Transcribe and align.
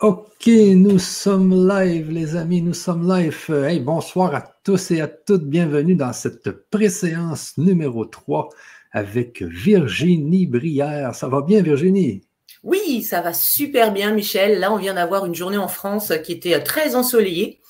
Ok, 0.00 0.46
nous 0.46 0.98
sommes 0.98 1.68
live, 1.68 2.10
les 2.10 2.34
amis, 2.34 2.62
nous 2.62 2.72
sommes 2.72 3.06
live. 3.06 3.50
Hey, 3.50 3.80
bonsoir 3.80 4.34
à 4.34 4.40
tous 4.64 4.92
et 4.92 5.02
à 5.02 5.08
toutes. 5.08 5.44
Bienvenue 5.44 5.94
dans 5.94 6.14
cette 6.14 6.50
préséance 6.70 7.58
numéro 7.58 8.06
3 8.06 8.48
avec 8.92 9.42
Virginie 9.42 10.46
Brière. 10.46 11.14
Ça 11.14 11.28
va 11.28 11.42
bien, 11.42 11.60
Virginie? 11.60 12.22
Oui, 12.62 13.02
ça 13.02 13.20
va 13.20 13.34
super 13.34 13.92
bien, 13.92 14.12
Michel. 14.12 14.58
Là, 14.58 14.72
on 14.72 14.78
vient 14.78 14.94
d'avoir 14.94 15.26
une 15.26 15.34
journée 15.34 15.58
en 15.58 15.68
France 15.68 16.14
qui 16.24 16.32
était 16.32 16.62
très 16.62 16.94
ensoleillée. 16.94 17.60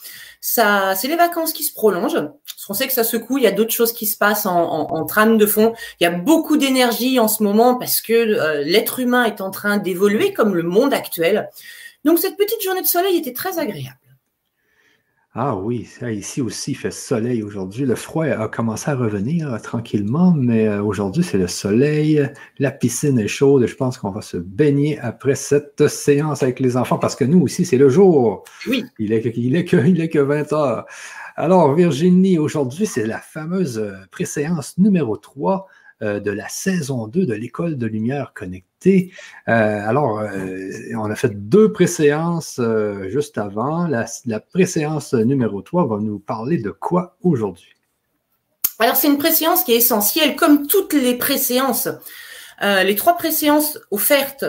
Ça, 0.41 0.95
c'est 0.95 1.09
les 1.09 1.17
vacances 1.17 1.53
qui 1.53 1.65
se 1.65 1.75
prolongent. 1.75 2.31
On 2.69 2.75
sait 2.75 2.87
que 2.87 2.93
ça 2.93 3.03
secoue. 3.03 3.39
Il 3.39 3.45
y 3.45 3.49
a 3.49 3.53
d'autres 3.53 3.75
choses 3.75 3.93
qui 3.93 4.07
se 4.07 4.17
passent 4.17 4.47
en, 4.47 5.05
trame 5.05 5.37
de 5.37 5.47
fond. 5.47 5.75
Il 5.99 6.05
y 6.05 6.07
a 6.07 6.13
beaucoup 6.13 6.57
d'énergie 6.57 7.19
en 7.19 7.27
ce 7.27 7.43
moment 7.43 7.75
parce 7.75 8.01
que 8.01 8.13
euh, 8.13 8.63
l'être 8.63 9.01
humain 9.01 9.25
est 9.25 9.41
en 9.41 9.51
train 9.51 9.79
d'évoluer 9.79 10.33
comme 10.33 10.55
le 10.55 10.63
monde 10.63 10.95
actuel. 10.95 11.49
Donc 12.05 12.19
cette 12.19 12.37
petite 12.37 12.63
journée 12.63 12.83
de 12.83 12.87
soleil 12.87 13.17
était 13.17 13.33
très 13.33 13.59
agréable. 13.59 13.99
Ah 15.33 15.55
oui, 15.55 15.89
ici 16.03 16.41
aussi 16.41 16.73
il 16.73 16.75
fait 16.75 16.91
soleil 16.91 17.45
aujourd'hui. 17.45 17.87
Le 17.87 17.95
froid 17.95 18.25
a 18.25 18.49
commencé 18.49 18.91
à 18.91 18.97
revenir 18.97 19.55
euh, 19.55 19.59
tranquillement, 19.59 20.33
mais 20.37 20.67
euh, 20.67 20.83
aujourd'hui 20.83 21.23
c'est 21.23 21.39
le 21.39 21.47
soleil, 21.47 22.29
la 22.59 22.73
piscine 22.73 23.17
est 23.17 23.29
chaude 23.29 23.63
et 23.63 23.69
je 23.69 23.77
pense 23.77 23.97
qu'on 23.97 24.11
va 24.11 24.23
se 24.23 24.37
baigner 24.37 24.99
après 24.99 25.37
cette 25.37 25.87
séance 25.87 26.43
avec 26.43 26.59
les 26.59 26.77
enfants 26.77 26.99
parce 26.99 27.15
que 27.15 27.25
nous 27.25 27.41
aussi 27.43 27.65
c'est 27.65 27.79
le 27.79 27.89
jour. 27.89 28.43
Oui. 28.67 28.85
Il 28.99 29.13
est, 29.13 29.25
il 29.37 29.55
est, 29.55 29.65
que, 29.65 29.77
il 29.77 30.01
est 30.01 30.09
que 30.09 30.19
20 30.19 30.53
heures. 30.53 30.87
Alors 31.37 31.77
Virginie, 31.77 32.37
aujourd'hui 32.37 32.87
c'est 32.87 33.07
la 33.07 33.19
fameuse 33.19 33.79
euh, 33.79 33.93
préséance 34.11 34.79
numéro 34.79 35.17
3 35.17 35.69
de 36.01 36.31
la 36.31 36.49
saison 36.49 37.07
2 37.07 37.27
de 37.27 37.35
l'École 37.35 37.77
de 37.77 37.87
lumière 37.87 38.33
connectée 38.35 38.71
euh, 38.87 39.11
alors, 39.49 40.21
euh, 40.21 40.71
on 40.97 41.11
a 41.11 41.17
fait 41.17 41.49
deux 41.49 41.73
préséances 41.73 42.59
euh, 42.59 43.09
juste 43.09 43.37
avant. 43.39 43.87
La, 43.87 44.07
la 44.27 44.41
préséance 44.41 45.13
numéro 45.15 45.61
3 45.63 45.87
va 45.87 45.99
nous 45.99 46.19
parler 46.19 46.59
de 46.59 46.71
quoi 46.71 47.17
aujourd'hui? 47.23 47.75
Alors, 48.79 48.97
c'est 48.97 49.09
une 49.09 49.19
préséance 49.19 49.65
qui 49.65 49.73
est 49.73 49.77
essentielle, 49.77 50.37
comme 50.37 50.67
toutes 50.67 50.95
les 50.95 51.15
préséances. 51.15 51.89
les 52.63 52.95
trois 52.95 53.15
préséances 53.15 53.79
offertes 53.91 54.47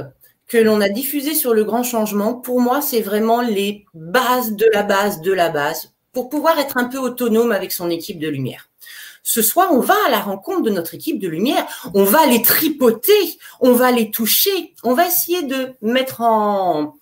que 0.47 0.57
l'on 0.57 0.79
a 0.81 0.89
diffusées 0.89 1.35
sur 1.35 1.53
le 1.53 1.63
grand 1.63 1.83
changement, 1.83 2.33
pour 2.33 2.61
moi, 2.61 2.81
c'est 2.81 3.02
vraiment 3.02 3.41
les 3.41 3.85
bases 3.94 4.53
de 4.53 4.66
la 4.73 4.83
base 4.83 5.22
de 5.22 5.33
la 5.33 5.49
base 5.49 5.94
pour 6.13 6.29
pouvoir 6.29 6.59
être 6.59 6.77
un 6.77 6.85
peu 6.85 6.97
autonome 6.97 7.52
avec 7.52 7.72
son 7.72 7.89
équipe 7.89 8.19
de 8.19 8.27
lumière. 8.27 8.70
Ce 9.23 9.41
soir, 9.41 9.69
on 9.72 9.80
va 9.80 9.95
à 10.08 10.09
la 10.09 10.19
rencontre 10.19 10.61
de 10.61 10.69
notre 10.69 10.95
équipe 10.95 11.19
de 11.19 11.27
lumière, 11.27 11.66
on 11.94 12.03
va 12.03 12.25
les 12.25 12.41
tripoter, 12.41 13.39
on 13.59 13.73
va 13.73 13.91
les 13.91 14.09
toucher, 14.11 14.73
on 14.83 14.94
va 14.94 15.08
essayer 15.08 15.44
de 15.44 15.73
mettre 15.81 16.22
en, 16.22 16.95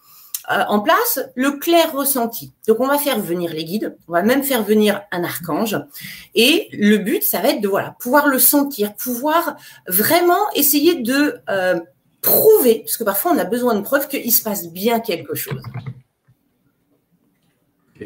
euh, 0.52 0.64
en 0.67 0.80
place 0.80 1.20
le 1.36 1.52
clair 1.52 1.94
ressenti. 1.94 2.52
Donc, 2.67 2.80
on 2.80 2.88
va 2.88 2.98
faire 2.98 3.20
venir 3.20 3.53
les 3.53 3.64
guides, 3.64 3.95
on 4.08 4.14
va 4.14 4.23
même 4.23 4.44
faire 4.44 4.64
venir 4.64 5.02
un 5.11 5.23
archange. 5.23 5.78
Et 6.34 6.70
le 6.73 6.98
but, 6.98 7.23
ça 7.23 7.39
va 7.39 7.50
être 7.50 7.61
de 7.61 7.67
voilà, 7.67 7.95
pouvoir 8.00 8.28
le 8.28 8.39
sentir, 8.39 8.95
pouvoir 8.95 9.56
vraiment 9.88 10.50
essayer 10.56 10.95
de 10.95 11.39
euh, 11.50 11.80
prouver, 12.22 12.80
parce 12.80 12.98
que 12.98 13.04
parfois 13.04 13.31
on 13.33 13.38
a 13.38 13.45
besoin 13.45 13.76
de 13.76 13.81
preuves 13.81 14.08
qu'il 14.08 14.33
se 14.33 14.42
passe 14.42 14.67
bien 14.67 15.00
quelque 15.00 15.36
chose. 15.36 15.61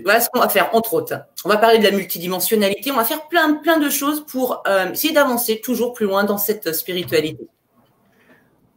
Voilà 0.04 0.20
ce 0.20 0.30
qu'on 0.30 0.40
va 0.40 0.50
faire, 0.50 0.70
entre 0.74 0.94
autres. 0.94 1.16
On 1.46 1.50
va 1.50 1.58
parler 1.58 1.80
de 1.80 1.84
la 1.84 1.92
multidimensionnalité, 1.92 2.92
on 2.92 2.96
va 2.96 3.04
faire 3.04 3.28
plein, 3.28 3.54
plein 3.56 3.80
de 3.80 3.90
choses 3.90 4.26
pour 4.26 4.64
euh, 4.68 4.92
essayer 4.92 5.14
d'avancer 5.14 5.62
toujours 5.62 5.94
plus 5.94 6.06
loin 6.06 6.24
dans 6.24 6.38
cette 6.38 6.74
spiritualité. 6.74 7.48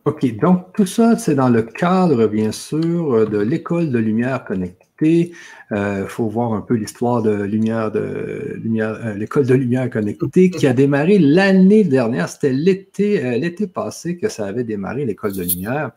OK, 0.04 0.36
donc 0.36 0.72
tout 0.74 0.86
ça, 0.86 1.16
c'est 1.18 1.34
dans 1.34 1.48
le 1.48 1.62
cadre, 1.62 2.26
bien 2.26 2.52
sûr, 2.52 3.28
de 3.28 3.38
l'école 3.38 3.90
de 3.90 3.98
lumière 3.98 4.44
connectée 4.44 5.32
il 5.72 5.76
euh, 5.76 6.06
faut 6.06 6.28
voir 6.28 6.52
un 6.52 6.60
peu 6.60 6.74
l'histoire 6.74 7.22
de 7.22 7.42
lumière 7.42 7.90
de 7.90 8.56
lumière, 8.62 9.00
euh, 9.04 9.14
l'école 9.14 9.46
de 9.46 9.54
lumière 9.54 9.90
connectée 9.90 10.48
qui 10.48 10.64
a 10.68 10.72
démarré 10.72 11.18
l'année 11.18 11.82
dernière. 11.82 12.28
C'était 12.28 12.52
l'été, 12.52 13.24
euh, 13.24 13.36
l'été 13.36 13.66
passé 13.66 14.16
que 14.16 14.28
ça 14.28 14.46
avait 14.46 14.62
démarré 14.62 15.04
l'école 15.04 15.32
de 15.32 15.42
lumière. 15.42 15.90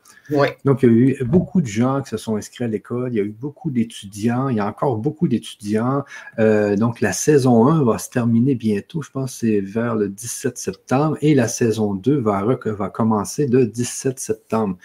Donc 0.65 0.81
il 0.81 0.89
y 0.89 0.91
a 0.91 0.95
eu 0.95 1.23
beaucoup 1.23 1.61
de 1.61 1.67
gens 1.67 2.01
qui 2.01 2.09
se 2.09 2.17
sont 2.17 2.35
inscrits 2.35 2.63
à 2.63 2.67
l'école. 2.67 3.13
Il 3.13 3.17
y 3.17 3.19
a 3.19 3.23
eu 3.23 3.35
beaucoup 3.39 3.69
d'étudiants. 3.69 4.49
Il 4.49 4.57
y 4.57 4.59
a 4.59 4.65
encore 4.65 4.97
beaucoup 4.97 5.27
d'étudiants. 5.27 6.03
donc 6.37 6.99
la 6.99 7.13
saison 7.13 7.67
1 7.67 7.83
va 7.83 7.99
se 7.99 8.09
terminer 8.09 8.55
bientôt. 8.55 9.03
Je 9.03 9.11
pense 9.11 9.33
que 9.33 9.37
c'est 9.39 9.59
vers 9.59 9.95
le 9.95 10.09
17 10.09 10.57
septembre 10.57 11.17
et 11.21 11.35
la 11.35 11.47
saison 11.47 11.93
2 11.93 12.19
va, 12.19 12.43
va 12.43 12.89
commencer 12.89 13.45
le 13.45 13.67
17 13.67 14.19
septembre. 14.19 14.77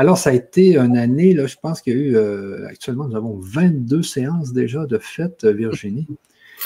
Alors, 0.00 0.16
ça 0.16 0.30
a 0.30 0.32
été 0.32 0.78
une 0.78 0.96
année, 0.96 1.34
là, 1.34 1.46
je 1.46 1.56
pense 1.60 1.82
qu'il 1.82 1.92
y 1.92 1.96
a 1.96 1.98
eu, 1.98 2.16
euh, 2.16 2.66
actuellement, 2.68 3.06
nous 3.06 3.16
avons 3.16 3.38
22 3.38 4.02
séances 4.02 4.29
déjà 4.52 4.86
de 4.86 4.98
fête, 4.98 5.44
euh, 5.44 5.52
Virginie? 5.52 6.06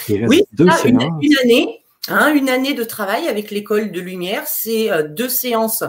oui, 0.08 0.44
deux 0.52 0.70
séances. 0.70 0.84
Une, 1.22 1.38
année. 1.42 1.84
Hein, 2.08 2.34
une 2.34 2.48
année 2.48 2.74
de 2.74 2.84
travail 2.84 3.28
avec 3.28 3.50
l'école 3.50 3.92
de 3.92 4.00
lumière, 4.00 4.46
c'est 4.46 4.90
euh, 4.90 5.06
deux 5.08 5.28
séances, 5.28 5.84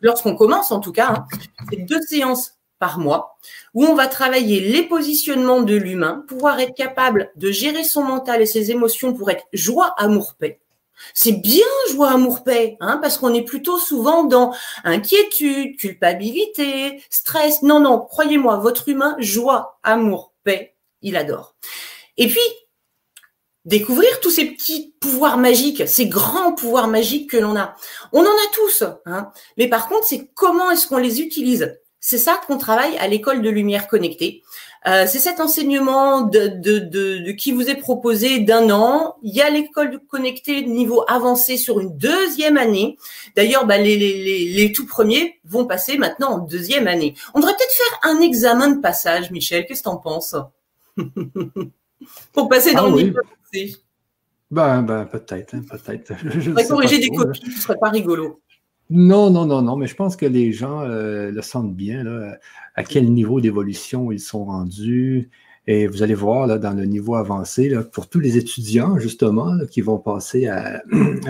lorsqu'on 0.00 0.36
commence 0.36 0.72
en 0.72 0.80
tout 0.80 0.92
cas, 0.92 1.08
hein, 1.08 1.26
c'est 1.70 1.84
deux 1.86 2.00
séances 2.02 2.58
par 2.78 2.98
mois 2.98 3.38
où 3.74 3.84
on 3.84 3.94
va 3.94 4.08
travailler 4.08 4.60
les 4.60 4.82
positionnements 4.82 5.62
de 5.62 5.76
l'humain, 5.76 6.24
pouvoir 6.26 6.58
être 6.58 6.74
capable 6.74 7.30
de 7.36 7.50
gérer 7.50 7.84
son 7.84 8.02
mental 8.02 8.42
et 8.42 8.46
ses 8.46 8.72
émotions 8.72 9.14
pour 9.14 9.30
être 9.30 9.44
joie, 9.52 9.94
amour, 9.98 10.34
paix. 10.38 10.58
C'est 11.14 11.32
bien 11.32 11.66
joie, 11.90 12.10
amour, 12.10 12.44
paix, 12.44 12.76
hein, 12.80 12.98
parce 13.00 13.18
qu'on 13.18 13.34
est 13.34 13.42
plutôt 13.42 13.78
souvent 13.78 14.24
dans 14.24 14.52
inquiétude, 14.84 15.76
culpabilité, 15.76 17.02
stress. 17.10 17.62
Non, 17.62 17.80
non, 17.80 18.00
croyez-moi, 18.00 18.56
votre 18.56 18.88
humain, 18.88 19.16
joie, 19.18 19.78
amour, 19.82 20.32
paix, 20.44 20.74
il 21.02 21.16
adore. 21.16 21.54
Et 22.16 22.28
puis, 22.28 22.40
découvrir 23.64 24.20
tous 24.20 24.30
ces 24.30 24.46
petits 24.46 24.94
pouvoirs 25.00 25.38
magiques, 25.38 25.86
ces 25.86 26.06
grands 26.06 26.52
pouvoirs 26.52 26.88
magiques 26.88 27.30
que 27.30 27.36
l'on 27.36 27.56
a. 27.56 27.76
On 28.12 28.20
en 28.20 28.24
a 28.24 28.50
tous, 28.52 28.84
hein, 29.06 29.30
mais 29.56 29.68
par 29.68 29.88
contre, 29.88 30.06
c'est 30.06 30.30
comment 30.34 30.70
est-ce 30.70 30.86
qu'on 30.86 30.98
les 30.98 31.20
utilise? 31.20 31.78
C'est 32.00 32.18
ça 32.18 32.40
qu'on 32.46 32.58
travaille 32.58 32.96
à 32.98 33.06
l'école 33.06 33.42
de 33.42 33.50
lumière 33.50 33.86
connectée. 33.86 34.42
Euh, 34.88 35.06
c'est 35.06 35.20
cet 35.20 35.38
enseignement 35.38 36.22
de, 36.22 37.30
qui 37.32 37.52
vous 37.52 37.70
est 37.70 37.76
proposé 37.76 38.40
d'un 38.40 38.70
an. 38.70 39.14
Il 39.22 39.32
y 39.32 39.40
a 39.40 39.48
l'école 39.48 40.00
connectée 40.08 40.64
niveau 40.64 41.04
avancé 41.06 41.56
sur 41.56 41.78
une 41.78 41.96
deuxième 41.96 42.56
année. 42.56 42.98
D'ailleurs, 43.36 43.66
bah, 43.66 43.78
les, 43.78 44.72
tout 44.74 44.86
premiers 44.86 45.38
vont 45.44 45.66
passer 45.66 45.96
maintenant 45.96 46.32
en 46.32 46.38
deuxième 46.38 46.88
année. 46.88 47.14
On 47.34 47.38
devrait 47.38 47.54
peut-être 47.54 47.72
faire 47.72 48.10
un 48.10 48.20
examen 48.20 48.68
de 48.68 48.80
passage, 48.80 49.30
Michel. 49.30 49.64
Qu'est-ce 49.66 49.82
que 49.82 49.88
tu 49.88 49.94
en 49.94 49.98
penses? 49.98 50.34
Pour 52.32 52.48
passer 52.48 52.74
dans 52.74 52.86
ah 52.86 52.96
le 52.96 53.02
niveau 53.02 53.18
avancé. 53.18 53.76
Ben, 54.50 54.82
ben 54.82 55.06
peut-être, 55.06 55.54
hein, 55.54 55.62
peut-être. 55.68 56.12
Je, 56.40 56.50
corriger 56.68 56.98
des 56.98 57.08
copies, 57.08 57.50
ce 57.50 57.62
serait 57.62 57.78
pas 57.78 57.90
rigolo. 57.90 58.40
Non, 58.90 59.30
non, 59.30 59.46
non, 59.46 59.62
non, 59.62 59.76
mais 59.76 59.86
je 59.86 59.94
pense 59.94 60.16
que 60.16 60.26
les 60.26 60.52
gens 60.52 60.82
euh, 60.82 61.30
le 61.30 61.40
sentent 61.40 61.74
bien, 61.74 62.04
là, 62.04 62.36
à 62.74 62.84
quel 62.84 63.10
niveau 63.10 63.40
d'évolution 63.40 64.12
ils 64.12 64.20
sont 64.20 64.44
rendus. 64.44 65.30
Et 65.66 65.86
vous 65.86 66.02
allez 66.02 66.14
voir 66.14 66.46
là, 66.46 66.58
dans 66.58 66.72
le 66.72 66.84
niveau 66.84 67.14
avancé, 67.14 67.68
là, 67.68 67.84
pour 67.84 68.08
tous 68.08 68.18
les 68.20 68.36
étudiants, 68.36 68.98
justement, 68.98 69.56
qui 69.70 69.80
vont 69.80 69.98
passer 69.98 70.48
à, 70.48 70.82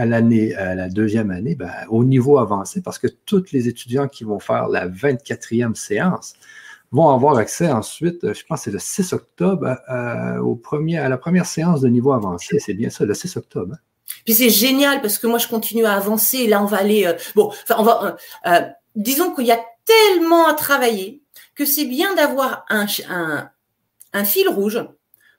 l'année, 0.07 0.55
à 0.55 0.75
la 0.75 0.89
deuxième 0.89 1.31
année, 1.31 1.55
ben, 1.55 1.71
au 1.91 2.03
niveau 2.03 2.39
avancé, 2.39 2.81
parce 2.83 2.99
que 2.99 3.07
tous 3.07 3.53
les 3.53 3.69
étudiants 3.69 4.09
qui 4.09 4.25
vont 4.25 4.41
faire 4.41 4.69
la 4.69 4.89
24e 4.89 5.75
séance 5.75 6.35
vont 6.93 7.09
avoir 7.09 7.39
accès 7.39 7.71
ensuite, 7.73 8.33
je 8.33 8.45
pense 8.45 8.61
que 8.61 8.65
c'est 8.65 8.71
le 8.71 8.79
6 8.79 9.13
octobre, 9.15 9.77
euh, 9.91 10.39
au 10.39 10.55
premier, 10.55 10.99
à 10.99 11.09
la 11.09 11.19
première 11.19 11.47
séance 11.47 11.81
de 11.81 11.89
niveau 11.89 12.13
avancé. 12.13 12.59
C'est 12.61 12.75
bien 12.75 12.91
ça, 12.91 13.05
le 13.05 13.15
6 13.15 13.37
octobre. 13.39 13.75
Hein. 13.75 13.79
Puis 14.25 14.35
c'est 14.35 14.51
génial 14.51 15.01
parce 15.01 15.19
que 15.19 15.27
moi 15.27 15.39
je 15.39 15.49
continue 15.49 15.85
à 15.85 15.95
avancer. 15.95 16.47
Là 16.47 16.63
on 16.63 16.67
va 16.67 16.79
aller 16.79 17.07
euh, 17.07 17.15
bon. 17.35 17.49
Enfin 17.49 17.77
on 17.79 17.83
va. 17.83 18.05
Euh, 18.05 18.51
euh, 18.51 18.69
disons 18.95 19.35
qu'il 19.35 19.47
y 19.47 19.53
a 19.53 19.61
tellement 19.85 20.47
à 20.47 20.55
travailler 20.55 21.23
que 21.55 21.65
c'est 21.65 21.85
bien 21.85 22.15
d'avoir 22.15 22.65
un, 22.69 22.87
un, 23.09 23.51
un 24.13 24.25
fil 24.25 24.49
rouge 24.49 24.83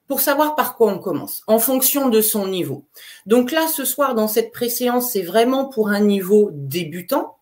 pour 0.07 0.19
savoir 0.19 0.55
par 0.55 0.75
quoi 0.75 0.91
on 0.91 0.99
commence, 0.99 1.43
en 1.47 1.59
fonction 1.59 2.09
de 2.09 2.19
son 2.19 2.47
niveau. 2.47 2.85
Donc 3.25 3.51
là, 3.51 3.67
ce 3.67 3.85
soir, 3.85 4.15
dans 4.15 4.27
cette 4.27 4.51
préséance, 4.51 5.11
c'est 5.11 5.21
vraiment 5.21 5.65
pour 5.65 5.89
un 5.89 6.01
niveau 6.01 6.49
débutant. 6.51 7.32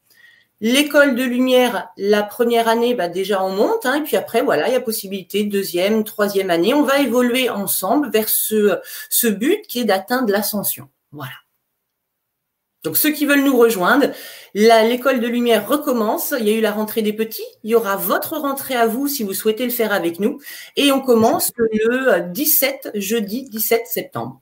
L'école 0.63 1.15
de 1.15 1.23
lumière, 1.23 1.89
la 1.97 2.21
première 2.21 2.67
année, 2.67 2.93
bah 2.93 3.07
déjà 3.07 3.43
on 3.43 3.49
monte, 3.49 3.85
hein, 3.87 3.95
et 3.95 4.01
puis 4.03 4.15
après, 4.15 4.43
voilà, 4.43 4.67
il 4.67 4.73
y 4.73 4.75
a 4.75 4.81
possibilité, 4.81 5.43
deuxième, 5.43 6.03
troisième 6.03 6.51
année, 6.51 6.75
on 6.75 6.83
va 6.83 6.99
évoluer 6.99 7.49
ensemble 7.49 8.11
vers 8.11 8.29
ce, 8.29 8.79
ce 9.09 9.27
but 9.27 9.65
qui 9.67 9.79
est 9.79 9.85
d'atteindre 9.85 10.31
l'ascension. 10.31 10.87
Voilà. 11.11 11.33
Donc 12.83 12.97
ceux 12.97 13.11
qui 13.11 13.25
veulent 13.25 13.43
nous 13.43 13.57
rejoindre, 13.57 14.07
l'école 14.53 15.19
de 15.19 15.27
lumière 15.27 15.67
recommence. 15.67 16.33
Il 16.39 16.47
y 16.47 16.51
a 16.51 16.55
eu 16.55 16.61
la 16.61 16.71
rentrée 16.71 17.03
des 17.03 17.13
petits. 17.13 17.45
Il 17.63 17.69
y 17.69 17.75
aura 17.75 17.95
votre 17.95 18.37
rentrée 18.37 18.75
à 18.75 18.87
vous 18.87 19.07
si 19.07 19.23
vous 19.23 19.33
souhaitez 19.33 19.65
le 19.65 19.71
faire 19.71 19.93
avec 19.93 20.19
nous. 20.19 20.39
Et 20.77 20.91
on 20.91 21.01
commence 21.01 21.51
le 21.57 22.31
17, 22.31 22.91
jeudi 22.95 23.43
17 23.49 23.85
septembre. 23.85 24.41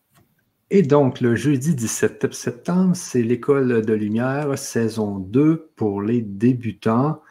Et 0.72 0.84
donc, 0.84 1.20
le 1.20 1.36
jeudi 1.36 1.74
17 1.74 2.32
septembre, 2.32 2.96
c'est 2.96 3.24
l'école 3.24 3.84
de 3.84 3.94
lumière, 3.94 4.56
saison 4.56 5.18
2 5.18 5.72
pour 5.76 6.02
les 6.04 6.22
débutants. 6.22 7.22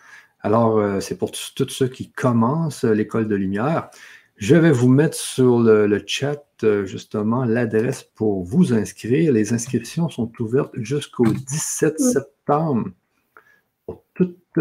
Alors, 0.40 0.79
euh, 0.79 0.99
c'est 0.99 1.17
pour 1.17 1.31
tous 1.31 1.69
ceux 1.69 1.87
qui 1.87 2.11
commencent 2.11 2.85
l'école 2.85 3.29
de 3.29 3.37
lumière. 3.37 3.90
Je 4.38 4.56
vais 4.56 4.73
vous 4.73 4.88
mettre 4.88 5.17
sur 5.17 5.61
le, 5.61 6.02
chat 6.05 6.44
euh, 6.64 6.85
justement 6.85 7.44
l'adresse 7.44 8.02
pour 8.02 8.43
vous 8.43 8.73
inscrire. 8.73 9.32
Les 9.32 9.52
inscriptions 9.52 10.08
sont 10.08 10.32
ouvertes 10.41 10.75
jusqu'au 10.75 11.25
17 11.25 12.00
septembre 12.00 12.88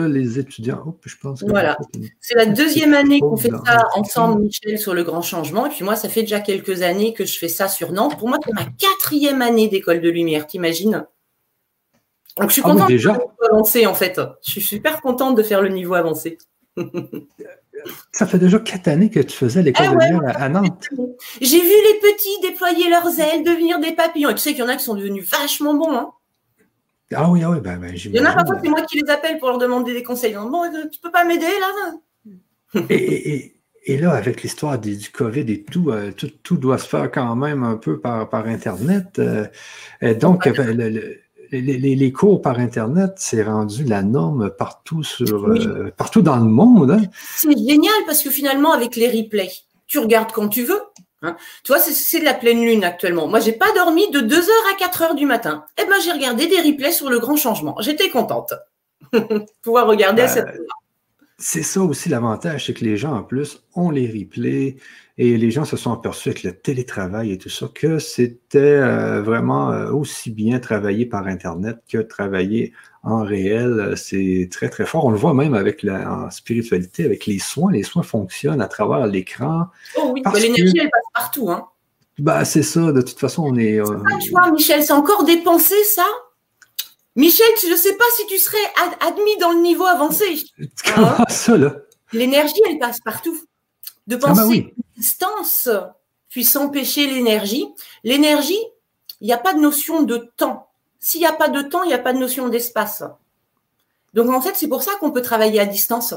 les 0.05 0.39
étudiants. 0.39 0.83
Oh, 0.85 0.95
je 1.05 1.15
pense 1.21 1.43
voilà. 1.43 1.77
C'est 2.19 2.35
la 2.35 2.45
deuxième 2.45 2.93
année 2.93 3.19
qu'on 3.19 3.37
fait 3.37 3.51
ça 3.65 3.87
ensemble, 3.95 4.43
Michel, 4.43 4.77
sur 4.77 4.93
le 4.93 5.03
grand 5.03 5.21
changement. 5.21 5.65
Et 5.65 5.69
puis 5.69 5.83
moi, 5.83 5.95
ça 5.95 6.09
fait 6.09 6.21
déjà 6.21 6.39
quelques 6.39 6.81
années 6.81 7.13
que 7.13 7.25
je 7.25 7.37
fais 7.37 7.47
ça 7.47 7.67
sur 7.67 7.91
Nantes. 7.91 8.17
Pour 8.17 8.27
moi, 8.27 8.37
c'est 8.45 8.53
ma 8.53 8.65
quatrième 8.65 9.41
année 9.41 9.67
d'école 9.67 10.01
de 10.01 10.09
lumière, 10.09 10.47
t'imagines? 10.47 11.05
Donc 12.39 12.49
je 12.49 12.53
suis 12.53 12.61
ah 12.65 12.69
contente 12.69 12.87
déjà... 12.87 13.13
de 13.13 13.45
avancer 13.51 13.85
en 13.87 13.93
fait. 13.93 14.21
Je 14.45 14.51
suis 14.51 14.61
super 14.61 15.01
contente 15.01 15.35
de 15.35 15.43
faire 15.43 15.61
le 15.61 15.69
niveau 15.69 15.95
avancé. 15.95 16.37
Ça 18.11 18.25
fait 18.25 18.39
déjà 18.39 18.59
quatre 18.59 18.87
années 18.87 19.09
que 19.09 19.19
tu 19.19 19.35
faisais 19.35 19.61
l'école 19.61 19.87
ah 19.89 19.95
de 19.95 20.13
lumière 20.13 20.41
à, 20.41 20.49
Nantes. 20.49 20.87
J'ai 21.41 21.59
vu 21.59 21.67
les 21.67 21.99
petits 21.99 22.41
déployer 22.41 22.89
leurs 22.89 23.19
ailes, 23.19 23.43
devenir 23.43 23.79
des 23.79 23.93
papillons. 23.93 24.29
Et 24.29 24.35
tu 24.35 24.41
sais 24.41 24.51
qu'il 24.51 24.59
y 24.59 24.63
en 24.63 24.67
a 24.67 24.75
qui 24.75 24.83
sont 24.83 24.95
devenus 24.95 25.27
vachement 25.29 25.73
bons. 25.73 25.93
Hein. 25.93 26.11
Ah 27.15 27.29
oui, 27.29 27.41
ah 27.43 27.51
oui, 27.51 27.59
ben, 27.61 27.77
ben 27.77 27.93
Il 27.95 28.15
y 28.15 28.19
en 28.19 28.25
a 28.25 28.33
parfois, 28.33 28.57
c'est 28.61 28.69
moi 28.69 28.81
qui 28.81 29.01
les 29.01 29.09
appelle 29.09 29.39
pour 29.39 29.49
leur 29.49 29.57
demander 29.57 29.93
des 29.93 30.03
conseils. 30.03 30.33
Bon, 30.33 30.63
euh, 30.63 30.87
tu 30.91 30.99
peux 30.99 31.11
pas 31.11 31.23
m'aider 31.23 31.45
là 31.45 32.81
et, 32.89 33.53
et, 33.85 33.97
là, 33.97 34.11
avec 34.11 34.43
l'histoire 34.43 34.77
du, 34.77 34.97
Covid 35.11 35.51
et 35.51 35.65
euh, 35.87 36.11
tout, 36.11 36.29
tout, 36.43 36.57
doit 36.57 36.77
se 36.77 36.87
faire 36.87 37.09
quand 37.11 37.35
même 37.35 37.63
un 37.63 37.77
peu 37.77 37.99
par, 37.99 38.29
par 38.29 38.45
Internet. 38.47 39.19
Euh, 39.19 39.47
donc, 40.15 40.45
le, 40.45 41.17
les, 41.51 42.11
cours 42.11 42.41
par 42.41 42.59
Internet, 42.59 43.13
c'est 43.17 43.43
rendu 43.43 43.83
la 43.85 44.03
norme 44.03 44.49
partout, 44.49 45.03
sur, 45.03 45.47
euh, 45.47 45.91
partout 45.95 46.21
dans 46.21 46.37
le 46.37 46.49
monde. 46.49 46.91
Hein. 46.91 47.01
C'est 47.35 47.57
génial 47.57 47.93
parce 48.05 48.21
que 48.21 48.29
finalement, 48.29 48.73
avec 48.73 48.95
les 48.95 49.07
replays, 49.07 49.51
tu 49.85 49.99
regardes 49.99 50.31
quand 50.31 50.49
tu 50.49 50.63
veux. 50.63 50.81
Hein. 51.23 51.35
Tu 51.63 51.71
vois, 51.71 51.81
c'est 51.81 52.19
de 52.19 52.25
la 52.25 52.33
pleine 52.33 52.61
lune 52.61 52.83
actuellement. 52.83 53.27
Moi, 53.27 53.39
j'ai 53.39 53.53
pas 53.53 53.71
dormi 53.73 54.09
de 54.11 54.19
2h 54.19 54.49
à 54.71 54.87
4h 54.87 55.15
du 55.15 55.25
matin. 55.25 55.65
Eh 55.81 55.85
ben, 55.85 55.95
j'ai 56.03 56.11
regardé 56.11 56.47
des 56.47 56.61
replays 56.61 56.91
sur 56.91 57.09
le 57.09 57.19
grand 57.19 57.35
changement. 57.35 57.75
J'étais 57.79 58.09
contente. 58.09 58.53
Pouvoir 59.63 59.87
regarder 59.87 60.23
à 60.23 60.27
cette. 60.27 60.47
C'est 61.39 61.63
ça 61.63 61.81
aussi 61.81 62.09
l'avantage, 62.09 62.65
c'est 62.65 62.73
que 62.73 62.83
les 62.83 62.97
gens 62.97 63.15
en 63.15 63.23
plus 63.23 63.63
ont 63.75 63.91
les 63.91 64.07
replays 64.07 64.77
et 65.19 65.37
les 65.37 65.49
gens 65.49 65.65
se 65.65 65.77
sont 65.77 65.91
aperçus 65.91 66.29
avec 66.29 66.43
le 66.43 66.53
télétravail 66.53 67.31
et 67.31 67.37
tout 67.37 67.49
ça 67.49 67.67
que 67.73 67.97
c'était 67.97 68.59
euh, 68.59 69.21
vraiment 69.23 69.71
euh, 69.71 69.91
aussi 69.91 70.29
bien 70.29 70.59
travailler 70.59 71.07
par 71.07 71.25
Internet 71.25 71.77
que 71.89 71.97
travailler 71.97 72.73
en 73.01 73.23
réel. 73.23 73.93
C'est 73.95 74.47
très 74.51 74.69
très 74.69 74.85
fort. 74.85 75.05
On 75.05 75.11
le 75.11 75.17
voit 75.17 75.33
même 75.33 75.55
avec 75.55 75.81
la 75.81 76.29
spiritualité, 76.29 77.05
avec 77.05 77.25
les 77.25 77.39
soins. 77.39 77.71
Les 77.71 77.83
soins 77.83 78.03
fonctionnent 78.03 78.61
à 78.61 78.67
travers 78.67 79.07
l'écran. 79.07 79.67
Oh 79.97 80.11
oui, 80.13 80.21
l'énergie 80.35 80.77
elle 80.79 80.89
passe 80.89 81.01
partout. 81.13 81.49
Hein. 81.49 81.67
Bah, 82.19 82.45
c'est 82.45 82.63
ça, 82.63 82.91
de 82.91 83.01
toute 83.01 83.19
façon, 83.19 83.43
on 83.45 83.55
est. 83.57 83.79
Euh, 83.79 83.99
tu 84.21 84.31
vois, 84.31 84.51
Michel, 84.51 84.83
c'est 84.83 84.93
encore 84.93 85.23
dépensé 85.23 85.75
ça 85.83 86.05
Michel, 87.15 87.47
je 87.63 87.71
ne 87.71 87.75
sais 87.75 87.95
pas 87.95 88.05
si 88.15 88.27
tu 88.27 88.37
serais 88.37 88.57
admis 89.01 89.37
dans 89.39 89.51
le 89.51 89.61
niveau 89.61 89.85
avancé. 89.85 90.25
Comment 90.95 91.07
hein 91.19 91.25
ça, 91.29 91.57
là? 91.57 91.75
L'énergie, 92.13 92.61
elle 92.69 92.77
passe 92.77 92.99
partout. 93.01 93.35
De 94.07 94.15
ah, 94.15 94.19
bah 94.19 94.27
penser 94.29 94.63
que 94.63 94.81
distance 94.97 95.69
puisse 96.29 96.55
empêcher 96.55 97.07
l'énergie. 97.07 97.65
L'énergie, 98.03 98.59
il 99.21 99.27
n'y 99.27 99.33
a 99.33 99.37
pas 99.37 99.53
de 99.53 99.59
notion 99.59 100.03
de 100.03 100.31
temps. 100.37 100.69
S'il 100.99 101.21
n'y 101.21 101.27
a 101.27 101.33
pas 101.33 101.49
de 101.49 101.61
temps, 101.61 101.83
il 101.83 101.87
n'y 101.87 101.93
a 101.93 101.99
pas 101.99 102.13
de 102.13 102.19
notion 102.19 102.49
d'espace. 102.49 103.03
Donc, 104.13 104.29
en 104.29 104.41
fait, 104.41 104.55
c'est 104.55 104.67
pour 104.67 104.83
ça 104.83 104.91
qu'on 104.99 105.11
peut 105.11 105.21
travailler 105.21 105.59
à 105.59 105.65
distance. 105.65 106.13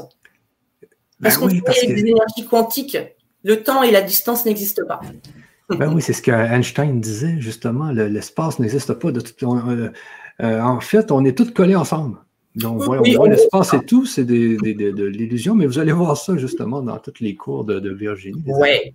Parce 1.21 1.35
ben 1.35 1.41
qu'on 1.41 1.47
oui, 1.47 1.61
avec 1.65 1.95
des 1.95 2.01
énergies 2.01 2.47
quantiques. 2.49 2.97
Le 3.43 3.63
temps 3.63 3.83
et 3.83 3.91
la 3.91 4.01
distance 4.01 4.45
n'existent 4.45 4.85
pas. 4.87 5.01
Ben 5.69 5.93
oui, 5.93 6.01
c'est 6.01 6.13
ce 6.13 6.21
qu'Einstein 6.21 6.99
disait, 6.99 7.39
justement. 7.39 7.91
L'espace 7.91 8.59
n'existe 8.59 8.93
pas. 8.93 9.11
De 9.11 9.21
euh, 10.41 10.61
en 10.61 10.79
fait, 10.79 11.11
on 11.11 11.23
est 11.25 11.37
tous 11.37 11.51
collés 11.51 11.75
ensemble. 11.75 12.17
Donc, 12.55 12.81
on 12.81 13.01
voit 13.01 13.29
l'espace 13.29 13.73
et 13.73 13.85
tout, 13.85 14.05
c'est 14.05 14.25
de, 14.25 15.05
l'illusion, 15.05 15.55
mais 15.55 15.65
vous 15.65 15.79
allez 15.79 15.93
voir 15.93 16.17
ça 16.17 16.37
justement 16.37 16.81
dans 16.81 16.97
tous 16.97 17.21
les 17.21 17.35
cours 17.35 17.63
de, 17.63 17.89
Virginie. 17.89 18.43
Oui. 18.45 18.93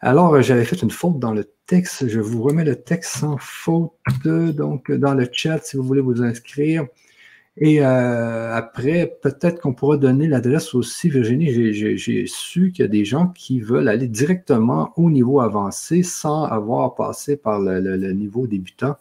Alors, 0.00 0.34
euh, 0.34 0.42
j'avais 0.42 0.64
fait 0.64 0.82
une 0.82 0.90
faute 0.90 1.18
dans 1.18 1.32
le 1.32 1.50
texte. 1.66 2.06
Je 2.08 2.20
vous 2.20 2.42
remets 2.42 2.64
le 2.64 2.76
texte 2.76 3.18
sans 3.18 3.38
faute, 3.38 3.92
donc 4.24 4.92
dans 4.92 5.14
le 5.14 5.26
chat 5.32 5.64
si 5.64 5.76
vous 5.76 5.82
voulez 5.82 6.02
vous 6.02 6.22
inscrire. 6.22 6.86
Et 7.58 7.80
euh, 7.80 8.54
après, 8.54 9.16
peut-être 9.22 9.60
qu'on 9.62 9.72
pourra 9.72 9.96
donner 9.96 10.28
l'adresse 10.28 10.74
aussi, 10.74 11.08
Virginie. 11.08 11.72
J'ai 11.72 12.26
su 12.26 12.72
qu'il 12.72 12.84
y 12.84 12.84
a 12.84 12.90
des 12.90 13.06
gens 13.06 13.28
qui 13.28 13.60
veulent 13.60 13.88
aller 13.88 14.08
directement 14.08 14.92
au 14.96 15.10
niveau 15.10 15.40
avancé 15.40 16.02
sans 16.02 16.44
avoir 16.44 16.94
passé 16.94 17.38
par 17.38 17.58
le 17.58 18.12
niveau 18.12 18.46
débutant. 18.46 18.96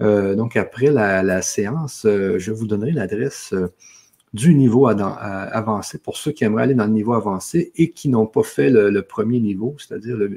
Euh, 0.00 0.34
donc, 0.34 0.56
après 0.56 0.90
la, 0.90 1.42
séance, 1.42 2.04
euh, 2.06 2.38
je 2.38 2.52
vous 2.52 2.66
donnerai 2.66 2.92
l'adresse 2.92 3.52
euh, 3.52 3.72
du 4.34 4.54
niveau 4.54 4.86
avancé 4.86 5.98
pour 5.98 6.16
ceux 6.16 6.32
qui 6.32 6.44
aimeraient 6.44 6.64
aller 6.64 6.74
dans 6.74 6.84
le 6.84 6.92
niveau 6.92 7.14
avancé 7.14 7.72
et 7.76 7.90
qui 7.90 8.08
n'ont 8.08 8.26
pas 8.26 8.42
fait 8.42 8.70
le, 8.70 9.02
premier 9.02 9.40
niveau, 9.40 9.74
c'est-à-dire 9.78 10.16
le, 10.16 10.28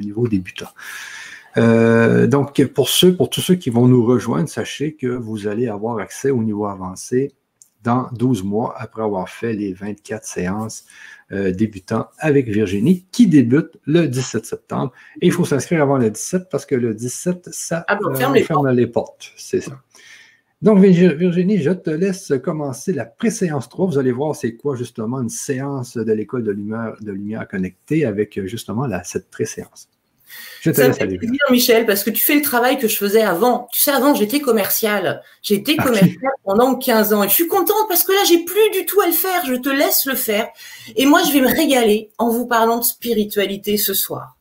niveau 0.00 0.26
débutant. 0.26 0.70
donc, 1.56 2.64
pour 2.74 2.88
ceux, 2.88 3.14
pour 3.14 3.30
tous 3.30 3.40
ceux 3.40 3.54
qui 3.54 3.70
vont 3.70 3.86
nous 3.86 4.04
rejoindre, 4.04 4.48
sachez 4.48 4.94
que 4.94 5.06
vous 5.06 5.46
allez 5.46 5.68
avoir 5.68 5.98
accès 5.98 6.30
au 6.30 6.42
niveau 6.42 6.66
avancé 6.66 7.32
dans 7.82 8.08
12 8.12 8.42
mois 8.42 8.74
après 8.76 9.02
avoir 9.02 9.28
fait 9.28 9.52
les 9.52 9.72
24 9.72 10.24
séances 10.24 10.84
euh, 11.32 11.52
débutant 11.52 12.08
avec 12.18 12.48
Virginie, 12.48 13.04
qui 13.10 13.26
débute 13.26 13.78
le 13.84 14.06
17 14.06 14.46
septembre. 14.46 14.92
Et 15.20 15.26
il 15.26 15.32
faut 15.32 15.44
s'inscrire 15.44 15.82
avant 15.82 15.98
le 15.98 16.10
17 16.10 16.48
parce 16.50 16.66
que 16.66 16.74
le 16.74 16.94
17, 16.94 17.48
ça 17.52 17.84
ah 17.88 17.98
ferme, 18.14 18.68
les, 18.70 18.86
portes. 18.86 19.32
C'est 19.36 19.60
ça. 19.60 19.80
Donc, 20.62 20.78
Virginie, 20.78 21.58
je 21.58 21.70
te 21.70 21.90
laisse 21.90 22.32
commencer 22.42 22.92
la 22.92 23.04
pré-séance 23.04 23.68
3. 23.68 23.86
Vous 23.86 23.98
allez 23.98 24.12
voir 24.12 24.34
c'est 24.34 24.56
quoi 24.56 24.76
justement 24.76 25.20
une 25.20 25.28
séance 25.28 25.96
de 25.96 26.12
l'école 26.12 26.44
de 26.44 26.52
lumière, 26.52 26.94
de 27.00 27.12
lumière 27.12 27.46
connectée 27.48 28.04
avec 28.04 28.40
justement 28.46 28.86
la, 28.86 29.04
cette 29.04 29.30
pré-séance. 29.30 29.88
Je 30.60 30.70
te 30.70 30.76
ça 30.76 30.88
me 30.88 30.92
fait 30.92 31.06
plaisir, 31.06 31.38
Michel, 31.50 31.86
parce 31.86 32.02
que 32.02 32.10
tu 32.10 32.22
fais 32.22 32.34
le 32.34 32.42
travail 32.42 32.78
que 32.78 32.88
je 32.88 32.96
faisais 32.96 33.22
avant. 33.22 33.68
Tu 33.72 33.80
sais, 33.80 33.92
avant, 33.92 34.14
j'étais 34.14 34.40
commercial. 34.40 35.22
J'ai 35.42 35.54
été 35.56 35.76
ah, 35.78 35.84
commercial 35.84 36.32
pendant 36.44 36.74
15 36.74 37.12
ans. 37.12 37.22
Et 37.22 37.28
je 37.28 37.34
suis 37.34 37.46
contente 37.46 37.88
parce 37.88 38.02
que 38.02 38.12
là, 38.12 38.24
j'ai 38.28 38.44
plus 38.44 38.70
du 38.70 38.84
tout 38.86 39.00
à 39.00 39.06
le 39.06 39.12
faire. 39.12 39.44
Je 39.46 39.54
te 39.54 39.68
laisse 39.68 40.06
le 40.06 40.14
faire. 40.14 40.48
Et 40.96 41.06
moi, 41.06 41.22
je 41.26 41.32
vais 41.32 41.40
me 41.40 41.48
régaler 41.48 42.10
en 42.18 42.30
vous 42.30 42.46
parlant 42.46 42.78
de 42.78 42.84
spiritualité 42.84 43.76
ce 43.76 43.94
soir. 43.94 44.36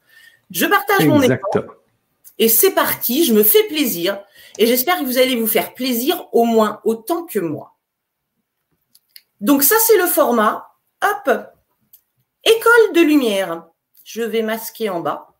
Je 0.52 0.66
partage 0.66 1.06
mon 1.06 1.22
écran. 1.22 1.38
Et 2.40 2.50
c'est 2.50 2.72
parti. 2.72 3.26
Je 3.26 3.34
me 3.34 3.44
fais 3.44 3.64
plaisir. 3.68 4.20
Et 4.58 4.68
j'espère 4.68 5.00
que 5.00 5.06
vous 5.06 5.18
allez 5.18 5.36
vous 5.36 5.48
faire 5.48 5.74
plaisir 5.74 6.28
au 6.32 6.46
moins 6.46 6.80
autant 6.84 7.24
que 7.26 7.40
moi. 7.40 7.76
Donc 9.42 9.64
ça, 9.64 9.76
c'est 9.86 9.98
le 9.98 10.08
format. 10.08 10.68
Hop. 11.04 11.30
École 12.44 12.94
de 12.96 13.02
lumière. 13.02 13.66
Je 14.04 14.22
vais 14.22 14.42
masquer 14.42 14.90
en 14.90 15.02
bas. 15.02 15.35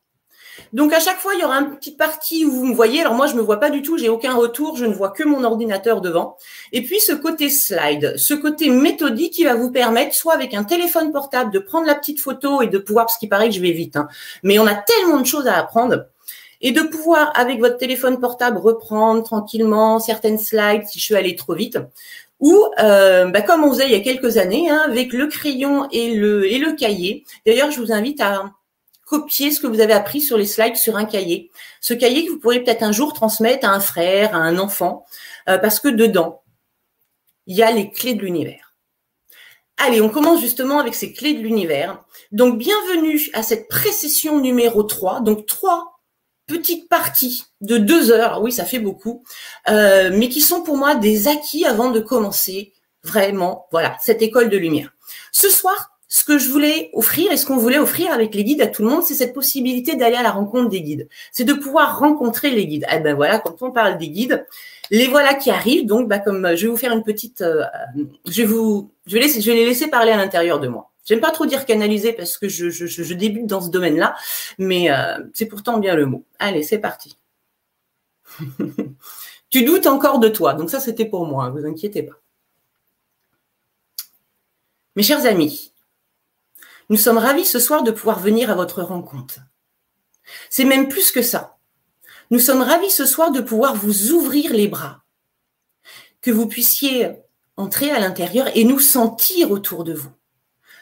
Donc 0.76 0.92
à 0.92 1.00
chaque 1.00 1.20
fois, 1.20 1.34
il 1.36 1.40
y 1.40 1.46
aura 1.46 1.56
une 1.56 1.74
petite 1.74 1.98
partie 1.98 2.44
où 2.44 2.52
vous 2.52 2.66
me 2.66 2.76
voyez. 2.76 3.00
Alors 3.00 3.14
moi, 3.14 3.28
je 3.28 3.36
me 3.36 3.42
vois 3.42 3.62
pas 3.62 3.70
du 3.70 3.82
tout, 3.82 3.98
j'ai 3.98 4.10
aucun 4.10 4.36
retour, 4.36 4.76
je 4.76 4.84
ne 4.84 4.94
vois 4.94 5.10
que 5.10 5.24
mon 5.24 5.46
ordinateur 5.46 6.02
devant. 6.02 6.36
Et 6.74 6.84
puis 6.84 7.00
ce 7.00 7.14
côté 7.14 7.50
slide, 7.50 8.16
ce 8.18 8.34
côté 8.34 8.70
méthodique 8.70 9.32
qui 9.32 9.46
va 9.46 9.56
vous 9.56 9.72
permettre, 9.72 10.14
soit 10.14 10.34
avec 10.34 10.54
un 10.54 10.66
téléphone 10.66 11.14
portable, 11.14 11.50
de 11.50 11.60
prendre 11.60 11.88
la 11.88 11.96
petite 11.96 12.20
photo 12.20 12.62
et 12.62 12.68
de 12.68 12.78
pouvoir, 12.78 13.06
parce 13.06 13.18
qu'il 13.18 13.30
paraît 13.30 13.48
que 13.48 13.56
je 13.56 13.62
vais 13.62 13.72
vite, 13.72 13.96
hein, 13.96 14.10
mais 14.44 14.60
on 14.60 14.68
a 14.68 14.76
tellement 14.76 15.22
de 15.22 15.26
choses 15.26 15.48
à 15.48 15.58
apprendre, 15.58 16.08
et 16.60 16.74
de 16.74 16.82
pouvoir 16.82 17.32
avec 17.36 17.62
votre 17.62 17.78
téléphone 17.78 18.20
portable 18.20 18.58
reprendre 18.58 19.24
tranquillement 19.24 20.00
certaines 20.00 20.40
slides 20.40 20.84
si 20.88 21.00
je 21.00 21.06
suis 21.06 21.16
allée 21.16 21.38
trop 21.38 21.54
vite. 21.54 21.78
Ou 22.42 22.66
euh, 22.84 23.28
bah, 23.28 23.42
comme 23.42 23.64
on 23.64 23.72
faisait 23.72 23.86
il 23.86 23.94
y 23.94 23.96
a 23.96 24.02
quelques 24.02 24.36
années, 24.36 24.70
hein, 24.70 24.82
avec 24.86 25.14
le 25.14 25.28
crayon 25.28 25.88
et 25.94 26.16
le, 26.16 26.52
et 26.52 26.58
le 26.58 26.74
cahier. 26.74 27.24
D'ailleurs, 27.46 27.72
je 27.72 27.80
vous 27.80 27.94
invite 27.94 28.20
à 28.20 28.52
copier 29.06 29.52
ce 29.52 29.60
que 29.60 29.68
vous 29.68 29.80
avez 29.80 29.94
appris 29.94 30.20
sur 30.20 30.38
les 30.38 30.46
slides 30.46 30.76
sur 30.76 30.98
un 30.98 31.06
cahier. 31.06 31.52
Ce 31.80 31.94
cahier 31.94 32.26
que 32.26 32.32
vous 32.32 32.40
pourrez 32.40 32.64
peut-être 32.64 32.84
un 32.84 32.92
jour 32.92 33.14
transmettre 33.14 33.68
à 33.68 33.72
un 33.72 33.80
frère, 33.80 34.36
à 34.36 34.40
un 34.40 34.58
enfant, 34.58 35.06
euh, 35.48 35.58
parce 35.58 35.80
que 35.80 35.88
dedans, 35.88 36.44
il 37.46 37.56
y 37.56 37.64
a 37.64 37.72
les 37.72 37.92
clés 37.92 38.16
de 38.16 38.22
l'univers. 38.22 38.76
Allez, 39.78 40.02
on 40.02 40.10
commence 40.10 40.42
justement 40.42 40.80
avec 40.80 40.96
ces 40.96 41.14
clés 41.14 41.34
de 41.34 41.42
l'univers. 41.42 42.04
Donc, 42.32 42.58
bienvenue 42.58 43.30
à 43.34 43.44
cette 43.44 43.68
précession 43.68 44.40
numéro 44.40 44.84
3. 44.84 45.22
Donc, 45.22 45.46
trois 45.46 46.00
petites 46.48 46.88
parties 46.90 47.44
de 47.62 47.78
deux 47.78 48.12
heures. 48.12 48.42
Oui, 48.42 48.52
ça 48.52 48.66
fait 48.66 48.80
beaucoup. 48.80 49.24
Euh, 49.70 50.12
mais 50.14 50.30
qui 50.30 50.42
sont 50.42 50.64
pour 50.64 50.78
moi 50.78 50.96
des 50.96 51.28
acquis 51.28 51.66
avant 51.66 51.92
de 51.92 52.00
commencer 52.00 52.74
vraiment, 53.04 53.68
voilà, 53.72 53.98
cette 54.02 54.22
école 54.22 54.50
de 54.50 54.58
lumière. 54.58 54.94
Ce 55.32 55.50
soir, 55.50 55.95
ce 56.08 56.24
que 56.24 56.38
je 56.38 56.50
voulais 56.50 56.92
offrir 56.94 57.32
et 57.32 57.38
ce 57.38 57.46
qu'on 57.46 57.58
voulait 57.58 57.80
offrir 57.80 58.12
avec 58.12 58.36
les 58.36 58.44
guides 58.44 58.62
à 58.62 58.68
tout 58.68 58.84
le 58.84 58.90
monde, 58.90 59.04
c'est 59.04 59.16
cette 59.16 59.34
possibilité 59.34 59.96
d'aller 59.96 60.16
à 60.16 60.24
la 60.24 60.32
rencontre 60.32 60.70
des 60.70 60.82
guides. 60.82 61.08
C'est 61.32 61.44
de 61.44 61.54
pouvoir 61.54 62.00
rencontrer 62.00 62.52
les 62.52 62.68
guides. 62.68 62.86
Eh 62.92 63.00
ben 63.00 63.16
voilà, 63.16 63.40
quand 63.40 63.62
on 63.62 63.72
parle 63.72 63.98
des 63.98 64.10
guides, 64.10 64.46
Les 64.92 65.08
voilà 65.08 65.34
qui 65.34 65.50
arrivent, 65.50 65.88
donc 65.88 66.08
bah, 66.08 66.20
comme 66.20 66.56
je 66.56 66.66
vais 66.66 66.72
vous 66.72 66.78
faire 66.78 66.94
une 66.94 67.04
petite, 67.04 67.44
je 68.28 68.42
vais 68.42 68.48
vous, 68.48 68.92
je 69.08 69.18
vais, 69.18 69.22
les 69.22 69.66
laisser 69.66 69.88
parler 69.88 70.12
à 70.12 70.18
l'intérieur 70.18 70.60
de 70.60 70.68
moi. 70.68 70.92
J'aime 71.06 71.22
pas 71.22 71.32
trop 71.32 71.46
dire 71.46 71.66
canaliser 71.66 72.14
parce 72.14 72.38
que 72.38 72.48
je, 72.48 72.70
je, 72.70 72.86
je 72.86 73.14
débute 73.14 73.48
dans 73.48 73.62
ce 73.62 73.70
domaine-là, 73.70 74.16
mais 74.60 74.90
c'est 75.34 75.48
pourtant 75.48 75.80
bien 75.80 75.96
le 75.96 76.06
mot. 76.06 76.24
Allez, 76.40 76.62
c'est 76.62 76.80
parti. 76.80 77.18
tu 79.50 79.64
doutes 79.64 79.88
encore 79.88 80.20
de 80.20 80.30
toi, 80.30 80.54
donc 80.54 80.70
ça 80.70 80.80
c'était 80.80 81.06
pour 81.06 81.26
moi, 81.26 81.50
ne 81.50 81.60
vous 81.60 81.66
inquiétez 81.66 82.04
pas. 82.04 82.16
Mes 84.96 85.04
chers 85.04 85.26
amis, 85.26 85.74
nous 86.90 86.98
sommes 86.98 87.18
ravis 87.18 87.46
ce 87.46 87.60
soir 87.60 87.84
de 87.84 87.92
pouvoir 87.92 88.20
venir 88.20 88.50
à 88.50 88.56
votre 88.56 88.82
rencontre. 88.82 89.40
C'est 90.50 90.66
même 90.66 90.88
plus 90.88 91.12
que 91.12 91.22
ça. 91.22 91.58
Nous 92.32 92.40
sommes 92.40 92.62
ravis 92.62 92.90
ce 92.90 93.06
soir 93.06 93.32
de 93.32 93.42
pouvoir 93.42 93.76
vous 93.76 94.12
ouvrir 94.12 94.54
les 94.54 94.68
bras, 94.68 95.04
que 96.22 96.32
vous 96.32 96.48
puissiez 96.48 97.18
entrer 97.58 97.92
à 97.92 98.00
l'intérieur 98.00 98.50
et 98.56 98.64
nous 98.64 98.80
sentir 98.80 99.52
autour 99.52 99.84
de 99.84 99.94
vous. 99.94 100.12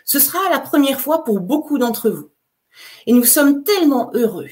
Ce 0.05 0.19
sera 0.19 0.50
la 0.50 0.60
première 0.60 1.00
fois 1.00 1.24
pour 1.24 1.39
beaucoup 1.39 1.77
d'entre 1.77 2.10
vous. 2.10 2.31
Et 3.05 3.13
nous 3.13 3.25
sommes 3.25 3.63
tellement 3.63 4.12
heureux 4.13 4.50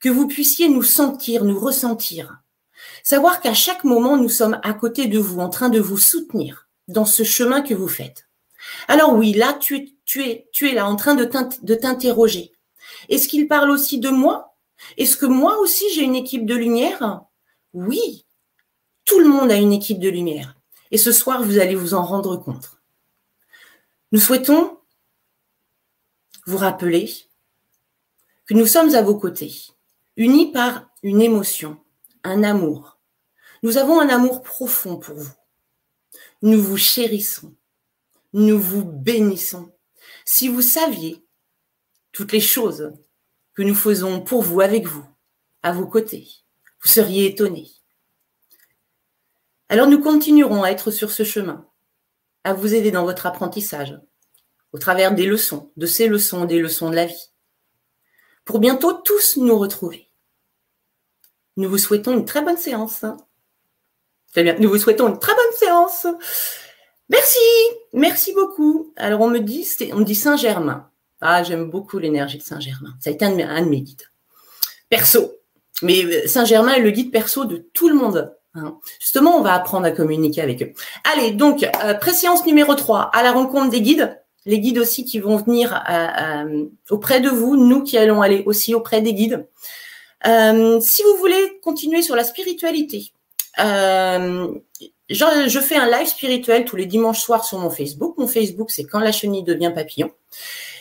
que 0.00 0.08
vous 0.08 0.28
puissiez 0.28 0.68
nous 0.68 0.82
sentir, 0.82 1.44
nous 1.44 1.58
ressentir. 1.58 2.38
Savoir 3.02 3.40
qu'à 3.40 3.54
chaque 3.54 3.84
moment, 3.84 4.16
nous 4.16 4.28
sommes 4.28 4.60
à 4.62 4.74
côté 4.74 5.06
de 5.06 5.18
vous, 5.18 5.40
en 5.40 5.48
train 5.48 5.70
de 5.70 5.80
vous 5.80 5.96
soutenir 5.96 6.68
dans 6.88 7.06
ce 7.06 7.22
chemin 7.22 7.62
que 7.62 7.72
vous 7.72 7.88
faites. 7.88 8.28
Alors 8.88 9.14
oui, 9.14 9.32
là, 9.32 9.54
tu, 9.54 9.93
tu, 10.04 10.22
es, 10.22 10.72
là 10.72 10.86
en 10.86 10.96
train 10.96 11.14
de 11.14 11.74
t'interroger. 11.74 12.52
Est-ce 13.08 13.28
qu'il 13.28 13.48
parle 13.48 13.70
aussi 13.70 13.98
de 13.98 14.10
moi? 14.10 14.56
Est-ce 14.96 15.16
que 15.16 15.26
moi 15.26 15.58
aussi 15.58 15.84
j'ai 15.94 16.02
une 16.02 16.14
équipe 16.14 16.46
de 16.46 16.54
lumière? 16.54 17.22
Oui, 17.72 18.26
tout 19.04 19.18
le 19.18 19.28
monde 19.28 19.50
a 19.50 19.56
une 19.56 19.72
équipe 19.72 19.98
de 19.98 20.08
lumière. 20.08 20.56
Et 20.90 20.98
ce 20.98 21.12
soir, 21.12 21.42
vous 21.42 21.58
allez 21.58 21.74
vous 21.74 21.94
en 21.94 22.04
rendre 22.04 22.36
compte. 22.36 22.70
Nous 24.12 24.20
souhaitons 24.20 24.78
vous 26.46 26.58
rappeler 26.58 27.10
que 28.46 28.54
nous 28.54 28.66
sommes 28.66 28.94
à 28.94 29.02
vos 29.02 29.16
côtés, 29.16 29.52
unis 30.16 30.52
par 30.52 30.90
une 31.02 31.20
émotion, 31.20 31.78
un 32.22 32.42
amour. 32.42 32.98
Nous 33.62 33.78
avons 33.78 33.98
un 33.98 34.08
amour 34.08 34.42
profond 34.42 34.98
pour 34.98 35.16
vous. 35.16 35.32
Nous 36.42 36.60
vous 36.62 36.76
chérissons. 36.76 37.54
Nous 38.34 38.58
vous 38.60 38.84
bénissons. 38.84 39.72
Si 40.24 40.48
vous 40.48 40.62
saviez 40.62 41.24
toutes 42.12 42.32
les 42.32 42.40
choses 42.40 42.92
que 43.54 43.62
nous 43.62 43.74
faisons 43.74 44.20
pour 44.20 44.42
vous, 44.42 44.60
avec 44.60 44.86
vous, 44.86 45.04
à 45.62 45.72
vos 45.72 45.86
côtés, 45.86 46.28
vous 46.82 46.88
seriez 46.88 47.26
étonnés. 47.26 47.70
Alors 49.68 49.86
nous 49.86 50.00
continuerons 50.00 50.62
à 50.62 50.70
être 50.70 50.90
sur 50.90 51.10
ce 51.10 51.24
chemin, 51.24 51.68
à 52.44 52.54
vous 52.54 52.74
aider 52.74 52.90
dans 52.90 53.04
votre 53.04 53.26
apprentissage, 53.26 53.98
au 54.72 54.78
travers 54.78 55.14
des 55.14 55.26
leçons, 55.26 55.72
de 55.76 55.86
ces 55.86 56.08
leçons, 56.08 56.44
des 56.44 56.58
leçons 56.58 56.90
de 56.90 56.96
la 56.96 57.06
vie, 57.06 57.32
pour 58.44 58.58
bientôt 58.58 58.92
tous 58.92 59.36
nous 59.36 59.58
retrouver. 59.58 60.10
Nous 61.56 61.68
vous 61.68 61.78
souhaitons 61.78 62.12
une 62.12 62.24
très 62.24 62.42
bonne 62.42 62.56
séance. 62.56 63.04
Très 64.32 64.42
bien, 64.42 64.56
nous 64.58 64.68
vous 64.68 64.78
souhaitons 64.78 65.08
une 65.08 65.18
très 65.18 65.34
bonne 65.34 65.52
séance. 65.56 66.06
Merci, 67.10 67.38
merci 67.92 68.32
beaucoup. 68.32 68.92
Alors 68.96 69.20
on 69.20 69.28
me 69.28 69.40
dit, 69.40 69.66
on 69.92 70.00
dit 70.00 70.14
Saint-Germain. 70.14 70.88
Ah, 71.20 71.42
j'aime 71.42 71.70
beaucoup 71.70 71.98
l'énergie 71.98 72.38
de 72.38 72.42
Saint-Germain. 72.42 72.94
Ça 73.00 73.10
a 73.10 73.12
été 73.12 73.24
un 73.24 73.30
de, 73.30 73.68
mes, 73.68 73.80
guides. 73.80 74.10
Perso. 74.88 75.32
Mais 75.82 76.04
euh, 76.04 76.26
Saint-Germain 76.26 76.74
est 76.74 76.80
le 76.80 76.90
guide 76.90 77.10
perso 77.10 77.44
de 77.44 77.66
tout 77.72 77.88
le 77.88 77.94
monde. 77.94 78.34
Hein. 78.54 78.78
Justement, 79.00 79.38
on 79.38 79.42
va 79.42 79.54
apprendre 79.54 79.86
à 79.86 79.90
communiquer 79.90 80.40
avec 80.40 80.62
eux. 80.62 80.72
Allez, 81.12 81.32
donc, 81.32 81.66
euh, 81.82 81.94
préséance 81.94 82.46
numéro 82.46 82.74
3, 82.74 83.10
à 83.12 83.22
la 83.22 83.32
rencontre 83.32 83.70
des 83.70 83.80
guides. 83.80 84.20
Les 84.46 84.60
guides 84.60 84.78
aussi 84.78 85.04
qui 85.04 85.18
vont 85.18 85.36
venir 85.36 85.82
euh, 85.90 86.66
auprès 86.90 87.20
de 87.20 87.30
vous, 87.30 87.56
nous 87.56 87.82
qui 87.82 87.96
allons 87.96 88.20
aller 88.20 88.42
aussi 88.44 88.74
auprès 88.74 89.00
des 89.00 89.14
guides. 89.14 89.46
si 90.22 91.02
vous 91.02 91.16
voulez 91.18 91.58
continuer 91.62 92.02
sur 92.02 92.16
la 92.16 92.24
spiritualité, 92.24 93.12
je, 95.10 95.60
fais 95.60 95.76
un 95.76 95.90
live 95.90 96.06
spirituel 96.06 96.64
tous 96.64 96.76
les 96.76 96.86
dimanches 96.86 97.20
soirs 97.20 97.44
sur 97.44 97.58
mon 97.58 97.70
Facebook. 97.70 98.16
Mon 98.18 98.26
Facebook, 98.26 98.70
c'est 98.70 98.84
Quand 98.84 99.00
la 99.00 99.12
chenille 99.12 99.42
devient 99.42 99.72
papillon. 99.74 100.10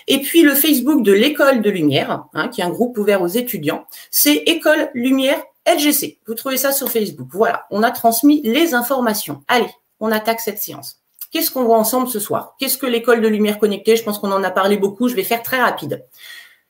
Et 0.08 0.20
puis 0.20 0.42
le 0.42 0.53
Facebook 0.53 1.03
de 1.03 1.12
l'école 1.12 1.62
de 1.62 1.70
lumière, 1.70 2.25
hein, 2.34 2.48
qui 2.50 2.62
est 2.62 2.63
un 2.63 2.70
groupe 2.70 2.98
ouvert 2.98 3.22
aux 3.22 3.27
étudiants, 3.27 3.86
c'est 4.12 4.36
École 4.36 4.89
Lumière 4.94 5.42
LGC. 5.65 6.20
Vous 6.27 6.34
trouvez 6.34 6.58
ça 6.58 6.72
sur 6.72 6.89
Facebook. 6.89 7.27
Voilà, 7.32 7.65
on 7.72 7.84
a 7.84 7.92
transmis 7.92 8.42
les 8.44 8.74
informations. 8.74 9.44
Allez, 9.48 9.70
on 10.00 10.12
attaque 10.12 10.42
cette 10.42 10.60
séance. 10.60 11.00
Qu'est-ce 11.32 11.51
qu'on 11.51 11.63
voit 11.63 11.77
ensemble 11.77 12.10
ce 12.10 12.20
soir? 12.20 12.56
Qu'est-ce 12.60 12.77
que 12.77 12.86
l'école 12.86 13.22
de 13.22 13.27
lumière 13.27 13.60
connectée? 13.60 13.96
Je 13.96 14.03
pense 14.03 14.20
qu'on 14.20 14.32
en 14.32 14.44
a 14.44 14.51
parlé 14.51 14.77
beaucoup. 14.77 15.08
Je 15.08 15.15
vais 15.15 15.24
faire 15.24 15.42
très 15.42 15.62
rapide. 15.62 16.06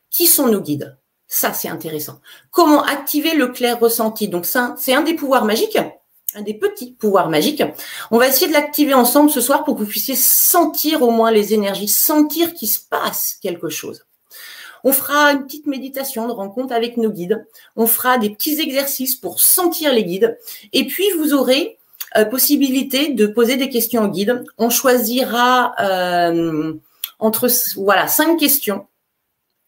Qui 0.10 0.28
sont 0.28 0.48
nos 0.48 0.62
guides? 0.62 0.96
Ça, 1.28 1.52
c'est 1.52 1.68
intéressant. 1.68 2.20
Comment 2.52 2.84
activer 2.84 3.34
le 3.34 3.48
clair 3.48 3.80
ressenti? 3.80 4.28
Donc 4.28 4.46
ça, 4.46 4.76
c'est 4.78 4.94
un 4.94 5.02
des 5.02 5.16
pouvoirs 5.16 5.46
magiques 5.46 5.80
des 6.42 6.54
petits 6.54 6.92
pouvoirs 6.92 7.30
magiques. 7.30 7.64
On 8.12 8.18
va 8.18 8.28
essayer 8.28 8.48
de 8.48 8.54
l'activer 8.54 8.94
ensemble 8.94 9.30
ce 9.30 9.42
soir 9.42 9.64
pour 9.64 9.76
que 9.76 9.82
vous 9.82 9.90
puissiez 9.90 10.16
sentir 10.16 11.02
au 11.02 11.12
moins 11.12 11.32
les 11.32 11.54
énergies, 11.54 11.88
sentir 11.88 12.54
qu'il 12.54 12.70
se 12.70 12.80
passe 12.90 13.38
quelque 13.42 13.70
chose. 13.70 14.06
On 14.84 14.92
fera 14.92 15.32
une 15.32 15.46
petite 15.46 15.68
méditation 15.68 16.28
de 16.28 16.34
rencontre 16.34 16.74
avec 16.74 16.98
nos 16.98 17.10
guides. 17.10 17.46
On 17.76 17.88
fera 17.88 18.18
des 18.18 18.30
petits 18.30 18.60
exercices 18.60 19.16
pour 19.16 19.40
sentir 19.40 19.94
les 19.94 20.04
guides. 20.04 20.38
Et 20.74 20.88
puis, 20.88 21.06
vous 21.18 21.34
aurez 21.34 21.78
euh, 22.18 22.26
possibilité 22.26 23.14
de 23.14 23.26
poser 23.26 23.56
des 23.56 23.70
questions 23.70 24.04
aux 24.04 24.10
guides. 24.10 24.44
On 24.58 24.70
choisira 24.70 25.74
euh, 25.80 26.74
entre 27.20 27.48
voilà 27.78 28.08
cinq 28.08 28.38
questions 28.38 28.86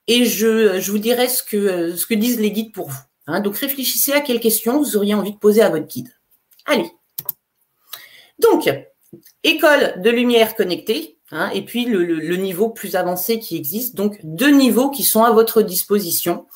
et 0.07 0.25
je, 0.25 0.79
vous 0.91 0.99
dirai 0.99 1.27
ce 1.27 1.41
que, 1.41 1.95
ce 1.95 2.05
que 2.05 2.13
disent 2.13 2.39
les 2.39 2.51
guides 2.51 2.73
pour 2.73 2.89
vous. 2.89 3.01
Hein. 3.27 3.39
donc, 3.39 3.57
réfléchissez 3.57 4.11
à 4.11 4.21
quelles 4.21 4.39
questions 4.39 4.77
vous 4.77 4.97
auriez 4.97 5.15
envie 5.15 5.31
de 5.31 5.37
poser 5.37 5.61
à 5.61 5.69
votre 5.69 5.87
guide. 5.87 6.09
Allez. 6.65 6.91
Donc, 8.39 8.69
école 9.43 10.01
de 10.01 10.09
lumière 10.09 10.55
connectée, 10.55 11.17
hein, 11.31 11.49
et 11.53 11.63
puis 11.63 11.85
le, 11.85 12.35
niveau 12.35 12.69
plus 12.69 12.95
avancé 12.95 13.39
qui 13.39 13.55
existe. 13.55 13.95
Donc, 13.95 14.19
deux 14.23 14.51
niveaux 14.51 14.89
qui 14.89 15.03
sont 15.03 15.23
à 15.23 15.31
votre 15.31 15.61
disposition 15.61 16.47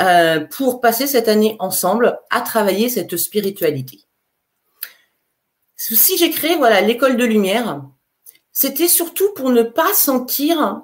euh, 0.00 0.40
pour 0.40 0.80
passer 0.80 1.06
cette 1.06 1.28
année 1.28 1.56
ensemble 1.58 2.18
à 2.30 2.40
travailler 2.40 2.88
cette 2.88 3.16
spiritualité. 3.16 4.04
Si 5.76 6.18
j'ai 6.18 6.30
créé 6.30 6.56
voilà 6.56 6.80
l'école 6.80 7.16
de 7.16 7.24
lumière, 7.24 7.82
c'était 8.52 8.88
surtout 8.88 9.32
pour 9.34 9.50
ne 9.50 9.62
pas 9.62 9.94
sentir 9.94 10.82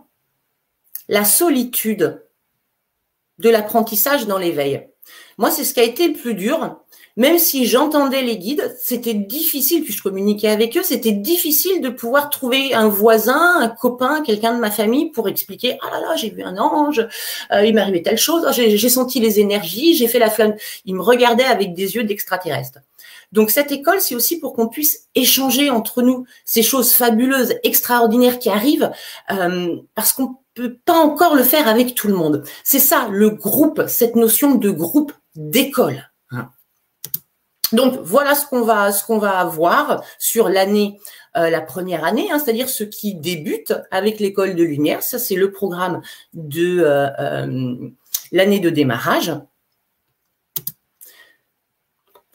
la 1.08 1.24
solitude 1.24 2.24
de 3.38 3.50
l'apprentissage 3.50 4.26
dans 4.26 4.38
l'éveil. 4.38 4.88
Moi, 5.38 5.50
c'est 5.50 5.64
ce 5.64 5.74
qui 5.74 5.80
a 5.80 5.84
été 5.84 6.08
le 6.08 6.14
plus 6.14 6.34
dur, 6.34 6.83
même 7.16 7.38
si 7.38 7.66
j'entendais 7.66 8.22
les 8.22 8.38
guides, 8.38 8.76
c'était 8.80 9.14
difficile, 9.14 9.84
puis 9.84 9.92
je 9.92 10.02
communiquais 10.02 10.48
avec 10.48 10.76
eux, 10.76 10.82
c'était 10.82 11.12
difficile 11.12 11.80
de 11.80 11.88
pouvoir 11.88 12.28
trouver 12.28 12.74
un 12.74 12.88
voisin, 12.88 13.60
un 13.60 13.68
copain, 13.68 14.22
quelqu'un 14.22 14.54
de 14.54 14.60
ma 14.60 14.70
famille 14.70 15.10
pour 15.10 15.28
expliquer 15.28 15.78
Ah 15.80 15.90
là 15.92 16.00
là, 16.00 16.16
j'ai 16.16 16.30
vu 16.30 16.42
un 16.42 16.56
ange, 16.58 17.06
euh, 17.52 17.64
il 17.64 17.78
arrivé 17.78 18.02
telle 18.02 18.18
chose, 18.18 18.46
j'ai 18.52 18.88
senti 18.88 19.20
les 19.20 19.38
énergies, 19.38 19.94
j'ai 19.94 20.08
fait 20.08 20.18
la 20.18 20.30
flamme. 20.30 20.54
Ils 20.84 20.94
me 20.94 21.02
regardaient 21.02 21.44
avec 21.44 21.74
des 21.74 21.94
yeux 21.94 22.04
d'extraterrestre. 22.04 22.80
Donc 23.30 23.50
cette 23.50 23.72
école, 23.72 24.00
c'est 24.00 24.14
aussi 24.14 24.38
pour 24.38 24.52
qu'on 24.52 24.68
puisse 24.68 25.08
échanger 25.14 25.70
entre 25.70 26.02
nous 26.02 26.24
ces 26.44 26.62
choses 26.62 26.92
fabuleuses, 26.92 27.54
extraordinaires 27.62 28.38
qui 28.38 28.48
arrivent, 28.48 28.90
euh, 29.30 29.76
parce 29.94 30.12
qu'on 30.12 30.36
peut 30.54 30.76
pas 30.84 30.98
encore 30.98 31.34
le 31.34 31.42
faire 31.42 31.68
avec 31.68 31.94
tout 31.94 32.08
le 32.08 32.14
monde. 32.14 32.44
C'est 32.64 32.78
ça, 32.78 33.08
le 33.10 33.30
groupe, 33.30 33.84
cette 33.88 34.16
notion 34.16 34.54
de 34.54 34.70
groupe 34.70 35.12
d'école. 35.36 36.10
Donc 37.72 38.00
voilà 38.02 38.34
ce 38.34 38.46
qu'on 38.46 38.62
va 38.62 38.92
ce 38.92 39.04
qu'on 39.04 39.18
va 39.18 39.38
avoir 39.38 40.04
sur 40.18 40.48
l'année 40.48 41.00
euh, 41.36 41.50
la 41.50 41.60
première 41.60 42.04
année, 42.04 42.30
hein, 42.30 42.38
c'est-à-dire 42.38 42.68
ceux 42.68 42.84
qui 42.86 43.14
débutent 43.14 43.74
avec 43.90 44.20
l'école 44.20 44.54
de 44.54 44.62
lumière. 44.62 45.02
Ça 45.02 45.18
c'est 45.18 45.34
le 45.34 45.50
programme 45.50 46.02
de 46.32 46.80
euh, 46.80 47.08
euh, 47.18 47.88
l'année 48.32 48.60
de 48.60 48.70
démarrage. 48.70 49.32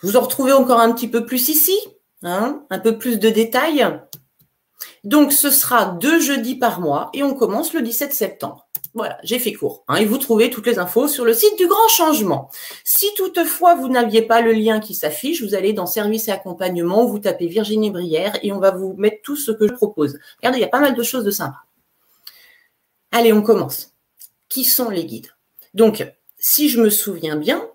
Vous 0.01 0.15
en 0.15 0.21
retrouvez 0.21 0.53
encore 0.53 0.79
un 0.79 0.91
petit 0.93 1.09
peu 1.09 1.25
plus 1.25 1.49
ici, 1.49 1.77
hein, 2.23 2.63
un 2.69 2.79
peu 2.79 2.97
plus 2.97 3.19
de 3.19 3.29
détails. 3.29 3.85
Donc 5.03 5.33
ce 5.33 5.49
sera 5.49 5.85
deux 5.85 6.19
jeudis 6.19 6.55
par 6.55 6.79
mois 6.79 7.09
et 7.13 7.23
on 7.23 7.33
commence 7.33 7.73
le 7.73 7.81
17 7.81 8.13
septembre. 8.13 8.68
Voilà, 8.95 9.19
j'ai 9.23 9.37
fait 9.37 9.53
court. 9.53 9.83
Hein, 9.87 9.97
et 9.97 10.05
vous 10.05 10.17
trouvez 10.17 10.49
toutes 10.49 10.65
les 10.65 10.79
infos 10.79 11.07
sur 11.07 11.23
le 11.23 11.33
site 11.33 11.57
du 11.57 11.67
Grand 11.67 11.87
Changement. 11.89 12.49
Si 12.83 13.05
toutefois 13.15 13.75
vous 13.75 13.87
n'aviez 13.87 14.23
pas 14.23 14.41
le 14.41 14.51
lien 14.51 14.79
qui 14.79 14.95
s'affiche, 14.95 15.43
vous 15.43 15.53
allez 15.53 15.73
dans 15.73 15.85
Service 15.85 16.27
et 16.27 16.31
accompagnement, 16.31 17.05
vous 17.05 17.19
tapez 17.19 17.47
Virginie 17.47 17.91
Brière 17.91 18.37
et 18.41 18.51
on 18.51 18.59
va 18.59 18.71
vous 18.71 18.93
mettre 18.93 19.21
tout 19.21 19.35
ce 19.35 19.51
que 19.51 19.67
je 19.67 19.73
propose. 19.73 20.17
Regardez, 20.37 20.57
il 20.57 20.61
y 20.61 20.65
a 20.65 20.69
pas 20.69 20.79
mal 20.79 20.95
de 20.95 21.03
choses 21.03 21.23
de 21.23 21.31
sympa. 21.31 21.59
Allez, 23.11 23.31
on 23.31 23.41
commence. 23.41 23.93
Qui 24.49 24.63
sont 24.63 24.89
les 24.89 25.05
guides? 25.05 25.33
Donc, 25.75 26.11
si 26.39 26.69
je 26.69 26.81
me 26.81 26.89
souviens 26.89 27.35
bien, 27.35 27.67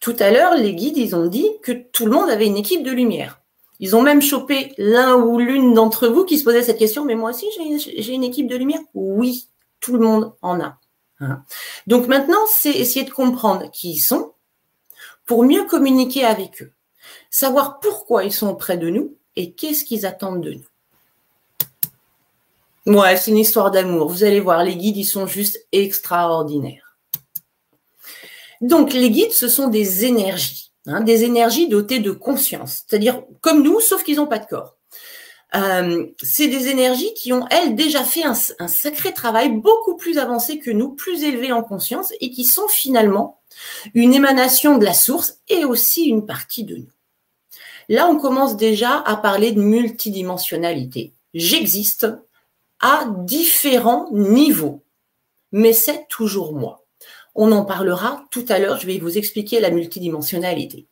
tout 0.00 0.16
à 0.18 0.30
l'heure, 0.30 0.54
les 0.56 0.74
guides, 0.74 0.96
ils 0.96 1.14
ont 1.14 1.26
dit 1.26 1.48
que 1.62 1.72
tout 1.72 2.06
le 2.06 2.12
monde 2.12 2.30
avait 2.30 2.46
une 2.46 2.56
équipe 2.56 2.82
de 2.82 2.90
lumière. 2.90 3.40
Ils 3.80 3.94
ont 3.94 4.02
même 4.02 4.22
chopé 4.22 4.72
l'un 4.76 5.14
ou 5.14 5.38
l'une 5.38 5.72
d'entre 5.72 6.08
vous 6.08 6.24
qui 6.24 6.36
se 6.36 6.42
posait 6.42 6.62
cette 6.62 6.78
question, 6.78 7.04
mais 7.04 7.14
moi 7.14 7.30
aussi 7.30 7.46
j'ai 7.96 8.12
une 8.12 8.24
équipe 8.24 8.48
de 8.48 8.56
lumière? 8.56 8.80
Oui, 8.94 9.46
tout 9.80 9.94
le 9.94 10.00
monde 10.00 10.34
en 10.42 10.60
a. 10.60 10.78
Hein. 11.20 11.42
Donc 11.86 12.06
maintenant, 12.06 12.46
c'est 12.48 12.72
essayer 12.72 13.04
de 13.04 13.10
comprendre 13.10 13.70
qui 13.70 13.92
ils 13.92 13.98
sont 13.98 14.34
pour 15.26 15.44
mieux 15.44 15.64
communiquer 15.64 16.24
avec 16.24 16.62
eux, 16.62 16.72
savoir 17.30 17.80
pourquoi 17.80 18.24
ils 18.24 18.32
sont 18.32 18.48
auprès 18.48 18.78
de 18.78 18.88
nous 18.88 19.16
et 19.36 19.52
qu'est-ce 19.52 19.84
qu'ils 19.84 20.06
attendent 20.06 20.42
de 20.42 20.54
nous. 20.54 20.64
Ouais, 22.88 23.18
c'est 23.18 23.30
une 23.30 23.38
histoire 23.38 23.70
d'amour. 23.70 24.08
Vous 24.08 24.24
allez 24.24 24.40
voir, 24.40 24.64
les 24.64 24.74
guides, 24.74 24.96
ils 24.96 25.04
sont 25.04 25.26
juste 25.26 25.66
extraordinaires. 25.72 26.96
Donc, 28.62 28.94
les 28.94 29.10
guides, 29.10 29.32
ce 29.32 29.48
sont 29.48 29.68
des 29.68 30.06
énergies, 30.06 30.72
hein, 30.86 31.02
des 31.02 31.24
énergies 31.24 31.68
dotées 31.68 32.00
de 32.00 32.12
conscience, 32.12 32.84
c'est-à-dire 32.86 33.22
comme 33.42 33.62
nous, 33.62 33.80
sauf 33.80 34.02
qu'ils 34.02 34.16
n'ont 34.16 34.26
pas 34.26 34.38
de 34.38 34.46
corps. 34.46 34.77
Euh, 35.54 36.06
c'est 36.22 36.48
des 36.48 36.68
énergies 36.68 37.14
qui 37.14 37.32
ont, 37.32 37.46
elles, 37.50 37.74
déjà 37.74 38.04
fait 38.04 38.24
un, 38.24 38.34
un, 38.58 38.68
sacré 38.68 39.14
travail 39.14 39.50
beaucoup 39.50 39.96
plus 39.96 40.18
avancé 40.18 40.58
que 40.58 40.70
nous, 40.70 40.90
plus 40.90 41.24
élevé 41.24 41.52
en 41.52 41.62
conscience, 41.62 42.12
et 42.20 42.30
qui 42.30 42.44
sont 42.44 42.68
finalement 42.68 43.40
une 43.94 44.14
émanation 44.14 44.78
de 44.78 44.84
la 44.84 44.94
source 44.94 45.38
et 45.48 45.64
aussi 45.64 46.04
une 46.04 46.26
partie 46.26 46.64
de 46.64 46.76
nous. 46.76 46.90
Là, 47.88 48.06
on 48.08 48.18
commence 48.18 48.56
déjà 48.56 48.98
à 48.98 49.16
parler 49.16 49.52
de 49.52 49.62
multidimensionnalité. 49.62 51.14
J'existe 51.32 52.06
à 52.80 53.06
différents 53.24 54.08
niveaux, 54.12 54.82
mais 55.52 55.72
c'est 55.72 56.06
toujours 56.08 56.52
moi. 56.52 56.84
On 57.34 57.52
en 57.52 57.64
parlera 57.64 58.24
tout 58.30 58.44
à 58.48 58.58
l'heure, 58.58 58.80
je 58.80 58.86
vais 58.86 58.98
vous 58.98 59.16
expliquer 59.16 59.60
la 59.60 59.70
multidimensionnalité. 59.70 60.86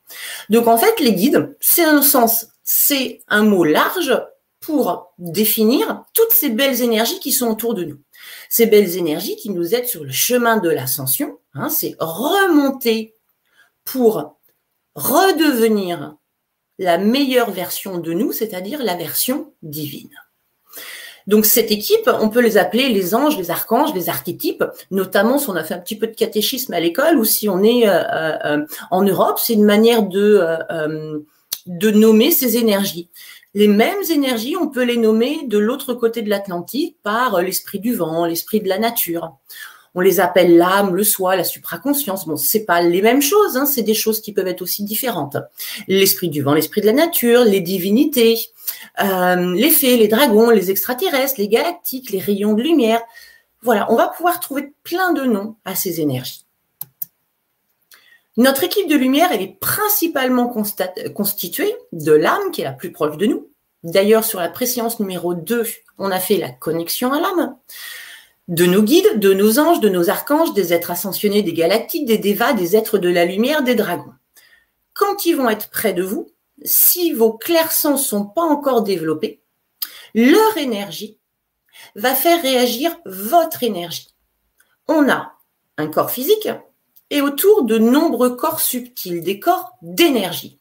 Donc 0.48 0.68
en 0.68 0.78
fait, 0.78 0.98
les 1.00 1.12
guides, 1.12 1.56
c'est 1.60 1.84
un 1.84 2.02
sens, 2.02 2.48
c'est 2.64 3.20
un 3.28 3.42
mot 3.42 3.64
large 3.64 4.16
pour 4.66 5.12
définir 5.16 6.02
toutes 6.12 6.32
ces 6.32 6.48
belles 6.48 6.82
énergies 6.82 7.20
qui 7.20 7.30
sont 7.30 7.48
autour 7.48 7.74
de 7.74 7.84
nous. 7.84 7.98
Ces 8.48 8.66
belles 8.66 8.96
énergies 8.96 9.36
qui 9.36 9.50
nous 9.50 9.76
aident 9.76 9.86
sur 9.86 10.02
le 10.02 10.10
chemin 10.10 10.56
de 10.56 10.68
l'ascension, 10.68 11.38
hein, 11.54 11.68
c'est 11.68 11.94
remonter 12.00 13.14
pour 13.84 14.40
redevenir 14.96 16.16
la 16.80 16.98
meilleure 16.98 17.52
version 17.52 17.98
de 17.98 18.12
nous, 18.12 18.32
c'est-à-dire 18.32 18.82
la 18.82 18.96
version 18.96 19.52
divine. 19.62 20.10
Donc 21.28 21.46
cette 21.46 21.70
équipe, 21.70 22.10
on 22.20 22.28
peut 22.28 22.40
les 22.40 22.56
appeler 22.56 22.88
les 22.88 23.14
anges, 23.14 23.38
les 23.38 23.52
archanges, 23.52 23.94
les 23.94 24.08
archétypes, 24.08 24.64
notamment 24.90 25.38
si 25.38 25.48
on 25.48 25.54
a 25.54 25.62
fait 25.62 25.74
un 25.74 25.78
petit 25.80 25.96
peu 25.96 26.08
de 26.08 26.14
catéchisme 26.14 26.74
à 26.74 26.80
l'école 26.80 27.18
ou 27.18 27.24
si 27.24 27.48
on 27.48 27.62
est 27.62 27.88
euh, 27.88 28.02
euh, 28.02 28.38
euh, 28.44 28.66
en 28.90 29.02
Europe, 29.02 29.38
c'est 29.40 29.52
une 29.52 29.64
manière 29.64 30.02
de, 30.02 30.44
de 31.66 31.90
nommer 31.92 32.32
ces 32.32 32.56
énergies. 32.56 33.08
Les 33.56 33.68
mêmes 33.68 34.02
énergies, 34.10 34.54
on 34.54 34.68
peut 34.68 34.82
les 34.82 34.98
nommer 34.98 35.46
de 35.46 35.56
l'autre 35.56 35.94
côté 35.94 36.20
de 36.20 36.28
l'Atlantique 36.28 36.98
par 37.02 37.40
l'esprit 37.40 37.80
du 37.80 37.94
vent, 37.94 38.26
l'esprit 38.26 38.60
de 38.60 38.68
la 38.68 38.78
nature. 38.78 39.38
On 39.94 40.02
les 40.02 40.20
appelle 40.20 40.58
l'âme, 40.58 40.94
le 40.94 41.02
soi, 41.02 41.36
la 41.36 41.42
supraconscience. 41.42 42.26
Bon, 42.26 42.36
c'est 42.36 42.66
pas 42.66 42.82
les 42.82 43.00
mêmes 43.00 43.22
choses, 43.22 43.56
hein, 43.56 43.64
c'est 43.64 43.80
des 43.80 43.94
choses 43.94 44.20
qui 44.20 44.34
peuvent 44.34 44.46
être 44.46 44.60
aussi 44.60 44.84
différentes. 44.84 45.38
L'esprit 45.88 46.28
du 46.28 46.42
vent, 46.42 46.52
l'esprit 46.52 46.82
de 46.82 46.86
la 46.86 46.92
nature, 46.92 47.44
les 47.44 47.62
divinités, 47.62 48.38
euh, 49.02 49.54
les 49.54 49.70
fées, 49.70 49.96
les 49.96 50.08
dragons, 50.08 50.50
les 50.50 50.70
extraterrestres, 50.70 51.36
les 51.38 51.48
galactiques, 51.48 52.10
les 52.10 52.20
rayons 52.20 52.52
de 52.52 52.62
lumière. 52.62 53.00
Voilà, 53.62 53.90
on 53.90 53.96
va 53.96 54.08
pouvoir 54.08 54.38
trouver 54.38 54.74
plein 54.84 55.14
de 55.14 55.22
noms 55.22 55.56
à 55.64 55.74
ces 55.74 56.02
énergies. 56.02 56.45
Notre 58.36 58.64
équipe 58.64 58.88
de 58.88 58.96
lumière, 58.96 59.32
est 59.32 59.58
principalement 59.60 60.52
constituée 61.14 61.74
de 61.92 62.12
l'âme, 62.12 62.50
qui 62.52 62.60
est 62.60 62.64
la 62.64 62.72
plus 62.72 62.92
proche 62.92 63.16
de 63.16 63.26
nous. 63.26 63.50
D'ailleurs, 63.82 64.24
sur 64.24 64.40
la 64.40 64.48
préséance 64.48 65.00
numéro 65.00 65.34
2, 65.34 65.64
on 65.98 66.10
a 66.10 66.20
fait 66.20 66.36
la 66.36 66.50
connexion 66.50 67.12
à 67.12 67.20
l'âme 67.20 67.56
de 68.48 68.64
nos 68.64 68.82
guides, 68.82 69.18
de 69.18 69.32
nos 69.32 69.58
anges, 69.58 69.80
de 69.80 69.88
nos 69.88 70.08
archanges, 70.08 70.54
des 70.54 70.72
êtres 70.72 70.92
ascensionnés, 70.92 71.42
des 71.42 71.52
galactiques, 71.52 72.06
des 72.06 72.18
dévas, 72.18 72.52
des 72.52 72.76
êtres 72.76 72.98
de 72.98 73.08
la 73.08 73.24
lumière, 73.24 73.62
des 73.62 73.74
dragons. 73.74 74.12
Quand 74.92 75.26
ils 75.26 75.36
vont 75.36 75.50
être 75.50 75.70
près 75.70 75.92
de 75.92 76.02
vous, 76.02 76.30
si 76.64 77.12
vos 77.12 77.32
clairsens 77.32 77.96
sont 77.96 78.24
pas 78.24 78.42
encore 78.42 78.82
développés, 78.82 79.42
leur 80.14 80.56
énergie 80.56 81.18
va 81.94 82.14
faire 82.14 82.40
réagir 82.40 82.96
votre 83.04 83.62
énergie. 83.62 84.14
On 84.88 85.10
a 85.10 85.32
un 85.76 85.88
corps 85.88 86.10
physique 86.10 86.48
et 87.10 87.20
autour 87.20 87.64
de 87.64 87.78
nombreux 87.78 88.36
corps 88.36 88.60
subtils, 88.60 89.22
des 89.22 89.38
corps 89.38 89.72
d'énergie. 89.82 90.60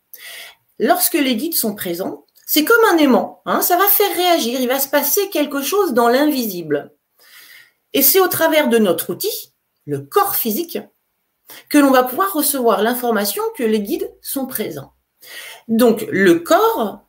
Lorsque 0.79 1.13
les 1.13 1.35
guides 1.35 1.55
sont 1.55 1.75
présents, 1.75 2.25
c'est 2.45 2.63
comme 2.63 2.83
un 2.91 2.97
aimant, 2.97 3.41
hein, 3.45 3.61
ça 3.61 3.77
va 3.77 3.87
faire 3.87 4.15
réagir, 4.15 4.59
il 4.59 4.67
va 4.67 4.79
se 4.79 4.87
passer 4.87 5.29
quelque 5.29 5.61
chose 5.61 5.93
dans 5.93 6.09
l'invisible. 6.09 6.93
Et 7.93 8.01
c'est 8.01 8.19
au 8.19 8.27
travers 8.27 8.67
de 8.67 8.77
notre 8.77 9.11
outil, 9.11 9.53
le 9.85 9.99
corps 9.99 10.35
physique, 10.35 10.77
que 11.69 11.77
l'on 11.77 11.91
va 11.91 12.03
pouvoir 12.03 12.33
recevoir 12.33 12.81
l'information 12.81 13.43
que 13.57 13.63
les 13.63 13.81
guides 13.81 14.11
sont 14.21 14.45
présents. 14.45 14.93
Donc 15.67 16.05
le 16.11 16.35
corps, 16.39 17.01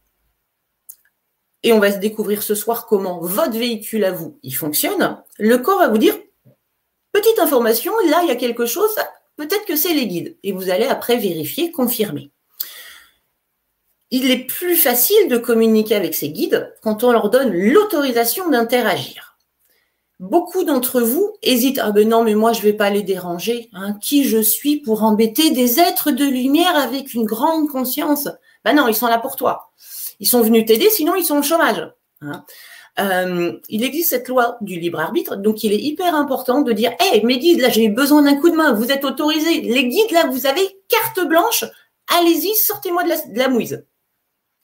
et 1.62 1.72
on 1.72 1.80
va 1.80 1.92
se 1.92 1.98
découvrir 1.98 2.42
ce 2.42 2.54
soir 2.54 2.86
comment 2.86 3.20
votre 3.20 3.58
véhicule 3.58 4.04
à 4.04 4.12
vous, 4.12 4.38
il 4.42 4.52
fonctionne, 4.52 5.22
le 5.38 5.58
corps 5.58 5.80
va 5.80 5.88
vous 5.88 5.98
dire, 5.98 6.16
petite 7.12 7.38
information, 7.38 7.92
là 8.08 8.20
il 8.22 8.28
y 8.28 8.32
a 8.32 8.36
quelque 8.36 8.66
chose, 8.66 8.96
peut-être 9.36 9.64
que 9.66 9.76
c'est 9.76 9.94
les 9.94 10.06
guides. 10.06 10.36
Et 10.42 10.52
vous 10.52 10.70
allez 10.70 10.86
après 10.86 11.16
vérifier, 11.16 11.70
confirmer. 11.70 12.30
Il 14.10 14.30
est 14.30 14.44
plus 14.46 14.76
facile 14.76 15.28
de 15.28 15.36
communiquer 15.36 15.94
avec 15.94 16.14
ces 16.14 16.30
guides 16.30 16.74
quand 16.82 17.04
on 17.04 17.12
leur 17.12 17.30
donne 17.30 17.52
l'autorisation 17.52 18.48
d'interagir. 18.48 19.36
Beaucoup 20.18 20.64
d'entre 20.64 21.02
vous 21.02 21.36
hésitent. 21.42 21.80
Ah 21.82 21.90
ben 21.90 22.08
non, 22.08 22.22
mais 22.22 22.34
moi 22.34 22.52
je 22.52 22.62
vais 22.62 22.72
pas 22.72 22.88
les 22.88 23.02
déranger. 23.02 23.68
Hein. 23.74 23.94
Qui 24.00 24.24
je 24.24 24.38
suis 24.38 24.78
pour 24.78 25.02
embêter 25.02 25.50
des 25.50 25.78
êtres 25.78 26.10
de 26.10 26.24
lumière 26.24 26.74
avec 26.76 27.12
une 27.12 27.24
grande 27.24 27.68
conscience? 27.68 28.28
Ben 28.64 28.74
non, 28.74 28.88
ils 28.88 28.94
sont 28.94 29.08
là 29.08 29.18
pour 29.18 29.36
toi. 29.36 29.72
Ils 30.18 30.28
sont 30.28 30.40
venus 30.40 30.64
t'aider, 30.64 30.88
sinon 30.88 31.14
ils 31.16 31.24
sont 31.24 31.38
au 31.38 31.42
chômage. 31.42 31.86
Hein. 32.22 32.44
Euh, 32.98 33.58
il 33.68 33.84
existe 33.84 34.10
cette 34.10 34.28
loi 34.28 34.56
du 34.62 34.80
libre 34.80 35.00
arbitre, 35.00 35.36
donc 35.36 35.62
il 35.62 35.72
est 35.72 35.80
hyper 35.80 36.14
important 36.14 36.62
de 36.62 36.72
dire 36.72 36.92
Hé, 37.00 37.22
mes 37.24 37.38
guides, 37.38 37.60
là 37.60 37.68
j'ai 37.68 37.88
besoin 37.88 38.22
d'un 38.22 38.36
coup 38.36 38.48
de 38.48 38.56
main, 38.56 38.72
vous 38.72 38.90
êtes 38.90 39.04
autorisés. 39.04 39.60
Les 39.60 39.86
guides, 39.86 40.12
là, 40.12 40.26
vous 40.26 40.46
avez 40.46 40.78
carte 40.88 41.26
blanche, 41.26 41.64
allez-y, 42.18 42.54
sortez-moi 42.54 43.04
de 43.04 43.38
la, 43.38 43.48
mouise. 43.48 43.84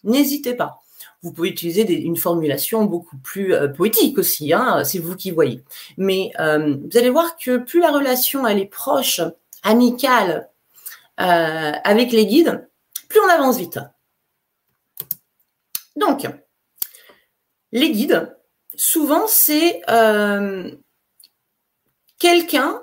N'hésitez 0.04 0.54
pas. 0.54 0.78
Vous 1.22 1.30
pouvez 1.32 1.50
utiliser 1.50 1.88
une 1.92 2.16
formulation 2.16 2.84
beaucoup 2.84 3.18
plus 3.18 3.54
euh, 3.54 3.68
poétique 3.68 4.18
aussi, 4.18 4.52
hein, 4.52 4.82
c'est 4.84 4.98
vous 4.98 5.14
qui 5.14 5.30
voyez. 5.30 5.62
Mais 5.98 6.32
euh, 6.40 6.76
vous 6.76 6.98
allez 6.98 7.10
voir 7.10 7.36
que 7.36 7.58
plus 7.58 7.80
la 7.80 7.92
relation 7.92 8.46
elle 8.46 8.58
est 8.58 8.66
proche, 8.66 9.20
amicale 9.62 10.48
avec 11.18 12.10
les 12.10 12.26
guides, 12.26 12.68
plus 13.08 13.20
on 13.20 13.28
avance 13.28 13.56
vite. 13.56 13.78
Donc, 15.94 16.26
les 17.72 17.90
guides, 17.90 18.36
souvent 18.74 19.26
c'est 19.26 19.82
quelqu'un, 22.18 22.82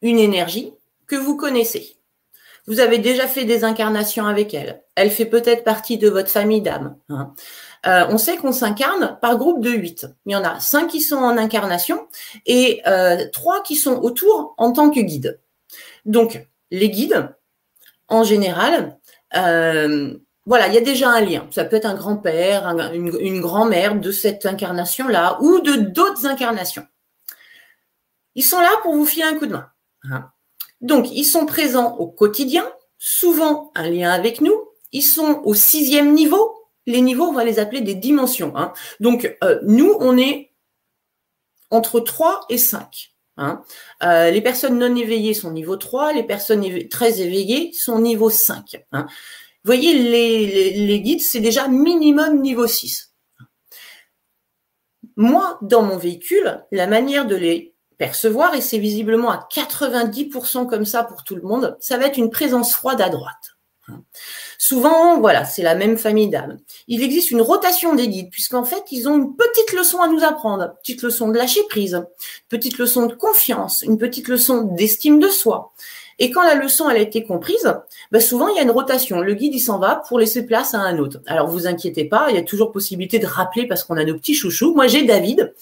une 0.00 0.18
énergie 0.18 0.72
que 1.06 1.16
vous 1.16 1.36
connaissez. 1.36 1.96
Vous 2.66 2.78
avez 2.80 2.98
déjà 2.98 3.26
fait 3.26 3.44
des 3.44 3.64
incarnations 3.64 4.26
avec 4.26 4.54
elle. 4.54 4.82
Elle 4.94 5.10
fait 5.10 5.26
peut-être 5.26 5.64
partie 5.64 5.98
de 5.98 6.08
votre 6.08 6.30
famille 6.30 6.62
d'âmes. 6.62 6.96
Hein. 7.08 7.34
Euh, 7.86 8.06
on 8.08 8.18
sait 8.18 8.36
qu'on 8.36 8.52
s'incarne 8.52 9.18
par 9.20 9.36
groupe 9.36 9.62
de 9.62 9.70
huit. 9.70 10.06
Il 10.26 10.32
y 10.32 10.36
en 10.36 10.44
a 10.44 10.60
cinq 10.60 10.88
qui 10.88 11.00
sont 11.00 11.16
en 11.16 11.36
incarnation 11.36 12.06
et 12.46 12.80
euh, 12.86 13.26
trois 13.32 13.62
qui 13.62 13.74
sont 13.74 13.96
autour 13.96 14.54
en 14.58 14.72
tant 14.72 14.90
que 14.90 15.00
guides. 15.00 15.40
Donc, 16.04 16.46
les 16.70 16.88
guides, 16.88 17.34
en 18.08 18.22
général, 18.22 18.96
euh, 19.36 20.14
voilà, 20.44 20.66
il 20.68 20.74
y 20.74 20.78
a 20.78 20.82
déjà 20.82 21.10
un 21.10 21.20
lien. 21.20 21.46
Ça 21.50 21.64
peut 21.64 21.76
être 21.76 21.86
un 21.86 21.94
grand-père, 21.94 22.66
une, 22.92 23.40
grand-mère 23.40 23.98
de 23.98 24.10
cette 24.10 24.44
incarnation-là 24.44 25.38
ou 25.40 25.60
de 25.60 25.74
d'autres 25.74 26.26
incarnations. 26.26 26.86
Ils 28.34 28.42
sont 28.42 28.60
là 28.60 28.70
pour 28.82 28.94
vous 28.94 29.06
filer 29.06 29.24
un 29.24 29.34
coup 29.34 29.46
de 29.46 29.52
main. 29.52 29.68
Hein. 30.04 30.30
Donc, 30.80 31.10
ils 31.12 31.24
sont 31.24 31.46
présents 31.46 31.96
au 31.96 32.08
quotidien, 32.08 32.68
souvent 32.98 33.70
un 33.76 33.88
lien 33.88 34.10
avec 34.10 34.40
nous. 34.40 34.68
Ils 34.90 35.02
sont 35.02 35.42
au 35.44 35.54
sixième 35.54 36.12
niveau. 36.12 36.52
Les 36.86 37.00
niveaux, 37.00 37.26
on 37.26 37.32
va 37.32 37.44
les 37.44 37.60
appeler 37.60 37.80
des 37.80 37.94
dimensions. 37.94 38.56
Hein. 38.56 38.72
Donc, 38.98 39.36
euh, 39.44 39.60
nous, 39.62 39.96
on 40.00 40.18
est 40.18 40.52
entre 41.70 42.00
3 42.00 42.46
et 42.48 42.58
5. 42.58 43.12
Hein. 43.36 43.62
Euh, 44.02 44.30
les 44.30 44.40
personnes 44.40 44.78
non 44.78 44.94
éveillées 44.94 45.34
sont 45.34 45.52
niveau 45.52 45.76
3, 45.76 46.12
les 46.12 46.24
personnes 46.24 46.66
très 46.88 47.20
éveillées 47.20 47.72
sont 47.72 48.00
niveau 48.00 48.28
5. 48.28 48.84
Hein. 48.92 49.06
Voyez, 49.64 49.94
les, 49.94 50.86
les 50.86 51.00
guides, 51.00 51.20
c'est 51.20 51.40
déjà 51.40 51.68
minimum 51.68 52.40
niveau 52.40 52.66
6. 52.66 53.12
Moi, 55.16 55.58
dans 55.62 55.82
mon 55.82 55.98
véhicule, 55.98 56.64
la 56.72 56.86
manière 56.86 57.26
de 57.26 57.36
les 57.36 57.74
percevoir, 57.98 58.54
et 58.54 58.60
c'est 58.60 58.78
visiblement 58.78 59.30
à 59.30 59.46
90% 59.52 60.68
comme 60.68 60.84
ça 60.84 61.04
pour 61.04 61.22
tout 61.22 61.36
le 61.36 61.42
monde, 61.42 61.76
ça 61.80 61.98
va 61.98 62.06
être 62.06 62.16
une 62.16 62.30
présence 62.30 62.74
froide 62.74 63.00
à 63.00 63.08
droite. 63.08 63.56
Souvent, 64.58 65.20
voilà, 65.20 65.44
c'est 65.44 65.62
la 65.62 65.74
même 65.74 65.98
famille 65.98 66.28
d'âmes. 66.28 66.58
Il 66.88 67.02
existe 67.02 67.30
une 67.30 67.42
rotation 67.42 67.94
des 67.94 68.08
guides, 68.08 68.30
puisqu'en 68.30 68.64
fait, 68.64 68.82
ils 68.90 69.08
ont 69.08 69.16
une 69.16 69.36
petite 69.36 69.72
leçon 69.72 70.00
à 70.00 70.08
nous 70.08 70.22
apprendre. 70.24 70.74
Petite 70.82 71.02
leçon 71.02 71.28
de 71.28 71.36
lâcher 71.36 71.62
prise, 71.68 72.02
petite 72.48 72.78
leçon 72.78 73.06
de 73.06 73.14
confiance, 73.14 73.82
une 73.82 73.98
petite 73.98 74.28
leçon 74.28 74.62
d'estime 74.62 75.18
de 75.18 75.28
soi. 75.28 75.72
Et 76.18 76.30
quand 76.30 76.42
la 76.42 76.54
leçon 76.54 76.88
elle 76.90 76.98
a 76.98 77.00
été 77.00 77.24
comprise, 77.24 77.74
bah 78.10 78.20
souvent 78.20 78.48
il 78.48 78.56
y 78.56 78.58
a 78.58 78.62
une 78.62 78.70
rotation. 78.70 79.20
Le 79.20 79.34
guide 79.34 79.54
il 79.54 79.60
s'en 79.60 79.78
va 79.78 80.02
pour 80.08 80.18
laisser 80.18 80.46
place 80.46 80.74
à 80.74 80.78
un 80.78 80.98
autre. 80.98 81.18
Alors 81.26 81.48
vous 81.48 81.66
inquiétez 81.66 82.04
pas, 82.04 82.26
il 82.30 82.36
y 82.36 82.38
a 82.38 82.42
toujours 82.42 82.72
possibilité 82.72 83.18
de 83.18 83.26
rappeler 83.26 83.66
parce 83.66 83.84
qu'on 83.84 83.96
a 83.96 84.04
nos 84.04 84.14
petits 84.14 84.34
chouchous. 84.34 84.74
Moi 84.74 84.86
j'ai 84.86 85.04
David 85.04 85.54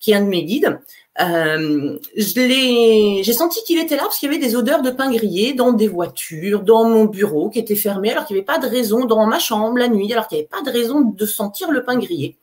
qui 0.00 0.12
est 0.12 0.14
un 0.14 0.22
de 0.22 0.28
mes 0.28 0.44
guides. 0.44 0.78
Euh, 1.18 1.98
j'ai 2.14 3.32
senti 3.32 3.62
qu'il 3.64 3.78
était 3.78 3.96
là 3.96 4.02
parce 4.02 4.18
qu'il 4.18 4.30
y 4.30 4.34
avait 4.34 4.44
des 4.44 4.54
odeurs 4.54 4.82
de 4.82 4.90
pain 4.90 5.10
grillé 5.10 5.54
dans 5.54 5.72
des 5.72 5.88
voitures, 5.88 6.60
dans 6.60 6.84
mon 6.88 7.06
bureau 7.06 7.48
qui 7.48 7.58
était 7.58 7.76
fermé, 7.76 8.10
alors 8.10 8.26
qu'il 8.26 8.34
n'y 8.36 8.40
avait 8.40 8.46
pas 8.46 8.58
de 8.58 8.66
raison 8.66 9.06
dans 9.06 9.24
ma 9.26 9.38
chambre 9.38 9.78
la 9.78 9.88
nuit, 9.88 10.12
alors 10.12 10.28
qu'il 10.28 10.36
n'y 10.36 10.42
avait 10.42 10.48
pas 10.48 10.70
de 10.70 10.76
raison 10.76 11.00
de 11.00 11.26
sentir 11.26 11.70
le 11.70 11.84
pain 11.84 11.96
grillé. 11.98 12.36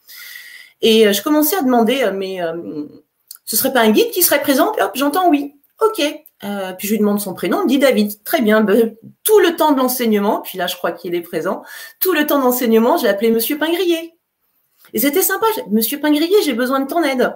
Et 0.81 1.07
euh, 1.07 1.13
je 1.13 1.21
commençais 1.21 1.55
à 1.55 1.61
demander, 1.61 2.01
euh, 2.01 2.11
mais 2.13 2.39
ce 3.45 3.55
serait 3.55 3.73
pas 3.73 3.81
un 3.81 3.91
guide 3.91 4.09
qui 4.09 4.23
serait 4.23 4.41
présent? 4.41 4.71
Hop, 4.79 4.91
j'entends 4.95 5.29
oui. 5.29 5.53
Ok. 5.79 6.01
Puis 6.77 6.87
je 6.87 6.93
lui 6.93 6.99
demande 6.99 7.21
son 7.21 7.33
prénom, 7.33 7.61
il 7.63 7.67
dit 7.67 7.79
David. 7.79 8.23
Très 8.23 8.41
bien. 8.41 8.61
Ben, 8.61 8.95
tout 9.23 9.39
le 9.39 9.55
temps 9.55 9.71
de 9.71 9.77
l'enseignement, 9.77 10.41
puis 10.41 10.57
là 10.57 10.67
je 10.67 10.75
crois 10.75 10.91
qu'il 10.91 11.15
est 11.15 11.21
présent. 11.21 11.63
Tout 11.99 12.13
le 12.13 12.27
temps 12.27 12.39
d'enseignement, 12.39 12.97
j'ai 12.97 13.07
appelé 13.07 13.31
Monsieur 13.31 13.57
Pingrier. 13.57 14.13
Et 14.93 14.99
c'était 14.99 15.21
sympa. 15.21 15.47
Monsieur 15.69 15.99
Pingrier, 15.99 16.41
j'ai 16.43 16.53
besoin 16.53 16.81
de 16.81 16.87
ton 16.87 17.03
aide. 17.03 17.33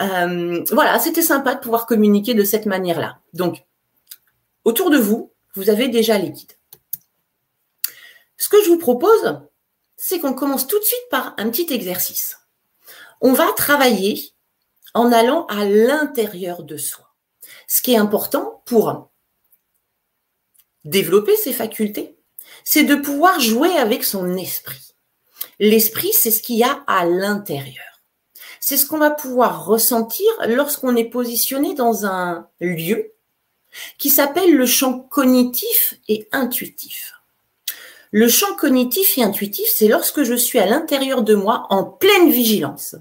Euh, 0.00 0.64
voilà, 0.72 0.98
c'était 0.98 1.22
sympa 1.22 1.54
de 1.54 1.60
pouvoir 1.60 1.86
communiquer 1.86 2.34
de 2.34 2.44
cette 2.44 2.66
manière-là. 2.66 3.18
Donc, 3.34 3.64
autour 4.64 4.90
de 4.90 4.96
vous, 4.96 5.32
vous 5.54 5.68
avez 5.68 5.88
déjà 5.88 6.16
les 6.18 6.30
guides. 6.30 6.54
Ce 8.38 8.48
que 8.48 8.62
je 8.64 8.70
vous 8.70 8.78
propose, 8.78 9.40
c'est 9.96 10.18
qu'on 10.18 10.32
commence 10.32 10.66
tout 10.66 10.78
de 10.78 10.84
suite 10.84 11.08
par 11.10 11.34
un 11.36 11.50
petit 11.50 11.72
exercice. 11.72 12.38
On 13.20 13.34
va 13.34 13.52
travailler 13.52 14.32
en 14.94 15.12
allant 15.12 15.44
à 15.46 15.66
l'intérieur 15.66 16.62
de 16.62 16.78
soi. 16.78 17.09
Ce 17.70 17.82
qui 17.82 17.92
est 17.92 17.98
important 17.98 18.62
pour 18.66 19.10
développer 20.84 21.36
ses 21.36 21.52
facultés, 21.52 22.16
c'est 22.64 22.82
de 22.82 22.96
pouvoir 22.96 23.38
jouer 23.38 23.70
avec 23.78 24.04
son 24.04 24.36
esprit. 24.36 24.94
L'esprit, 25.58 26.12
c'est 26.12 26.30
ce 26.30 26.42
qu'il 26.42 26.56
y 26.56 26.64
a 26.64 26.82
à 26.86 27.06
l'intérieur 27.06 27.90
c'est 28.60 28.76
ce 28.76 28.86
qu'on 28.86 28.98
va 28.98 29.10
pouvoir 29.10 29.64
ressentir 29.64 30.30
lorsqu'on 30.46 30.94
est 30.94 31.06
positionné 31.06 31.74
dans 31.74 32.04
un 32.04 32.46
lieu 32.60 33.12
qui 33.98 34.10
s'appelle 34.10 34.54
le 34.54 34.66
champ 34.66 35.00
cognitif 35.00 35.94
et 36.08 36.28
intuitif. 36.30 37.14
Le 38.12 38.28
champ 38.28 38.54
cognitif 38.56 39.16
et 39.16 39.22
intuitif, 39.22 39.66
c'est 39.74 39.88
lorsque 39.88 40.24
je 40.24 40.34
suis 40.34 40.58
à 40.58 40.66
l'intérieur 40.66 41.22
de 41.22 41.34
moi 41.34 41.66
en 41.70 41.84
pleine 41.84 42.30
vigilance. 42.30 42.96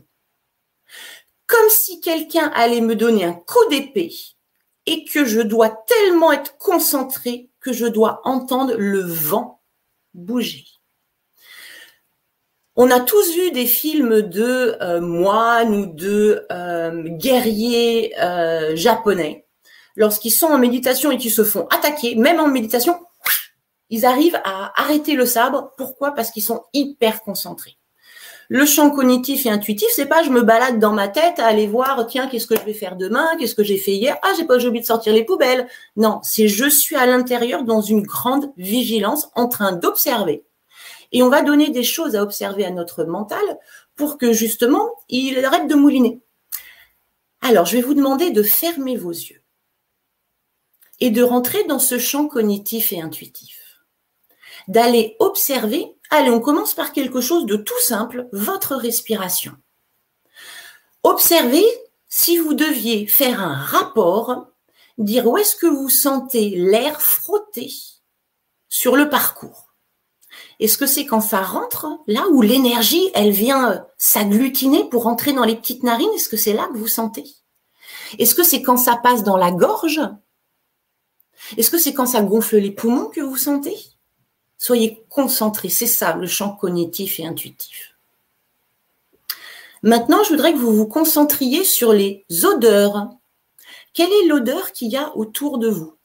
Comme 1.48 1.70
si 1.70 2.00
quelqu'un 2.00 2.52
allait 2.54 2.82
me 2.82 2.96
donner 2.96 3.26
un 3.26 3.34
coup 3.34 3.68
d'épée 3.70 4.14
et 4.90 5.06
que 5.06 5.24
je 5.24 5.40
dois 5.40 5.70
tellement 5.70 6.32
être 6.32 6.58
concentré 6.58 7.52
que 7.62 7.72
je 7.72 7.86
dois 7.86 8.22
entendre 8.24 8.74
le 8.76 9.02
vent 9.02 9.62
bouger. 10.16 10.66
On 12.76 12.90
a 12.90 13.00
tous 13.00 13.36
vu 13.36 13.52
des 13.52 13.68
films 13.68 14.22
de 14.22 14.78
euh, 14.82 15.00
moines 15.00 15.76
ou 15.76 15.86
de 15.86 16.48
euh, 16.52 17.04
guerriers 17.04 18.20
euh, 18.20 18.76
japonais. 18.76 19.46
Lorsqu'ils 19.96 20.32
sont 20.32 20.48
en 20.48 20.58
méditation 20.58 21.12
et 21.12 21.18
qu'ils 21.18 21.32
se 21.32 21.44
font 21.44 21.68
attaquer, 21.68 22.16
même 22.16 22.40
en 22.40 22.48
méditation, 22.48 23.00
ils 23.92 24.08
arrivent 24.08 24.40
à 24.44 24.72
arrêter 24.82 25.14
le 25.14 25.28
sabre. 25.28 25.74
Pourquoi? 25.78 26.16
Parce 26.16 26.32
qu'ils 26.32 26.44
sont 26.44 26.64
hyper 26.74 27.22
concentrés. 27.22 27.79
Le 28.50 28.66
champ 28.66 28.90
cognitif 28.90 29.46
et 29.46 29.50
intuitif, 29.50 29.88
c'est 29.96 30.08
pas 30.08 30.24
je 30.24 30.32
me 30.32 30.42
balade 30.42 30.80
dans 30.80 30.92
ma 30.92 31.08
tête 31.08 31.40
à 31.40 31.46
aller 31.46 31.68
voir 31.68 32.08
tiens 32.08 32.28
qu'est-ce 32.28 32.48
que 32.48 32.58
je 32.58 32.66
vais 32.66 32.74
faire 32.74 32.96
demain, 32.96 33.28
qu'est-ce 33.38 33.56
que 33.56 33.64
j'ai 33.64 33.78
fait 33.78 33.94
hier, 33.94 34.18
ah 34.24 34.34
j'ai 34.38 34.46
pas 34.46 34.58
oublié 34.66 34.82
de 34.82 34.88
sortir 34.88 35.14
les 35.14 35.24
poubelles. 35.24 35.68
Non, 35.96 36.20
c'est 36.24 36.48
je 36.48 36.68
suis 36.68 36.96
à 36.96 37.06
l'intérieur 37.06 37.64
dans 37.64 37.82
une 37.82 38.02
grande 38.02 38.52
vigilance 38.58 39.30
en 39.36 39.48
train 39.48 39.72
d'observer 39.72 40.44
et 41.12 41.24
on 41.24 41.30
va 41.30 41.42
donner 41.42 41.70
des 41.70 41.84
choses 41.84 42.16
à 42.16 42.24
observer 42.24 42.66
à 42.66 42.72
notre 42.72 43.04
mental 43.04 43.44
pour 43.96 44.18
que 44.18 44.34
justement, 44.34 44.90
il 45.10 45.44
arrête 45.44 45.68
de 45.68 45.76
mouliner. 45.76 46.22
Alors, 47.42 47.66
je 47.66 47.78
vais 47.78 47.82
vous 47.82 47.94
demander 47.94 48.32
de 48.32 48.44
fermer 48.44 48.96
vos 48.96 49.12
yeux 49.12 49.42
et 51.00 51.10
de 51.10 51.24
rentrer 51.24 51.64
dans 51.66 51.80
ce 51.80 51.98
champ 51.98 52.28
cognitif 52.28 52.92
et 52.92 53.02
intuitif. 53.02 53.82
D'aller 54.68 55.16
observer. 55.20 55.96
Allez, 56.10 56.32
on 56.32 56.40
commence 56.40 56.74
par 56.74 56.92
quelque 56.92 57.22
chose 57.22 57.46
de 57.46 57.56
tout 57.56 57.80
simple, 57.82 58.28
votre 58.32 58.76
respiration. 58.76 59.54
Observez 61.04 61.66
si 62.08 62.38
vous 62.40 62.56
deviez 62.56 63.06
faire 63.06 63.42
un 63.42 63.56
rapport, 63.56 64.48
dire 64.98 65.28
où 65.28 65.38
est-ce 65.38 65.56
que 65.56 65.68
vous 65.68 65.90
sentez 65.90 66.50
l'air 66.50 67.02
frotter 67.02 67.72
sur 68.68 68.96
le 68.96 69.10
parcours. 69.10 69.74
Est-ce 70.60 70.78
que 70.78 70.86
c'est 70.86 71.06
quand 71.06 71.22
ça 71.22 71.42
rentre, 71.42 71.88
là 72.08 72.28
où 72.32 72.42
l'énergie, 72.42 73.10
elle 73.14 73.32
vient 73.32 73.72
euh, 73.72 73.80
s'agglutiner 73.98 74.90
pour 74.90 75.08
entrer 75.08 75.34
dans 75.34 75.46
les 75.46 75.56
petites 75.56 75.84
narines 75.84 76.10
Est-ce 76.16 76.30
que 76.30 76.38
c'est 76.38 76.54
là 76.54 76.68
que 76.72 76.78
vous 76.78 76.88
sentez? 76.88 77.26
Est-ce 78.18 78.36
que 78.36 78.44
c'est 78.44 78.62
quand 78.62 78.78
ça 78.78 78.98
passe 78.98 79.24
dans 79.24 79.38
la 79.38 79.52
gorge? 79.52 80.02
Est-ce 81.58 81.72
que 81.72 81.78
c'est 81.78 81.94
quand 81.94 82.06
ça 82.06 82.22
gonfle 82.22 82.58
les 82.58 82.72
poumons 82.72 83.10
que 83.10 83.22
vous 83.22 83.38
sentez? 83.38 83.78
Soyez 84.60 85.02
concentrés, 85.10 85.70
c'est 85.70 85.88
ça 85.88 86.16
le 86.16 86.28
champ 86.28 86.54
cognitif 86.54 87.20
et 87.20 87.26
intuitif. 87.26 87.96
Maintenant, 89.82 90.22
je 90.26 90.30
voudrais 90.30 90.52
que 90.52 90.58
vous 90.58 90.76
vous 90.76 90.86
concentriez 90.86 91.64
sur 91.64 91.94
les 91.94 92.26
odeurs. 92.44 93.10
Quelle 93.94 94.12
est 94.12 94.28
l'odeur 94.28 94.74
qu'il 94.74 94.90
y 94.90 94.98
a 94.98 95.16
autour 95.16 95.60
de 95.60 95.70
vous? 95.70 95.96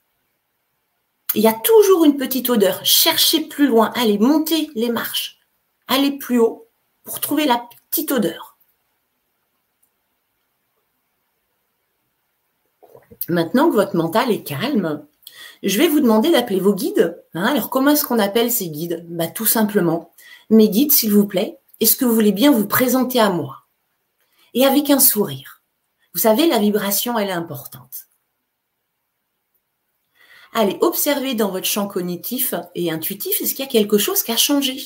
Il 1.34 1.42
y 1.42 1.48
a 1.48 1.52
toujours 1.52 2.04
une 2.04 2.16
petite 2.16 2.48
odeur. 2.48 2.86
Cherchez 2.86 3.40
plus 3.40 3.66
loin, 3.66 3.92
allez, 3.96 4.18
montez 4.18 4.70
les 4.76 4.90
marches, 4.90 5.40
allez 5.88 6.12
plus 6.12 6.38
haut 6.38 6.68
pour 7.02 7.20
trouver 7.20 7.46
la 7.46 7.68
petite 7.90 8.12
odeur. 8.12 8.56
Maintenant 13.28 13.68
que 13.68 13.74
votre 13.74 13.96
mental 13.96 14.30
est 14.30 14.44
calme, 14.44 15.04
je 15.64 15.78
vais 15.78 15.88
vous 15.88 16.00
demander 16.00 16.30
d'appeler 16.30 16.60
vos 16.60 16.74
guides. 16.74 17.22
Hein. 17.32 17.44
Alors, 17.44 17.70
comment 17.70 17.92
est-ce 17.92 18.04
qu'on 18.04 18.18
appelle 18.18 18.52
ces 18.52 18.68
guides? 18.68 19.04
Bah, 19.08 19.28
Tout 19.28 19.46
simplement, 19.46 20.12
mes 20.50 20.68
guides, 20.68 20.92
s'il 20.92 21.12
vous 21.12 21.26
plaît, 21.26 21.58
est-ce 21.80 21.96
que 21.96 22.04
vous 22.04 22.14
voulez 22.14 22.32
bien 22.32 22.52
vous 22.52 22.66
présenter 22.66 23.18
à 23.18 23.30
moi? 23.30 23.64
Et 24.52 24.66
avec 24.66 24.90
un 24.90 25.00
sourire. 25.00 25.62
Vous 26.12 26.20
savez, 26.20 26.46
la 26.46 26.58
vibration, 26.58 27.18
elle 27.18 27.30
est 27.30 27.32
importante. 27.32 28.06
Allez 30.52 30.78
observer 30.82 31.34
dans 31.34 31.50
votre 31.50 31.66
champ 31.66 31.88
cognitif 31.88 32.54
et 32.76 32.92
intuitif, 32.92 33.40
est-ce 33.40 33.54
qu'il 33.54 33.64
y 33.64 33.68
a 33.68 33.70
quelque 33.70 33.98
chose 33.98 34.22
qui 34.22 34.30
a 34.30 34.36
changé? 34.36 34.80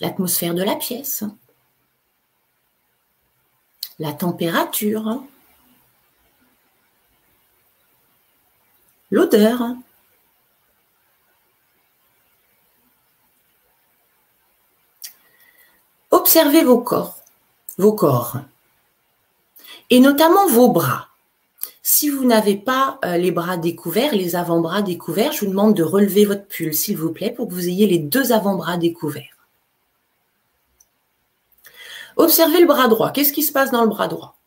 L'atmosphère 0.00 0.54
de 0.54 0.62
la 0.62 0.76
pièce, 0.76 1.24
la 3.98 4.12
température, 4.12 5.24
l'odeur. 9.10 9.74
Observez 16.10 16.64
vos 16.64 16.80
corps, 16.80 17.16
vos 17.76 17.92
corps, 17.92 18.38
et 19.90 20.00
notamment 20.00 20.46
vos 20.48 20.68
bras. 20.68 21.08
Si 21.82 22.10
vous 22.10 22.24
n'avez 22.24 22.56
pas 22.56 22.98
euh, 23.04 23.16
les 23.16 23.30
bras 23.30 23.56
découverts, 23.56 24.14
les 24.14 24.36
avant-bras 24.36 24.82
découverts, 24.82 25.32
je 25.32 25.40
vous 25.40 25.50
demande 25.50 25.74
de 25.74 25.82
relever 25.82 26.26
votre 26.26 26.46
pull, 26.46 26.74
s'il 26.74 26.98
vous 26.98 27.12
plaît, 27.12 27.30
pour 27.30 27.48
que 27.48 27.54
vous 27.54 27.68
ayez 27.68 27.86
les 27.86 27.98
deux 27.98 28.32
avant-bras 28.32 28.76
découverts. 28.76 29.36
Observez 32.16 32.60
le 32.60 32.66
bras 32.66 32.88
droit. 32.88 33.10
Qu'est-ce 33.10 33.32
qui 33.32 33.42
se 33.42 33.52
passe 33.52 33.70
dans 33.70 33.82
le 33.82 33.88
bras 33.88 34.08
droit? 34.08 34.37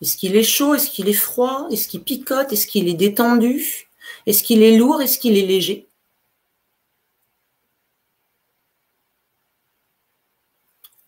Est-ce 0.00 0.16
qu'il 0.16 0.36
est 0.36 0.42
chaud? 0.42 0.74
Est-ce 0.74 0.90
qu'il 0.90 1.08
est 1.08 1.12
froid? 1.12 1.66
Est-ce 1.70 1.88
qu'il 1.88 2.02
picote? 2.02 2.52
Est-ce 2.52 2.66
qu'il 2.66 2.88
est 2.88 2.94
détendu? 2.94 3.88
Est-ce 4.26 4.42
qu'il 4.42 4.62
est 4.62 4.76
lourd? 4.76 5.00
Est-ce 5.00 5.18
qu'il 5.18 5.38
est 5.38 5.46
léger? 5.46 5.88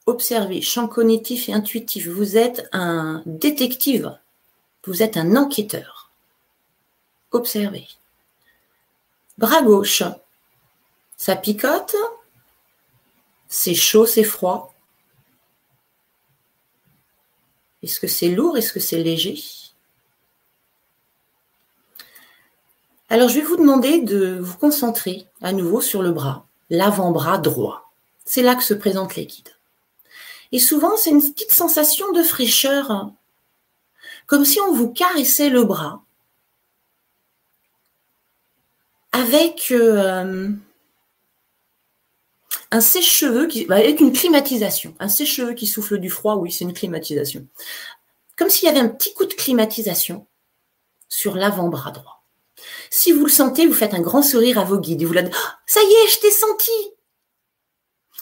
Observez, 0.07 0.63
champ 0.63 0.87
cognitif 0.87 1.49
et 1.49 1.53
intuitif. 1.53 2.07
Vous 2.07 2.37
êtes 2.37 2.69
un 2.73 3.25
détective. 3.27 4.17
Vous 4.85 5.03
êtes 5.03 5.17
un 5.17 5.35
enquêteur. 5.35 6.13
Observez. 7.33 7.89
Bras 9.37 9.63
gauche. 9.63 10.05
Ça 11.17 11.35
picote. 11.35 11.97
C'est 13.49 13.75
chaud, 13.75 14.07
c'est 14.07 14.23
froid. 14.23 14.76
Est-ce 17.87 18.01
que 18.01 18.09
c'est 18.09 18.31
lourd? 18.31 18.59
Est-ce 18.59 18.73
que 18.73 18.81
c'est 18.81 18.99
léger? 19.01 19.41
Alors, 23.09 23.29
je 23.29 23.37
vais 23.37 23.47
vous 23.47 23.57
demander 23.57 24.01
de 24.01 24.39
vous 24.41 24.57
concentrer 24.59 25.29
à 25.41 25.53
nouveau 25.53 25.81
sur 25.81 26.03
le 26.03 26.11
bras, 26.11 26.49
l'avant-bras 26.69 27.39
droit. 27.39 27.93
C'est 28.25 28.43
là 28.43 28.57
que 28.57 28.65
se 28.65 28.75
présentent 28.75 29.15
les 29.15 29.27
guides. 29.27 29.55
Et 30.51 30.59
souvent, 30.59 30.97
c'est 30.97 31.11
une 31.11 31.23
petite 31.23 31.53
sensation 31.53 32.11
de 32.11 32.25
fraîcheur, 32.25 32.91
hein. 32.91 33.15
comme 34.27 34.45
si 34.45 34.61
on 34.61 34.73
vous 34.73 34.93
caressait 34.93 35.51
le 35.51 35.63
bras 35.63 36.03
avec 39.13 39.69
euh, 39.71 40.51
un 42.71 42.81
sèche-cheveux, 42.81 43.47
qui, 43.47 43.67
bah, 43.67 43.77
avec 43.77 44.01
une 44.01 44.13
climatisation. 44.13 44.95
Un 44.99 45.09
sèche-cheveux 45.09 45.55
qui 45.55 45.67
souffle 45.67 45.99
du 45.99 46.11
froid, 46.11 46.37
oui, 46.37 46.51
c'est 46.51 46.65
une 46.65 46.73
climatisation. 46.73 47.47
Comme 48.37 48.51
s'il 48.51 48.67
y 48.67 48.71
avait 48.71 48.81
un 48.81 48.89
petit 48.89 49.15
coup 49.15 49.25
de 49.25 49.35
climatisation 49.35 50.27
sur 51.09 51.37
l'avant-bras 51.37 51.93
droit. 51.93 52.25
Si 52.91 53.13
vous 53.13 53.25
le 53.25 53.31
sentez, 53.31 53.67
vous 53.67 53.73
faites 53.73 53.95
un 53.95 54.01
grand 54.01 54.23
sourire 54.23 54.59
à 54.59 54.65
vos 54.65 54.79
guides 54.79 55.03
et 55.03 55.05
vous 55.05 55.13
leur 55.13 55.25
dites 55.25 55.35
oh, 55.37 55.51
Ça 55.67 55.81
y 55.81 55.87
est, 55.87 56.15
je 56.15 56.21
t'ai 56.21 56.31
senti 56.31 56.71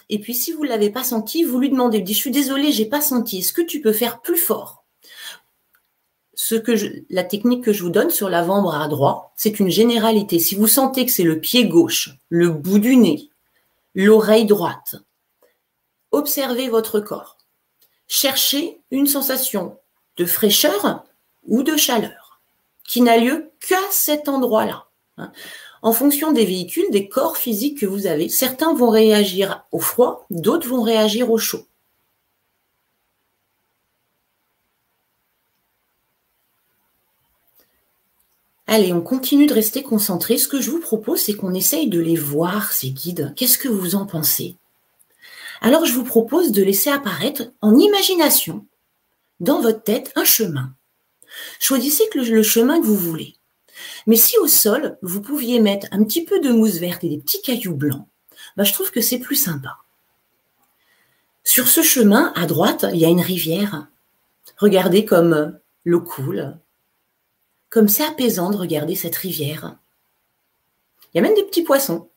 Et 0.09 0.19
puis, 0.19 0.35
si 0.35 0.53
vous 0.53 0.65
ne 0.65 0.69
l'avez 0.69 0.91
pas 0.91 1.05
senti, 1.05 1.45
vous 1.45 1.59
lui 1.59 1.71
demandez 1.71 1.99
vous 1.99 2.05
dites, 2.05 2.17
Je 2.17 2.21
suis 2.21 2.31
désolée, 2.31 2.73
je 2.73 2.83
n'ai 2.83 2.89
pas 2.89 3.01
senti. 3.01 3.39
Est-ce 3.39 3.53
que 3.53 3.63
tu 3.63 3.81
peux 3.81 3.93
faire 3.93 4.21
plus 4.21 4.37
fort? 4.37 4.85
Ce 6.35 6.57
que 6.57 6.73
la 7.11 7.25
technique 7.25 7.65
que 7.65 7.73
je 7.73 7.83
vous 7.83 7.91
donne 7.91 8.11
sur 8.11 8.29
l'avant-bras 8.29 8.89
droit, 8.89 9.33
c'est 9.37 9.61
une 9.61 9.71
généralité. 9.71 10.39
Si 10.39 10.57
vous 10.57 10.67
sentez 10.67 11.07
que 11.07 11.13
c'est 11.13 11.23
le 11.23 11.41
pied 11.41 11.67
gauche, 11.67 12.11
le 12.29 12.51
bout 12.51 12.81
du 12.81 12.97
nez, 12.97 13.31
l'oreille 13.95 14.47
droite, 14.47 14.97
observez 16.11 16.69
votre 16.69 17.01
corps. 17.01 17.39
Cherchez 18.07 18.81
une 18.91 19.07
sensation 19.07 19.79
de 20.17 20.27
fraîcheur 20.27 21.05
ou 21.47 21.63
de 21.63 21.77
chaleur 21.77 22.41
qui 22.87 23.01
n'a 23.01 23.17
lieu 23.17 23.51
qu'à 23.67 23.81
cet 23.91 24.29
endroit-là. 24.29 24.87
En 25.83 25.93
fonction 25.93 26.33
des 26.33 26.45
véhicules, 26.45 26.91
des 26.91 27.09
corps 27.09 27.37
physiques 27.37 27.81
que 27.81 27.87
vous 27.87 28.07
avez, 28.07 28.29
certains 28.29 28.75
vont 28.75 28.91
réagir 28.91 29.65
au 29.73 29.81
froid, 29.81 30.27
d'autres 30.31 30.69
vont 30.69 30.83
réagir 30.83 31.31
au 31.31 31.39
chaud. 31.39 31.67
Allez, 38.75 38.93
on 38.93 39.03
continue 39.03 39.47
de 39.47 39.55
rester 39.55 39.85
concentré. 39.85 40.37
Ce 40.37 40.49
que 40.49 40.61
je 40.61 40.69
vous 40.69 40.81
propose, 40.81 41.21
c'est 41.21 41.35
qu'on 41.35 41.55
essaye 41.55 41.89
de 41.89 42.01
les 42.01 42.17
voir, 42.17 42.73
ces 42.73 42.91
guides. 42.91 43.33
Qu'est-ce 43.37 43.57
que 43.57 43.69
vous 43.69 43.95
en 43.95 44.05
pensez? 44.05 44.57
Alors, 45.61 45.85
je 45.85 45.93
vous 45.93 46.03
propose 46.03 46.51
de 46.51 46.61
laisser 46.61 46.91
apparaître 46.91 47.45
en 47.61 47.79
imagination, 47.79 48.67
dans 49.39 49.61
votre 49.61 49.85
tête, 49.85 50.11
un 50.17 50.25
chemin. 50.25 50.75
Choisissez 51.61 52.03
le, 52.17 52.43
chemin 52.43 52.81
que 52.81 52.87
vous 52.87 52.97
voulez. 52.97 53.37
Mais 54.09 54.17
si 54.17 54.37
au 54.39 54.49
sol, 54.49 54.99
vous 55.03 55.23
pouviez 55.23 55.61
mettre 55.61 55.87
un 55.93 56.03
petit 56.03 56.25
peu 56.25 56.41
de 56.41 56.51
mousse 56.51 56.79
verte 56.79 57.05
et 57.05 57.09
des 57.09 57.19
petits 57.19 57.43
cailloux 57.43 57.77
blancs, 57.77 58.09
bah, 58.57 58.65
je 58.65 58.73
trouve 58.73 58.91
que 58.91 59.01
c'est 59.01 59.21
plus 59.21 59.37
sympa. 59.37 59.77
Sur 61.45 61.69
ce 61.69 61.83
chemin, 61.83 62.33
à 62.35 62.47
droite, 62.47 62.87
il 62.93 62.99
y 62.99 63.05
a 63.05 63.09
une 63.09 63.21
rivière. 63.21 63.87
Regardez 64.57 65.05
comme 65.05 65.61
l'eau 65.85 66.01
coule, 66.01 66.59
comme 67.75 67.89
c'est 67.89 68.05
apaisant 68.05 68.51
de 68.51 68.57
regarder 68.57 68.95
cette 68.95 69.17
rivière. 69.17 69.77
Il 71.13 71.17
y 71.17 71.19
a 71.19 71.23
même 71.23 71.35
des 71.35 71.43
petits 71.43 71.65
poissons. 71.65 72.09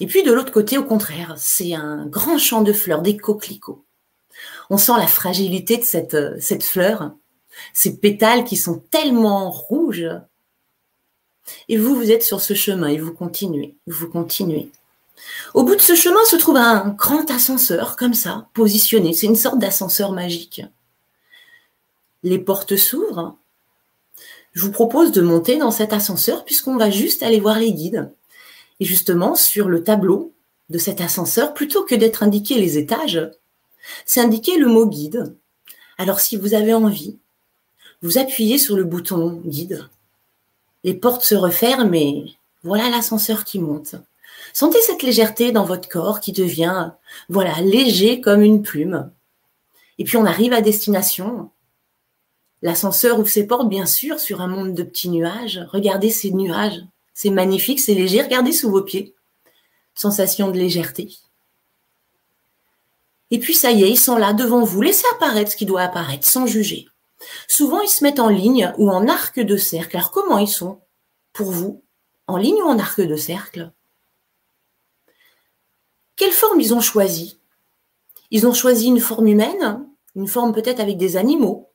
Et 0.00 0.06
puis 0.06 0.22
de 0.22 0.32
l'autre 0.32 0.52
côté, 0.52 0.78
au 0.78 0.84
contraire, 0.84 1.34
c'est 1.36 1.74
un 1.74 2.06
grand 2.06 2.38
champ 2.38 2.62
de 2.62 2.72
fleurs, 2.72 3.02
des 3.02 3.18
coquelicots. 3.18 3.84
On 4.70 4.78
sent 4.78 4.96
la 4.96 5.06
fragilité 5.06 5.76
de 5.76 5.84
cette, 5.84 6.40
cette 6.40 6.62
fleur, 6.62 7.12
ces 7.74 7.98
pétales 7.98 8.44
qui 8.44 8.56
sont 8.56 8.78
tellement 8.90 9.50
rouges. 9.50 10.08
Et 11.68 11.76
vous, 11.76 11.94
vous 11.94 12.10
êtes 12.10 12.22
sur 12.22 12.40
ce 12.40 12.54
chemin 12.54 12.88
et 12.88 12.96
vous 12.96 13.12
continuez, 13.12 13.76
vous 13.86 14.08
continuez. 14.08 14.70
Au 15.52 15.62
bout 15.62 15.76
de 15.76 15.82
ce 15.82 15.94
chemin 15.94 16.24
se 16.24 16.36
trouve 16.36 16.56
un 16.56 16.88
grand 16.88 17.30
ascenseur, 17.30 17.96
comme 17.96 18.14
ça, 18.14 18.48
positionné. 18.54 19.12
C'est 19.12 19.26
une 19.26 19.36
sorte 19.36 19.58
d'ascenseur 19.58 20.12
magique. 20.12 20.62
Les 22.22 22.38
portes 22.38 22.76
s'ouvrent 22.76 23.36
je 24.52 24.62
vous 24.62 24.72
propose 24.72 25.12
de 25.12 25.20
monter 25.20 25.58
dans 25.58 25.70
cet 25.70 25.92
ascenseur 25.92 26.44
puisqu'on 26.44 26.76
va 26.76 26.90
juste 26.90 27.22
aller 27.22 27.40
voir 27.40 27.58
les 27.58 27.72
guides. 27.72 28.10
Et 28.80 28.84
justement, 28.84 29.34
sur 29.34 29.68
le 29.68 29.82
tableau 29.82 30.32
de 30.68 30.78
cet 30.78 31.00
ascenseur, 31.00 31.54
plutôt 31.54 31.84
que 31.84 31.94
d'être 31.94 32.22
indiqué 32.22 32.56
les 32.56 32.78
étages, 32.78 33.30
c'est 34.04 34.20
indiqué 34.20 34.56
le 34.56 34.66
mot 34.66 34.86
guide. 34.86 35.34
Alors 35.96 36.20
si 36.20 36.36
vous 36.36 36.54
avez 36.54 36.74
envie, 36.74 37.18
vous 38.02 38.18
appuyez 38.18 38.58
sur 38.58 38.76
le 38.76 38.84
bouton 38.84 39.42
guide. 39.44 39.88
Les 40.84 40.94
portes 40.94 41.24
se 41.24 41.34
referment 41.34 41.94
et 41.94 42.36
voilà 42.62 42.90
l'ascenseur 42.90 43.44
qui 43.44 43.58
monte. 43.58 43.96
Sentez 44.52 44.80
cette 44.80 45.02
légèreté 45.02 45.52
dans 45.52 45.64
votre 45.64 45.88
corps 45.88 46.20
qui 46.20 46.32
devient, 46.32 46.92
voilà, 47.28 47.60
léger 47.60 48.20
comme 48.20 48.42
une 48.42 48.62
plume. 48.62 49.10
Et 49.98 50.04
puis 50.04 50.16
on 50.16 50.24
arrive 50.24 50.52
à 50.52 50.60
destination 50.60 51.50
L'ascenseur 52.62 53.18
ouvre 53.18 53.28
ses 53.28 53.46
portes, 53.46 53.68
bien 53.68 53.86
sûr, 53.86 54.18
sur 54.18 54.40
un 54.40 54.48
monde 54.48 54.74
de 54.74 54.82
petits 54.82 55.08
nuages. 55.08 55.60
Regardez 55.70 56.10
ces 56.10 56.32
nuages. 56.32 56.84
C'est 57.14 57.30
magnifique, 57.30 57.80
c'est 57.80 57.94
léger. 57.94 58.22
Regardez 58.22 58.52
sous 58.52 58.70
vos 58.70 58.82
pieds. 58.82 59.14
Sensation 59.94 60.50
de 60.50 60.58
légèreté. 60.58 61.08
Et 63.30 63.38
puis, 63.38 63.54
ça 63.54 63.70
y 63.70 63.84
est, 63.84 63.90
ils 63.90 63.98
sont 63.98 64.16
là 64.16 64.32
devant 64.32 64.64
vous. 64.64 64.80
Laissez 64.80 65.06
apparaître 65.14 65.52
ce 65.52 65.56
qui 65.56 65.66
doit 65.66 65.82
apparaître, 65.82 66.26
sans 66.26 66.46
juger. 66.46 66.88
Souvent, 67.46 67.80
ils 67.80 67.88
se 67.88 68.02
mettent 68.02 68.20
en 68.20 68.28
ligne 68.28 68.72
ou 68.78 68.90
en 68.90 69.06
arc 69.08 69.38
de 69.38 69.56
cercle. 69.56 69.96
Alors, 69.96 70.10
comment 70.10 70.38
ils 70.38 70.48
sont 70.48 70.80
pour 71.32 71.50
vous 71.50 71.82
En 72.26 72.36
ligne 72.36 72.62
ou 72.62 72.66
en 72.66 72.78
arc 72.78 73.00
de 73.00 73.16
cercle? 73.16 73.72
Quelle 76.16 76.32
forme 76.32 76.60
ils 76.60 76.74
ont 76.74 76.80
choisi 76.80 77.38
Ils 78.30 78.46
ont 78.46 78.54
choisi 78.54 78.86
une 78.86 79.00
forme 79.00 79.28
humaine, 79.28 79.86
une 80.16 80.26
forme 80.26 80.52
peut-être 80.52 80.80
avec 80.80 80.96
des 80.96 81.16
animaux, 81.16 81.67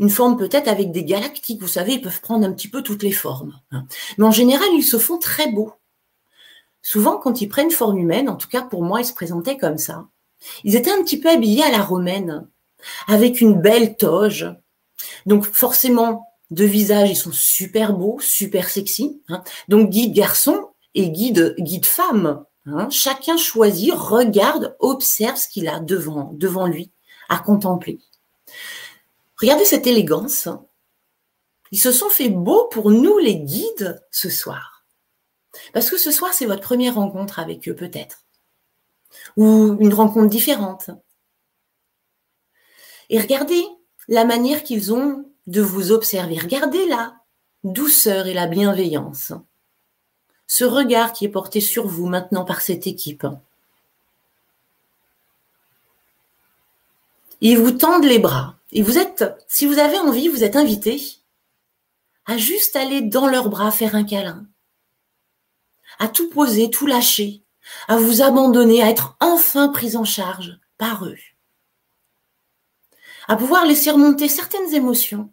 une 0.00 0.10
forme 0.10 0.36
peut-être 0.36 0.68
avec 0.68 0.90
des 0.90 1.04
galactiques, 1.04 1.60
vous 1.60 1.68
savez, 1.68 1.94
ils 1.94 2.02
peuvent 2.02 2.20
prendre 2.20 2.46
un 2.46 2.52
petit 2.52 2.68
peu 2.68 2.82
toutes 2.82 3.02
les 3.02 3.12
formes. 3.12 3.58
Hein. 3.72 3.86
Mais 4.18 4.24
en 4.24 4.30
général, 4.30 4.68
ils 4.74 4.82
se 4.82 4.98
font 4.98 5.18
très 5.18 5.50
beaux. 5.50 5.72
Souvent, 6.82 7.18
quand 7.18 7.40
ils 7.40 7.48
prennent 7.48 7.70
forme 7.70 7.98
humaine, 7.98 8.28
en 8.28 8.36
tout 8.36 8.48
cas 8.48 8.62
pour 8.62 8.82
moi, 8.82 9.00
ils 9.00 9.06
se 9.06 9.14
présentaient 9.14 9.56
comme 9.56 9.78
ça. 9.78 10.06
Ils 10.64 10.76
étaient 10.76 10.92
un 10.92 11.02
petit 11.02 11.18
peu 11.18 11.28
habillés 11.28 11.64
à 11.64 11.70
la 11.70 11.82
romaine, 11.82 12.46
avec 13.08 13.40
une 13.40 13.60
belle 13.60 13.96
toge. 13.96 14.46
Donc 15.26 15.44
forcément, 15.46 16.28
de 16.50 16.64
visage, 16.64 17.10
ils 17.10 17.16
sont 17.16 17.32
super 17.32 17.92
beaux, 17.92 18.18
super 18.20 18.68
sexy. 18.68 19.20
Hein. 19.28 19.42
Donc 19.68 19.90
guide 19.90 20.14
garçon 20.14 20.68
et 20.94 21.10
guide, 21.10 21.56
guide 21.58 21.86
femme. 21.86 22.44
Hein. 22.66 22.88
Chacun 22.90 23.36
choisit, 23.36 23.92
regarde, 23.92 24.76
observe 24.78 25.36
ce 25.36 25.48
qu'il 25.48 25.68
a 25.68 25.80
devant, 25.80 26.30
devant 26.34 26.66
lui 26.66 26.92
à 27.28 27.38
contempler. 27.38 27.98
Regardez 29.40 29.64
cette 29.64 29.86
élégance. 29.86 30.48
Ils 31.72 31.80
se 31.80 31.92
sont 31.92 32.08
fait 32.08 32.28
beaux 32.28 32.68
pour 32.68 32.90
nous 32.90 33.18
les 33.18 33.36
guides 33.36 34.02
ce 34.10 34.30
soir. 34.30 34.84
Parce 35.72 35.90
que 35.90 35.98
ce 35.98 36.10
soir, 36.10 36.32
c'est 36.32 36.46
votre 36.46 36.62
première 36.62 36.94
rencontre 36.94 37.38
avec 37.38 37.68
eux 37.68 37.74
peut-être. 37.74 38.24
Ou 39.36 39.76
une 39.80 39.94
rencontre 39.94 40.28
différente. 40.28 40.90
Et 43.08 43.20
regardez 43.20 43.64
la 44.08 44.24
manière 44.24 44.62
qu'ils 44.62 44.92
ont 44.92 45.30
de 45.46 45.60
vous 45.60 45.92
observer. 45.92 46.38
Regardez 46.38 46.86
la 46.86 47.16
douceur 47.64 48.26
et 48.26 48.34
la 48.34 48.46
bienveillance. 48.46 49.32
Ce 50.46 50.64
regard 50.64 51.12
qui 51.12 51.24
est 51.24 51.30
porté 51.30 51.60
sur 51.60 51.86
vous 51.86 52.06
maintenant 52.06 52.44
par 52.44 52.60
cette 52.60 52.86
équipe. 52.86 53.26
Ils 57.40 57.58
vous 57.58 57.72
tendent 57.72 58.04
les 58.04 58.18
bras. 58.18 58.55
Et 58.76 58.82
vous 58.82 58.98
êtes, 58.98 59.24
si 59.48 59.64
vous 59.64 59.78
avez 59.78 59.98
envie, 59.98 60.28
vous 60.28 60.44
êtes 60.44 60.54
invité 60.54 61.00
à 62.26 62.36
juste 62.36 62.76
aller 62.76 63.00
dans 63.00 63.26
leurs 63.26 63.48
bras 63.48 63.70
faire 63.70 63.94
un 63.94 64.04
câlin, 64.04 64.46
à 65.98 66.08
tout 66.08 66.28
poser, 66.28 66.68
tout 66.68 66.86
lâcher, 66.86 67.42
à 67.88 67.96
vous 67.96 68.20
abandonner, 68.20 68.82
à 68.82 68.90
être 68.90 69.16
enfin 69.18 69.68
pris 69.68 69.96
en 69.96 70.04
charge 70.04 70.60
par 70.76 71.06
eux, 71.06 71.16
à 73.28 73.36
pouvoir 73.36 73.64
laisser 73.64 73.90
remonter 73.90 74.28
certaines 74.28 74.74
émotions. 74.74 75.32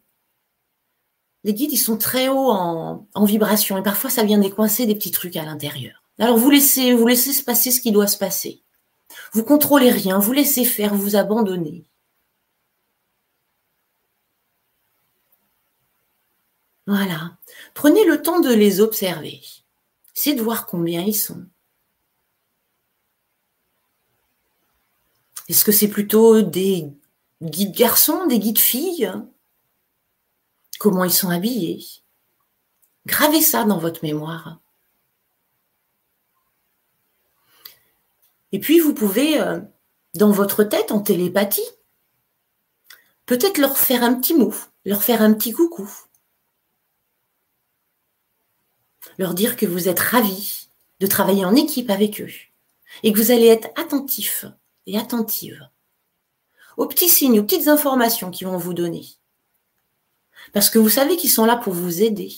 Les 1.44 1.54
guides, 1.54 1.74
ils 1.74 1.78
sont 1.78 1.98
très 1.98 2.30
hauts 2.30 2.50
en, 2.50 3.10
en 3.14 3.26
vibration 3.26 3.78
et 3.78 3.84
parfois 3.84 4.10
ça 4.10 4.24
vient 4.24 4.38
décoincer 4.38 4.86
des 4.86 4.96
petits 4.96 5.12
trucs 5.12 5.36
à 5.36 5.44
l'intérieur. 5.44 6.02
Alors 6.18 6.38
vous 6.38 6.50
laissez, 6.50 6.94
vous 6.94 7.08
laissez 7.08 7.34
se 7.34 7.44
passer 7.44 7.72
ce 7.72 7.82
qui 7.82 7.92
doit 7.92 8.08
se 8.08 8.18
passer. 8.18 8.64
Vous 9.34 9.44
contrôlez 9.44 9.92
rien, 9.92 10.18
vous 10.18 10.32
laissez 10.32 10.64
faire, 10.64 10.96
vous 10.96 11.18
abandonnez. 11.18 11.84
Voilà. 16.86 17.38
Prenez 17.74 18.06
le 18.06 18.22
temps 18.22 18.40
de 18.40 18.54
les 18.54 18.82
observer. 18.82 19.42
C'est 20.14 20.36
de 20.36 20.42
voir 20.42 20.66
combien 20.66 21.02
ils 21.02 21.16
sont. 21.16 21.46
Est-ce 25.50 25.66
que 25.66 25.72
c'est 25.72 25.88
plutôt 25.88 26.42
des 26.42 26.88
guides 27.42 27.76
garçons, 27.76 28.28
des 28.28 28.40
guides 28.40 28.60
filles, 28.60 29.12
comment 30.80 31.04
ils 31.04 31.14
sont 31.14 31.30
habillés? 31.30 31.86
Gravez 33.06 33.42
ça 33.42 33.66
dans 33.66 33.78
votre 33.78 34.04
mémoire. 34.04 34.60
Et 38.54 38.60
puis, 38.60 38.80
vous 38.80 38.94
pouvez, 38.94 39.42
euh, 39.42 39.60
dans 40.14 40.32
votre 40.32 40.64
tête, 40.64 40.92
en 40.92 41.02
télépathie, 41.02 41.68
peut-être 43.26 43.58
leur 43.58 43.78
faire 43.78 44.04
un 44.04 44.14
petit 44.14 44.36
mot, 44.36 44.54
leur 44.86 45.04
faire 45.04 45.22
un 45.22 45.34
petit 45.34 45.52
coucou. 45.52 45.90
Leur 49.18 49.34
dire 49.34 49.58
que 49.58 49.66
vous 49.66 49.88
êtes 49.88 50.00
ravis 50.00 50.68
de 51.00 51.08
travailler 51.08 51.46
en 51.46 51.56
équipe 51.56 51.90
avec 51.90 52.22
eux 52.22 52.32
et 53.04 53.12
que 53.12 53.18
vous 53.18 53.32
allez 53.32 53.48
être 53.48 53.70
attentif 53.80 54.46
et 54.86 54.98
attentive 54.98 55.68
aux 56.78 56.88
petits 56.88 57.10
signes, 57.10 57.40
aux 57.40 57.44
petites 57.44 57.68
informations 57.68 58.32
qu'ils 58.32 58.48
vont 58.48 58.58
vous 58.58 58.74
donner. 58.74 59.06
Parce 60.54 60.70
que 60.70 60.80
vous 60.80 60.90
savez 60.90 61.18
qu'ils 61.18 61.32
sont 61.32 61.46
là 61.46 61.56
pour 61.56 61.74
vous 61.74 62.02
aider, 62.02 62.34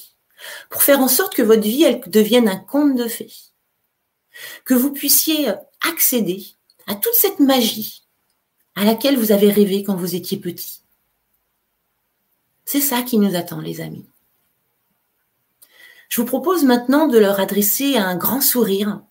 pour 0.70 0.84
faire 0.84 1.00
en 1.00 1.08
sorte 1.08 1.36
que 1.36 1.42
votre 1.42 1.62
vie, 1.62 1.84
elle 1.84 2.02
devienne 2.02 2.50
un 2.50 2.58
conte 2.58 2.96
de 2.96 3.08
fées. 3.08 3.34
Que 4.66 4.74
vous 4.74 4.92
puissiez 4.92 5.54
accéder 5.82 6.46
à 6.88 6.96
toute 6.96 7.14
cette 7.14 7.40
magie 7.40 8.04
à 8.76 8.84
laquelle 8.84 9.18
vous 9.18 9.32
avez 9.32 9.50
rêvé 9.50 9.84
quand 9.84 9.96
vous 9.96 10.16
étiez 10.16 10.38
petit. 10.38 10.82
C'est 12.66 12.82
ça 12.82 13.04
qui 13.04 13.18
nous 13.18 13.36
attend, 13.36 13.62
les 13.62 13.80
amis. 13.80 14.06
Je 16.10 16.22
vous 16.22 16.28
propose 16.28 16.64
maintenant 16.64 17.08
de 17.08 17.18
leur 17.18 17.40
adresser 17.40 17.98
un 17.98 18.16
grand 18.16 18.42
sourire, 18.42 19.02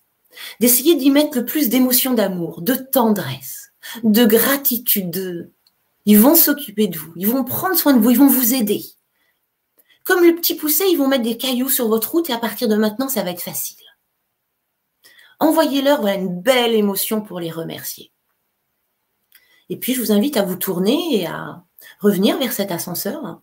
d'essayer 0.61 0.95
d'y 0.95 1.11
mettre 1.11 1.39
le 1.39 1.45
plus 1.45 1.69
d'émotions 1.69 2.15
d'amour, 2.15 2.63
de 2.63 2.75
tendresse, 2.75 3.73
de 4.03 4.25
gratitude. 4.25 5.53
Ils 6.07 6.19
vont 6.19 6.35
s'occuper 6.35 6.87
de 6.89 6.99
vous, 6.99 7.13
ils 7.17 7.29
vont 7.29 7.45
prendre 7.45 7.77
soin 7.77 7.95
de 7.95 8.01
vous, 8.01 8.11
ils 8.11 8.19
vont 8.19 8.27
vous 8.27 8.55
aider. 8.55 8.85
Comme 10.05 10.23
le 10.23 10.35
petit 10.35 10.55
poussé, 10.55 10.85
ils 10.91 10.99
vont 10.99 11.09
mettre 11.09 11.25
des 11.25 11.39
cailloux 11.39 11.71
sur 11.71 11.89
votre 11.89 12.11
route 12.13 12.29
et 12.29 12.35
à 12.35 12.39
partir 12.39 12.69
de 12.69 12.77
maintenant, 12.77 13.09
ça 13.09 13.23
va 13.23 13.31
être 13.31 13.41
facile. 13.41 13.79
Envoyez-leur 15.41 16.07
une 16.07 16.41
belle 16.41 16.75
émotion 16.75 17.23
pour 17.23 17.41
les 17.41 17.51
remercier. 17.51 18.13
Et 19.71 19.79
puis, 19.79 19.95
je 19.95 20.01
vous 20.01 20.13
invite 20.13 20.37
à 20.37 20.43
vous 20.43 20.57
tourner 20.57 21.21
et 21.21 21.27
à 21.27 21.65
revenir 22.01 22.39
vers 22.39 22.53
cet 22.53 22.71
ascenseur. 22.71 23.41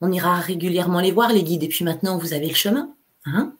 On 0.00 0.10
ira 0.12 0.40
régulièrement 0.40 1.00
les 1.00 1.12
voir, 1.12 1.32
les 1.32 1.42
guides, 1.42 1.62
et 1.62 1.68
puis 1.68 1.84
maintenant, 1.84 2.18
vous 2.18 2.32
avez 2.32 2.48
le 2.48 2.54
chemin. 2.54 2.94
Hein. 3.26 3.54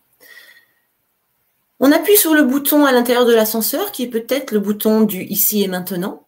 On 1.78 1.92
appuie 1.92 2.16
sur 2.16 2.34
le 2.34 2.42
bouton 2.42 2.84
à 2.84 2.92
l'intérieur 2.92 3.26
de 3.26 3.34
l'ascenseur, 3.34 3.92
qui 3.92 4.04
est 4.04 4.08
peut-être 4.08 4.52
le 4.52 4.60
bouton 4.60 5.02
du 5.02 5.22
ici 5.24 5.62
et 5.62 5.68
maintenant. 5.68 6.26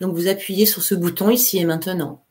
Donc, 0.00 0.14
vous 0.14 0.28
appuyez 0.28 0.66
sur 0.66 0.82
ce 0.82 0.94
bouton 0.94 1.30
ici 1.30 1.58
et 1.58 1.64
maintenant. 1.64 2.24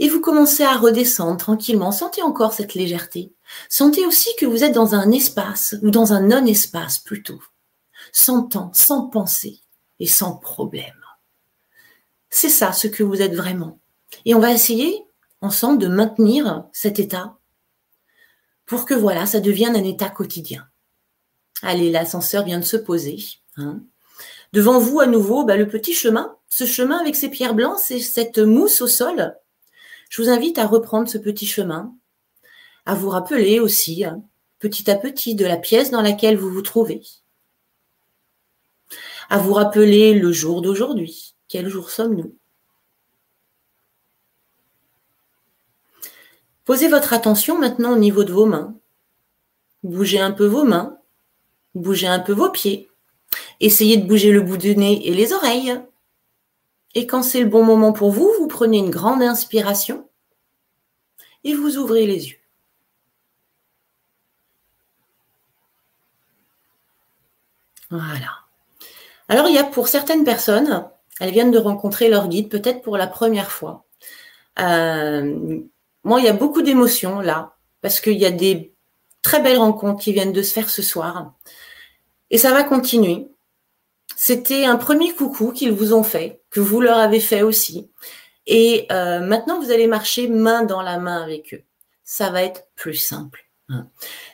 Et 0.00 0.08
vous 0.08 0.20
commencez 0.20 0.62
à 0.62 0.76
redescendre 0.76 1.38
tranquillement. 1.38 1.90
Sentez 1.90 2.22
encore 2.22 2.52
cette 2.52 2.74
légèreté. 2.74 3.32
Sentez 3.68 4.06
aussi 4.06 4.28
que 4.38 4.46
vous 4.46 4.62
êtes 4.62 4.74
dans 4.74 4.94
un 4.94 5.10
espace, 5.10 5.74
ou 5.82 5.90
dans 5.90 6.12
un 6.12 6.20
non-espace 6.20 6.98
plutôt, 6.98 7.42
sans 8.12 8.42
temps, 8.42 8.70
sans 8.74 9.08
pensée 9.08 9.60
et 9.98 10.06
sans 10.06 10.36
problème. 10.36 11.04
C'est 12.30 12.48
ça 12.48 12.72
ce 12.72 12.86
que 12.86 13.02
vous 13.02 13.22
êtes 13.22 13.34
vraiment. 13.34 13.80
Et 14.24 14.34
on 14.34 14.40
va 14.40 14.52
essayer 14.52 15.04
ensemble 15.40 15.78
de 15.78 15.88
maintenir 15.88 16.64
cet 16.72 16.98
état 16.98 17.38
pour 18.66 18.84
que 18.84 18.94
voilà, 18.94 19.26
ça 19.26 19.40
devienne 19.40 19.76
un 19.76 19.84
état 19.84 20.10
quotidien. 20.10 20.68
Allez, 21.62 21.90
l'ascenseur 21.90 22.44
vient 22.44 22.58
de 22.58 22.64
se 22.64 22.76
poser. 22.76 23.18
Hein. 23.56 23.80
Devant 24.52 24.78
vous, 24.78 25.00
à 25.00 25.06
nouveau, 25.06 25.44
bah, 25.44 25.56
le 25.56 25.68
petit 25.68 25.94
chemin, 25.94 26.36
ce 26.48 26.64
chemin 26.64 26.98
avec 26.98 27.16
ses 27.16 27.30
pierres 27.30 27.54
blanches 27.54 27.90
et 27.90 28.00
cette 28.00 28.38
mousse 28.38 28.80
au 28.80 28.86
sol. 28.86 29.36
Je 30.08 30.22
vous 30.22 30.28
invite 30.30 30.58
à 30.58 30.66
reprendre 30.66 31.08
ce 31.08 31.18
petit 31.18 31.46
chemin, 31.46 31.94
à 32.86 32.94
vous 32.94 33.10
rappeler 33.10 33.60
aussi, 33.60 34.04
hein, 34.04 34.22
petit 34.58 34.90
à 34.90 34.96
petit, 34.96 35.34
de 35.34 35.44
la 35.44 35.58
pièce 35.58 35.90
dans 35.90 36.00
laquelle 36.00 36.36
vous 36.36 36.50
vous 36.50 36.62
trouvez. 36.62 37.02
À 39.28 39.38
vous 39.38 39.52
rappeler 39.52 40.14
le 40.14 40.32
jour 40.32 40.62
d'aujourd'hui. 40.62 41.34
Quel 41.48 41.68
jour 41.68 41.90
sommes-nous? 41.90 42.37
Posez 46.68 46.88
votre 46.88 47.14
attention 47.14 47.58
maintenant 47.58 47.94
au 47.94 47.96
niveau 47.96 48.24
de 48.24 48.32
vos 48.34 48.44
mains. 48.44 48.74
Bougez 49.84 50.20
un 50.20 50.32
peu 50.32 50.44
vos 50.44 50.64
mains. 50.64 50.98
Bougez 51.74 52.08
un 52.08 52.20
peu 52.20 52.34
vos 52.34 52.50
pieds. 52.50 52.90
Essayez 53.58 53.96
de 53.96 54.06
bouger 54.06 54.32
le 54.32 54.42
bout 54.42 54.58
du 54.58 54.76
nez 54.76 55.00
et 55.08 55.14
les 55.14 55.32
oreilles. 55.32 55.80
Et 56.94 57.06
quand 57.06 57.22
c'est 57.22 57.40
le 57.40 57.48
bon 57.48 57.64
moment 57.64 57.94
pour 57.94 58.10
vous, 58.10 58.30
vous 58.38 58.48
prenez 58.48 58.76
une 58.76 58.90
grande 58.90 59.22
inspiration 59.22 60.06
et 61.42 61.54
vous 61.54 61.78
ouvrez 61.78 62.04
les 62.04 62.28
yeux. 62.28 62.40
Voilà. 67.88 68.40
Alors, 69.28 69.48
il 69.48 69.54
y 69.54 69.58
a 69.58 69.64
pour 69.64 69.88
certaines 69.88 70.24
personnes, 70.24 70.86
elles 71.18 71.32
viennent 71.32 71.50
de 71.50 71.58
rencontrer 71.58 72.10
leur 72.10 72.28
guide, 72.28 72.50
peut-être 72.50 72.82
pour 72.82 72.98
la 72.98 73.06
première 73.06 73.52
fois. 73.52 73.86
Euh, 74.58 75.62
moi, 76.04 76.20
il 76.20 76.26
y 76.26 76.28
a 76.28 76.32
beaucoup 76.32 76.62
d'émotions 76.62 77.20
là, 77.20 77.56
parce 77.80 78.00
qu'il 78.00 78.18
y 78.18 78.26
a 78.26 78.30
des 78.30 78.74
très 79.22 79.40
belles 79.40 79.58
rencontres 79.58 80.02
qui 80.02 80.12
viennent 80.12 80.32
de 80.32 80.42
se 80.42 80.52
faire 80.52 80.70
ce 80.70 80.82
soir. 80.82 81.34
Et 82.30 82.38
ça 82.38 82.52
va 82.52 82.62
continuer. 82.62 83.28
C'était 84.16 84.64
un 84.64 84.76
premier 84.76 85.14
coucou 85.14 85.52
qu'ils 85.52 85.72
vous 85.72 85.92
ont 85.92 86.02
fait, 86.02 86.42
que 86.50 86.60
vous 86.60 86.80
leur 86.80 86.98
avez 86.98 87.20
fait 87.20 87.42
aussi. 87.42 87.90
Et 88.46 88.86
euh, 88.90 89.20
maintenant, 89.20 89.60
vous 89.60 89.70
allez 89.70 89.86
marcher 89.86 90.28
main 90.28 90.64
dans 90.64 90.82
la 90.82 90.98
main 90.98 91.22
avec 91.22 91.54
eux. 91.54 91.62
Ça 92.04 92.30
va 92.30 92.42
être 92.42 92.66
plus 92.74 92.94
simple. 92.94 93.48
Hein. 93.68 93.86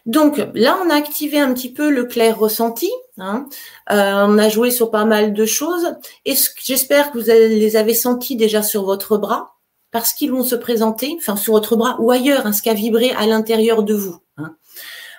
Donc 0.06 0.40
là, 0.54 0.78
on 0.84 0.90
a 0.90 0.94
activé 0.94 1.40
un 1.40 1.52
petit 1.52 1.72
peu 1.72 1.90
le 1.90 2.04
clair 2.04 2.38
ressenti. 2.38 2.90
Hein. 3.18 3.48
Euh, 3.90 4.24
on 4.26 4.38
a 4.38 4.48
joué 4.48 4.70
sur 4.70 4.90
pas 4.90 5.04
mal 5.04 5.32
de 5.32 5.44
choses. 5.44 5.96
Et 6.24 6.34
j'espère 6.62 7.10
que 7.10 7.18
vous 7.18 7.26
les 7.26 7.76
avez 7.76 7.94
sentis 7.94 8.36
déjà 8.36 8.62
sur 8.62 8.84
votre 8.84 9.18
bras, 9.18 9.53
parce 9.94 10.12
qu'ils 10.12 10.32
vont 10.32 10.42
se 10.42 10.56
présenter, 10.56 11.14
enfin 11.20 11.36
sur 11.36 11.52
votre 11.52 11.76
bras 11.76 11.96
ou 12.00 12.10
ailleurs, 12.10 12.46
hein, 12.46 12.52
ce 12.52 12.62
qui 12.62 12.68
a 12.68 12.74
vibré 12.74 13.12
à 13.12 13.28
l'intérieur 13.28 13.84
de 13.84 13.94
vous. 13.94 14.18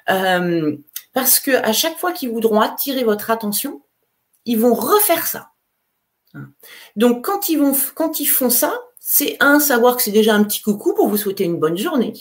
Euh, 0.09 0.75
parce 1.13 1.39
que 1.39 1.51
à 1.51 1.71
chaque 1.71 1.97
fois 1.97 2.11
qu'ils 2.11 2.29
voudront 2.29 2.59
attirer 2.59 3.05
votre 3.05 3.31
attention, 3.31 3.83
ils 4.43 4.59
vont 4.59 4.73
refaire 4.73 5.27
ça. 5.27 5.51
Donc 6.97 7.23
quand 7.23 7.47
ils 7.47 7.57
vont, 7.57 7.73
quand 7.95 8.19
ils 8.19 8.25
font 8.25 8.49
ça, 8.49 8.77
c'est 8.99 9.37
un 9.39 9.61
savoir 9.61 9.95
que 9.95 10.03
c'est 10.03 10.11
déjà 10.11 10.35
un 10.35 10.43
petit 10.43 10.61
coucou 10.61 10.93
pour 10.93 11.07
vous 11.07 11.15
souhaiter 11.15 11.45
une 11.45 11.57
bonne 11.57 11.77
journée. 11.77 12.11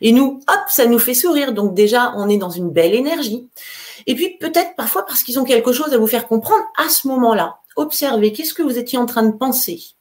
Et 0.00 0.12
nous, 0.12 0.40
hop, 0.46 0.60
ça 0.68 0.86
nous 0.86 1.00
fait 1.00 1.14
sourire. 1.14 1.52
Donc 1.52 1.74
déjà, 1.74 2.12
on 2.14 2.28
est 2.28 2.38
dans 2.38 2.50
une 2.50 2.70
belle 2.70 2.94
énergie. 2.94 3.48
Et 4.06 4.14
puis 4.14 4.38
peut-être 4.38 4.76
parfois 4.76 5.04
parce 5.04 5.24
qu'ils 5.24 5.40
ont 5.40 5.44
quelque 5.44 5.72
chose 5.72 5.92
à 5.92 5.98
vous 5.98 6.06
faire 6.06 6.28
comprendre 6.28 6.62
à 6.76 6.88
ce 6.88 7.08
moment-là. 7.08 7.58
Observez, 7.74 8.32
qu'est-ce 8.32 8.54
que 8.54 8.62
vous 8.62 8.78
étiez 8.78 8.98
en 8.98 9.06
train 9.06 9.24
de 9.24 9.36
penser? 9.36 9.96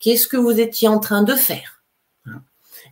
Qu'est-ce 0.00 0.26
que 0.26 0.38
vous 0.38 0.58
étiez 0.58 0.88
en 0.88 0.98
train 0.98 1.22
de 1.22 1.34
faire 1.34 1.84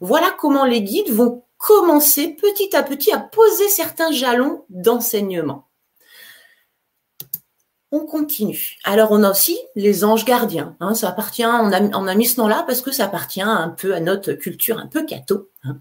Voilà 0.01 0.31
comment 0.39 0.65
les 0.65 0.83
guides 0.83 1.11
vont 1.11 1.43
commencer 1.57 2.29
petit 2.29 2.77
à 2.77 2.83
petit 2.83 3.13
à 3.13 3.19
poser 3.19 3.69
certains 3.69 4.13
jalons 4.13 4.65
d'enseignement. 4.69 5.65
On 7.91 8.01
continue. 8.01 8.77
Alors, 8.85 9.13
on 9.13 9.23
a 9.23 9.31
aussi 9.31 9.59
les 9.75 10.05
anges 10.05 10.27
gardiens. 10.27 10.77
Hein, 10.79 10.95
ça 10.95 11.09
appartient, 11.09 11.47
on 11.47 11.73
a, 11.73 12.15
mis 12.15 12.27
ce 12.27 12.39
nom-là 12.39 12.63
parce 12.67 12.83
que 12.83 12.93
ça 12.93 13.07
appartient 13.07 13.41
un 13.41 13.71
peu 13.71 13.95
à 13.95 14.01
notre 14.01 14.33
culture 14.35 14.77
un 14.77 14.87
peu 14.87 15.07
catho. 15.07 15.49
Hein. 15.65 15.79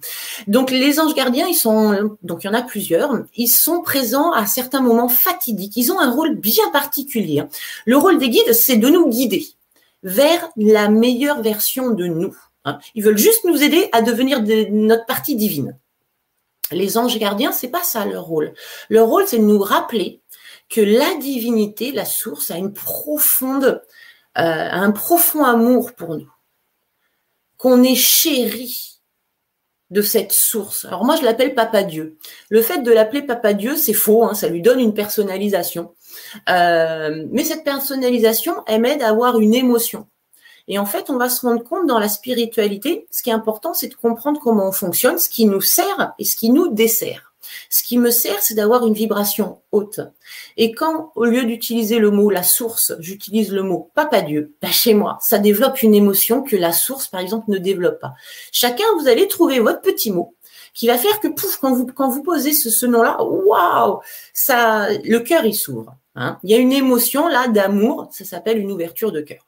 Donc, 0.47 0.71
les 0.71 1.01
anges 1.01 1.13
gardiens, 1.15 1.47
ils 1.47 1.53
sont, 1.53 2.17
donc 2.23 2.45
il 2.45 2.47
y 2.47 2.49
en 2.49 2.53
a 2.53 2.61
plusieurs. 2.61 3.11
Ils 3.35 3.49
sont 3.49 3.81
présents 3.81 4.31
à 4.31 4.45
certains 4.45 4.79
moments 4.79 5.09
fatidiques. 5.09 5.75
Ils 5.75 5.91
ont 5.91 5.99
un 5.99 6.09
rôle 6.09 6.35
bien 6.35 6.69
particulier. 6.71 7.41
Hein. 7.41 7.49
Le 7.85 7.97
rôle 7.97 8.19
des 8.19 8.29
guides, 8.29 8.53
c'est 8.53 8.77
de 8.77 8.87
nous 8.87 9.09
guider 9.09 9.45
vers 10.07 10.49
la 10.55 10.87
meilleure 10.87 11.41
version 11.41 11.91
de 11.91 12.07
nous. 12.07 12.33
Ils 12.95 13.03
veulent 13.03 13.17
juste 13.17 13.43
nous 13.43 13.61
aider 13.61 13.89
à 13.91 14.01
devenir 14.01 14.41
de 14.41 14.67
notre 14.69 15.05
partie 15.05 15.35
divine. 15.35 15.77
Les 16.71 16.97
anges 16.97 17.19
gardiens, 17.19 17.51
c'est 17.51 17.67
pas 17.67 17.83
ça 17.83 18.05
leur 18.05 18.23
rôle. 18.23 18.53
Leur 18.89 19.07
rôle, 19.07 19.27
c'est 19.27 19.37
de 19.37 19.43
nous 19.43 19.59
rappeler 19.59 20.21
que 20.69 20.79
la 20.79 21.15
divinité, 21.15 21.91
la 21.91 22.05
source, 22.05 22.51
a 22.51 22.57
une 22.57 22.73
profonde, 22.73 23.83
euh, 24.37 24.69
un 24.71 24.91
profond 24.91 25.43
amour 25.43 25.93
pour 25.93 26.15
nous, 26.15 26.31
qu'on 27.57 27.83
est 27.83 27.95
chéri 27.95 29.01
de 29.89 30.01
cette 30.01 30.31
source. 30.31 30.85
Alors 30.85 31.03
moi, 31.03 31.17
je 31.17 31.23
l'appelle 31.23 31.53
Papa 31.53 31.83
Dieu. 31.83 32.17
Le 32.49 32.61
fait 32.61 32.79
de 32.79 32.91
l'appeler 32.91 33.23
Papa 33.23 33.53
Dieu, 33.53 33.75
c'est 33.75 33.93
faux, 33.93 34.23
hein, 34.23 34.35
ça 34.35 34.47
lui 34.47 34.61
donne 34.61 34.79
une 34.79 34.93
personnalisation. 34.93 35.93
Euh, 36.49 37.25
mais 37.31 37.43
cette 37.43 37.63
personnalisation, 37.63 38.55
elle 38.67 38.81
m'aide 38.81 39.01
à 39.01 39.09
avoir 39.09 39.39
une 39.39 39.53
émotion. 39.53 40.07
Et 40.67 40.79
en 40.79 40.85
fait, 40.85 41.09
on 41.09 41.17
va 41.17 41.29
se 41.29 41.45
rendre 41.45 41.63
compte 41.63 41.87
dans 41.87 41.99
la 41.99 42.09
spiritualité, 42.09 43.07
ce 43.09 43.23
qui 43.23 43.29
est 43.29 43.33
important, 43.33 43.73
c'est 43.73 43.87
de 43.87 43.95
comprendre 43.95 44.39
comment 44.41 44.67
on 44.67 44.73
fonctionne, 44.73 45.17
ce 45.17 45.29
qui 45.29 45.45
nous 45.45 45.61
sert 45.61 46.13
et 46.19 46.25
ce 46.25 46.35
qui 46.35 46.49
nous 46.49 46.67
dessert. 46.67 47.27
Ce 47.69 47.83
qui 47.83 47.97
me 47.97 48.11
sert, 48.11 48.41
c'est 48.41 48.55
d'avoir 48.55 48.85
une 48.85 48.93
vibration 48.93 49.61
haute. 49.71 50.01
Et 50.57 50.73
quand, 50.73 51.11
au 51.15 51.25
lieu 51.25 51.43
d'utiliser 51.43 51.99
le 51.99 52.11
mot 52.11 52.29
la 52.29 52.43
source, 52.43 52.93
j'utilise 52.99 53.51
le 53.51 53.63
mot 53.63 53.89
papa 53.93 54.21
Dieu, 54.21 54.55
bah 54.61 54.69
chez 54.69 54.93
moi, 54.93 55.17
ça 55.21 55.39
développe 55.39 55.81
une 55.81 55.95
émotion 55.95 56.43
que 56.43 56.57
la 56.57 56.73
source, 56.73 57.07
par 57.07 57.21
exemple, 57.21 57.49
ne 57.49 57.57
développe 57.57 57.99
pas. 57.99 58.13
Chacun, 58.51 58.85
vous 58.99 59.07
allez 59.07 59.27
trouver 59.27 59.59
votre 59.59 59.81
petit 59.81 60.11
mot 60.11 60.35
qui 60.73 60.87
va 60.87 60.97
faire 60.97 61.19
que 61.19 61.27
pouf, 61.27 61.57
quand 61.57 61.73
vous 61.73 61.87
quand 61.87 62.09
vous 62.09 62.21
posez 62.21 62.53
ce, 62.53 62.69
ce 62.69 62.85
nom-là, 62.85 63.23
waouh, 63.23 63.99
ça, 64.33 64.89
le 65.03 65.19
cœur 65.19 65.43
il 65.45 65.55
s'ouvre. 65.55 65.95
Hein. 66.17 66.39
Il 66.43 66.49
y 66.51 66.55
a 66.55 66.57
une 66.57 66.73
émotion 66.73 67.27
là 67.27 67.47
d'amour, 67.47 68.09
ça 68.11 68.25
s'appelle 68.25 68.57
une 68.57 68.71
ouverture 68.71 69.11
de 69.11 69.21
cœur. 69.21 69.47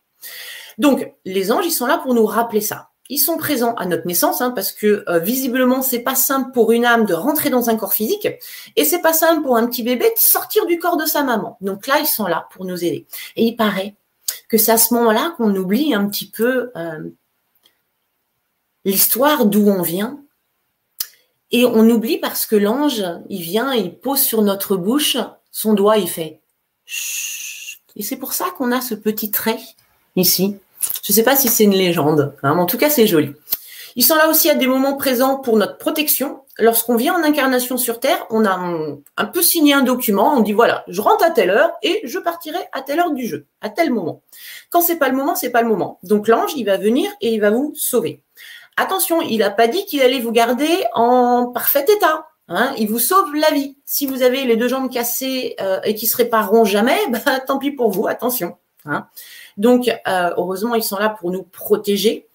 Donc 0.77 1.11
les 1.25 1.51
anges, 1.51 1.65
ils 1.65 1.71
sont 1.71 1.87
là 1.87 1.97
pour 1.97 2.13
nous 2.13 2.25
rappeler 2.25 2.61
ça. 2.61 2.89
Ils 3.09 3.17
sont 3.17 3.37
présents 3.37 3.73
à 3.73 3.87
notre 3.87 4.05
naissance 4.05 4.39
hein, 4.39 4.51
parce 4.51 4.71
que 4.71 5.03
euh, 5.09 5.17
visiblement 5.17 5.81
c'est 5.81 6.03
pas 6.03 6.13
simple 6.13 6.51
pour 6.53 6.71
une 6.71 6.85
âme 6.85 7.05
de 7.05 7.15
rentrer 7.15 7.49
dans 7.49 7.71
un 7.71 7.75
corps 7.75 7.93
physique 7.93 8.27
et 8.75 8.85
c'est 8.85 9.01
pas 9.01 9.13
simple 9.13 9.41
pour 9.41 9.57
un 9.57 9.65
petit 9.65 9.81
bébé 9.81 10.05
de 10.05 10.19
sortir 10.19 10.67
du 10.67 10.77
corps 10.77 10.95
de 10.95 11.07
sa 11.07 11.23
maman. 11.23 11.57
Donc 11.59 11.87
là 11.87 11.99
ils 11.99 12.07
sont 12.07 12.27
là 12.27 12.47
pour 12.51 12.65
nous 12.65 12.85
aider. 12.85 13.07
Et 13.35 13.45
il 13.45 13.55
paraît 13.55 13.95
que 14.47 14.59
c'est 14.59 14.71
à 14.71 14.77
ce 14.77 14.93
moment-là 14.93 15.33
qu'on 15.37 15.55
oublie 15.55 15.95
un 15.95 16.07
petit 16.07 16.29
peu 16.29 16.71
euh, 16.75 17.09
l'histoire 18.85 19.47
d'où 19.47 19.67
on 19.67 19.81
vient 19.81 20.21
et 21.49 21.65
on 21.65 21.89
oublie 21.89 22.19
parce 22.19 22.45
que 22.45 22.55
l'ange, 22.55 23.03
il 23.27 23.41
vient, 23.41 23.73
il 23.73 23.97
pose 23.97 24.21
sur 24.21 24.43
notre 24.43 24.77
bouche 24.77 25.17
son 25.51 25.73
doigt, 25.73 25.97
il 25.97 26.09
fait. 26.09 26.38
Et 27.95 28.03
c'est 28.03 28.17
pour 28.17 28.33
ça 28.33 28.45
qu'on 28.57 28.71
a 28.71 28.81
ce 28.81 28.95
petit 28.95 29.31
trait 29.31 29.59
ici. 30.15 30.57
Je 31.03 31.11
ne 31.11 31.15
sais 31.15 31.23
pas 31.23 31.35
si 31.35 31.49
c'est 31.49 31.65
une 31.65 31.73
légende, 31.73 32.35
hein, 32.43 32.53
mais 32.55 32.61
en 32.61 32.65
tout 32.65 32.77
cas, 32.77 32.89
c'est 32.89 33.07
joli. 33.07 33.33
Ils 33.95 34.03
sont 34.03 34.15
là 34.15 34.29
aussi 34.29 34.49
à 34.49 34.55
des 34.55 34.67
moments 34.67 34.95
présents 34.95 35.37
pour 35.37 35.57
notre 35.57 35.77
protection. 35.77 36.41
Lorsqu'on 36.57 36.95
vient 36.95 37.15
en 37.15 37.23
incarnation 37.23 37.77
sur 37.77 37.99
Terre, 37.99 38.25
on 38.29 38.45
a 38.45 38.51
un, 39.17 39.25
peu 39.25 39.41
signé 39.41 39.73
un 39.73 39.81
document, 39.81 40.35
on 40.35 40.41
dit 40.41 40.53
voilà, 40.53 40.83
je 40.87 41.01
rentre 41.01 41.23
à 41.23 41.31
telle 41.31 41.49
heure 41.49 41.71
et 41.81 42.01
je 42.03 42.19
partirai 42.19 42.59
à 42.71 42.81
telle 42.81 42.99
heure 42.99 43.11
du 43.11 43.25
jeu, 43.25 43.45
à 43.61 43.69
tel 43.69 43.91
moment. 43.91 44.21
Quand 44.69 44.81
c'est 44.81 44.97
pas 44.97 45.09
le 45.09 45.15
moment, 45.17 45.35
c'est 45.35 45.49
pas 45.49 45.61
le 45.61 45.67
moment. 45.67 45.99
Donc 46.03 46.27
l'ange, 46.27 46.53
il 46.55 46.65
va 46.65 46.77
venir 46.77 47.11
et 47.21 47.33
il 47.33 47.41
va 47.41 47.49
vous 47.49 47.73
sauver. 47.75 48.21
Attention, 48.77 49.21
il 49.21 49.39
n'a 49.39 49.49
pas 49.49 49.67
dit 49.67 49.85
qu'il 49.85 50.01
allait 50.01 50.21
vous 50.21 50.31
garder 50.31 50.69
en 50.93 51.47
parfait 51.47 51.85
état. 51.89 52.28
Hein. 52.49 52.73
il 52.77 52.89
vous 52.89 52.99
sauve 52.99 53.35
la 53.35 53.51
vie. 53.51 53.77
Si 53.85 54.07
vous 54.07 54.23
avez 54.23 54.43
les 54.45 54.57
deux 54.57 54.67
jambes 54.67 54.89
cassées 54.91 55.55
euh, 55.61 55.79
et 55.83 55.93
qui 55.93 56.07
se 56.07 56.17
répareront 56.17 56.65
jamais, 56.65 56.97
bah, 57.09 57.39
tant 57.39 57.59
pis 57.59 57.71
pour 57.71 57.91
vous, 57.91 58.07
attention. 58.07 58.57
Hein. 58.85 59.07
Donc, 59.57 59.87
euh, 59.87 60.31
heureusement, 60.35 60.75
ils 60.75 60.83
sont 60.83 60.97
là 60.97 61.09
pour 61.09 61.31
nous 61.31 61.43
protéger. 61.43 62.28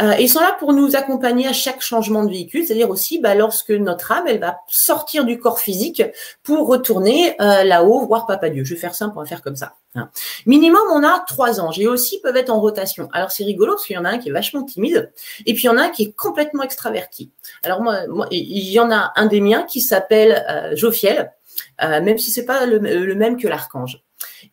Euh, 0.00 0.14
ils 0.20 0.28
sont 0.28 0.40
là 0.40 0.56
pour 0.58 0.72
nous 0.72 0.96
accompagner 0.96 1.46
à 1.48 1.52
chaque 1.52 1.80
changement 1.80 2.24
de 2.24 2.30
véhicule, 2.30 2.64
c'est-à-dire 2.64 2.90
aussi 2.90 3.18
bah, 3.18 3.34
lorsque 3.34 3.70
notre 3.70 4.12
âme, 4.12 4.24
elle 4.26 4.38
va 4.38 4.60
sortir 4.68 5.24
du 5.24 5.38
corps 5.38 5.58
physique 5.58 6.02
pour 6.42 6.68
retourner 6.68 7.34
euh, 7.40 7.64
là-haut, 7.64 8.06
voir 8.06 8.26
Papa 8.26 8.50
Dieu. 8.50 8.64
Je 8.64 8.74
vais 8.74 8.80
faire 8.80 8.94
simple, 8.94 9.14
on 9.16 9.20
va 9.20 9.26
faire 9.26 9.42
comme 9.42 9.56
ça. 9.56 9.74
Hein. 9.94 10.10
Minimum, 10.46 10.82
on 10.92 11.02
a 11.02 11.24
trois 11.26 11.60
anges 11.60 11.80
et 11.80 11.88
aussi 11.88 12.20
peuvent 12.20 12.36
être 12.36 12.50
en 12.50 12.60
rotation. 12.60 13.08
Alors 13.12 13.32
c'est 13.32 13.44
rigolo 13.44 13.72
parce 13.72 13.86
qu'il 13.86 13.96
y 13.96 13.98
en 13.98 14.04
a 14.04 14.10
un 14.10 14.18
qui 14.18 14.28
est 14.28 14.32
vachement 14.32 14.62
timide 14.62 15.12
et 15.46 15.54
puis 15.54 15.64
il 15.64 15.66
y 15.66 15.70
en 15.70 15.78
a 15.78 15.82
un 15.82 15.88
qui 15.88 16.04
est 16.04 16.12
complètement 16.12 16.62
extraverti. 16.62 17.32
Alors 17.64 17.82
moi, 17.82 18.04
il 18.30 18.70
y 18.70 18.78
en 18.78 18.90
a 18.90 19.12
un 19.16 19.26
des 19.26 19.40
miens 19.40 19.64
qui 19.64 19.80
s'appelle 19.80 20.44
euh, 20.48 20.76
Jophiel, 20.76 21.32
euh, 21.82 22.00
même 22.02 22.18
si 22.18 22.30
c'est 22.30 22.44
pas 22.44 22.66
le 22.66 23.14
même 23.14 23.36
que 23.36 23.48
l'archange. 23.48 24.02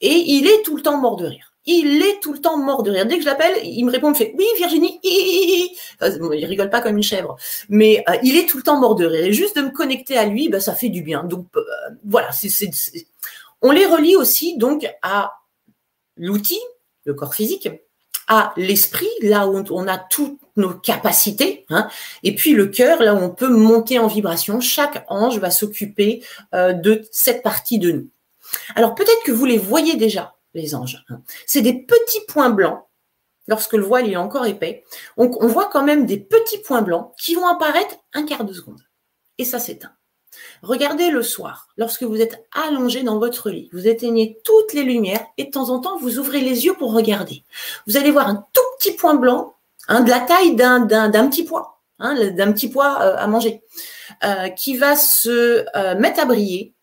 Et 0.02 0.14
il 0.14 0.48
est 0.48 0.64
tout 0.64 0.76
le 0.76 0.82
temps 0.82 0.98
mort 0.98 1.16
de 1.16 1.26
rire 1.26 1.55
il 1.66 2.02
est 2.02 2.20
tout 2.22 2.34
le 2.34 2.40
temps 2.40 2.58
mort 2.58 2.84
de 2.84 2.92
rire. 2.92 3.06
Dès 3.06 3.18
que 3.18 3.24
je 3.24 3.30
il 3.64 3.86
me 3.86 3.92
répond, 3.92 4.08
il 4.08 4.12
me 4.12 4.16
fait 4.16 4.34
oui 4.38 4.46
Virginie, 4.58 5.00
il 5.04 6.46
rigole 6.46 6.70
pas 6.70 6.82
comme 6.82 6.98
une 6.98 7.04
chèvre, 7.04 7.36
mais 7.70 8.04
euh, 8.10 8.16
il 8.24 8.38
est 8.38 8.48
tout 8.48 8.58
le 8.58 8.64
temps 8.64 8.80
mort 8.80 8.96
de 8.96 9.06
rire. 9.06 9.26
Et 9.26 9.34
juste 9.34 9.56
de 9.56 9.62
me 9.62 9.72
connecter 9.72 10.18
à 10.18 10.26
lui, 10.26 10.50
bah, 10.50 10.60
ça 10.60 10.76
fait 10.76 10.90
du 10.90 11.02
bien. 11.02 11.24
Donc 11.24 11.48
euh, 11.56 11.62
voilà, 12.06 12.32
c'est, 12.32 12.70
on 13.62 13.72
les 13.72 13.86
relie 13.86 14.16
aussi 14.16 14.58
donc 14.58 14.88
à 15.02 15.34
l'outil, 16.18 16.60
le 17.06 17.14
corps 17.14 17.34
physique, 17.34 17.70
à 18.28 18.54
l'esprit, 18.58 19.10
là 19.22 19.48
où 19.48 19.64
on 19.70 19.88
a 19.88 19.98
toutes 19.98 20.40
nos 20.56 20.74
capacités, 20.74 21.66
hein, 21.70 21.90
et 22.24 22.34
puis 22.34 22.54
le 22.54 22.68
cœur, 22.68 23.02
là 23.04 23.14
où 23.14 23.18
on 23.18 23.30
peut 23.30 23.50
monter 23.50 24.00
en 24.00 24.08
vibration. 24.08 24.60
Chaque 24.62 25.06
ange 25.10 25.38
va 25.40 25.52
s'occuper 25.52 26.24
euh, 26.54 26.74
de 26.74 27.04
cette 27.12 27.44
partie 27.44 27.78
de 27.78 27.92
nous. 27.92 28.08
Alors 28.76 28.96
peut-être 28.96 29.24
que 29.26 29.32
vous 29.32 29.46
les 29.46 29.58
voyez 29.58 29.96
déjà 29.96 30.35
les 30.56 30.74
anges. 30.74 31.06
Hein. 31.10 31.22
C'est 31.46 31.62
des 31.62 31.86
petits 31.86 32.26
points 32.28 32.50
blancs. 32.50 32.82
Lorsque 33.48 33.74
le 33.74 33.84
voile 33.84 34.10
est 34.10 34.16
encore 34.16 34.48
épais, 34.48 34.84
on, 35.18 35.30
on 35.40 35.48
voit 35.48 35.70
quand 35.70 35.84
même 35.84 36.08
des 36.08 36.18
petits 36.18 36.58
points 36.58 36.82
blancs 36.82 37.14
qui 37.20 37.36
vont 37.36 37.48
apparaître 37.48 37.96
un 38.14 38.26
quart 38.26 38.44
de 38.44 38.54
seconde. 38.54 38.82
Et 39.38 39.46
ça 39.46 39.60
s'éteint. 39.60 39.96
Regardez 40.62 41.12
le 41.12 41.22
soir, 41.22 41.68
lorsque 41.78 42.04
vous 42.04 42.22
êtes 42.22 42.46
allongé 42.52 43.04
dans 43.04 43.20
votre 43.20 43.50
lit, 43.50 43.70
vous 43.74 43.88
éteignez 43.88 44.40
toutes 44.44 44.74
les 44.74 44.84
lumières 44.84 45.26
et 45.38 45.46
de 45.46 45.52
temps 45.52 45.70
en 45.70 45.80
temps, 45.80 45.98
vous 45.98 46.20
ouvrez 46.20 46.42
les 46.42 46.66
yeux 46.66 46.74
pour 46.74 46.94
regarder. 46.94 47.44
Vous 47.88 47.98
allez 47.98 48.12
voir 48.12 48.28
un 48.28 48.46
tout 48.54 48.62
petit 48.80 48.94
point 48.94 49.16
blanc, 49.16 49.56
hein, 49.88 50.02
de 50.02 50.10
la 50.10 50.20
taille 50.20 50.56
d'un, 50.56 50.88
petit 51.30 51.44
pois, 51.44 51.82
hein, 52.00 52.32
d'un 52.32 52.52
petit 52.52 52.70
pois 52.70 53.02
euh, 53.02 53.16
à 53.18 53.28
manger, 53.28 53.62
euh, 54.24 54.50
qui 54.50 54.78
va 54.78 54.96
se 54.96 55.66
euh, 55.76 55.96
mettre 56.00 56.20
à 56.20 56.26
briller 56.26 56.74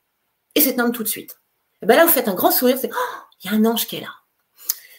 et 0.55 0.61
s'éteindre 0.61 0.93
tout 0.93 1.03
de 1.03 1.09
suite. 1.09 1.42
Et 1.83 1.87
ben 1.87 1.97
là, 1.97 2.05
vous 2.05 2.13
faites 2.13 2.29
un 2.29 2.35
grand 2.35 2.51
sourire, 2.51 2.79
c'est 2.81 2.91
oh, 2.93 3.19
il 3.43 3.51
y 3.51 3.55
a 3.55 3.57
un 3.57 3.65
ange 3.65 3.87
qui 3.87 3.97
est 3.97 4.01
là. 4.01 4.15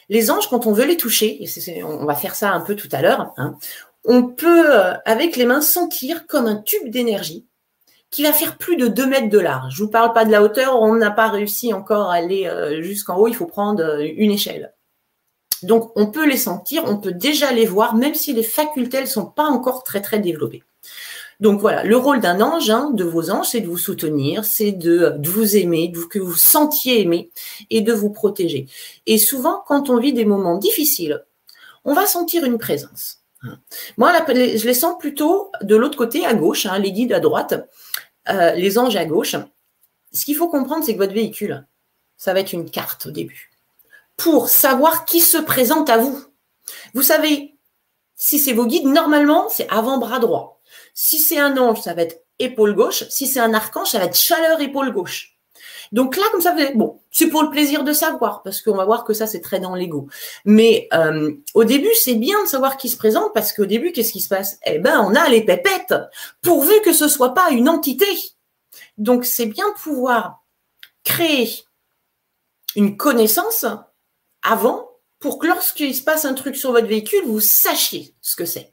Les 0.10 0.30
anges, 0.30 0.50
quand 0.50 0.68
on 0.68 0.74
veut 0.74 0.86
les 0.86 0.98
toucher, 0.98 1.42
et 1.42 1.84
on 1.84 2.06
va 2.06 2.16
faire 2.16 2.36
ça 2.36 2.52
un 2.52 2.60
peu 2.60 2.76
tout 2.76 2.90
à 2.92 3.02
l'heure, 3.02 3.34
hein, 3.38 3.58
on 4.06 4.24
peut, 4.24 4.76
euh, 4.76 4.94
avec 5.06 5.38
les 5.38 5.46
mains, 5.46 5.62
sentir 5.62 6.28
comme 6.28 6.46
un 6.46 6.58
tube 6.58 6.90
d'énergie 6.90 7.48
qui 8.10 8.24
va 8.24 8.34
faire 8.34 8.58
plus 8.58 8.76
de 8.76 8.88
2 8.88 9.08
mètres 9.08 9.30
de 9.30 9.40
large. 9.40 9.74
Je 9.76 9.84
vous 9.84 9.90
parle 9.90 10.14
pas 10.14 10.26
de 10.26 10.32
la 10.32 10.44
hauteur, 10.44 10.82
on 10.82 10.94
n'a 10.96 11.10
pas 11.10 11.30
réussi 11.30 11.74
encore 11.74 12.12
à 12.12 12.16
aller 12.16 12.48
euh, 12.48 12.82
jusqu'en 12.82 13.18
haut, 13.18 13.28
il 13.28 13.36
faut 13.36 13.48
prendre 13.48 13.82
euh, 13.82 14.08
une 14.18 14.32
échelle. 14.32 14.74
Donc, 15.64 15.94
on 15.96 16.08
peut 16.08 16.28
les 16.28 16.38
sentir, 16.38 16.84
on 16.86 16.98
peut 16.98 17.14
déjà 17.14 17.54
les 17.54 17.66
voir, 17.66 17.96
même 17.96 18.14
si 18.14 18.34
les 18.34 18.44
facultés 18.44 19.00
ne 19.00 19.06
sont 19.06 19.26
pas 19.26 19.46
encore 19.46 19.84
très, 19.84 20.02
très 20.02 20.20
développées. 20.20 20.64
Donc 21.44 21.60
voilà, 21.60 21.84
le 21.84 21.98
rôle 21.98 22.22
d'un 22.22 22.40
ange, 22.40 22.70
hein, 22.70 22.92
de 22.94 23.04
vos 23.04 23.30
anges, 23.30 23.50
c'est 23.50 23.60
de 23.60 23.68
vous 23.68 23.78
soutenir, 23.78 24.46
c'est 24.46 24.72
de, 24.72 25.20
vous 25.26 25.58
aimer, 25.58 25.90
de, 25.90 26.00
que 26.06 26.18
vous 26.18 26.38
sentiez 26.38 27.02
aimer 27.02 27.32
et 27.70 27.82
de 27.82 27.92
vous 27.92 28.12
protéger. 28.12 28.68
Et 29.08 29.18
souvent, 29.18 29.62
quand 29.68 29.90
on 29.90 29.98
vit 29.98 30.14
des 30.14 30.24
moments 30.24 30.58
difficiles, 30.58 31.22
on 31.84 31.94
va 31.94 32.06
sentir 32.06 32.46
une 32.46 32.58
présence. 32.58 33.24
Moi, 33.98 34.14
je 34.30 34.66
les 34.66 34.74
sens 34.74 34.96
plutôt 34.98 35.52
de 35.62 35.76
l'autre 35.76 35.98
côté, 35.98 36.26
à 36.26 36.34
gauche, 36.34 36.66
hein, 36.66 36.80
les 36.80 36.94
guides 36.94 37.12
à 37.12 37.20
droite, 37.20 37.68
euh, 38.30 38.54
les 38.54 38.78
anges 38.78 38.96
à 38.96 39.04
gauche. 39.04 39.36
Ce 40.14 40.24
qu'il 40.24 40.38
faut 40.38 40.48
comprendre, 40.48 40.86
c'est 40.86 40.94
que 40.94 41.00
votre 41.00 41.14
véhicule, 41.14 41.68
ça 42.16 42.34
va 42.34 42.40
être 42.40 42.54
une 42.54 42.70
carte 42.70 43.08
au 43.08 43.12
début, 43.12 43.52
pour 44.16 44.48
savoir 44.48 45.04
qui 45.04 45.20
se 45.20 45.40
présente 45.40 45.90
à 45.90 45.98
vous. 45.98 46.24
Vous 46.94 47.04
savez, 47.04 47.58
si 48.16 48.40
c'est 48.40 48.54
vos 48.54 48.66
guides, 48.66 48.88
normalement, 48.88 49.50
c'est 49.50 49.68
avant-bras 49.68 50.20
droit. 50.20 50.53
Si 50.94 51.20
c'est 51.20 51.40
un 51.40 51.58
ange, 51.58 51.82
ça 51.82 51.94
va 51.94 52.04
être 52.04 52.24
épaule 52.40 52.76
gauche. 52.76 53.04
Si 53.10 53.28
c'est 53.28 53.40
un 53.40 53.54
archange, 53.54 53.90
ça 53.90 54.00
va 54.00 54.06
être 54.06 54.18
chaleur 54.18 54.60
épaule 54.62 54.92
gauche. 54.92 55.34
Donc 55.92 56.18
là, 56.18 56.24
comme 56.32 56.42
ça, 56.42 56.56
bon, 56.74 57.00
c'est 57.12 57.28
pour 57.28 57.44
le 57.44 57.52
plaisir 57.52 57.84
de 57.84 57.94
savoir, 57.94 58.42
parce 58.42 58.62
qu'on 58.62 58.76
va 58.76 58.86
voir 58.86 59.04
que 59.04 59.14
ça, 59.14 59.28
c'est 59.28 59.42
très 59.42 59.60
dans 59.60 59.76
l'ego. 59.76 60.08
Mais 60.44 60.88
euh, 60.94 61.32
au 61.54 61.64
début, 61.64 61.94
c'est 61.96 62.16
bien 62.16 62.42
de 62.44 62.48
savoir 62.48 62.78
qui 62.78 62.90
se 62.90 62.98
présente, 62.98 63.32
parce 63.34 63.54
qu'au 63.54 63.66
début, 63.66 63.92
qu'est-ce 63.92 64.12
qui 64.12 64.22
se 64.22 64.30
passe? 64.30 64.60
Eh 64.66 64.80
ben, 64.80 65.00
on 65.02 65.14
a 65.14 65.30
les 65.30 65.46
pépettes, 65.46 65.94
pourvu 66.42 66.74
que 66.84 66.94
ce 66.94 67.08
soit 67.08 67.36
pas 67.36 67.52
une 67.52 67.70
entité. 67.70 68.08
Donc, 68.98 69.26
c'est 69.26 69.46
bien 69.46 69.70
de 69.70 69.76
pouvoir 69.76 70.44
créer 71.04 71.64
une 72.76 72.98
connaissance 72.98 73.66
avant 74.42 74.90
pour 75.20 75.38
que 75.38 75.48
lorsqu'il 75.48 75.94
se 75.96 76.02
passe 76.02 76.26
un 76.26 76.34
truc 76.34 76.56
sur 76.56 76.72
votre 76.72 76.88
véhicule, 76.88 77.24
vous 77.26 77.40
sachiez 77.40 78.16
ce 78.20 78.36
que 78.36 78.46
c'est. 78.46 78.73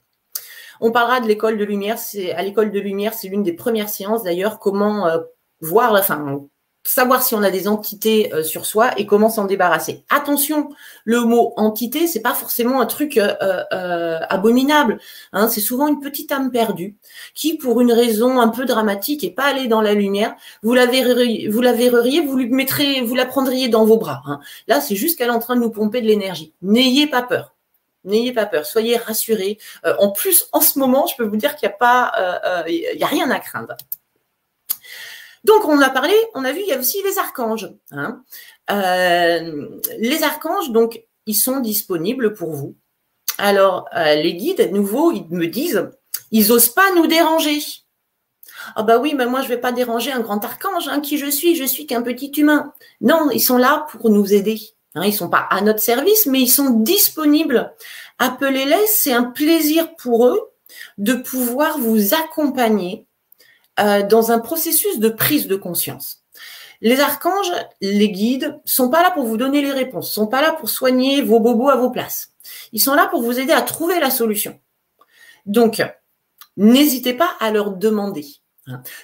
On 0.81 0.91
parlera 0.91 1.21
de 1.21 1.27
l'école 1.27 1.59
de 1.59 1.65
lumière. 1.65 1.99
C'est 1.99 2.33
à 2.33 2.43
l'école 2.43 2.73
de 2.73 2.81
lumière, 2.81 3.15
c'est 3.15 3.29
l'une 3.29 3.43
des 3.43 3.53
premières 3.53 3.89
séances 3.89 4.23
d'ailleurs. 4.23 4.59
Comment 4.59 5.07
euh, 5.07 5.19
voir, 5.61 5.93
enfin, 5.93 6.41
savoir 6.83 7.23
si 7.23 7.35
on 7.35 7.43
a 7.43 7.51
des 7.51 7.69
entités 7.69 8.33
euh, 8.33 8.43
sur 8.43 8.65
soi 8.65 8.99
et 8.99 9.07
comment 9.07 9.29
s'en 9.29 9.45
débarrasser. 9.45 10.05
Attention, 10.09 10.71
le 11.05 11.21
mot 11.21 11.53
entité, 11.57 12.07
c'est 12.07 12.21
pas 12.23 12.35
forcément 12.35 12.81
un 12.81 12.87
truc 12.87 13.19
euh, 13.19 14.19
abominable. 14.29 14.99
Hein, 15.33 15.49
c'est 15.49 15.61
souvent 15.61 15.89
une 15.89 16.01
petite 16.01 16.33
âme 16.33 16.51
perdue 16.51 16.97
qui, 17.35 17.59
pour 17.59 17.81
une 17.81 17.93
raison 17.93 18.41
un 18.41 18.49
peu 18.49 18.65
dramatique, 18.65 19.25
et 19.25 19.31
pas 19.31 19.45
allée 19.45 19.69
dans 19.69 19.83
la 19.83 19.95
lumière, 19.95 20.35
vous 20.63 20.75
la 20.75 20.87
verriez, 20.87 21.49
vous 21.49 21.61
la 21.61 21.73
verriez, 21.73 22.21
vous 22.23 22.37
lui 22.37 22.49
mettrez, 22.49 23.03
vous 23.03 23.15
la 23.15 23.27
prendriez 23.27 23.69
dans 23.69 23.85
vos 23.85 23.99
bras. 23.99 24.23
Hein. 24.27 24.41
Là, 24.67 24.81
c'est 24.81 24.97
juste 24.97 25.19
qu'elle 25.19 25.29
est 25.29 25.33
en 25.33 25.39
train 25.39 25.57
de 25.57 25.61
nous 25.61 25.71
pomper 25.71 26.01
de 26.01 26.07
l'énergie. 26.07 26.55
N'ayez 26.63 27.07
pas 27.07 27.23
peur. 27.23 27.55
N'ayez 28.05 28.33
pas 28.33 28.47
peur, 28.47 28.65
soyez 28.65 28.97
rassurés. 28.97 29.59
Euh, 29.85 29.95
en 29.99 30.11
plus, 30.11 30.49
en 30.53 30.61
ce 30.61 30.79
moment, 30.79 31.07
je 31.07 31.17
peux 31.17 31.25
vous 31.25 31.37
dire 31.37 31.57
qu'il 31.57 31.69
n'y 31.69 31.75
a 31.75 31.77
pas, 31.77 32.13
euh, 32.19 32.65
euh, 32.67 33.07
rien 33.07 33.31
à 33.31 33.39
craindre. 33.41 33.77
Donc, 35.45 35.65
on 35.67 35.81
a 35.81 35.91
parlé, 35.91 36.15
on 36.35 36.45
a 36.45 36.53
vu, 36.53 36.61
il 36.61 36.69
y 36.69 36.73
a 36.73 36.79
aussi 36.79 37.03
les 37.03 37.19
archanges. 37.19 37.71
Hein. 37.93 38.23
les 38.69 40.23
archanges, 40.23 40.71
donc, 40.71 41.03
ils 41.27 41.35
sont 41.35 41.61
disponibles 41.61 42.35
pour 42.35 42.53
vous. 42.53 42.77
Alors, 43.39 43.89
les 43.95 44.35
guides 44.35 44.71
nouveaux, 44.73 45.13
ils 45.13 45.27
me 45.31 45.47
disent, 45.47 45.91
ils 46.31 46.49
n'osent 46.49 46.75
pas 46.75 46.93
nous 46.95 47.07
déranger. 47.07 47.61
Ah 48.77 48.83
bah 48.83 48.99
oui, 48.99 49.15
mais 49.15 49.27
moi 49.27 49.41
je 49.41 49.49
vais 49.49 49.57
pas 49.57 49.73
déranger 49.73 50.13
un 50.13 50.21
grand 50.21 50.45
archange. 50.45 50.89
Hein. 50.89 51.01
Qui 51.01 51.19
je 51.19 51.31
suis? 51.31 51.57
Je 51.57 51.65
suis 51.65 51.87
qu'un 51.87 52.03
petit 52.03 52.31
humain. 52.37 52.73
Non, 53.01 53.31
ils 53.31 53.41
sont 53.41 53.57
là 53.57 53.87
pour 53.91 54.11
nous 54.11 54.35
aider. 54.35 54.61
Hein, 54.95 55.05
ils 55.05 55.15
sont 55.15 55.29
pas 55.29 55.47
à 55.51 55.61
notre 55.61 55.81
service, 55.81 56.27
mais 56.27 56.41
ils 56.41 56.51
sont 56.51 56.71
disponibles. 56.71 57.73
Appelez-les, 58.19 58.87
c'est 58.87 59.13
un 59.13 59.25
plaisir 59.25 59.95
pour 59.97 60.27
eux 60.27 60.51
de 60.99 61.15
pouvoir 61.15 61.79
vous 61.79 62.15
accompagner 62.15 63.07
euh, 63.79 64.03
dans 64.03 64.33
un 64.33 64.41
processus 64.41 64.99
de 64.99 65.09
prise 65.09 65.47
de 65.47 65.57
conscience. 65.57 66.23
Les 66.81 67.01
archanges, 67.01 67.53
les 67.81 68.11
guides, 68.11 68.59
sont 68.65 68.89
pas 68.89 69.03
là 69.03 69.11
pour 69.11 69.25
vous 69.25 69.37
donner 69.37 69.63
les 69.63 69.73
réponses, 69.73 70.11
sont 70.11 70.27
pas 70.27 70.43
là 70.43 70.53
pour 70.53 70.71
soigner 70.71 71.23
vos 71.23 71.39
bobos 71.39 71.69
à 71.69 71.77
vos 71.77 71.91
places. 71.91 72.33
Ils 72.73 72.83
sont 72.83 72.95
là 72.95 73.07
pour 73.07 73.23
vous 73.23 73.39
aider 73.39 73.53
à 73.53 73.63
trouver 73.63 74.01
la 74.01 74.11
solution. 74.11 74.59
Donc, 75.47 75.83
n'hésitez 76.57 77.15
pas 77.15 77.31
à 77.39 77.51
leur 77.51 77.73
demander. 77.73 78.27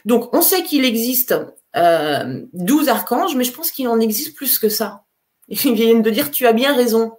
Donc, 0.05 0.35
on 0.35 0.43
sait 0.43 0.63
qu'il 0.63 0.85
existe 0.85 1.35
euh, 1.77 2.43
12 2.53 2.89
archanges, 2.89 3.35
mais 3.35 3.45
je 3.45 3.53
pense 3.53 3.71
qu'il 3.71 3.89
en 3.89 4.01
existe 4.01 4.37
plus 4.37 4.59
que 4.59 4.69
ça. 4.69 5.06
Ils 5.49 5.75
viennent 5.75 6.03
de 6.03 6.11
dire, 6.11 6.31
tu 6.31 6.47
as 6.47 6.53
bien 6.53 6.75
raison. 6.75 7.13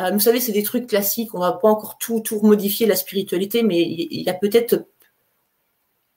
Euh, 0.00 0.10
vous 0.10 0.20
savez, 0.20 0.40
c'est 0.40 0.52
des 0.52 0.62
trucs 0.62 0.86
classiques. 0.86 1.34
On 1.34 1.40
va 1.40 1.52
pas 1.52 1.68
encore 1.68 1.98
tout, 1.98 2.20
tout 2.20 2.40
modifier 2.40 2.86
la 2.86 2.96
spiritualité, 2.96 3.62
mais 3.62 3.80
il 3.80 4.22
y 4.22 4.30
a 4.30 4.34
peut-être 4.34 4.86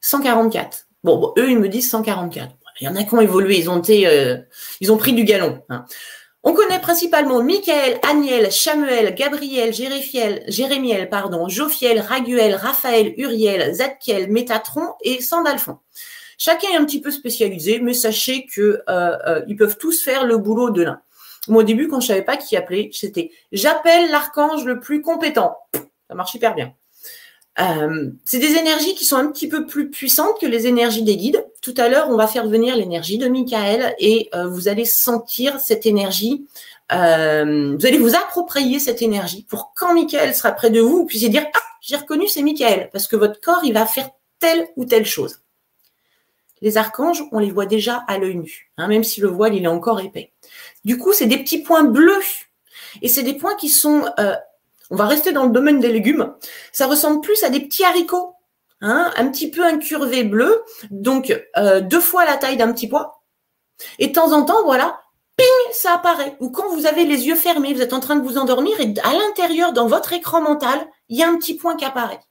144. 0.02 0.88
Bon, 1.04 1.34
eux, 1.38 1.50
ils 1.50 1.60
me 1.60 1.70
disent 1.70 1.90
144. 1.90 2.56
Il 2.82 2.86
y 2.86 2.88
en 2.88 2.96
a 2.96 3.04
qui 3.04 3.14
ont 3.14 3.22
évolué, 3.22 3.58
ils 3.58 3.70
ont 3.70 3.80
été, 3.80 4.06
euh, 4.08 4.38
ils 4.82 4.92
ont 4.92 4.98
pris 4.98 5.14
du 5.14 5.24
galon. 5.24 5.62
Hein. 5.70 5.86
On 6.44 6.54
connaît 6.54 6.80
principalement 6.80 7.42
Michael, 7.42 8.00
Aniel, 8.04 8.52
Chamuel, 8.52 9.16
Gabriel, 9.16 9.74
Jéréfiel, 9.74 10.44
Jérémiel, 10.48 11.10
pardon, 11.10 11.48
Jophiel, 11.48 12.00
Raguel, 12.02 12.54
Raphaël, 12.54 13.14
Uriel, 13.18 13.74
Zadkiel, 13.74 14.30
Métatron 14.30 14.90
et 15.02 15.22
Sandalphon. 15.22 15.80
Chacun 16.38 16.68
est 16.70 16.76
un 16.76 16.86
petit 16.86 17.02
peu 17.02 17.12
spécialisé, 17.12 17.80
mais 17.80 17.94
sachez 17.94 18.46
que 18.46 18.82
euh, 18.90 19.42
ils 19.48 19.56
peuvent 19.56 19.78
tous 19.78 20.04
faire 20.04 20.26
le 20.26 20.38
boulot 20.38 20.70
de 20.70 20.84
l'un. 20.84 21.02
Moi, 21.48 21.62
au 21.62 21.66
début, 21.66 21.88
quand 21.88 22.00
je 22.00 22.08
savais 22.08 22.22
pas 22.24 22.38
qui 22.38 22.58
appeler, 22.58 22.90
c'était 22.94 23.32
j'appelle 23.52 24.10
l'archange 24.10 24.66
le 24.66 24.80
plus 24.80 25.02
compétent. 25.02 25.56
Ça 26.08 26.16
marche 26.16 26.34
hyper 26.34 26.56
bien. 26.56 26.74
Euh, 27.60 28.12
c'est 28.26 28.40
des 28.40 28.56
énergies 28.58 28.96
qui 28.96 29.06
sont 29.06 29.16
un 29.16 29.32
petit 29.32 29.48
peu 29.48 29.66
plus 29.66 29.90
puissantes 29.90 30.40
que 30.42 30.46
les 30.46 30.68
énergies 30.68 31.04
des 31.04 31.16
guides. 31.16 31.46
Tout 31.62 31.74
à 31.78 31.88
l'heure, 31.88 32.10
on 32.10 32.18
va 32.18 32.28
faire 32.28 32.48
venir 32.48 32.76
l'énergie 32.76 33.18
de 33.18 33.28
Michael 33.28 33.96
et 33.98 34.30
euh, 34.36 34.48
vous 34.48 34.68
allez 34.68 34.86
sentir 34.86 35.60
cette 35.60 35.86
énergie. 35.86 36.46
Euh, 36.92 37.76
vous 37.80 37.86
allez 37.86 37.98
vous 37.98 38.16
approprier 38.16 38.80
cette 38.80 39.02
énergie 39.02 39.46
pour 39.50 39.74
quand 39.76 39.94
Michael 39.94 40.36
sera 40.36 40.52
près 40.52 40.70
de 40.70 40.82
vous, 40.82 40.98
vous 40.98 41.06
puissiez 41.06 41.30
dire 41.30 41.46
ah 41.56 41.60
j'ai 41.82 41.96
reconnu 41.96 42.28
c'est 42.28 42.44
Michael 42.44 42.90
parce 42.92 43.08
que 43.08 43.16
votre 43.16 43.42
corps 43.42 43.62
il 43.64 43.74
va 43.74 43.88
faire 43.88 44.10
telle 44.38 44.68
ou 44.76 44.86
telle 44.86 45.06
chose. 45.06 45.40
Les 46.66 46.78
archanges, 46.78 47.24
on 47.32 47.38
les 47.38 47.52
voit 47.52 47.68
déjà 47.68 48.04
à 48.08 48.18
l'œil 48.18 48.38
nu, 48.38 48.72
hein, 48.78 48.88
même 48.88 49.04
si 49.04 49.22
le 49.22 49.28
voile 49.28 49.54
il 49.54 49.64
est 49.64 49.68
encore 49.68 50.00
épais. 50.00 50.34
Du 50.84 50.98
coup, 50.98 51.14
c'est 51.14 51.28
des 51.28 51.38
petits 51.38 51.62
points 51.62 51.84
bleus. 51.84 52.24
Et 53.04 53.08
c'est 53.08 53.22
des 53.22 53.36
points 53.36 53.54
qui 53.54 53.70
sont, 53.70 54.06
euh, 54.18 54.36
on 54.90 54.96
va 54.96 55.06
rester 55.06 55.32
dans 55.32 55.44
le 55.46 55.52
domaine 55.52 55.80
des 55.80 55.92
légumes, 55.92 56.34
ça 56.72 56.88
ressemble 56.88 57.22
plus 57.22 57.44
à 57.44 57.50
des 57.50 57.60
petits 57.60 57.84
haricots, 57.84 58.34
hein, 58.82 59.14
un 59.16 59.30
petit 59.30 59.52
peu 59.52 59.64
incurvé 59.64 60.24
bleu, 60.24 60.64
donc 60.90 61.40
euh, 61.56 61.82
deux 61.82 62.00
fois 62.00 62.26
la 62.26 62.36
taille 62.36 62.58
d'un 62.58 62.74
petit 62.74 62.88
pois. 62.88 63.22
Et 64.00 64.08
de 64.08 64.14
temps 64.14 64.32
en 64.32 64.44
temps, 64.44 64.64
voilà, 64.64 65.00
ping, 65.38 65.46
ça 65.72 65.94
apparaît. 65.94 66.36
Ou 66.40 66.50
quand 66.50 66.74
vous 66.74 66.88
avez 66.88 67.06
les 67.06 67.28
yeux 67.28 67.36
fermés, 67.36 67.76
vous 67.76 67.82
êtes 67.82 67.94
en 67.94 68.00
train 68.00 68.16
de 68.16 68.24
vous 68.24 68.40
endormir 68.40 68.80
et 68.82 68.92
à 69.04 69.14
l'intérieur, 69.14 69.72
dans 69.72 69.86
votre 69.86 70.14
écran 70.14 70.42
mental, 70.42 70.88
il 71.10 71.18
y 71.20 71.22
a 71.22 71.30
un 71.30 71.38
petit 71.38 71.56
point 71.56 71.76
qui 71.76 71.86
apparaît. 71.86 72.22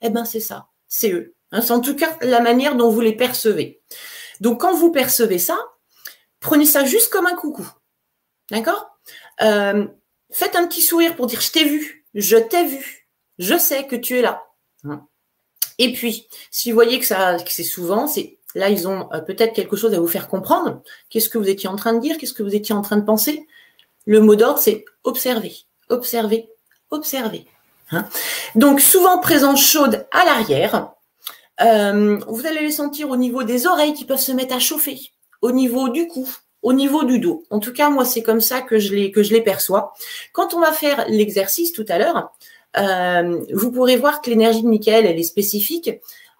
Eh 0.00 0.08
ben, 0.08 0.24
c'est 0.24 0.40
ça, 0.40 0.68
c'est 0.88 1.12
eux. 1.12 1.34
Hein, 1.52 1.60
c'est 1.60 1.72
en 1.72 1.80
tout 1.80 1.96
cas 1.96 2.16
la 2.20 2.40
manière 2.40 2.76
dont 2.76 2.90
vous 2.90 3.00
les 3.00 3.16
percevez. 3.16 3.80
Donc, 4.40 4.60
quand 4.60 4.74
vous 4.74 4.90
percevez 4.90 5.38
ça, 5.38 5.58
Prenez 6.40 6.64
ça 6.64 6.84
juste 6.84 7.12
comme 7.12 7.26
un 7.26 7.36
coucou. 7.36 7.68
D'accord? 8.50 8.98
Euh, 9.42 9.86
Faites 10.32 10.56
un 10.56 10.66
petit 10.66 10.82
sourire 10.82 11.16
pour 11.16 11.26
dire 11.26 11.40
je 11.40 11.50
t'ai 11.50 11.64
vu, 11.64 12.06
je 12.14 12.36
t'ai 12.36 12.64
vu, 12.64 13.08
je 13.38 13.58
sais 13.58 13.86
que 13.86 13.96
tu 13.96 14.16
es 14.16 14.22
là. 14.22 14.44
Hein. 14.84 15.06
Et 15.78 15.92
puis, 15.92 16.28
si 16.52 16.70
vous 16.70 16.76
voyez 16.76 17.00
que 17.00 17.04
ça, 17.04 17.36
que 17.36 17.50
c'est 17.50 17.64
souvent, 17.64 18.06
c'est 18.06 18.38
là 18.54 18.68
ils 18.70 18.86
ont 18.86 19.12
euh, 19.12 19.20
peut-être 19.20 19.54
quelque 19.54 19.74
chose 19.74 19.92
à 19.92 19.98
vous 19.98 20.06
faire 20.06 20.28
comprendre. 20.28 20.82
Qu'est-ce 21.08 21.28
que 21.28 21.36
vous 21.36 21.48
étiez 21.48 21.68
en 21.68 21.74
train 21.74 21.94
de 21.94 21.98
dire? 21.98 22.16
Qu'est-ce 22.16 22.32
que 22.32 22.44
vous 22.44 22.54
étiez 22.54 22.74
en 22.74 22.82
train 22.82 22.96
de 22.96 23.04
penser? 23.04 23.46
Le 24.06 24.20
mot 24.20 24.36
d'ordre, 24.36 24.60
c'est 24.60 24.84
observer, 25.02 25.56
observer, 25.88 26.48
observer. 26.90 27.46
Hein. 27.90 28.08
Donc 28.54 28.80
souvent 28.80 29.18
présence 29.18 29.60
chaude 29.60 30.06
à 30.12 30.24
l'arrière. 30.24 30.92
Euh, 31.62 32.18
vous 32.26 32.46
allez 32.46 32.60
les 32.60 32.70
sentir 32.70 33.10
au 33.10 33.16
niveau 33.16 33.42
des 33.42 33.66
oreilles 33.66 33.92
qui 33.92 34.04
peuvent 34.04 34.18
se 34.18 34.32
mettre 34.32 34.54
à 34.54 34.58
chauffer 34.58 34.98
au 35.42 35.52
niveau 35.52 35.88
du 35.88 36.06
cou, 36.06 36.28
au 36.62 36.72
niveau 36.72 37.04
du 37.04 37.18
dos. 37.18 37.44
En 37.50 37.60
tout 37.60 37.72
cas, 37.72 37.90
moi, 37.90 38.04
c'est 38.04 38.22
comme 38.22 38.40
ça 38.40 38.60
que 38.60 38.78
je 38.78 38.94
les, 38.94 39.10
que 39.10 39.22
je 39.22 39.32
les 39.32 39.40
perçois. 39.40 39.92
Quand 40.32 40.54
on 40.54 40.60
va 40.60 40.72
faire 40.72 41.06
l'exercice 41.08 41.72
tout 41.72 41.86
à 41.88 41.98
l'heure, 41.98 42.32
euh, 42.76 43.40
vous 43.52 43.72
pourrez 43.72 43.96
voir 43.96 44.20
que 44.20 44.30
l'énergie 44.30 44.62
de 44.62 44.68
Michael, 44.68 45.06
elle 45.06 45.18
est 45.18 45.24
spécifique, 45.24 45.90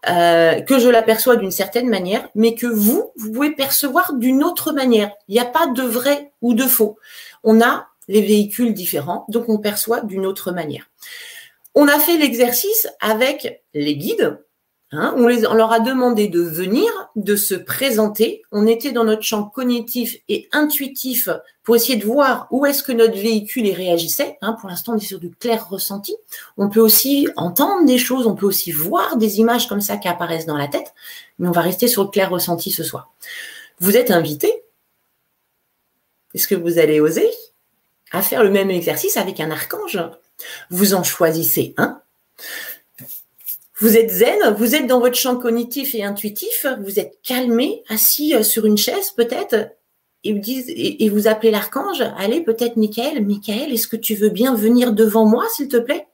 euh, 0.09 0.61
que 0.61 0.79
je 0.79 0.89
l'aperçois 0.89 1.37
d'une 1.37 1.51
certaine 1.51 1.89
manière, 1.89 2.29
mais 2.35 2.55
que 2.55 2.67
vous, 2.67 3.11
vous 3.17 3.33
pouvez 3.33 3.51
percevoir 3.51 4.15
d'une 4.15 4.43
autre 4.43 4.73
manière. 4.73 5.11
Il 5.29 5.35
n'y 5.35 5.41
a 5.41 5.47
pas 5.47 5.67
de 5.67 5.83
vrai 5.83 6.33
ou 6.41 6.55
de 6.55 6.65
faux. 6.65 6.99
On 7.45 7.61
a 7.61 7.87
les 8.09 8.23
véhicules 8.23 8.75
différents, 8.75 9.25
donc 9.29 9.49
on 9.49 9.59
perçoit 9.59 10.01
d'une 10.01 10.27
autre 10.27 10.53
manière. 10.53 10.87
On 11.75 11.87
a 11.87 11.99
fait 11.99 12.17
l'exercice 12.17 12.89
avec 13.01 13.63
les 13.75 13.97
guides, 13.97 14.41
Hein, 14.93 15.15
on, 15.17 15.29
leur 15.29 15.71
a 15.71 15.79
demandé 15.79 16.27
de 16.27 16.41
venir, 16.41 16.91
de 17.15 17.37
se 17.37 17.55
présenter. 17.55 18.43
On 18.51 18.67
était 18.67 18.91
dans 18.91 19.05
notre 19.05 19.23
champ 19.23 19.45
cognitif 19.45 20.17
et 20.29 20.49
intuitif 20.51 21.29
pour 21.63 21.77
essayer 21.77 21.97
de 21.97 22.05
voir 22.05 22.49
où 22.51 22.67
est-ce 22.67 22.83
que 22.83 22.91
notre 22.91 23.15
véhicule 23.15 23.67
y 23.67 23.73
réagissait. 23.73 24.37
Hein, 24.43 24.57
pour 24.61 24.69
l'instant, 24.69 24.95
on 24.95 24.97
est 24.97 25.01
sur 25.01 25.21
du 25.21 25.31
clair 25.31 25.69
ressenti. 25.69 26.17
On 26.57 26.69
peut 26.69 26.81
aussi 26.81 27.29
entendre 27.37 27.87
des 27.87 27.99
choses, 27.99 28.27
on 28.27 28.35
peut 28.35 28.47
aussi 28.47 28.73
voir 28.73 29.17
des 29.17 29.39
images 29.39 29.69
comme 29.69 29.81
ça 29.81 29.97
qui 29.97 30.09
apparaissent 30.09 30.47
dans 30.47 30.57
la 30.57 30.67
tête, 30.67 30.93
mais 31.39 31.47
on 31.47 31.53
va 31.53 31.61
rester 31.61 31.87
sur 31.87 32.03
le 32.03 32.09
clair 32.09 32.29
ressenti 32.29 32.73
ce 32.73 32.83
soir. 32.83 33.13
Vous 33.79 33.97
êtes 33.97 34.11
invité. 34.11 34.65
Est-ce 36.35 36.49
que 36.49 36.57
vous 36.57 36.79
allez 36.79 36.99
oser 36.99 37.31
à 38.11 38.23
faire 38.23 38.43
le 38.43 38.51
même 38.51 38.71
exercice 38.73 39.17
avec 39.17 39.39
un 39.39 39.53
archange? 39.53 40.01
Vous 40.69 40.95
en 40.95 41.05
choisissez 41.05 41.75
un 41.77 42.01
vous 43.81 43.97
êtes 43.97 44.11
zen, 44.11 44.55
vous 44.57 44.75
êtes 44.75 44.87
dans 44.87 45.01
votre 45.01 45.17
champ 45.17 45.37
cognitif 45.37 45.95
et 45.95 46.05
intuitif, 46.05 46.67
vous 46.83 47.01
êtes 47.01 47.19
calmé, 47.23 47.83
assis 47.89 48.35
euh, 48.35 48.43
sur 48.43 48.67
une 48.67 48.79
chaise 48.79 49.11
peut-être, 49.17 49.71
et 50.23 51.09
vous, 51.09 51.29
appelez 51.29 51.51
l'archange, 51.51 52.03
allez 52.19 52.43
peut-être 52.43 52.77
Michael, 52.77 53.25
Michael, 53.25 53.73
est-ce 53.73 53.89
que 53.89 53.97
tu 53.97 54.15
veux 54.15 54.29
bien 54.29 54.55
venir 54.55 54.93
devant 54.93 55.25
moi 55.25 55.47
s'il 55.55 55.69
te 55.69 55.79
plaît? 55.79 56.07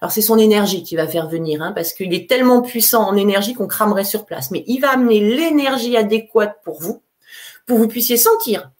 Alors 0.00 0.12
c'est 0.12 0.22
son 0.22 0.38
énergie 0.38 0.84
qui 0.84 0.94
va 0.94 1.08
faire 1.08 1.28
venir, 1.28 1.60
hein, 1.60 1.72
parce 1.72 1.92
qu'il 1.92 2.14
est 2.14 2.28
tellement 2.28 2.62
puissant 2.62 3.02
en 3.02 3.16
énergie 3.16 3.54
qu'on 3.54 3.66
cramerait 3.66 4.04
sur 4.04 4.26
place. 4.26 4.52
Mais 4.52 4.62
il 4.68 4.80
va 4.80 4.92
amener 4.92 5.20
l'énergie 5.20 5.96
adéquate 5.96 6.58
pour 6.62 6.80
vous, 6.80 7.02
pour 7.66 7.78
que 7.78 7.82
vous 7.82 7.88
puissiez 7.88 8.16
sentir, 8.16 8.70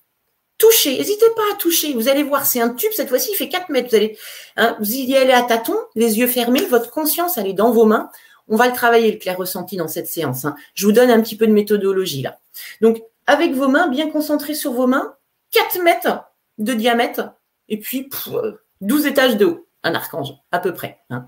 toucher. 0.59 0.97
N'hésitez 0.97 1.27
pas 1.35 1.43
à 1.53 1.57
toucher. 1.57 1.93
Vous 1.95 2.09
allez 2.09 2.23
voir, 2.23 2.47
c'est 2.47 2.61
un 2.61 2.71
tube. 2.71 2.93
Cette 2.95 3.09
fois-ci, 3.09 3.31
il 3.33 3.37
fait 3.37 3.49
4 3.49 3.71
mètres. 3.71 3.89
Vous 3.91 3.97
allez, 3.97 4.17
hein, 4.57 4.77
vous 4.79 4.95
y 4.95 5.17
allez 5.17 5.33
à 5.33 5.43
tâtons, 5.43 5.79
les 5.97 6.19
yeux 6.19 6.29
fermés. 6.29 6.65
Votre 6.67 6.91
conscience, 6.91 7.37
elle 7.37 7.49
est 7.49 7.53
dans 7.53 7.73
vos 7.73 7.85
mains. 7.85 8.11
On 8.49 8.57
va 8.57 8.69
le 8.69 8.75
travailler, 8.75 9.13
le 9.13 9.19
clair 9.19 9.37
ressenti, 9.37 9.77
dans 9.77 9.89
cette 9.89 10.07
séance. 10.07 10.45
Hein. 10.45 10.57
Je 10.75 10.87
vous 10.87 10.93
donne 10.93 11.11
un 11.11 11.21
petit 11.21 11.37
peu 11.37 11.47
de 11.47 11.53
méthodologie 11.53 12.23
là. 12.23 12.39
Donc, 12.81 13.03
avec 13.27 13.53
vos 13.53 13.69
mains, 13.69 13.89
bien 13.89 14.09
concentrées 14.11 14.55
sur 14.55 14.73
vos 14.73 14.87
mains, 14.87 15.15
4 15.51 15.83
mètres 15.83 16.25
de 16.59 16.75
diamètre, 16.75 17.33
et 17.69 17.79
puis 17.79 18.09
12 18.81 19.07
étages 19.07 19.37
de 19.37 19.45
haut, 19.47 19.69
un 19.83 19.95
archange, 19.95 20.33
à 20.51 20.59
peu 20.59 20.73
près. 20.73 20.99
Hein. 21.11 21.27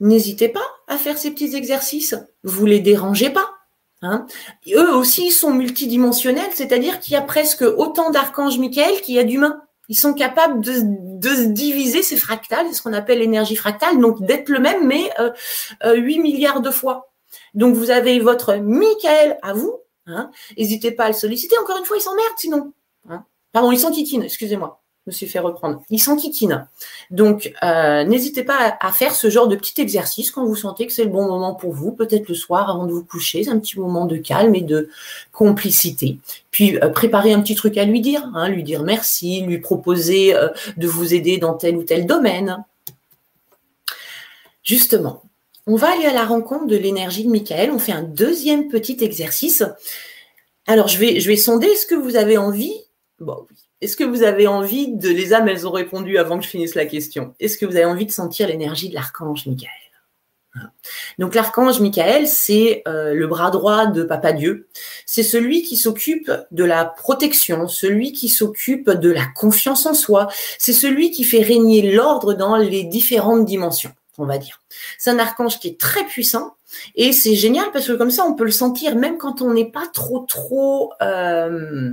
N'hésitez 0.00 0.48
pas 0.48 0.66
à 0.88 0.98
faire 0.98 1.18
ces 1.18 1.30
petits 1.30 1.54
exercices. 1.56 2.16
Vous 2.42 2.66
les 2.66 2.80
dérangez 2.80 3.30
pas. 3.30 3.50
Hein. 4.02 4.26
Eux 4.74 4.94
aussi 4.94 5.30
sont 5.30 5.52
multidimensionnels, 5.52 6.50
c'est-à-dire 6.54 7.00
qu'il 7.00 7.14
y 7.14 7.16
a 7.16 7.22
presque 7.22 7.62
autant 7.62 8.10
d'archanges 8.10 8.58
Michael 8.58 9.00
qu'il 9.00 9.14
y 9.14 9.18
a 9.18 9.24
d'humains. 9.24 9.62
Ils 9.88 9.98
sont 9.98 10.14
capables 10.14 10.60
de, 10.60 10.72
se 10.72 11.46
diviser 11.46 12.02
ces 12.02 12.16
fractales, 12.16 12.72
ce 12.74 12.82
qu'on 12.82 12.92
appelle 12.92 13.18
l'énergie 13.18 13.56
fractale, 13.56 14.00
donc 14.00 14.22
d'être 14.22 14.48
le 14.48 14.58
même, 14.58 14.86
mais 14.86 15.10
euh, 15.18 15.30
8 15.94 16.18
euh, 16.18 16.22
milliards 16.22 16.60
de 16.60 16.70
fois. 16.70 17.12
Donc 17.54 17.74
vous 17.74 17.90
avez 17.90 18.18
votre 18.20 18.56
Michael 18.56 19.38
à 19.42 19.52
vous. 19.52 19.80
Hein. 20.06 20.30
N'hésitez 20.56 20.92
pas 20.92 21.04
à 21.04 21.08
le 21.08 21.14
solliciter. 21.14 21.56
Encore 21.58 21.78
une 21.78 21.84
fois, 21.84 21.96
ils 21.96 22.02
s'emmerdent 22.02 22.38
sinon. 22.38 22.72
Hein. 23.08 23.24
Pardon, 23.52 23.72
ils 23.72 23.78
sont 23.78 23.90
kikines, 23.90 24.22
excusez-moi 24.22 24.82
me 25.06 25.12
suis 25.12 25.26
fait 25.26 25.38
reprendre. 25.38 25.82
Ils 25.90 26.00
s'enquiquinent. 26.00 26.66
Donc, 27.10 27.52
euh, 27.62 28.04
n'hésitez 28.04 28.42
pas 28.42 28.76
à, 28.80 28.92
faire 28.92 29.14
ce 29.14 29.30
genre 29.30 29.46
de 29.46 29.54
petit 29.54 29.80
exercice 29.80 30.30
quand 30.30 30.44
vous 30.44 30.56
sentez 30.56 30.86
que 30.86 30.92
c'est 30.92 31.04
le 31.04 31.10
bon 31.10 31.26
moment 31.26 31.54
pour 31.54 31.72
vous, 31.72 31.92
peut-être 31.92 32.28
le 32.28 32.34
soir 32.34 32.68
avant 32.68 32.86
de 32.86 32.92
vous 32.92 33.04
coucher, 33.04 33.48
un 33.48 33.58
petit 33.58 33.78
moment 33.78 34.06
de 34.06 34.16
calme 34.16 34.54
et 34.54 34.62
de 34.62 34.88
complicité. 35.32 36.18
Puis, 36.50 36.76
euh, 36.78 36.88
préparez 36.88 37.32
un 37.32 37.40
petit 37.40 37.54
truc 37.54 37.78
à 37.78 37.84
lui 37.84 38.00
dire, 38.00 38.28
hein, 38.34 38.48
lui 38.48 38.62
dire 38.62 38.82
merci, 38.82 39.42
lui 39.42 39.58
proposer 39.58 40.34
euh, 40.34 40.48
de 40.76 40.88
vous 40.88 41.14
aider 41.14 41.38
dans 41.38 41.54
tel 41.54 41.76
ou 41.76 41.84
tel 41.84 42.06
domaine. 42.06 42.64
Justement, 44.64 45.22
on 45.68 45.76
va 45.76 45.92
aller 45.92 46.06
à 46.06 46.12
la 46.12 46.24
rencontre 46.24 46.66
de 46.66 46.76
l'énergie 46.76 47.24
de 47.24 47.30
Michael. 47.30 47.70
On 47.70 47.78
fait 47.78 47.92
un 47.92 48.02
deuxième 48.02 48.68
petit 48.68 48.98
exercice. 49.02 49.62
Alors, 50.66 50.88
je 50.88 50.98
vais, 50.98 51.36
sonder, 51.36 51.68
est-ce 51.68 51.86
que 51.86 51.94
vous 51.94 52.16
avez 52.16 52.36
envie. 52.38 52.74
Est-ce 53.80 53.96
que 53.96 54.04
vous 54.04 54.22
avez 54.22 54.46
envie 54.46 54.92
de... 54.92 55.08
Les 55.08 55.34
âmes, 55.34 55.48
elles 55.48 55.66
ont 55.66 55.72
répondu 55.72 56.18
avant 56.18 56.38
que 56.38 56.44
je 56.44 56.50
finisse 56.50 56.74
la 56.74 56.86
question. 56.86 57.34
Est-ce 57.40 57.58
que 57.58 57.66
vous 57.66 57.76
avez 57.76 57.84
envie 57.84 58.06
de 58.06 58.12
sentir 58.12 58.48
l'énergie 58.48 58.88
de 58.88 58.94
l'archange 58.94 59.46
Michael 59.46 59.70
donc 61.18 61.34
l'archange 61.34 61.80
Michael, 61.80 62.26
c'est 62.26 62.82
euh, 62.86 63.14
le 63.14 63.26
bras 63.26 63.50
droit 63.50 63.86
de 63.86 64.02
Papa 64.02 64.32
Dieu. 64.32 64.68
C'est 65.04 65.22
celui 65.22 65.62
qui 65.62 65.76
s'occupe 65.76 66.30
de 66.50 66.64
la 66.64 66.84
protection, 66.84 67.68
celui 67.68 68.12
qui 68.12 68.28
s'occupe 68.28 68.90
de 68.90 69.10
la 69.10 69.26
confiance 69.26 69.86
en 69.86 69.94
soi. 69.94 70.28
C'est 70.58 70.72
celui 70.72 71.10
qui 71.10 71.24
fait 71.24 71.42
régner 71.42 71.92
l'ordre 71.92 72.34
dans 72.34 72.56
les 72.56 72.84
différentes 72.84 73.44
dimensions, 73.44 73.92
on 74.18 74.24
va 74.24 74.38
dire. 74.38 74.60
C'est 74.98 75.10
un 75.10 75.18
archange 75.18 75.58
qui 75.58 75.68
est 75.68 75.80
très 75.80 76.04
puissant 76.04 76.54
et 76.94 77.12
c'est 77.12 77.34
génial 77.34 77.70
parce 77.72 77.86
que 77.86 77.92
comme 77.92 78.10
ça, 78.10 78.24
on 78.24 78.34
peut 78.34 78.44
le 78.44 78.50
sentir 78.50 78.96
même 78.96 79.18
quand 79.18 79.42
on 79.42 79.52
n'est 79.52 79.70
pas 79.70 79.86
trop 79.92 80.20
trop... 80.20 80.92
Euh, 81.02 81.92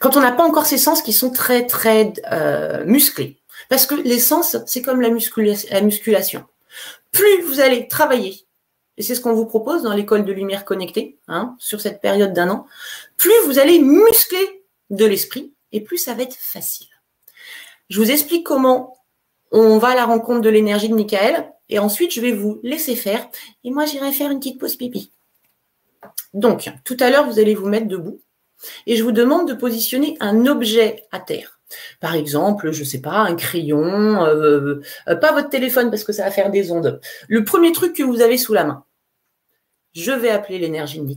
quand 0.00 0.16
on 0.16 0.20
n'a 0.20 0.32
pas 0.32 0.44
encore 0.44 0.66
ces 0.66 0.78
sens 0.78 1.02
qui 1.02 1.12
sont 1.12 1.30
très 1.30 1.66
très 1.66 2.12
euh, 2.32 2.84
musclés. 2.84 3.36
Parce 3.68 3.86
que 3.86 3.94
les 3.94 4.18
sens, 4.18 4.56
c'est 4.66 4.82
comme 4.82 5.00
la 5.00 5.10
musculation 5.10 6.44
plus 7.12 7.42
vous 7.42 7.60
allez 7.60 7.88
travailler, 7.88 8.46
et 8.96 9.02
c'est 9.02 9.14
ce 9.14 9.20
qu'on 9.20 9.32
vous 9.32 9.46
propose 9.46 9.82
dans 9.82 9.92
l'école 9.92 10.24
de 10.24 10.32
lumière 10.32 10.64
connectée, 10.64 11.18
hein, 11.28 11.56
sur 11.58 11.80
cette 11.80 12.00
période 12.00 12.32
d'un 12.32 12.50
an, 12.50 12.66
plus 13.16 13.32
vous 13.46 13.58
allez 13.58 13.78
muscler 13.80 14.62
de 14.90 15.04
l'esprit, 15.04 15.52
et 15.72 15.80
plus 15.80 15.98
ça 15.98 16.14
va 16.14 16.22
être 16.22 16.36
facile. 16.36 16.88
Je 17.88 18.00
vous 18.00 18.10
explique 18.10 18.46
comment 18.46 18.96
on 19.52 19.78
va 19.78 19.88
à 19.88 19.94
la 19.94 20.04
rencontre 20.04 20.40
de 20.40 20.48
l'énergie 20.48 20.88
de 20.88 20.94
Michael, 20.94 21.50
et 21.68 21.78
ensuite 21.78 22.12
je 22.12 22.20
vais 22.20 22.32
vous 22.32 22.60
laisser 22.62 22.96
faire, 22.96 23.28
et 23.64 23.70
moi 23.70 23.86
j'irai 23.86 24.12
faire 24.12 24.30
une 24.30 24.38
petite 24.38 24.60
pause 24.60 24.76
pipi. 24.76 25.10
Donc, 26.32 26.70
tout 26.84 26.96
à 27.00 27.10
l'heure, 27.10 27.28
vous 27.28 27.40
allez 27.40 27.56
vous 27.56 27.68
mettre 27.68 27.88
debout, 27.88 28.20
et 28.86 28.96
je 28.96 29.02
vous 29.02 29.12
demande 29.12 29.48
de 29.48 29.54
positionner 29.54 30.16
un 30.20 30.46
objet 30.46 31.04
à 31.12 31.20
terre. 31.20 31.60
Par 32.00 32.14
exemple, 32.14 32.72
je 32.72 32.80
ne 32.80 32.84
sais 32.84 33.00
pas, 33.00 33.18
un 33.18 33.36
crayon, 33.36 34.24
euh, 34.26 34.80
pas 35.06 35.32
votre 35.32 35.50
téléphone 35.50 35.90
parce 35.90 36.04
que 36.04 36.12
ça 36.12 36.24
va 36.24 36.30
faire 36.30 36.50
des 36.50 36.72
ondes. 36.72 37.00
Le 37.28 37.44
premier 37.44 37.72
truc 37.72 37.94
que 37.94 38.02
vous 38.02 38.20
avez 38.20 38.38
sous 38.38 38.54
la 38.54 38.64
main. 38.64 38.84
Je 39.92 40.12
vais 40.12 40.30
appeler 40.30 40.58
l'énergie 40.58 41.00
de 41.00 41.14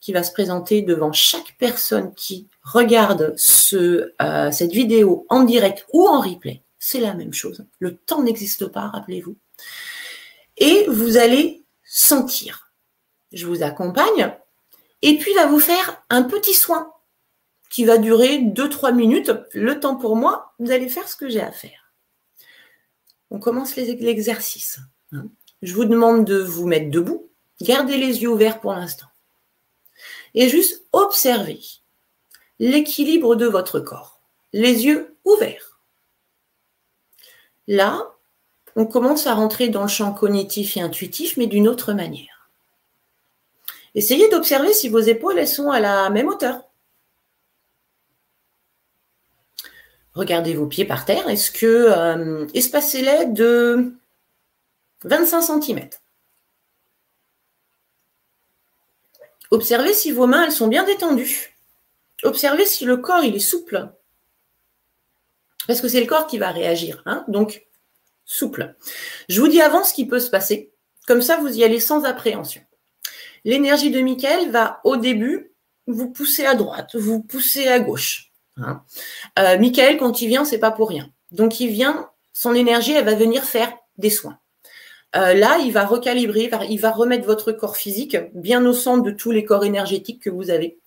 qui 0.00 0.12
va 0.12 0.24
se 0.24 0.32
présenter 0.32 0.82
devant 0.82 1.12
chaque 1.12 1.56
personne 1.58 2.12
qui 2.14 2.48
regarde 2.62 3.36
euh, 3.72 4.50
cette 4.50 4.72
vidéo 4.72 5.26
en 5.28 5.44
direct 5.44 5.86
ou 5.92 6.06
en 6.08 6.20
replay. 6.20 6.62
C'est 6.78 7.00
la 7.00 7.14
même 7.14 7.32
chose. 7.32 7.64
Le 7.78 7.96
temps 7.96 8.22
n'existe 8.22 8.66
pas, 8.66 8.88
rappelez-vous. 8.88 9.36
Et 10.56 10.86
vous 10.88 11.16
allez 11.16 11.64
sentir. 11.84 12.72
Je 13.32 13.46
vous 13.46 13.62
accompagne. 13.62 14.34
Et 15.02 15.18
puis, 15.18 15.32
il 15.32 15.36
va 15.36 15.46
vous 15.46 15.60
faire 15.60 16.02
un 16.10 16.22
petit 16.22 16.54
soin 16.54 16.92
qui 17.70 17.84
va 17.84 17.98
durer 17.98 18.38
2-3 18.38 18.94
minutes. 18.94 19.32
Le 19.54 19.80
temps 19.80 19.96
pour 19.96 20.16
moi, 20.16 20.54
vous 20.58 20.70
allez 20.70 20.88
faire 20.88 21.08
ce 21.08 21.16
que 21.16 21.28
j'ai 21.28 21.40
à 21.40 21.52
faire. 21.52 21.92
On 23.30 23.38
commence 23.38 23.76
l'exercice. 23.76 24.78
Hein. 25.12 25.24
Je 25.62 25.74
vous 25.74 25.84
demande 25.84 26.24
de 26.24 26.38
vous 26.38 26.66
mettre 26.66 26.90
debout. 26.90 27.30
Gardez 27.60 27.96
les 27.96 28.22
yeux 28.22 28.28
ouverts 28.28 28.60
pour 28.60 28.72
l'instant. 28.72 29.06
Et 30.34 30.48
juste 30.48 30.84
observez 30.92 31.60
l'équilibre 32.58 33.36
de 33.36 33.46
votre 33.46 33.80
corps. 33.80 34.20
Les 34.52 34.84
yeux 34.84 35.16
ouverts. 35.24 35.80
Là, 37.68 38.12
on 38.76 38.86
commence 38.86 39.26
à 39.26 39.34
rentrer 39.34 39.68
dans 39.68 39.82
le 39.82 39.88
champ 39.88 40.12
cognitif 40.12 40.76
et 40.76 40.80
intuitif, 40.80 41.36
mais 41.36 41.46
d'une 41.46 41.68
autre 41.68 41.92
manière. 41.92 42.31
Essayez 43.94 44.28
d'observer 44.28 44.72
si 44.72 44.88
vos 44.88 45.00
épaules 45.00 45.46
sont 45.46 45.70
à 45.70 45.80
la 45.80 46.10
même 46.10 46.28
hauteur. 46.28 46.62
Regardez 50.14 50.54
vos 50.54 50.66
pieds 50.66 50.84
par 50.84 51.04
terre. 51.04 51.28
Est-ce 51.28 51.50
que 51.50 51.66
euh, 51.66 52.46
espacez-les 52.54 53.26
de 53.26 53.94
25 55.04 55.62
cm. 55.62 55.88
Observez 59.50 59.92
si 59.92 60.12
vos 60.12 60.26
mains 60.26 60.44
elles 60.44 60.52
sont 60.52 60.68
bien 60.68 60.84
détendues. 60.84 61.56
Observez 62.22 62.66
si 62.66 62.84
le 62.84 62.96
corps 62.96 63.24
il 63.24 63.34
est 63.34 63.40
souple. 63.40 63.90
Parce 65.66 65.80
que 65.80 65.88
c'est 65.88 66.00
le 66.00 66.06
corps 66.06 66.26
qui 66.26 66.38
va 66.38 66.50
réagir. 66.50 67.02
Hein. 67.06 67.24
Donc, 67.28 67.66
souple. 68.24 68.74
Je 69.28 69.40
vous 69.40 69.48
dis 69.48 69.60
avant 69.60 69.84
ce 69.84 69.92
qui 69.92 70.06
peut 70.06 70.20
se 70.20 70.30
passer. 70.30 70.72
Comme 71.06 71.22
ça, 71.22 71.36
vous 71.36 71.56
y 71.56 71.64
allez 71.64 71.80
sans 71.80 72.04
appréhension. 72.04 72.62
L'énergie 73.44 73.90
de 73.90 74.00
Michael 74.00 74.50
va 74.50 74.80
au 74.84 74.96
début 74.96 75.52
vous 75.86 76.10
pousser 76.10 76.46
à 76.46 76.54
droite, 76.54 76.94
vous 76.94 77.22
pousser 77.22 77.68
à 77.68 77.80
gauche. 77.80 78.30
Hein. 78.56 78.82
Euh, 79.38 79.58
Michael, 79.58 79.96
quand 79.98 80.22
il 80.22 80.28
vient, 80.28 80.44
c'est 80.44 80.58
pas 80.58 80.70
pour 80.70 80.88
rien. 80.88 81.08
Donc, 81.30 81.60
il 81.60 81.68
vient, 81.68 82.10
son 82.32 82.54
énergie, 82.54 82.92
elle 82.92 83.04
va 83.04 83.14
venir 83.14 83.44
faire 83.44 83.72
des 83.98 84.10
soins. 84.10 84.38
Euh, 85.14 85.34
là, 85.34 85.58
il 85.58 85.72
va 85.72 85.84
recalibrer, 85.84 86.50
il 86.70 86.80
va 86.80 86.90
remettre 86.90 87.26
votre 87.26 87.52
corps 87.52 87.76
physique 87.76 88.16
bien 88.34 88.64
au 88.64 88.72
centre 88.72 89.02
de 89.02 89.10
tous 89.10 89.30
les 89.30 89.44
corps 89.44 89.64
énergétiques 89.64 90.22
que 90.22 90.30
vous 90.30 90.50
avez. 90.50 90.78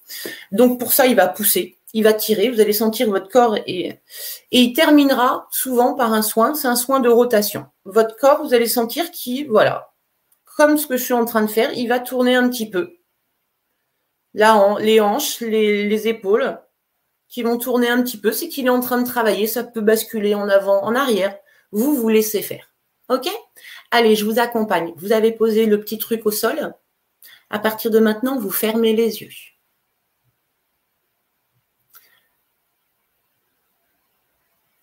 Donc, 0.51 0.79
pour 0.79 0.93
ça, 0.93 1.05
il 1.07 1.15
va 1.15 1.27
pousser, 1.27 1.77
il 1.93 2.03
va 2.03 2.13
tirer, 2.13 2.49
vous 2.49 2.61
allez 2.61 2.73
sentir 2.73 3.09
votre 3.09 3.29
corps 3.29 3.57
et, 3.57 3.99
et 4.51 4.61
il 4.61 4.73
terminera 4.73 5.47
souvent 5.51 5.93
par 5.93 6.13
un 6.13 6.21
soin, 6.21 6.55
c'est 6.55 6.67
un 6.67 6.75
soin 6.75 6.99
de 6.99 7.09
rotation. 7.09 7.65
Votre 7.85 8.15
corps, 8.15 8.43
vous 8.43 8.53
allez 8.53 8.67
sentir 8.67 9.11
qu'il, 9.11 9.47
voilà, 9.47 9.91
comme 10.55 10.77
ce 10.77 10.87
que 10.87 10.97
je 10.97 11.03
suis 11.03 11.13
en 11.13 11.25
train 11.25 11.41
de 11.41 11.47
faire, 11.47 11.73
il 11.73 11.87
va 11.87 11.99
tourner 11.99 12.35
un 12.35 12.49
petit 12.49 12.69
peu. 12.69 12.97
Là, 14.33 14.75
les 14.79 14.99
hanches, 14.99 15.39
les 15.41 16.07
épaules, 16.07 16.59
qui 17.27 17.43
vont 17.43 17.57
tourner 17.57 17.89
un 17.89 18.01
petit 18.01 18.17
peu, 18.17 18.31
c'est 18.31 18.47
qu'il 18.47 18.67
est 18.67 18.69
en 18.69 18.79
train 18.79 19.01
de 19.01 19.07
travailler, 19.07 19.47
ça 19.47 19.63
peut 19.63 19.81
basculer 19.81 20.35
en 20.35 20.47
avant, 20.47 20.81
en 20.83 20.95
arrière. 20.95 21.37
Vous, 21.71 21.95
vous 21.95 22.09
laissez 22.09 22.41
faire. 22.41 22.73
OK? 23.09 23.27
Allez, 23.91 24.15
je 24.15 24.25
vous 24.25 24.39
accompagne. 24.39 24.93
Vous 24.97 25.11
avez 25.11 25.31
posé 25.31 25.65
le 25.65 25.79
petit 25.79 25.97
truc 25.97 26.25
au 26.25 26.31
sol. 26.31 26.73
À 27.49 27.59
partir 27.59 27.91
de 27.91 27.99
maintenant, 27.99 28.39
vous 28.39 28.51
fermez 28.51 28.93
les 28.93 29.21
yeux. 29.21 29.31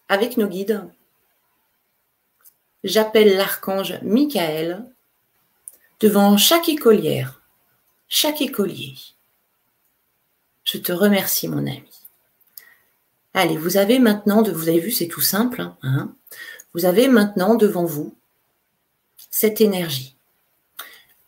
Avec 0.09 0.37
nos 0.37 0.47
guides, 0.47 0.85
j'appelle 2.85 3.37
l'archange 3.37 3.99
Michael 4.03 4.92
devant 6.03 6.37
chaque 6.37 6.69
écolière, 6.69 7.41
chaque 8.09 8.43
écolier. 8.43 8.95
Je 10.65 10.79
te 10.79 10.93
remercie, 10.93 11.47
mon 11.47 11.59
ami. 11.59 11.89
Allez, 13.35 13.57
vous 13.57 13.77
avez 13.77 14.01
maintenant, 14.01 14.43
vous 14.43 14.69
avez 14.69 14.81
vu, 14.81 14.91
c'est 14.91 15.07
tout 15.07 15.21
simple. 15.21 15.61
Hein, 15.61 15.77
hein. 15.83 16.15
vous 16.75 16.85
avez 16.85 17.07
maintenant 17.07 17.55
devant 17.55 17.85
vous 17.85 18.15
cette 19.31 19.61
énergie. 19.61 20.17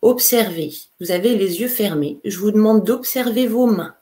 Observez. 0.03 0.75
Vous 1.01 1.13
avez 1.13 1.37
les 1.37 1.61
yeux 1.61 1.69
fermés. 1.69 2.19
Je 2.25 2.39
vous 2.39 2.51
demande 2.51 2.85
d'observer 2.85 3.47
vos 3.47 3.67
mains. 3.67 3.97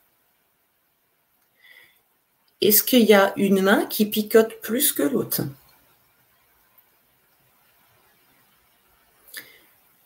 Est-ce 2.61 2.83
qu'il 2.83 3.03
y 3.03 3.13
a 3.13 3.31
une 3.37 3.61
main 3.61 3.85
qui 3.85 4.05
picote 4.07 4.59
plus 4.61 4.91
que 4.91 5.03
l'autre? 5.03 5.43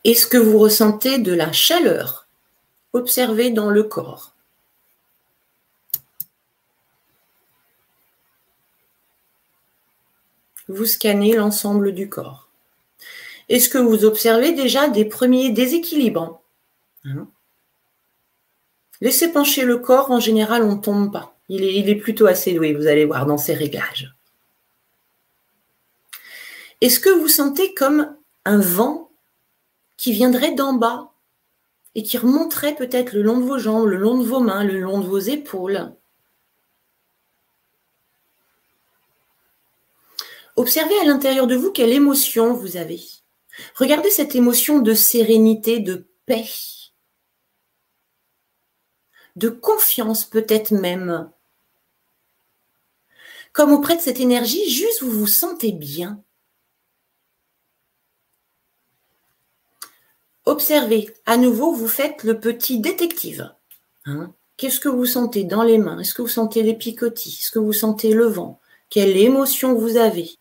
Est-ce 0.08 0.26
que 0.26 0.38
vous 0.38 0.58
ressentez 0.58 1.18
de 1.18 1.34
la 1.34 1.52
chaleur 1.52 2.26
Observez 2.94 3.50
dans 3.50 3.68
le 3.68 3.82
corps. 3.82 4.34
vous 10.68 10.86
scannez 10.86 11.34
l'ensemble 11.34 11.92
du 11.92 12.08
corps. 12.08 12.48
Est-ce 13.50 13.68
que 13.68 13.78
vous 13.78 14.06
observez 14.06 14.52
déjà 14.52 14.88
des 14.88 15.04
premiers 15.04 15.50
déséquilibres? 15.50 16.40
Hein 17.04 17.28
Laissez 19.02 19.30
pencher 19.30 19.64
le 19.64 19.76
corps, 19.76 20.10
en 20.10 20.20
général, 20.20 20.62
on 20.62 20.76
ne 20.76 20.80
tombe 20.80 21.12
pas. 21.12 21.36
Il 21.50 21.64
est, 21.64 21.74
il 21.74 21.88
est 21.90 21.96
plutôt 21.96 22.26
assez 22.26 22.54
doué, 22.54 22.72
vous 22.72 22.86
allez 22.86 23.04
voir, 23.04 23.26
dans 23.26 23.38
ses 23.38 23.54
réglages. 23.54 24.14
Est-ce 26.80 26.98
que 26.98 27.10
vous 27.10 27.28
sentez 27.28 27.74
comme 27.74 28.16
un 28.46 28.58
vent 28.58 29.07
qui 29.98 30.12
viendrait 30.12 30.54
d'en 30.54 30.72
bas 30.72 31.12
et 31.94 32.02
qui 32.02 32.16
remonterait 32.16 32.76
peut-être 32.76 33.12
le 33.12 33.20
long 33.20 33.38
de 33.38 33.44
vos 33.44 33.58
jambes, 33.58 33.86
le 33.86 33.98
long 33.98 34.16
de 34.16 34.24
vos 34.24 34.40
mains, 34.40 34.64
le 34.64 34.80
long 34.80 35.00
de 35.00 35.06
vos 35.06 35.18
épaules 35.18 35.92
Observez 40.56 40.98
à 40.98 41.04
l'intérieur 41.04 41.46
de 41.46 41.54
vous 41.54 41.70
quelle 41.70 41.92
émotion 41.92 42.52
vous 42.52 42.76
avez. 42.76 43.00
Regardez 43.76 44.10
cette 44.10 44.34
émotion 44.34 44.80
de 44.80 44.92
sérénité, 44.92 45.78
de 45.78 46.08
paix, 46.26 46.48
de 49.36 49.50
confiance 49.50 50.24
peut-être 50.24 50.72
même. 50.72 51.30
Comme 53.52 53.72
auprès 53.72 53.96
de 53.96 54.00
cette 54.00 54.18
énergie, 54.18 54.68
juste 54.68 55.00
vous 55.02 55.12
vous 55.12 55.26
sentez 55.28 55.70
bien. 55.70 56.24
Observez, 60.58 61.14
à 61.24 61.36
nouveau, 61.36 61.72
vous 61.72 61.86
faites 61.86 62.24
le 62.24 62.40
petit 62.40 62.80
détective. 62.80 63.54
Hein. 64.06 64.32
Qu'est-ce 64.56 64.80
que 64.80 64.88
vous 64.88 65.06
sentez 65.06 65.44
dans 65.44 65.62
les 65.62 65.78
mains? 65.78 66.00
Est-ce 66.00 66.14
que 66.14 66.22
vous 66.22 66.26
sentez 66.26 66.64
les 66.64 66.74
picotis? 66.74 67.38
Est-ce 67.40 67.52
que 67.52 67.60
vous 67.60 67.72
sentez 67.72 68.12
le 68.12 68.26
vent? 68.26 68.58
Quelle 68.90 69.16
émotion 69.16 69.74
vous 69.74 69.96
avez? 69.96 70.32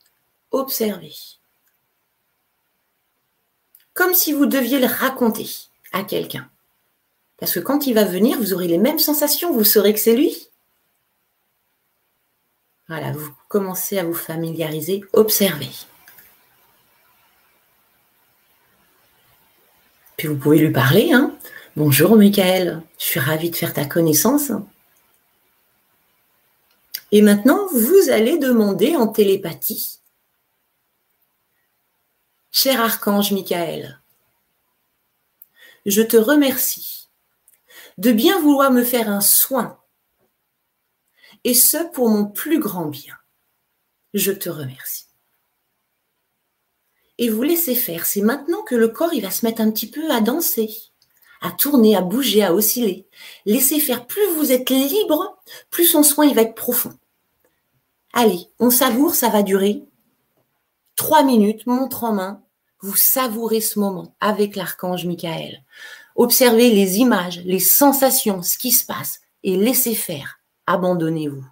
Observez. 0.50 1.14
Comme 3.94 4.16
si 4.16 4.34
vous 4.34 4.48
deviez 4.48 4.80
le 4.80 4.88
raconter 4.88 5.48
à 5.94 6.02
quelqu'un. 6.02 6.50
Parce 7.38 7.54
que 7.54 7.60
quand 7.60 7.86
il 7.86 7.94
va 7.94 8.04
venir, 8.04 8.40
vous 8.40 8.54
aurez 8.54 8.68
les 8.68 8.80
mêmes 8.80 8.98
sensations, 8.98 9.54
vous 9.54 9.64
saurez 9.64 9.94
que 9.94 10.00
c'est 10.00 10.16
lui. 10.16 10.50
Voilà, 12.88 13.12
vous 13.12 13.32
commencez 13.50 14.00
à 14.00 14.04
vous 14.04 14.16
familiariser, 14.16 15.04
observez. 15.14 15.70
Puis 20.18 20.28
vous 20.28 20.38
pouvez 20.38 20.58
lui 20.58 20.72
parler. 20.72 21.14
Hein. 21.14 21.38
Bonjour 21.76 22.18
Michael, 22.18 22.82
je 22.98 23.06
suis 23.06 23.20
ravie 23.20 23.52
de 23.52 23.56
faire 23.56 23.74
ta 23.74 23.86
connaissance. 23.86 24.52
Et 27.12 27.22
maintenant, 27.22 27.68
vous 27.68 28.10
allez 28.10 28.40
demander 28.40 28.96
en 28.96 29.08
télépathie. 29.08 30.00
Cher 32.52 32.82
archange 32.82 33.32
Michael, 33.32 34.02
je 35.86 36.02
te 36.02 36.18
remercie 36.18 37.10
de 38.00 38.12
bien 38.12 38.42
vouloir 38.42 38.72
me 38.72 38.84
faire 38.84 39.10
un 39.10 39.22
soin, 39.22 39.80
et 41.44 41.54
ce 41.54 41.92
pour 41.92 42.10
mon 42.10 42.26
plus 42.26 42.60
grand 42.60 42.88
bien. 42.88 43.16
Je 44.16 44.32
te 44.32 44.50
remercie 44.50 45.07
et 47.18 47.30
vous 47.30 47.42
laissez 47.44 47.76
faire. 47.76 48.06
C'est 48.06 48.22
maintenant 48.22 48.62
que 48.64 48.76
le 48.76 48.88
corps, 48.88 49.14
il 49.14 49.22
va 49.22 49.32
se 49.32 49.46
mettre 49.46 49.62
un 49.62 49.72
petit 49.72 49.90
peu 49.90 50.12
à 50.12 50.22
danser, 50.22 50.70
à 51.42 51.52
tourner, 51.52 51.96
à 51.96 52.02
bouger, 52.02 52.44
à 52.44 52.54
osciller. 52.54 53.08
Laissez 53.46 53.80
faire. 53.80 54.06
Plus 54.08 54.26
vous 54.36 54.52
êtes 54.52 54.70
libre, 54.70 55.38
plus 55.70 55.86
son 55.86 56.04
soin, 56.04 56.26
il 56.26 56.36
va 56.36 56.42
être 56.42 56.56
profond. 56.56 56.94
Allez, 58.14 58.48
on 58.60 58.70
savoure, 58.70 59.16
ça 59.16 59.30
va 59.30 59.44
durer 59.44 59.84
trois 60.96 61.24
minutes, 61.24 61.66
montre 61.68 62.04
en 62.04 62.14
main. 62.14 62.44
Vous 62.82 62.96
savourez 62.96 63.62
ce 63.62 63.80
moment 63.80 64.16
avec 64.20 64.56
l'archange 64.56 65.06
Michael. 65.06 65.64
Observez 66.16 66.70
les 66.70 66.98
images, 66.98 67.42
les 67.46 67.60
sensations, 67.60 68.42
ce 68.42 68.58
qui 68.58 68.72
se 68.72 68.86
passe 68.86 69.22
et 69.44 69.56
laissez 69.56 69.96
faire. 69.96 70.40
Abandonnez-vous. 70.66 71.46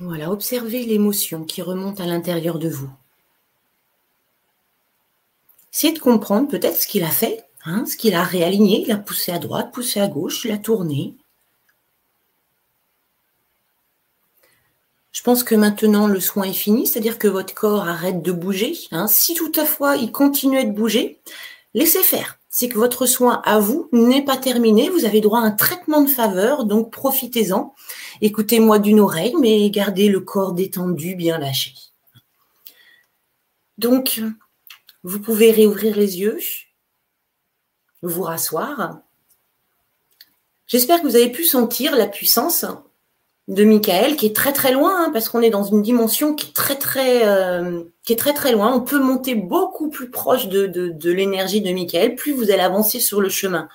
Voilà, 0.00 0.30
observez 0.30 0.84
l'émotion 0.86 1.44
qui 1.44 1.60
remonte 1.60 2.00
à 2.00 2.06
l'intérieur 2.06 2.58
de 2.58 2.70
vous. 2.70 2.88
Essayez 5.74 5.92
de 5.92 5.98
comprendre 5.98 6.48
peut-être 6.48 6.80
ce 6.80 6.86
qu'il 6.86 7.04
a 7.04 7.10
fait, 7.10 7.44
hein, 7.66 7.84
ce 7.84 7.98
qu'il 7.98 8.14
a 8.14 8.24
réaligné, 8.24 8.82
il 8.82 8.92
a 8.92 8.96
poussé 8.96 9.30
à 9.30 9.38
droite, 9.38 9.72
poussé 9.74 10.00
à 10.00 10.08
gauche, 10.08 10.46
il 10.46 10.52
a 10.52 10.58
tourné. 10.58 11.14
Je 15.12 15.22
pense 15.22 15.44
que 15.44 15.54
maintenant 15.54 16.06
le 16.06 16.18
soin 16.18 16.44
est 16.44 16.54
fini, 16.54 16.86
c'est-à-dire 16.86 17.18
que 17.18 17.28
votre 17.28 17.52
corps 17.52 17.86
arrête 17.86 18.22
de 18.22 18.32
bouger. 18.32 18.78
Hein. 18.92 19.06
Si 19.06 19.34
toutefois 19.34 19.96
il 19.96 20.12
continue 20.12 20.64
de 20.64 20.72
bouger, 20.72 21.20
laissez 21.74 22.02
faire 22.02 22.40
c'est 22.52 22.68
que 22.68 22.78
votre 22.78 23.06
soin 23.06 23.40
à 23.44 23.60
vous 23.60 23.88
n'est 23.92 24.24
pas 24.24 24.36
terminé. 24.36 24.90
Vous 24.90 25.04
avez 25.04 25.20
droit 25.20 25.38
à 25.38 25.44
un 25.44 25.52
traitement 25.52 26.02
de 26.02 26.10
faveur, 26.10 26.64
donc 26.64 26.90
profitez-en. 26.90 27.74
Écoutez-moi 28.22 28.78
d'une 28.78 29.00
oreille, 29.00 29.34
mais 29.40 29.70
gardez 29.70 30.08
le 30.08 30.20
corps 30.20 30.52
détendu, 30.52 31.14
bien 31.14 31.38
lâché. 31.38 31.72
Donc, 33.78 34.20
vous 35.02 35.20
pouvez 35.20 35.50
réouvrir 35.50 35.96
les 35.96 36.20
yeux, 36.20 36.38
vous 38.02 38.22
rasseoir. 38.22 39.00
J'espère 40.66 41.00
que 41.00 41.06
vous 41.06 41.16
avez 41.16 41.30
pu 41.30 41.44
sentir 41.44 41.96
la 41.96 42.06
puissance 42.06 42.66
de 43.48 43.64
Michael, 43.64 44.16
qui 44.16 44.26
est 44.26 44.36
très 44.36 44.52
très 44.52 44.72
loin, 44.72 45.06
hein, 45.06 45.10
parce 45.12 45.28
qu'on 45.28 45.40
est 45.42 45.50
dans 45.50 45.64
une 45.64 45.82
dimension 45.82 46.34
qui 46.34 46.48
est 46.48 46.52
très 46.52 46.76
très 46.76 47.26
euh, 47.26 47.82
très 48.04 48.52
loin. 48.52 48.72
On 48.72 48.80
peut 48.80 49.00
monter 49.00 49.34
beaucoup 49.34 49.90
plus 49.90 50.10
proche 50.10 50.48
de, 50.48 50.66
de, 50.66 51.10
l'énergie 51.10 51.60
de 51.60 51.72
Michael. 51.72 52.14
Plus 52.14 52.32
vous 52.32 52.50
allez 52.50 52.60
avancer 52.60 53.00
sur 53.00 53.20
le 53.20 53.28
chemin, 53.28 53.68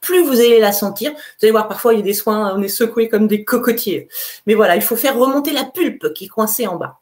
plus 0.00 0.22
vous 0.22 0.40
allez 0.40 0.60
la 0.60 0.72
sentir. 0.72 1.12
Vous 1.12 1.18
allez 1.42 1.50
voir 1.52 1.68
parfois 1.68 1.94
il 1.94 1.98
y 1.98 2.02
a 2.02 2.04
des 2.04 2.14
soins, 2.14 2.54
on 2.56 2.62
est 2.62 2.68
secoué 2.68 3.08
comme 3.08 3.26
des 3.26 3.44
cocotiers. 3.44 4.08
Mais 4.46 4.54
voilà, 4.54 4.76
il 4.76 4.82
faut 4.82 4.96
faire 4.96 5.16
remonter 5.16 5.52
la 5.52 5.64
pulpe 5.64 6.12
qui 6.14 6.26
est 6.26 6.28
coincée 6.28 6.66
en 6.66 6.76
bas. 6.76 7.00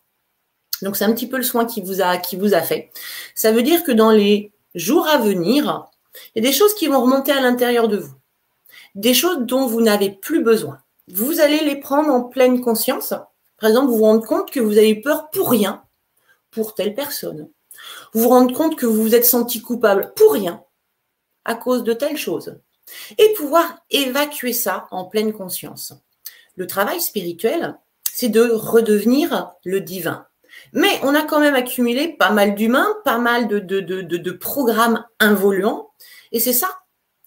Donc 0.82 0.96
c'est 0.96 1.04
un 1.04 1.12
petit 1.12 1.28
peu 1.28 1.36
le 1.36 1.42
soin 1.42 1.64
qui 1.64 1.82
vous 1.82 2.00
a 2.00 2.16
qui 2.18 2.36
vous 2.36 2.54
a 2.54 2.62
fait. 2.62 2.90
Ça 3.34 3.52
veut 3.52 3.62
dire 3.62 3.84
que 3.84 3.92
dans 3.92 4.10
les 4.10 4.52
jours 4.74 5.08
à 5.08 5.18
venir, 5.18 5.86
il 6.34 6.42
y 6.42 6.46
a 6.46 6.50
des 6.50 6.56
choses 6.56 6.74
qui 6.74 6.86
vont 6.86 7.00
remonter 7.00 7.32
à 7.32 7.40
l'intérieur 7.40 7.88
de 7.88 7.96
vous, 7.96 8.14
des 8.94 9.14
choses 9.14 9.38
dont 9.40 9.66
vous 9.66 9.80
n'avez 9.80 10.10
plus 10.10 10.42
besoin 10.42 10.80
vous 11.10 11.40
allez 11.40 11.60
les 11.60 11.76
prendre 11.76 12.10
en 12.10 12.22
pleine 12.22 12.60
conscience. 12.60 13.14
Par 13.58 13.70
exemple, 13.70 13.88
vous 13.88 13.98
vous 13.98 14.04
rendez 14.04 14.26
compte 14.26 14.50
que 14.50 14.60
vous 14.60 14.78
avez 14.78 14.94
peur 14.94 15.30
pour 15.30 15.50
rien, 15.50 15.82
pour 16.50 16.74
telle 16.74 16.94
personne. 16.94 17.48
Vous 18.12 18.22
vous 18.22 18.28
rendez 18.28 18.54
compte 18.54 18.76
que 18.76 18.86
vous 18.86 19.02
vous 19.02 19.14
êtes 19.14 19.24
senti 19.24 19.62
coupable 19.62 20.12
pour 20.16 20.32
rien, 20.32 20.62
à 21.44 21.54
cause 21.54 21.82
de 21.82 21.92
telle 21.92 22.16
chose. 22.16 22.58
Et 23.18 23.32
pouvoir 23.36 23.78
évacuer 23.90 24.52
ça 24.52 24.86
en 24.90 25.04
pleine 25.04 25.32
conscience. 25.32 25.92
Le 26.56 26.66
travail 26.66 27.00
spirituel, 27.00 27.78
c'est 28.12 28.28
de 28.28 28.50
redevenir 28.50 29.52
le 29.64 29.80
divin. 29.80 30.26
Mais 30.72 30.98
on 31.02 31.14
a 31.14 31.22
quand 31.22 31.40
même 31.40 31.54
accumulé 31.54 32.08
pas 32.08 32.30
mal 32.30 32.54
d'humains, 32.54 32.96
pas 33.04 33.18
mal 33.18 33.48
de, 33.48 34.30
programmes 34.32 35.04
involuants. 35.20 35.90
Et 36.32 36.40
c'est 36.40 36.52
ça, 36.52 36.68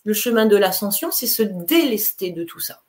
le 0.04 0.14
chemin 0.14 0.46
de 0.46 0.58
l'ascension, 0.58 1.12
c'est 1.12 1.28
se 1.28 1.44
délester 1.44 2.32
de 2.32 2.44
tout 2.44 2.60
ça. 2.60 2.82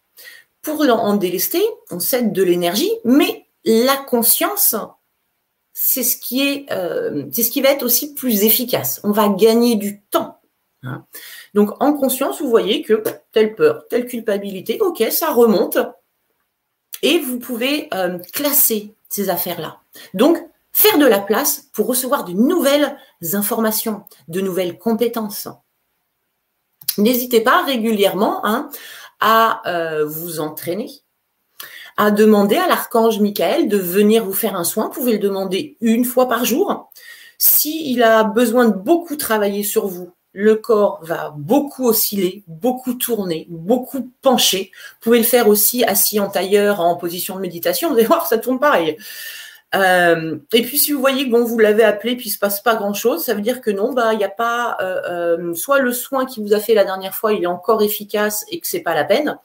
Pour 0.63 0.81
en 0.83 1.17
délester, 1.17 1.63
on 1.91 2.01
cède 2.01 2.33
de 2.33 2.43
l'énergie, 2.43 2.93
mais 3.05 3.47
la 3.65 3.97
conscience, 3.97 4.77
c'est 5.73 6.03
ce 6.03 6.17
qui 6.17 6.47
est, 6.47 6.73
euh, 6.73 7.25
c'est 7.33 7.43
ce 7.43 7.51
qui 7.51 7.63
va 7.63 7.71
être 7.71 7.83
aussi 7.83 8.15
plus 8.15 8.45
efficace. 8.45 9.01
On 9.05 9.11
va 9.11 9.29
gagner 9.29 9.77
du 9.77 10.03
temps. 10.03 10.41
Hein. 10.83 11.05
Donc 11.55 11.71
en 11.83 11.93
conscience, 11.93 12.41
vous 12.41 12.49
voyez 12.49 12.83
que 12.83 13.03
telle 13.33 13.55
peur, 13.55 13.85
telle 13.89 14.07
culpabilité, 14.07 14.79
ok, 14.81 15.05
ça 15.11 15.33
remonte, 15.33 15.79
et 17.03 17.19
vous 17.19 17.39
pouvez 17.39 17.89
euh, 17.93 18.19
classer 18.33 18.95
ces 19.09 19.29
affaires-là. 19.29 19.79
Donc 20.15 20.39
faire 20.73 20.99
de 20.99 21.07
la 21.07 21.21
place 21.21 21.69
pour 21.73 21.87
recevoir 21.87 22.25
de 22.25 22.33
nouvelles 22.33 22.97
informations, 23.35 24.05
de 24.29 24.41
nouvelles 24.41 24.79
compétences. 24.79 25.49
N'hésitez 26.99 27.41
pas 27.41 27.63
régulièrement 27.65 28.45
hein, 28.45 28.71
à 29.21 29.63
euh, 29.69 30.05
vous 30.07 30.41
entraîner, 30.41 30.91
à 31.97 32.11
demander 32.11 32.57
à 32.57 32.67
l'archange 32.67 33.21
Michael 33.21 33.69
de 33.69 33.79
venir 33.79 34.25
vous 34.25 34.33
faire 34.33 34.57
un 34.57 34.65
soin. 34.65 34.87
Vous 34.87 35.01
pouvez 35.01 35.13
le 35.13 35.19
demander 35.19 35.77
une 35.81 36.05
fois 36.05 36.29
par 36.29 36.45
jour. 36.45 36.91
S'il 37.39 38.03
a 38.03 38.25
besoin 38.25 38.67
de 38.67 38.75
beaucoup 38.75 39.17
travailler 39.17 39.63
sur 39.63 39.87
vous, 39.87 40.13
le 40.33 40.57
corps 40.57 41.01
va 41.03 41.35
beaucoup 41.37 41.87
osciller, 41.87 42.43
beaucoup 42.47 42.95
tourner, 42.95 43.47
beaucoup 43.51 44.11
pencher. 44.23 44.71
Vous 44.73 45.01
pouvez 45.01 45.19
le 45.19 45.25
faire 45.25 45.49
aussi 45.49 45.85
assis 45.85 46.21
en 46.21 46.29
tailleur, 46.29 46.81
en 46.81 46.97
position 46.97 47.37
de 47.37 47.41
méditation. 47.41 47.91
Vous 47.91 47.97
allez 47.97 48.07
voir, 48.07 48.27
ça 48.27 48.39
tourne 48.39 48.59
pareil. 48.59 48.97
Euh, 49.75 50.39
et 50.53 50.63
puis, 50.63 50.79
si 50.79 50.93
vous 50.93 51.01
voyez 51.01 51.27
que 51.27 51.31
bon, 51.31 51.45
vous 51.45 51.59
l'avez 51.59 51.85
appelé, 51.85 52.17
puis 52.17 52.29
il 52.29 52.33
se 52.33 52.39
passe 52.39 52.63
pas 52.63 52.75
grand-chose, 52.75 53.25
ça 53.25 53.35
veut 53.35 53.41
dire 53.41 53.61
que 53.61 53.71
non, 53.71 53.93
bah, 53.93 54.13
il 54.13 54.19
n'y 54.19 54.25
a 54.25 54.29
pas, 54.29 54.77
euh, 54.81 55.55
soit 55.55 55.79
le 55.79 55.93
soin 55.93 56.27
qui 56.27 56.43
vous 56.43 56.53
a 56.53 56.61
fait 56.61 56.75
la 56.75 56.85
dernière 56.85 57.15
fois, 57.15 57.33
il 57.33 57.43
est 57.43 57.47
encore 57.47 57.83
efficace 57.83 58.45
et 58.51 58.61
que 58.61 58.67
c'est 58.67 58.81
pas 58.81 58.95
la 58.95 59.05
peine, 59.05 59.39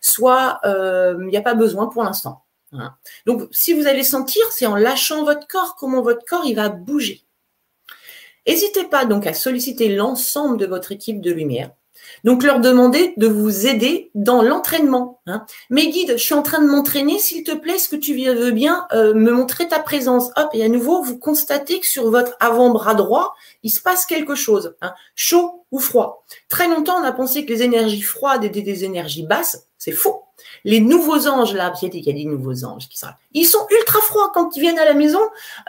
soit 0.00 0.60
il 0.64 1.26
n'y 1.26 1.36
a 1.36 1.42
pas 1.42 1.54
besoin 1.54 1.86
pour 1.86 2.02
l'instant. 2.02 2.42
Donc, 3.26 3.42
si 3.50 3.72
vous 3.72 3.86
allez 3.86 4.02
sentir, 4.02 4.42
c'est 4.50 4.66
en 4.66 4.74
lâchant 4.74 5.24
votre 5.24 5.46
corps 5.46 5.76
comment 5.76 6.02
votre 6.02 6.24
corps 6.24 6.44
il 6.44 6.56
va 6.56 6.68
bouger. 6.68 7.23
N'hésitez 8.46 8.84
pas 8.84 9.04
donc 9.04 9.26
à 9.26 9.34
solliciter 9.34 9.88
l'ensemble 9.88 10.58
de 10.58 10.66
votre 10.66 10.92
équipe 10.92 11.20
de 11.20 11.32
lumière. 11.32 11.70
Donc 12.22 12.42
leur 12.42 12.60
demander 12.60 13.14
de 13.16 13.26
vous 13.26 13.66
aider 13.66 14.10
dans 14.14 14.42
l'entraînement. 14.42 15.20
Hein. 15.26 15.44
Mes 15.70 15.88
guides, 15.90 16.14
je 16.16 16.22
suis 16.22 16.34
en 16.34 16.42
train 16.42 16.62
de 16.62 16.68
m'entraîner, 16.68 17.18
s'il 17.18 17.44
te 17.44 17.52
plaît, 17.52 17.74
est-ce 17.74 17.88
que 17.88 17.96
tu 17.96 18.14
veux 18.14 18.50
bien 18.50 18.86
euh, 18.92 19.14
me 19.14 19.30
montrer 19.30 19.68
ta 19.68 19.78
présence? 19.78 20.30
Hop, 20.36 20.50
et 20.52 20.64
à 20.64 20.68
nouveau, 20.68 21.02
vous 21.02 21.18
constatez 21.18 21.80
que 21.80 21.86
sur 21.86 22.10
votre 22.10 22.36
avant-bras 22.40 22.94
droit, 22.94 23.34
il 23.62 23.70
se 23.70 23.80
passe 23.80 24.06
quelque 24.06 24.34
chose, 24.34 24.74
hein. 24.80 24.94
chaud 25.14 25.66
ou 25.70 25.78
froid. 25.78 26.24
Très 26.48 26.68
longtemps, 26.68 26.98
on 27.00 27.04
a 27.04 27.12
pensé 27.12 27.44
que 27.44 27.52
les 27.52 27.62
énergies 27.62 28.02
froides 28.02 28.44
étaient 28.44 28.62
des 28.62 28.84
énergies 28.84 29.26
basses. 29.26 29.66
C'est 29.78 29.92
faux. 29.92 30.23
Les 30.64 30.80
nouveaux 30.80 31.26
anges, 31.26 31.54
là, 31.54 31.70
qui 31.70 31.86
a 31.86 32.12
dit 32.12 32.26
nouveaux 32.26 32.64
anges 32.64 32.88
qui 32.88 32.98
sont 32.98 33.08
Ils 33.32 33.46
sont 33.46 33.66
ultra 33.70 34.00
froids 34.00 34.30
quand 34.32 34.56
ils 34.56 34.60
viennent 34.60 34.78
à 34.78 34.84
la 34.84 34.94
maison. 34.94 35.20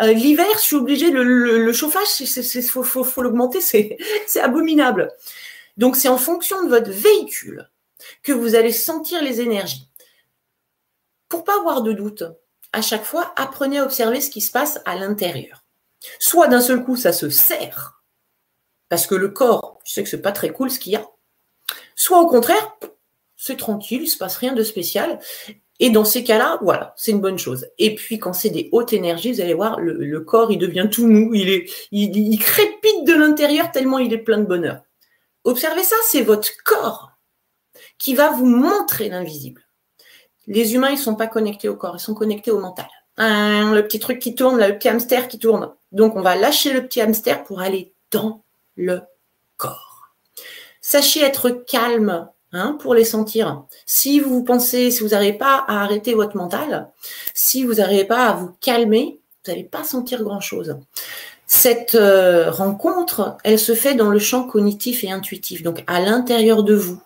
Euh, 0.01 0.13
l'hiver, 0.13 0.45
je 0.55 0.61
suis 0.61 0.75
obligée, 0.75 1.11
le, 1.11 1.23
le, 1.23 1.73
chauffage, 1.73 2.07
il 2.19 2.63
faut, 2.63 2.83
faut, 2.83 3.03
faut 3.03 3.21
l'augmenter, 3.21 3.61
c'est 3.61 3.97
abominable. 4.41 5.11
Donc, 5.77 5.95
c'est 5.95 6.07
en 6.07 6.17
fonction 6.17 6.63
de 6.63 6.69
votre 6.69 6.91
véhicule 6.91 7.69
que 8.23 8.31
vous 8.31 8.55
allez 8.55 8.71
sentir 8.71 9.21
les 9.21 9.41
énergies. 9.41 9.89
Pour 11.29 11.43
pas 11.43 11.57
avoir 11.59 11.81
de 11.81 11.91
doute, 11.91 12.23
à 12.71 12.81
chaque 12.81 13.03
fois, 13.03 13.33
apprenez 13.35 13.79
à 13.79 13.83
observer 13.83 14.21
ce 14.21 14.29
qui 14.29 14.41
se 14.41 14.51
passe 14.51 14.79
à 14.85 14.95
l'intérieur. 14.95 15.63
Soit 16.19 16.47
d'un 16.47 16.61
seul 16.61 16.83
coup, 16.83 16.95
ça 16.95 17.13
se 17.13 17.29
serre, 17.29 18.03
parce 18.89 19.07
que 19.07 19.15
le 19.15 19.29
corps, 19.29 19.79
je 19.85 19.93
sais 19.93 20.03
que 20.03 20.09
c'est 20.09 20.21
pas 20.21 20.31
très 20.31 20.51
cool 20.51 20.69
ce 20.69 20.79
qu'il 20.79 20.93
y 20.93 20.95
a. 20.95 21.05
Soit 21.95 22.19
au 22.19 22.27
contraire, 22.27 22.75
c'est 23.35 23.57
tranquille, 23.57 24.03
il 24.03 24.07
se 24.07 24.17
passe 24.17 24.37
rien 24.37 24.53
de 24.53 24.63
spécial. 24.63 25.19
Et 25.79 25.89
dans 25.89 26.05
ces 26.05 26.23
cas-là, 26.23 26.57
voilà, 26.61 26.93
c'est 26.95 27.11
une 27.11 27.19
bonne 27.19 27.37
chose. 27.37 27.67
Et 27.77 27.95
puis 27.95 28.17
quand 28.17 28.33
c'est 28.33 28.49
des 28.49 28.69
hautes 28.71 28.93
énergies, 28.93 29.33
vous 29.33 29.41
allez 29.41 29.53
voir, 29.53 29.79
le, 29.79 30.19
corps, 30.21 30.51
il 30.51 30.57
devient 30.57 30.87
tout 30.89 31.07
mou, 31.07 31.33
il, 31.33 31.49
est, 31.49 31.69
il, 31.91 32.39
crépite 32.39 33.05
de 33.05 33.13
l'intérieur 33.13 33.71
tellement 33.71 33.99
il 33.99 34.13
est 34.13 34.19
plein 34.19 34.37
de 34.37 34.45
bonheur. 34.45 34.81
Observez 35.43 35.83
ça, 35.83 35.95
c'est 36.07 36.21
votre 36.21 36.49
corps 36.63 37.11
qui 37.97 38.15
va 38.15 38.31
vous 38.31 38.45
montrer 38.45 39.09
l'invisible. 39.09 39.67
Les 40.47 40.75
humains, 40.75 40.91
ils 40.91 40.97
sont 40.97 41.15
pas 41.15 41.27
connectés 41.27 41.69
au 41.69 41.75
corps, 41.75 41.95
ils 41.97 42.01
sont 42.01 42.13
connectés 42.13 42.51
au 42.51 42.59
mental. 42.59 42.87
Hein, 43.17 43.73
le 43.73 43.83
petit 43.83 43.99
truc 43.99 44.19
qui 44.19 44.35
tourne, 44.35 44.59
le 44.59 44.77
petit 44.77 44.89
hamster 44.89 45.27
qui 45.27 45.39
tourne. 45.39 45.73
Donc 45.91 46.15
on 46.15 46.21
va 46.21 46.35
lâcher 46.35 46.73
le 46.73 46.85
petit 46.85 47.01
hamster 47.01 47.43
pour 47.43 47.59
aller 47.61 47.93
dans 48.11 48.43
le 48.75 49.01
corps. 49.57 50.13
Sachez 50.81 51.21
être 51.21 51.49
calme 51.49 52.29
Hein, 52.57 52.77
pour 52.79 52.95
les 52.95 53.03
sentir. 53.03 53.63
Si 53.85 54.21
vous 54.21 54.41
pensez, 54.41 54.89
si 54.89 55.03
vous 55.03 55.09
n'arrivez 55.09 55.37
pas 55.37 55.65
à 55.67 55.83
arrêter 55.83 56.13
votre 56.13 56.37
mental, 56.37 56.87
si 57.33 57.65
vous 57.65 57.73
n'arrivez 57.73 58.05
pas 58.05 58.27
à 58.27 58.31
vous 58.31 58.49
calmer, 58.61 59.19
vous 59.43 59.51
n'allez 59.51 59.65
pas 59.65 59.83
sentir 59.83 60.23
grand-chose. 60.23 60.77
Cette 61.47 61.95
euh, 61.95 62.49
rencontre, 62.49 63.35
elle 63.43 63.59
se 63.59 63.75
fait 63.75 63.93
dans 63.93 64.09
le 64.09 64.19
champ 64.19 64.47
cognitif 64.47 65.03
et 65.03 65.11
intuitif, 65.11 65.63
donc 65.63 65.83
à 65.87 65.99
l'intérieur 65.99 66.63
de 66.63 66.75
vous, 66.75 67.01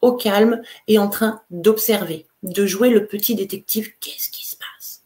au 0.00 0.12
calme 0.12 0.62
et 0.88 0.98
en 0.98 1.10
train 1.10 1.42
d'observer, 1.50 2.24
de 2.42 2.64
jouer 2.64 2.88
le 2.88 3.04
petit 3.04 3.34
détective. 3.34 3.90
Qu'est-ce 4.00 4.30
qui 4.30 4.46
se 4.46 4.56
passe 4.56 5.02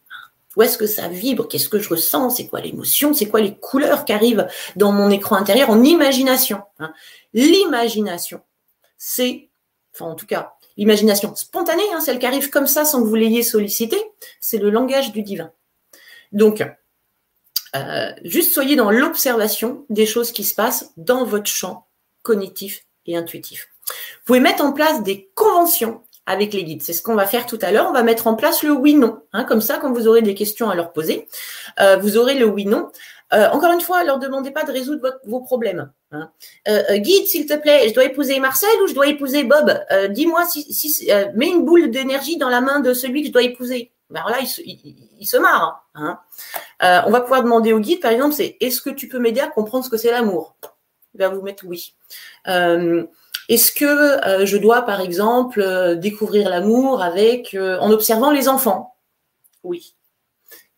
Où 0.54 0.62
est-ce 0.62 0.78
que 0.78 0.86
ça 0.86 1.08
vibre? 1.08 1.48
Qu'est-ce 1.48 1.68
que 1.68 1.80
je 1.80 1.88
ressens? 1.88 2.30
C'est 2.30 2.46
quoi 2.46 2.60
l'émotion? 2.60 3.14
C'est 3.14 3.26
quoi 3.26 3.40
les 3.40 3.56
couleurs 3.56 4.04
qui 4.04 4.12
arrivent 4.12 4.46
dans 4.76 4.92
mon 4.92 5.10
écran 5.10 5.34
intérieur 5.34 5.70
en 5.70 5.82
imagination 5.82 6.62
hein? 6.78 6.92
L'imagination, 7.34 8.42
c'est 8.96 9.47
enfin 9.98 10.10
en 10.10 10.14
tout 10.14 10.26
cas, 10.26 10.54
l'imagination 10.76 11.34
spontanée, 11.34 11.82
hein, 11.92 12.00
celle 12.00 12.18
qui 12.18 12.26
arrive 12.26 12.50
comme 12.50 12.66
ça 12.66 12.84
sans 12.84 13.02
que 13.02 13.08
vous 13.08 13.14
l'ayez 13.14 13.42
sollicité, 13.42 13.96
c'est 14.40 14.58
le 14.58 14.70
langage 14.70 15.12
du 15.12 15.22
divin. 15.22 15.50
Donc, 16.32 16.64
euh, 17.76 18.12
juste 18.24 18.52
soyez 18.52 18.76
dans 18.76 18.90
l'observation 18.90 19.84
des 19.90 20.06
choses 20.06 20.32
qui 20.32 20.44
se 20.44 20.54
passent 20.54 20.92
dans 20.96 21.24
votre 21.24 21.50
champ 21.50 21.86
cognitif 22.22 22.84
et 23.06 23.16
intuitif. 23.16 23.68
Vous 23.88 23.94
pouvez 24.26 24.40
mettre 24.40 24.64
en 24.64 24.72
place 24.72 25.02
des 25.02 25.30
conventions 25.34 26.02
avec 26.26 26.52
les 26.52 26.62
guides. 26.62 26.82
C'est 26.82 26.92
ce 26.92 27.00
qu'on 27.00 27.14
va 27.14 27.26
faire 27.26 27.46
tout 27.46 27.58
à 27.62 27.72
l'heure. 27.72 27.86
On 27.88 27.92
va 27.92 28.02
mettre 28.02 28.26
en 28.26 28.34
place 28.34 28.62
le 28.62 28.70
oui-non. 28.70 29.22
Hein, 29.32 29.44
comme 29.44 29.62
ça, 29.62 29.78
quand 29.78 29.92
vous 29.92 30.06
aurez 30.06 30.20
des 30.20 30.34
questions 30.34 30.68
à 30.68 30.74
leur 30.74 30.92
poser, 30.92 31.26
euh, 31.80 31.96
vous 31.96 32.18
aurez 32.18 32.38
le 32.38 32.44
oui-non. 32.44 32.90
Euh, 33.34 33.48
encore 33.50 33.72
une 33.72 33.80
fois, 33.80 34.04
leur 34.04 34.18
demandez 34.18 34.50
pas 34.50 34.64
de 34.64 34.72
résoudre 34.72 35.20
vos 35.24 35.40
problèmes. 35.40 35.92
Hein. 36.12 36.30
Euh, 36.66 36.82
euh, 36.90 36.96
guide, 36.96 37.26
s'il 37.26 37.46
te 37.46 37.54
plaît, 37.54 37.88
je 37.88 37.94
dois 37.94 38.04
épouser 38.04 38.40
Marcel 38.40 38.70
ou 38.82 38.86
je 38.86 38.94
dois 38.94 39.06
épouser 39.06 39.44
Bob? 39.44 39.78
Dis-moi 40.10 40.44
si, 40.46 41.10
mets 41.34 41.48
une 41.48 41.64
boule 41.64 41.90
d'énergie 41.90 42.38
dans 42.38 42.48
la 42.48 42.60
main 42.60 42.80
de 42.80 42.94
celui 42.94 43.22
que 43.22 43.28
je 43.28 43.32
dois 43.32 43.42
épouser. 43.42 43.92
Ben 44.10 44.22
là, 44.26 44.38
il 44.40 45.26
se, 45.26 45.36
marre. 45.36 45.86
Hein. 45.94 46.18
on 46.80 47.10
va 47.10 47.20
pouvoir 47.20 47.42
demander 47.42 47.74
au 47.74 47.80
guide, 47.80 48.00
par 48.00 48.10
exemple, 48.10 48.34
c'est 48.34 48.56
est-ce 48.60 48.80
que 48.80 48.90
tu 48.90 49.08
peux 49.08 49.18
m'aider 49.18 49.40
à 49.40 49.48
comprendre 49.48 49.84
ce 49.84 49.90
que 49.90 49.98
c'est 49.98 50.10
l'amour? 50.10 50.56
Il 51.14 51.18
va 51.18 51.28
vous 51.28 51.42
mettre 51.42 51.66
oui. 51.66 51.94
est-ce 52.46 53.72
que 53.72 54.46
je 54.46 54.56
dois, 54.56 54.82
par 54.82 55.02
exemple, 55.02 55.96
découvrir 55.96 56.48
l'amour 56.48 57.02
avec 57.02 57.54
en 57.54 57.90
observant 57.90 58.30
les 58.30 58.48
enfants? 58.48 58.94
Oui. 59.62 59.94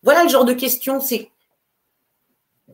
Voilà 0.03 0.23
le 0.23 0.29
genre 0.29 0.45
de 0.45 0.53
questions. 0.53 0.99
C'est 0.99 1.30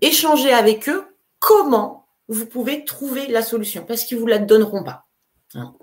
échanger 0.02 0.54
avec 0.54 0.89
eux 0.89 1.18
comment 1.39 2.08
vous 2.28 2.45
pouvez 2.45 2.84
trouver 2.84 3.28
la 3.28 3.41
solution, 3.41 3.86
parce 3.86 4.04
qu'ils 4.04 4.18
ne 4.18 4.22
vous 4.22 4.28
la 4.28 4.39
donneront 4.39 4.84
pas. 4.84 5.08
Hein. 5.56 5.74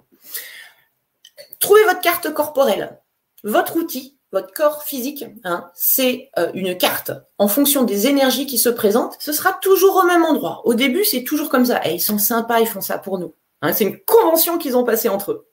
Trouvez 1.58 1.84
votre 1.84 2.00
carte 2.00 2.32
corporelle. 2.32 3.00
Votre 3.42 3.76
outil, 3.76 4.18
votre 4.32 4.52
corps 4.52 4.82
physique, 4.82 5.24
hein, 5.44 5.70
c'est 5.74 6.30
euh, 6.38 6.50
une 6.54 6.76
carte 6.76 7.12
en 7.38 7.48
fonction 7.48 7.84
des 7.84 8.06
énergies 8.06 8.46
qui 8.46 8.58
se 8.58 8.68
présentent. 8.68 9.16
Ce 9.20 9.32
sera 9.32 9.52
toujours 9.52 9.96
au 9.96 10.02
même 10.02 10.24
endroit. 10.24 10.62
Au 10.64 10.74
début, 10.74 11.04
c'est 11.04 11.24
toujours 11.24 11.48
comme 11.48 11.66
ça. 11.66 11.80
Eh, 11.84 11.94
ils 11.94 12.00
sont 12.00 12.18
sympas, 12.18 12.60
ils 12.60 12.66
font 12.66 12.80
ça 12.80 12.98
pour 12.98 13.18
nous. 13.18 13.34
Hein. 13.62 13.72
c'est 13.72 13.84
une 13.84 14.00
convention 14.00 14.58
qu'ils 14.58 14.76
ont 14.76 14.84
passée 14.84 15.08
entre 15.08 15.32
eux. 15.32 15.48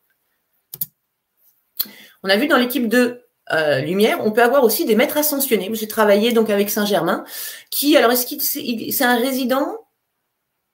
On 2.24 2.30
a 2.30 2.38
vu 2.38 2.48
dans 2.48 2.58
l'équipe 2.58 2.88
de 2.88 3.26
euh, 3.54 3.80
lumière, 3.80 4.20
on 4.26 4.32
peut 4.32 4.44
avoir 4.44 4.64
aussi 4.64 4.86
des 4.86 4.96
maîtres 4.96 5.18
ascensionnés. 5.18 5.70
J'ai 5.74 5.88
travaillé 5.88 6.32
donc 6.32 6.50
avec 6.50 6.70
Saint-Germain, 6.70 7.24
qui, 7.70 7.98
alors 7.98 8.12
est-ce 8.12 8.26
qu'il 8.26 8.42
c'est 8.42 9.04
un 9.04 9.18
résident? 9.18 9.78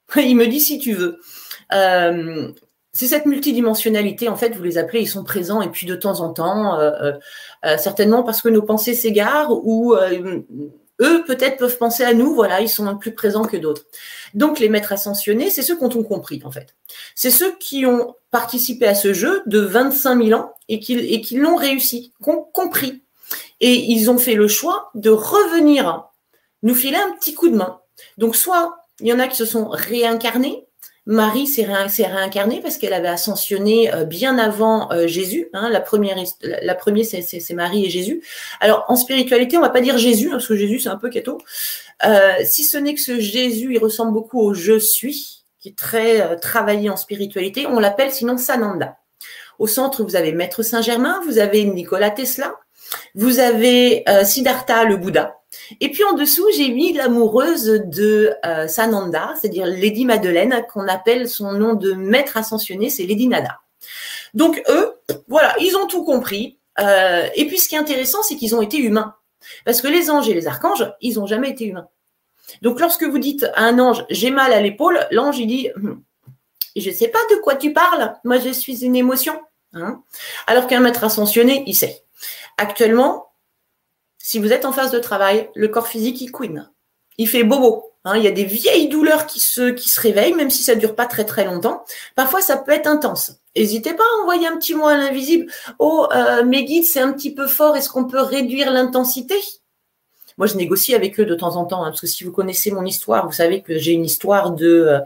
Il 0.16 0.36
me 0.36 0.46
dit 0.46 0.60
si 0.60 0.78
tu 0.78 0.92
veux. 0.92 1.18
Euh, 1.72 2.52
c'est 2.92 3.06
cette 3.06 3.26
multidimensionnalité, 3.26 4.28
en 4.28 4.36
fait, 4.36 4.56
vous 4.56 4.62
les 4.62 4.78
appelez, 4.78 5.02
ils 5.02 5.08
sont 5.08 5.22
présents, 5.22 5.60
et 5.60 5.68
puis 5.68 5.86
de 5.86 5.94
temps 5.94 6.20
en 6.20 6.32
temps, 6.32 6.80
euh, 6.80 7.12
certainement 7.76 8.24
parce 8.24 8.42
que 8.42 8.48
nos 8.48 8.62
pensées 8.62 8.94
s'égarent, 8.94 9.52
ou 9.52 9.94
eux 11.00 11.24
peut-être 11.26 11.58
peuvent 11.58 11.78
penser 11.78 12.04
à 12.04 12.14
nous, 12.14 12.34
voilà, 12.34 12.60
ils 12.60 12.68
sont 12.68 12.96
plus 12.96 13.12
présents 13.12 13.44
que 13.44 13.56
d'autres. 13.56 13.84
Donc 14.34 14.58
les 14.58 14.68
maîtres 14.68 14.92
ascensionnés, 14.92 15.50
c'est 15.50 15.62
ceux 15.62 15.76
qui 15.76 15.84
ont 15.84 16.02
compris, 16.02 16.42
en 16.44 16.50
fait. 16.50 16.74
C'est 17.14 17.30
ceux 17.30 17.56
qui 17.58 17.86
ont 17.86 18.14
participé 18.30 18.86
à 18.86 18.94
ce 18.94 19.12
jeu 19.12 19.42
de 19.46 19.60
25 19.60 20.22
000 20.22 20.40
ans 20.40 20.52
et 20.68 20.80
qui, 20.80 21.36
l'ont 21.36 21.56
réussi, 21.56 22.12
qui 22.22 22.30
ont 22.30 22.42
compris. 22.52 23.02
Et 23.60 23.74
ils 23.74 24.10
ont 24.10 24.18
fait 24.18 24.34
le 24.34 24.48
choix 24.48 24.90
de 24.94 25.10
revenir 25.10 26.04
nous 26.62 26.74
filer 26.74 26.96
un 26.96 27.12
petit 27.12 27.34
coup 27.34 27.48
de 27.48 27.56
main. 27.56 27.80
Donc, 28.16 28.36
soit 28.36 28.76
il 29.00 29.06
y 29.06 29.12
en 29.12 29.18
a 29.18 29.28
qui 29.28 29.36
se 29.36 29.44
sont 29.44 29.68
réincarnés. 29.68 30.66
Marie 31.08 31.46
s'est 31.46 31.64
réincarnée 31.64 32.60
parce 32.60 32.76
qu'elle 32.76 32.92
avait 32.92 33.08
ascensionné 33.08 33.92
euh, 33.94 34.04
bien 34.04 34.36
avant 34.36 34.92
euh, 34.92 35.06
Jésus. 35.06 35.48
Hein. 35.54 35.70
la 35.70 35.80
première, 35.80 36.18
la 36.42 36.74
première 36.74 37.06
c'est 37.06 37.54
Marie 37.54 37.86
et 37.86 37.90
Jésus. 37.90 38.22
Alors, 38.60 38.84
en 38.88 38.94
spiritualité, 38.94 39.56
on 39.56 39.62
va 39.62 39.70
pas 39.70 39.80
dire 39.80 39.96
Jésus, 39.96 40.28
hein, 40.28 40.32
parce 40.32 40.46
que 40.46 40.56
Jésus, 40.56 40.80
c'est 40.80 40.90
un 40.90 40.98
peu 40.98 41.08
cateau. 41.08 41.38
Euh, 42.04 42.32
si 42.44 42.62
ce 42.62 42.76
n'est 42.76 42.92
que 42.92 43.00
ce 43.00 43.18
Jésus, 43.18 43.72
il 43.72 43.78
ressemble 43.78 44.12
beaucoup 44.12 44.38
au 44.38 44.52
Je 44.52 44.78
suis, 44.78 45.44
qui 45.58 45.70
est 45.70 45.78
très 45.78 46.38
travaillé 46.40 46.90
en 46.90 46.96
spiritualité. 46.98 47.66
On 47.66 47.80
l'appelle 47.80 48.12
sinon 48.12 48.36
Sananda. 48.36 48.98
Au 49.58 49.66
centre, 49.66 50.04
vous 50.04 50.14
avez 50.14 50.32
Maître 50.32 50.62
Saint-Germain, 50.62 51.22
vous 51.26 51.38
avez 51.38 51.64
Nicolas 51.64 52.10
Tesla, 52.10 52.52
vous 53.14 53.38
avez 53.38 54.04
Siddhartha 54.24 54.84
le 54.84 54.98
Bouddha. 54.98 55.37
Et 55.80 55.90
puis 55.90 56.04
en 56.04 56.12
dessous, 56.12 56.46
j'ai 56.56 56.70
mis 56.70 56.92
l'amoureuse 56.92 57.82
de 57.86 58.32
euh, 58.44 58.68
Sananda, 58.68 59.34
c'est-à-dire 59.40 59.66
Lady 59.66 60.04
Madeleine, 60.04 60.64
qu'on 60.72 60.88
appelle 60.88 61.28
son 61.28 61.52
nom 61.52 61.74
de 61.74 61.92
maître 61.92 62.36
ascensionné, 62.36 62.90
c'est 62.90 63.04
Lady 63.04 63.28
Nada. 63.28 63.60
Donc 64.34 64.62
eux, 64.68 64.94
voilà, 65.28 65.54
ils 65.60 65.76
ont 65.76 65.86
tout 65.86 66.04
compris. 66.04 66.58
Euh, 66.80 67.26
et 67.34 67.46
puis 67.46 67.58
ce 67.58 67.68
qui 67.68 67.74
est 67.74 67.78
intéressant, 67.78 68.22
c'est 68.22 68.36
qu'ils 68.36 68.54
ont 68.54 68.62
été 68.62 68.78
humains. 68.78 69.14
Parce 69.64 69.80
que 69.80 69.88
les 69.88 70.10
anges 70.10 70.28
et 70.28 70.34
les 70.34 70.46
archanges, 70.46 70.90
ils 71.00 71.14
n'ont 71.14 71.26
jamais 71.26 71.50
été 71.50 71.64
humains. 71.64 71.88
Donc 72.62 72.80
lorsque 72.80 73.04
vous 73.04 73.18
dites 73.18 73.46
à 73.54 73.64
un 73.64 73.78
ange, 73.78 74.04
j'ai 74.10 74.30
mal 74.30 74.52
à 74.52 74.60
l'épaule, 74.60 75.06
l'ange, 75.10 75.38
il 75.38 75.46
dit, 75.46 75.70
hum, 75.76 76.02
je 76.76 76.90
ne 76.90 76.94
sais 76.94 77.08
pas 77.08 77.18
de 77.30 77.36
quoi 77.36 77.56
tu 77.56 77.72
parles, 77.72 78.14
moi 78.24 78.38
je 78.38 78.50
suis 78.50 78.84
une 78.84 78.96
émotion. 78.96 79.40
Hein. 79.74 80.02
Alors 80.46 80.66
qu'un 80.66 80.80
maître 80.80 81.04
ascensionné, 81.04 81.62
il 81.66 81.74
sait. 81.74 82.02
Actuellement, 82.56 83.27
si 84.28 84.38
vous 84.38 84.52
êtes 84.52 84.66
en 84.66 84.72
phase 84.72 84.90
de 84.90 84.98
travail, 84.98 85.48
le 85.54 85.68
corps 85.68 85.88
physique, 85.88 86.20
il 86.20 86.30
couine. 86.30 86.70
Il 87.16 87.26
fait 87.26 87.44
bobo. 87.44 87.94
Hein. 88.04 88.18
il 88.18 88.22
y 88.22 88.26
a 88.26 88.30
des 88.30 88.44
vieilles 88.44 88.88
douleurs 88.88 89.26
qui 89.26 89.40
se, 89.40 89.70
qui 89.70 89.88
se 89.88 89.98
réveillent, 89.98 90.34
même 90.34 90.50
si 90.50 90.62
ça 90.62 90.74
ne 90.74 90.80
dure 90.80 90.94
pas 90.94 91.06
très 91.06 91.24
très 91.24 91.46
longtemps. 91.46 91.82
Parfois, 92.14 92.42
ça 92.42 92.58
peut 92.58 92.72
être 92.72 92.88
intense. 92.88 93.32
N'hésitez 93.56 93.94
pas 93.94 94.02
à 94.02 94.20
envoyer 94.20 94.46
un 94.46 94.58
petit 94.58 94.74
mot 94.74 94.86
à 94.86 94.98
l'invisible. 94.98 95.50
Oh, 95.78 96.08
euh, 96.14 96.44
mes 96.44 96.66
guides, 96.66 96.84
c'est 96.84 97.00
un 97.00 97.14
petit 97.14 97.32
peu 97.32 97.46
fort. 97.46 97.74
Est-ce 97.78 97.88
qu'on 97.88 98.04
peut 98.04 98.20
réduire 98.20 98.70
l'intensité? 98.70 99.34
Moi, 100.36 100.46
je 100.46 100.56
négocie 100.56 100.94
avec 100.94 101.18
eux 101.18 101.24
de 101.24 101.34
temps 101.34 101.56
en 101.56 101.64
temps, 101.64 101.82
hein, 101.82 101.88
parce 101.88 102.02
que 102.02 102.06
si 102.06 102.22
vous 102.22 102.32
connaissez 102.32 102.70
mon 102.70 102.84
histoire, 102.84 103.24
vous 103.24 103.32
savez 103.32 103.62
que 103.62 103.78
j'ai 103.78 103.92
une 103.92 104.04
histoire 104.04 104.50
de. 104.50 105.00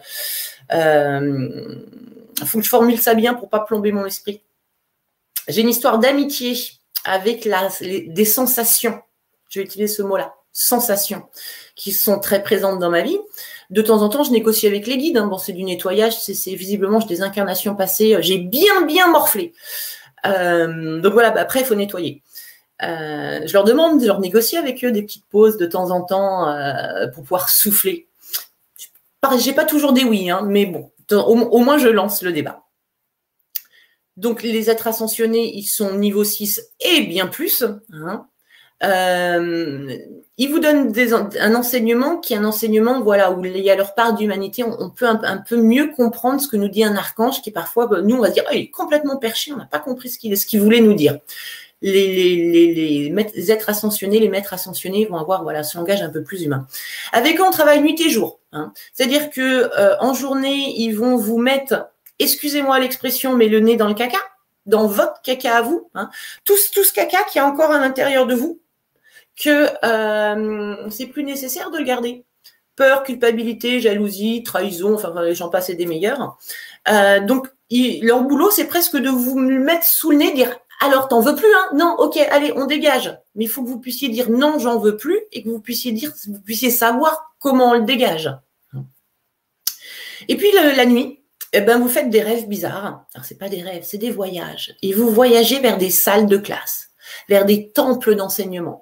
Il 0.68 0.77
euh, 0.77 1.20
euh, 1.20 2.45
faut 2.45 2.59
que 2.59 2.64
je 2.64 2.68
formule 2.68 2.99
ça 2.99 3.14
bien 3.14 3.35
pour 3.35 3.49
pas 3.49 3.61
plomber 3.61 3.93
mon 3.93 4.05
esprit. 4.05 4.43
J'ai 5.47 5.61
une 5.61 5.68
histoire 5.68 6.01
d'amitié 6.01 6.57
avec 7.05 7.45
la, 7.45 7.68
des 7.81 8.25
sensations. 8.25 9.01
Je 9.53 9.61
vais 9.61 9.66
utiliser 9.66 9.94
ce 9.94 10.00
mot-là, 10.00 10.34
sensations, 10.50 11.24
qui 11.76 11.92
sont 11.92 12.18
très 12.18 12.42
présentes 12.42 12.78
dans 12.78 12.88
ma 12.88 13.03
vie. 13.03 13.18
De 13.68 13.82
temps 13.82 14.00
en 14.00 14.09
temps, 14.09 14.24
je 14.24 14.30
négocie 14.30 14.66
avec 14.66 14.86
les 14.86 14.96
guides. 14.96 15.18
Hein. 15.18 15.26
Bon, 15.26 15.36
c'est 15.36 15.53
du 15.53 15.62
nettoyage, 15.62 16.18
c'est 16.18 16.55
visiblement 16.55 17.00
des 17.00 17.20
incarnations 17.20 17.76
passées. 17.76 18.16
J'ai 18.20 18.38
bien, 18.38 18.86
bien 18.86 19.09
morflé. 19.09 19.53
Euh, 20.24 21.03
donc 21.03 21.12
voilà, 21.12 21.32
bah, 21.32 21.42
après, 21.42 21.61
il 21.61 21.66
faut 21.66 21.74
nettoyer. 21.74 22.22
Euh, 22.82 23.40
je 23.46 23.53
leur 23.53 23.64
demande 23.64 24.00
de 24.00 24.07
leur 24.07 24.20
négocier 24.20 24.57
avec 24.57 24.82
eux 24.84 24.90
des 24.90 25.03
petites 25.03 25.26
pauses 25.26 25.59
de 25.59 25.66
temps 25.66 25.90
en 25.90 26.03
temps 26.03 26.48
euh, 26.48 27.09
pour 27.09 27.22
pouvoir 27.22 27.50
souffler. 27.50 28.09
J'ai 29.38 29.53
pas 29.53 29.66
toujours 29.66 29.92
des 29.92 30.05
oui, 30.05 30.30
hein, 30.30 30.40
mais 30.46 30.64
bon, 30.64 30.90
au, 31.11 31.59
moins 31.59 31.76
je 31.76 31.88
lance 31.88 32.22
le 32.22 32.32
débat. 32.32 32.62
Donc, 34.16 34.42
les 34.42 34.70
êtres 34.70 34.86
ascensionnés, 34.86 35.55
ils 35.55 35.66
sont 35.66 35.94
niveau 35.94 36.24
6 36.24 36.70
et 36.80 37.03
bien 37.03 37.26
plus. 37.26 37.64
Hein. 37.92 38.26
Euh, 38.85 39.97
ils 40.39 40.49
vous 40.49 40.59
donnent 40.59 40.93
un 41.39 41.55
enseignement 41.55 42.18
qui 42.18 42.33
est 42.33 42.37
un 42.37 42.45
enseignement 42.45 43.03
voilà, 43.03 43.30
où 43.33 43.45
il 43.45 43.59
y 43.59 43.70
a 43.70 43.76
leur 43.76 43.95
part 43.95 44.14
d'humanité. 44.14 44.64
On, 44.64 44.91
peut 44.91 45.07
un, 45.07 45.39
peu 45.39 45.57
mieux 45.57 45.93
comprendre 45.95 46.41
ce 46.41 46.49
que 46.49 46.57
nous 46.57 46.68
dit 46.68 46.83
un 46.83 46.97
archange 46.97 47.43
qui 47.43 47.51
parfois, 47.51 47.87
bah, 47.87 48.01
nous, 48.03 48.16
on 48.16 48.20
va 48.20 48.28
se 48.28 48.35
dire, 48.35 48.45
oh, 48.47 48.53
il 48.53 48.61
est 48.62 48.70
complètement 48.70 49.18
perché, 49.18 49.53
on 49.53 49.57
n'a 49.57 49.66
pas 49.66 49.78
compris 49.78 50.09
ce 50.09 50.18
qu'il 50.18 50.61
voulait 50.61 50.80
nous 50.80 50.95
dire. 50.95 51.18
Les, 51.83 53.11
les, 53.12 53.51
êtres 53.51 53.68
ascensionnés, 53.68 54.20
les 54.20 54.28
maîtres 54.28 54.55
ascensionnés 54.55 55.05
vont 55.07 55.16
avoir 55.16 55.43
voilà, 55.43 55.64
ce 55.64 55.76
langage 55.76 56.01
un 56.01 56.11
peu 56.11 56.22
plus 56.22 56.43
humain. 56.43 56.66
Avec 57.12 57.41
eux, 57.41 57.45
on 57.45 57.51
travaille 57.51 57.83
nuit 57.83 58.01
et 58.01 58.09
jour. 58.09 58.39
Hein. 58.53 58.72
C'est-à-dire 58.93 59.30
que 59.30 59.68
euh, 59.76 59.97
en 60.01 60.14
journée, 60.14 60.74
ils 60.76 60.93
vont 60.93 61.16
vous 61.16 61.39
mettre 61.39 61.89
excusez-moi 62.22 62.78
l'expression, 62.78 63.37
mais 63.37 63.49
le 63.49 63.61
nez 63.61 63.76
dans 63.76 63.89
le 63.89 63.95
caca, 63.95 64.18
dans 64.66 64.87
votre 64.87 65.20
caca 65.22 65.57
à 65.57 65.62
vous, 65.62 65.91
hein. 65.95 66.11
tout, 66.45 66.57
ce 66.57 66.93
caca 66.93 67.24
qui 67.24 67.39
est 67.39 67.43
encore 67.43 67.70
à 67.70 67.78
l'intérieur 67.78 68.26
de 68.26 68.35
vous, 68.35 68.61
que 69.37 69.68
euh, 69.85 70.91
c'est 70.91 71.07
plus 71.07 71.24
nécessaire 71.24 71.70
de 71.70 71.78
le 71.78 71.85
garder. 71.85 72.24
Peur, 72.76 73.03
culpabilité, 73.03 73.80
jalousie, 73.80 74.43
trahison, 74.43 74.95
enfin 74.95 75.12
j'en 75.33 75.51
passe 75.51 75.68
et 75.68 75.74
des 75.74 75.87
meilleurs. 75.87 76.39
Euh, 76.89 77.20
donc 77.20 77.49
leur 77.70 78.22
boulot, 78.22 78.51
c'est 78.51 78.66
presque 78.66 78.97
de 78.97 79.09
vous 79.09 79.39
mettre 79.39 79.87
sous 79.87 80.11
le 80.11 80.18
nez, 80.18 80.33
dire 80.33 80.59
alors 80.83 81.07
t'en 81.07 81.20
veux 81.20 81.37
plus, 81.37 81.53
hein? 81.55 81.68
Non, 81.74 81.95
ok, 81.99 82.16
allez, 82.16 82.53
on 82.57 82.66
dégage. 82.66 83.16
Mais 83.37 83.45
il 83.45 83.49
faut 83.49 83.62
que 83.62 83.68
vous 83.68 83.78
puissiez 83.78 84.09
dire 84.09 84.30
non, 84.30 84.59
j'en 84.59 84.80
veux 84.80 84.97
plus, 84.97 85.20
et 85.30 85.45
que 85.45 85.49
vous 85.49 85.61
puissiez 85.61 85.93
dire, 85.93 86.12
vous 86.26 86.41
puissiez 86.41 86.70
savoir 86.70 87.37
comment 87.39 87.70
on 87.70 87.74
le 87.74 87.85
dégage. 87.85 88.30
Et 90.28 90.37
puis 90.37 90.49
la 90.53 90.85
nuit, 90.85 91.20
eh 91.53 91.61
ben, 91.61 91.78
vous 91.78 91.89
faites 91.89 92.11
des 92.11 92.22
rêves 92.22 92.49
bizarres. 92.49 93.05
Alors, 93.14 93.24
c'est 93.24 93.39
pas 93.39 93.49
des 93.49 93.62
rêves, 93.62 93.85
c'est 93.85 93.99
des 93.99 94.11
voyages. 94.11 94.74
Et 94.83 94.93
vous 94.93 95.11
voyagez 95.11 95.61
vers 95.61 95.78
des 95.78 95.91
salles 95.91 96.26
de 96.26 96.37
classe, 96.37 96.89
vers 97.28 97.45
des 97.45 97.70
temples 97.70 98.14
d'enseignement. 98.14 98.82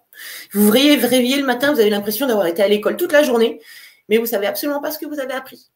Vous 0.52 0.64
vous 0.64 0.70
réveillez 0.70 1.36
le 1.36 1.44
matin, 1.44 1.72
vous 1.72 1.80
avez 1.80 1.90
l'impression 1.90 2.26
d'avoir 2.26 2.46
été 2.46 2.62
à 2.62 2.68
l'école 2.68 2.96
toute 2.96 3.12
la 3.12 3.22
journée, 3.22 3.60
mais 4.08 4.18
vous 4.18 4.26
savez 4.26 4.46
absolument 4.46 4.80
pas 4.80 4.90
ce 4.90 4.98
que 4.98 5.06
vous 5.06 5.20
avez 5.20 5.32
appris. 5.32 5.70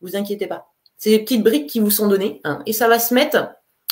Vous 0.00 0.16
inquiétez 0.16 0.46
pas. 0.46 0.72
C'est 0.98 1.10
des 1.10 1.18
petites 1.20 1.42
briques 1.42 1.68
qui 1.68 1.80
vous 1.80 1.90
sont 1.90 2.08
données, 2.08 2.40
hein, 2.44 2.62
et 2.66 2.72
ça 2.72 2.88
va 2.88 2.98
se 2.98 3.14
mettre. 3.14 3.48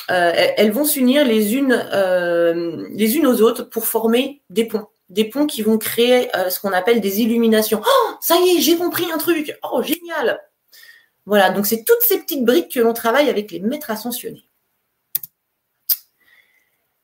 Euh, 0.09 0.31
elles 0.57 0.71
vont 0.71 0.85
s'unir 0.85 1.25
les 1.25 1.55
unes, 1.55 1.85
euh, 1.93 2.87
les 2.91 3.17
unes 3.17 3.27
aux 3.27 3.41
autres 3.41 3.63
pour 3.63 3.85
former 3.85 4.41
des 4.49 4.65
ponts 4.65 4.87
des 5.11 5.25
ponts 5.25 5.45
qui 5.45 5.61
vont 5.61 5.77
créer 5.77 6.35
euh, 6.35 6.49
ce 6.49 6.59
qu'on 6.59 6.71
appelle 6.71 7.01
des 7.01 7.21
illuminations. 7.21 7.81
Oh, 7.85 8.09
ça 8.21 8.37
y 8.37 8.57
est, 8.57 8.61
j'ai 8.61 8.77
compris 8.77 9.05
un 9.13 9.17
truc. 9.17 9.55
Oh, 9.69 9.83
génial. 9.83 10.41
Voilà, 11.25 11.51
donc 11.51 11.67
c'est 11.67 11.83
toutes 11.83 12.01
ces 12.01 12.19
petites 12.19 12.45
briques 12.45 12.71
que 12.71 12.79
l'on 12.79 12.93
travaille 12.93 13.29
avec 13.29 13.51
les 13.51 13.59
maîtres 13.59 13.91
ascensionnés. 13.91 14.45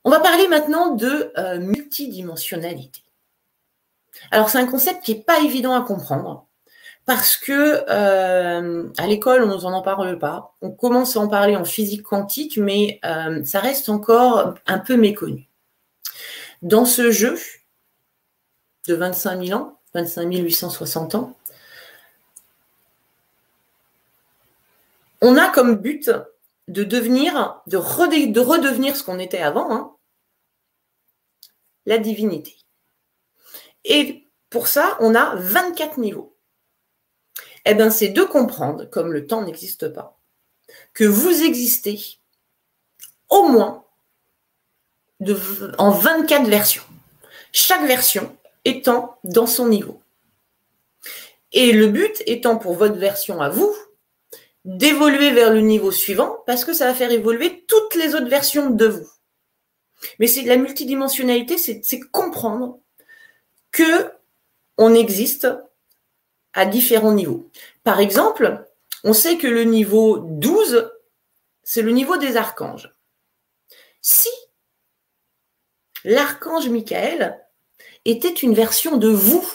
On 0.07 0.09
va 0.09 0.21
parler 0.21 0.47
maintenant 0.47 0.95
de 0.95 1.33
euh, 1.37 1.59
multidimensionnalité. 1.59 3.01
Alors 4.31 4.47
c'est 4.47 4.57
un 4.57 4.65
concept 4.65 5.03
qui 5.03 5.13
n'est 5.13 5.21
pas 5.21 5.41
évident 5.41 5.75
à 5.75 5.81
comprendre 5.81 6.47
parce 7.05 7.35
que 7.35 7.83
euh, 7.89 8.87
à 8.97 9.05
l'école 9.05 9.43
on 9.43 9.69
n'en 9.69 9.81
parle 9.81 10.17
pas. 10.17 10.55
On 10.61 10.71
commence 10.71 11.17
à 11.17 11.19
en 11.19 11.27
parler 11.27 11.57
en 11.57 11.65
physique 11.65 12.03
quantique, 12.03 12.55
mais 12.55 13.01
euh, 13.03 13.43
ça 13.43 13.59
reste 13.59 13.89
encore 13.89 14.53
un 14.65 14.79
peu 14.79 14.95
méconnu. 14.95 15.49
Dans 16.61 16.85
ce 16.85 17.11
jeu 17.11 17.37
de 18.87 18.95
25 18.95 19.43
000 19.45 19.59
ans, 19.59 19.77
25 19.93 20.33
860 20.33 21.15
ans, 21.15 21.37
on 25.19 25.35
a 25.35 25.49
comme 25.49 25.75
but 25.75 26.09
de 26.69 26.85
devenir, 26.85 27.61
de, 27.67 27.75
redevenir 27.75 28.95
ce 28.95 29.03
qu'on 29.03 29.19
était 29.19 29.39
avant, 29.39 29.73
hein, 29.75 29.91
la 31.87 31.97
divinité. 31.97 32.55
Et 33.85 34.27
pour 34.51 34.67
ça, 34.67 34.97
on 34.99 35.15
a 35.15 35.35
24 35.37 35.97
niveaux. 35.97 36.35
Eh 37.65 37.73
bien, 37.73 37.89
c'est 37.89 38.09
de 38.09 38.23
comprendre, 38.23 38.85
comme 38.85 39.11
le 39.11 39.25
temps 39.25 39.41
n'existe 39.41 39.87
pas, 39.87 40.19
que 40.93 41.05
vous 41.05 41.43
existez 41.43 41.99
au 43.29 43.47
moins 43.47 43.85
en 45.77 45.91
24 45.91 46.47
versions. 46.47 46.83
Chaque 47.51 47.87
version 47.87 48.35
étant 48.65 49.17
dans 49.23 49.47
son 49.47 49.67
niveau. 49.67 50.01
Et 51.53 51.71
le 51.71 51.87
but 51.87 52.21
étant 52.25 52.57
pour 52.57 52.75
votre 52.75 52.97
version 52.97 53.41
à 53.41 53.49
vous 53.49 53.73
d'évoluer 54.65 55.31
vers 55.31 55.53
le 55.53 55.61
niveau 55.61 55.91
suivant 55.91 56.43
parce 56.45 56.65
que 56.65 56.73
ça 56.73 56.85
va 56.87 56.93
faire 56.93 57.11
évoluer 57.11 57.63
toutes 57.67 57.95
les 57.95 58.15
autres 58.15 58.27
versions 58.27 58.69
de 58.69 58.87
vous. 58.87 59.09
Mais 60.19 60.27
c'est 60.27 60.43
la 60.43 60.57
multidimensionnalité, 60.57 61.57
c'est 61.57 61.99
comprendre 62.11 62.79
que 63.71 64.11
on 64.77 64.93
existe 64.93 65.47
à 66.53 66.65
différents 66.65 67.13
niveaux. 67.13 67.49
Par 67.83 67.99
exemple, 67.99 68.67
on 69.03 69.13
sait 69.13 69.37
que 69.37 69.47
le 69.47 69.63
niveau 69.63 70.17
12, 70.17 70.91
c'est 71.63 71.81
le 71.81 71.91
niveau 71.91 72.17
des 72.17 72.37
archanges. 72.37 72.93
Si 74.01 74.29
l'archange 76.03 76.69
Michael 76.69 77.39
était 78.05 78.33
une 78.33 78.53
version 78.53 78.97
de 78.97 79.09
vous 79.09 79.45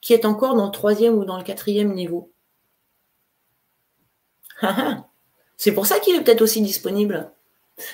qui 0.00 0.12
est 0.12 0.24
encore 0.24 0.54
dans 0.54 0.66
le 0.66 0.72
troisième 0.72 1.14
ou 1.14 1.24
dans 1.24 1.38
le 1.38 1.44
quatrième 1.44 1.92
niveau, 1.92 2.32
c'est 5.56 5.72
pour 5.72 5.86
ça 5.86 5.98
qu'il 6.00 6.16
est 6.16 6.22
peut-être 6.22 6.42
aussi 6.42 6.62
disponible. 6.62 7.32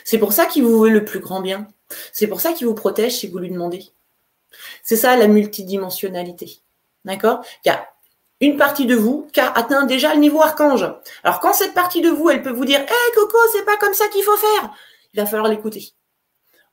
C'est 0.05 0.19
pour 0.19 0.33
ça 0.33 0.47
qu'il 0.47 0.65
vous 0.65 0.81
veut 0.81 0.91
le 0.91 1.05
plus 1.05 1.21
grand 1.21 1.41
bien. 1.41 1.69
C'est 2.13 2.27
pour 2.27 2.41
ça 2.41 2.53
qu'il 2.53 2.67
vous 2.67 2.75
protège 2.75 3.17
si 3.17 3.29
vous 3.29 3.39
lui 3.39 3.51
demandez. 3.51 3.87
C'est 4.83 4.97
ça 4.97 5.17
la 5.17 5.29
multidimensionnalité. 5.29 6.59
D'accord? 7.05 7.41
Il 7.65 7.69
y 7.69 7.71
a 7.71 7.89
une 8.41 8.57
partie 8.57 8.87
de 8.87 8.95
vous 8.95 9.29
qui 9.33 9.41
a 9.41 9.51
atteint 9.51 9.85
déjà 9.85 10.15
le 10.15 10.21
niveau 10.21 10.43
archange. 10.43 10.87
Alors 11.25 11.41
quand 11.41 11.53
cette 11.53 11.75
partie 11.75 12.01
de 12.01 12.11
vous, 12.11 12.31
elle 12.31 12.43
peut 12.43 12.53
vous 12.53 12.65
dire 12.65 12.81
Hé 12.81 13.15
Coco, 13.15 13.39
c'est 13.53 13.65
pas 13.65 13.77
comme 13.77 13.95
ça 13.95 14.09
qu'il 14.09 14.23
faut 14.23 14.37
faire 14.37 14.73
il 15.13 15.21
va 15.21 15.27
falloir 15.27 15.49
l'écouter. 15.49 15.93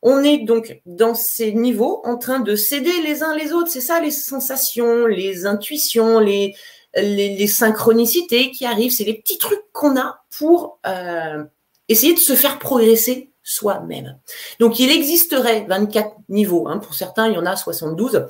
On 0.01 0.23
est 0.23 0.39
donc 0.39 0.79
dans 0.85 1.15
ces 1.15 1.53
niveaux 1.53 2.01
en 2.03 2.17
train 2.17 2.39
de 2.39 2.55
céder 2.55 3.01
les 3.01 3.23
uns 3.23 3.35
les 3.35 3.53
autres. 3.53 3.71
C'est 3.71 3.81
ça 3.81 3.99
les 3.99 4.11
sensations, 4.11 5.07
les 5.07 5.45
intuitions, 5.45 6.19
les, 6.19 6.55
les, 6.95 7.47
synchronicités 7.47 8.51
qui 8.51 8.65
arrivent, 8.65 8.91
c'est 8.91 9.03
les 9.03 9.15
petits 9.15 9.37
trucs 9.37 9.63
qu'on 9.73 9.97
a 9.97 10.23
pour 10.37 10.79
euh, 10.85 11.43
essayer 11.89 12.13
de 12.13 12.19
se 12.19 12.33
faire 12.33 12.59
progresser 12.59 13.31
soi-même. 13.47 14.17
Donc, 14.59 14.79
il 14.79 14.91
existerait 14.91 15.65
24 15.69 16.15
niveaux. 16.29 16.67
Hein. 16.67 16.79
Pour 16.79 16.95
certains, 16.95 17.27
il 17.27 17.35
y 17.35 17.37
en 17.37 17.45
a 17.45 17.55
72. 17.55 18.25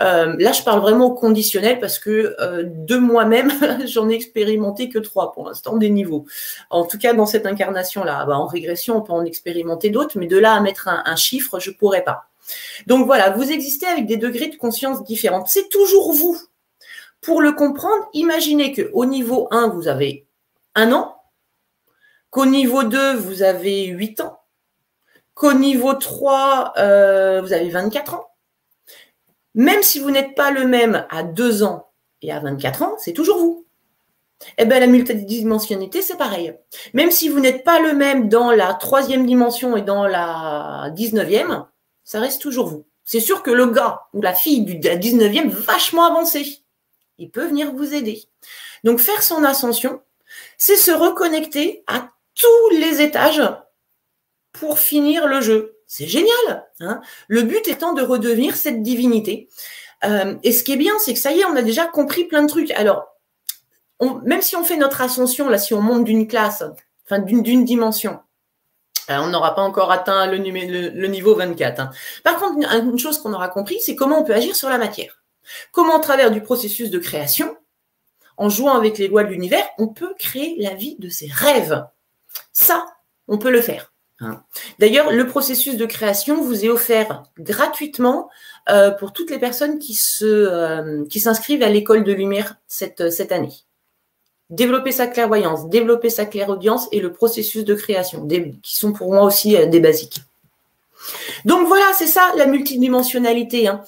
Euh, 0.00 0.36
là, 0.38 0.52
je 0.52 0.62
parle 0.62 0.80
vraiment 0.80 1.06
au 1.06 1.14
conditionnel 1.14 1.80
parce 1.80 1.98
que 1.98 2.36
euh, 2.40 2.62
de 2.64 2.96
moi-même, 2.96 3.50
j'en 3.86 4.08
ai 4.08 4.14
expérimenté 4.14 4.88
que 4.88 5.00
trois 5.00 5.32
pour 5.32 5.48
l'instant 5.48 5.76
des 5.76 5.90
niveaux. 5.90 6.24
En 6.70 6.84
tout 6.84 6.98
cas, 6.98 7.14
dans 7.14 7.26
cette 7.26 7.46
incarnation-là. 7.46 8.24
Bah, 8.26 8.38
en 8.38 8.46
régression, 8.46 8.96
on 8.96 9.00
peut 9.02 9.12
en 9.12 9.24
expérimenter 9.24 9.90
d'autres, 9.90 10.16
mais 10.16 10.26
de 10.26 10.38
là 10.38 10.54
à 10.54 10.60
mettre 10.60 10.86
un, 10.86 11.16
chiffre, 11.16 11.58
je 11.58 11.72
pourrais 11.72 12.04
pas. 12.04 12.26
Donc 12.86 13.06
voilà, 13.06 13.30
vous 13.30 13.50
existez 13.50 13.86
avec 13.86 14.06
des 14.06 14.16
degrés 14.16 14.48
de 14.48 14.56
conscience 14.56 15.02
différents. 15.02 15.44
C'est 15.46 15.68
toujours 15.68 16.12
vous 16.12 16.40
pour 17.20 17.42
le 17.42 17.52
comprendre, 17.52 18.08
imaginez 18.14 18.72
qu'au 18.72 19.04
niveau 19.04 19.48
1, 19.50 19.68
vous 19.68 19.88
avez 19.88 20.26
un 20.74 20.92
an, 20.92 21.19
qu'au 22.30 22.46
niveau 22.46 22.84
2, 22.84 23.14
vous 23.14 23.42
avez 23.42 23.86
8 23.86 24.20
ans, 24.20 24.40
qu'au 25.34 25.52
niveau 25.52 25.94
3, 25.94 26.74
euh, 26.78 27.40
vous 27.42 27.52
avez 27.52 27.68
24 27.68 28.14
ans, 28.14 28.30
même 29.54 29.82
si 29.82 29.98
vous 29.98 30.10
n'êtes 30.10 30.34
pas 30.34 30.50
le 30.50 30.66
même 30.66 31.06
à 31.10 31.22
2 31.22 31.62
ans 31.62 31.88
et 32.22 32.32
à 32.32 32.40
24 32.40 32.82
ans, 32.82 32.96
c'est 32.98 33.12
toujours 33.12 33.38
vous. 33.38 33.66
Eh 34.56 34.64
bien, 34.64 34.80
la 34.80 34.86
multidimensionnalité, 34.86 36.00
c'est 36.00 36.16
pareil. 36.16 36.54
Même 36.94 37.10
si 37.10 37.28
vous 37.28 37.40
n'êtes 37.40 37.62
pas 37.62 37.78
le 37.80 37.92
même 37.92 38.28
dans 38.28 38.50
la 38.52 38.72
troisième 38.74 39.26
dimension 39.26 39.76
et 39.76 39.82
dans 39.82 40.06
la 40.06 40.90
19e, 40.96 41.66
ça 42.04 42.20
reste 42.20 42.40
toujours 42.40 42.68
vous. 42.68 42.86
C'est 43.04 43.20
sûr 43.20 43.42
que 43.42 43.50
le 43.50 43.66
gars 43.66 44.02
ou 44.14 44.22
la 44.22 44.32
fille 44.32 44.64
du 44.64 44.76
19e 44.76 45.48
vachement 45.48 46.06
avancé, 46.06 46.62
il 47.18 47.30
peut 47.30 47.46
venir 47.46 47.74
vous 47.74 47.92
aider. 47.92 48.22
Donc, 48.84 48.98
faire 48.98 49.22
son 49.22 49.44
ascension, 49.44 50.00
c'est 50.56 50.76
se 50.76 50.90
reconnecter 50.90 51.84
à 51.86 52.08
tous 52.40 52.76
les 52.76 53.02
étages 53.02 53.42
pour 54.52 54.78
finir 54.78 55.26
le 55.26 55.40
jeu. 55.40 55.76
C'est 55.86 56.06
génial. 56.06 56.68
Hein 56.80 57.00
le 57.28 57.42
but 57.42 57.66
étant 57.68 57.92
de 57.92 58.02
redevenir 58.02 58.56
cette 58.56 58.82
divinité. 58.82 59.48
Euh, 60.04 60.36
et 60.42 60.52
ce 60.52 60.64
qui 60.64 60.72
est 60.72 60.76
bien, 60.76 60.94
c'est 60.98 61.14
que 61.14 61.20
ça 61.20 61.32
y 61.32 61.40
est, 61.40 61.44
on 61.44 61.56
a 61.56 61.62
déjà 61.62 61.86
compris 61.86 62.24
plein 62.24 62.42
de 62.42 62.48
trucs. 62.48 62.70
Alors, 62.72 63.06
même 64.24 64.40
si 64.40 64.56
on 64.56 64.64
fait 64.64 64.76
notre 64.76 65.00
ascension, 65.02 65.48
là, 65.48 65.58
si 65.58 65.74
on 65.74 65.82
monte 65.82 66.04
d'une 66.04 66.26
classe, 66.26 66.64
enfin 67.04 67.18
d'une 67.18 67.64
dimension, 67.64 68.20
euh, 69.10 69.18
on 69.18 69.28
n'aura 69.28 69.54
pas 69.54 69.62
encore 69.62 69.90
atteint 69.90 70.26
le, 70.26 70.38
niveau 70.38 71.34
24. 71.34 71.80
Hein. 71.80 71.90
Par 72.22 72.38
contre, 72.38 72.66
une 72.72 72.98
chose 72.98 73.18
qu'on 73.18 73.32
aura 73.32 73.48
compris, 73.48 73.78
c'est 73.80 73.96
comment 73.96 74.20
on 74.20 74.24
peut 74.24 74.34
agir 74.34 74.54
sur 74.54 74.68
la 74.68 74.78
matière. 74.78 75.22
Comment, 75.72 75.98
à 75.98 76.00
travers 76.00 76.30
du 76.30 76.40
processus 76.40 76.90
de 76.90 76.98
création, 76.98 77.56
en 78.36 78.48
jouant 78.48 78.74
avec 78.74 78.98
les 78.98 79.08
lois 79.08 79.24
de 79.24 79.30
l'univers, 79.30 79.64
on 79.78 79.88
peut 79.88 80.14
créer 80.18 80.56
la 80.60 80.74
vie 80.74 80.96
de 80.98 81.08
ses 81.08 81.28
rêves. 81.30 81.84
Ça, 82.52 82.86
on 83.28 83.38
peut 83.38 83.50
le 83.50 83.60
faire. 83.60 83.92
Hein. 84.20 84.42
D'ailleurs, 84.78 85.12
le 85.12 85.26
processus 85.26 85.76
de 85.76 85.86
création 85.86 86.42
vous 86.42 86.64
est 86.64 86.68
offert 86.68 87.22
gratuitement 87.38 88.28
euh, 88.68 88.90
pour 88.90 89.12
toutes 89.12 89.30
les 89.30 89.38
personnes 89.38 89.78
euh, 90.22 91.06
qui 91.06 91.20
s'inscrivent 91.20 91.62
à 91.62 91.70
l'école 91.70 92.04
de 92.04 92.12
lumière 92.12 92.56
cette, 92.68 93.10
cette 93.10 93.32
année. 93.32 93.54
Développer 94.50 94.92
sa 94.92 95.06
clairvoyance, 95.06 95.68
développer 95.68 96.10
sa 96.10 96.26
clairaudience 96.26 96.88
et 96.92 97.00
le 97.00 97.12
processus 97.12 97.64
de 97.64 97.74
création, 97.74 98.26
qui 98.62 98.76
sont 98.76 98.92
pour 98.92 99.12
moi 99.12 99.22
aussi 99.22 99.56
euh, 99.56 99.66
des 99.66 99.80
basiques. 99.80 100.20
Donc 101.46 101.66
voilà, 101.66 101.86
c'est 101.94 102.06
ça 102.06 102.32
la 102.36 102.46
multidimensionnalité. 102.46 103.68
Hein. 103.68 103.82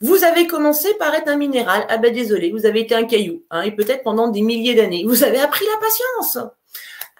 Vous 0.00 0.24
avez 0.24 0.46
commencé 0.46 0.92
par 0.94 1.14
être 1.14 1.28
un 1.28 1.36
minéral. 1.36 1.86
Ah 1.88 1.98
ben 1.98 2.12
désolé, 2.12 2.50
vous 2.50 2.66
avez 2.66 2.80
été 2.80 2.94
un 2.94 3.04
caillou. 3.04 3.42
Hein, 3.50 3.62
et 3.62 3.70
peut-être 3.70 4.02
pendant 4.02 4.28
des 4.28 4.42
milliers 4.42 4.74
d'années. 4.74 5.04
Vous 5.06 5.22
avez 5.22 5.38
appris 5.38 5.64
la 5.64 5.78
patience. 5.78 6.50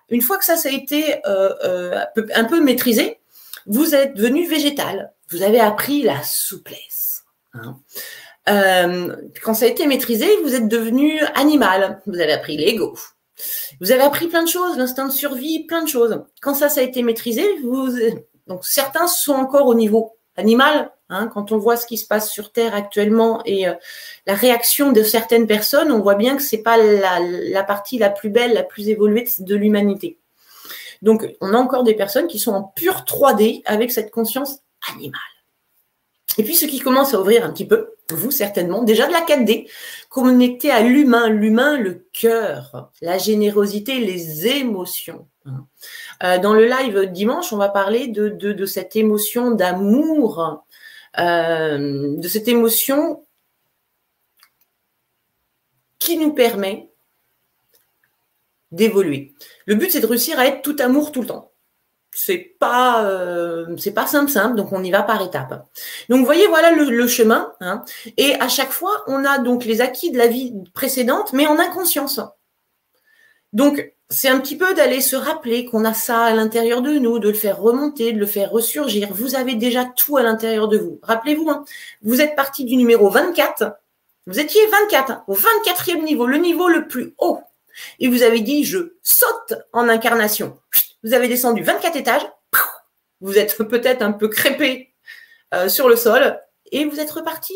Une 0.08 0.22
fois 0.22 0.38
que 0.38 0.44
ça, 0.44 0.56
ça 0.56 0.68
a 0.68 0.72
été 0.72 1.16
euh, 1.26 1.52
euh, 1.64 2.04
un 2.34 2.44
peu 2.44 2.60
maîtrisé, 2.60 3.18
vous 3.66 3.94
êtes 3.94 4.14
devenu 4.14 4.46
végétal. 4.46 5.12
Vous 5.30 5.42
avez 5.42 5.60
appris 5.60 6.02
la 6.02 6.22
souplesse. 6.22 7.24
Hein. 7.54 7.78
Euh, 8.48 9.16
quand 9.42 9.54
ça 9.54 9.64
a 9.64 9.68
été 9.68 9.86
maîtrisé, 9.86 10.28
vous 10.44 10.54
êtes 10.54 10.68
devenu 10.68 11.20
animal. 11.34 12.00
Vous 12.06 12.20
avez 12.20 12.32
appris 12.32 12.56
l'ego. 12.56 12.96
Vous 13.80 13.92
avez 13.92 14.02
appris 14.02 14.28
plein 14.28 14.44
de 14.44 14.48
choses, 14.48 14.78
l'instinct 14.78 15.06
de 15.06 15.12
survie, 15.12 15.64
plein 15.66 15.82
de 15.82 15.88
choses. 15.88 16.22
Quand 16.40 16.54
ça, 16.54 16.68
ça 16.68 16.80
a 16.80 16.84
été 16.84 17.02
maîtrisé, 17.02 17.44
vous, 17.62 17.88
donc 18.46 18.64
certains 18.64 19.08
sont 19.08 19.34
encore 19.34 19.66
au 19.66 19.74
niveau 19.74 20.16
animal. 20.36 20.90
Hein, 21.08 21.28
quand 21.28 21.52
on 21.52 21.58
voit 21.58 21.76
ce 21.76 21.86
qui 21.86 21.98
se 21.98 22.06
passe 22.06 22.32
sur 22.32 22.50
Terre 22.50 22.74
actuellement 22.74 23.40
et 23.44 23.68
euh, 23.68 23.74
la 24.26 24.34
réaction 24.34 24.90
de 24.90 25.04
certaines 25.04 25.46
personnes, 25.46 25.92
on 25.92 26.00
voit 26.00 26.16
bien 26.16 26.36
que 26.36 26.42
c'est 26.42 26.62
pas 26.62 26.76
la, 26.76 27.62
partie 27.62 27.96
la 27.98 28.10
plus 28.10 28.28
belle, 28.28 28.54
la 28.54 28.64
plus 28.64 28.88
évoluée 28.88 29.28
de 29.38 29.54
l'humanité. 29.54 30.18
Donc, 31.02 31.24
on 31.40 31.54
a 31.54 31.58
encore 31.58 31.84
des 31.84 31.94
personnes 31.94 32.26
qui 32.26 32.40
sont 32.40 32.52
en 32.52 32.64
pure 32.64 33.04
3D 33.06 33.62
avec 33.66 33.92
cette 33.92 34.10
conscience 34.10 34.58
animale. 34.92 35.20
Et 36.38 36.42
puis, 36.42 36.56
ceux 36.56 36.66
qui 36.66 36.80
commencent 36.80 37.14
à 37.14 37.20
ouvrir 37.20 37.44
un 37.44 37.52
petit 37.52 37.66
peu, 37.66 37.94
vous 38.10 38.32
certainement, 38.32 38.82
déjà 38.82 39.06
de 39.06 39.12
la 39.12 39.20
4D, 39.20 39.70
connecté 40.08 40.72
à 40.72 40.80
l'humain, 40.80 41.28
l'humain, 41.28 41.78
le 41.78 42.06
cœur, 42.12 42.90
la 43.00 43.18
générosité, 43.18 44.00
les 44.00 44.48
émotions. 44.48 45.28
Hein. 45.44 45.66
Euh, 46.22 46.38
dans 46.38 46.52
le 46.52 46.66
live 46.66 47.10
dimanche, 47.12 47.52
on 47.52 47.56
va 47.56 47.68
parler 47.68 48.08
de, 48.08 48.66
cette 48.66 48.96
émotion 48.96 49.52
d'amour 49.52 50.64
de 51.18 52.28
cette 52.28 52.48
émotion 52.48 53.26
qui 55.98 56.18
nous 56.18 56.32
permet 56.32 56.90
d'évoluer. 58.70 59.34
Le 59.66 59.74
but, 59.74 59.90
c'est 59.90 60.00
de 60.00 60.06
réussir 60.06 60.38
à 60.38 60.46
être 60.46 60.62
tout 60.62 60.76
amour 60.78 61.12
tout 61.12 61.22
le 61.22 61.26
temps. 61.26 61.52
C'est 62.12 62.56
pas, 62.58 63.04
euh, 63.04 63.76
pas 63.94 64.06
simple, 64.06 64.30
simple, 64.30 64.56
donc 64.56 64.72
on 64.72 64.82
y 64.82 64.90
va 64.90 65.02
par 65.02 65.22
étapes. 65.22 65.66
Donc, 66.08 66.20
vous 66.20 66.24
voyez, 66.24 66.46
voilà 66.46 66.70
le, 66.70 67.06
chemin. 67.06 67.52
Hein. 67.60 67.84
et 68.16 68.34
à 68.36 68.48
chaque 68.48 68.70
fois, 68.70 69.04
on 69.06 69.24
a 69.24 69.38
donc 69.38 69.64
les 69.64 69.80
acquis 69.80 70.10
de 70.10 70.18
la 70.18 70.26
vie 70.26 70.54
précédente, 70.72 71.32
mais 71.32 71.46
en 71.46 71.58
inconscience. 71.58 72.20
Donc, 73.52 73.92
c'est 74.08 74.28
un 74.28 74.38
petit 74.38 74.56
peu 74.56 74.72
d'aller 74.74 75.00
se 75.00 75.16
rappeler 75.16 75.64
qu'on 75.64 75.84
a 75.84 75.92
ça 75.92 76.24
à 76.24 76.32
l'intérieur 76.32 76.80
de 76.80 76.92
nous, 76.92 77.18
de 77.18 77.28
le 77.28 77.34
faire 77.34 77.58
remonter, 77.58 78.12
de 78.12 78.18
le 78.18 78.26
faire 78.26 78.50
ressurgir. 78.50 79.08
Vous 79.12 79.34
avez 79.34 79.56
déjà 79.56 79.84
tout 79.84 80.16
à 80.16 80.22
l'intérieur 80.22 80.68
de 80.68 80.78
vous. 80.78 81.00
Rappelez-vous, 81.02 81.50
hein, 81.50 81.64
vous 82.02 82.20
êtes 82.20 82.36
parti 82.36 82.64
du 82.64 82.76
numéro 82.76 83.10
24. 83.10 83.76
Vous 84.28 84.38
étiez 84.38 84.64
24, 84.66 85.10
hein, 85.10 85.24
au 85.26 85.34
24e 85.34 86.02
niveau, 86.02 86.26
le 86.26 86.38
niveau 86.38 86.68
le 86.68 86.86
plus 86.86 87.14
haut. 87.18 87.40
Et 87.98 88.08
vous 88.08 88.22
avez 88.22 88.40
dit, 88.40 88.64
je 88.64 88.94
saute 89.02 89.54
en 89.72 89.88
incarnation. 89.88 90.58
Vous 91.02 91.12
avez 91.12 91.28
descendu 91.28 91.62
24 91.62 91.96
étages. 91.96 92.26
Vous 93.20 93.38
êtes 93.38 93.56
peut-être 93.68 94.02
un 94.02 94.12
peu 94.12 94.28
crépé 94.28 94.94
euh, 95.52 95.68
sur 95.68 95.88
le 95.88 95.96
sol. 95.96 96.40
Et 96.70 96.84
vous 96.84 97.00
êtes 97.00 97.10
reparti. 97.10 97.54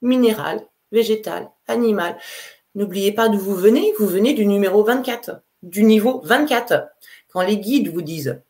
Minéral, 0.00 0.66
végétal, 0.92 1.50
animal. 1.66 2.18
N'oubliez 2.74 3.12
pas 3.12 3.28
d'où 3.28 3.38
vous 3.38 3.54
venez. 3.54 3.92
Vous 3.98 4.06
venez 4.06 4.32
du 4.32 4.46
numéro 4.46 4.82
24 4.82 5.40
du 5.64 5.82
niveau 5.82 6.20
24. 6.24 6.88
Quand 7.32 7.42
les 7.42 7.58
guides 7.58 7.92
vous 7.92 8.02
disent 8.02 8.40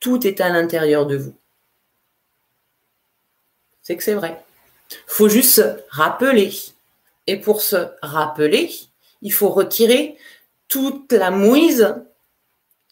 tout 0.00 0.26
est 0.26 0.40
à 0.40 0.48
l'intérieur 0.48 1.06
de 1.06 1.16
vous, 1.16 1.34
c'est 3.82 3.96
que 3.96 4.02
c'est 4.02 4.14
vrai. 4.14 4.42
faut 5.06 5.28
juste 5.28 5.54
se 5.54 5.76
rappeler. 5.88 6.52
Et 7.26 7.38
pour 7.38 7.62
se 7.62 7.76
rappeler, 8.02 8.70
il 9.22 9.32
faut 9.32 9.48
retirer 9.48 10.18
toute 10.68 11.12
la 11.12 11.30
mouise 11.30 11.94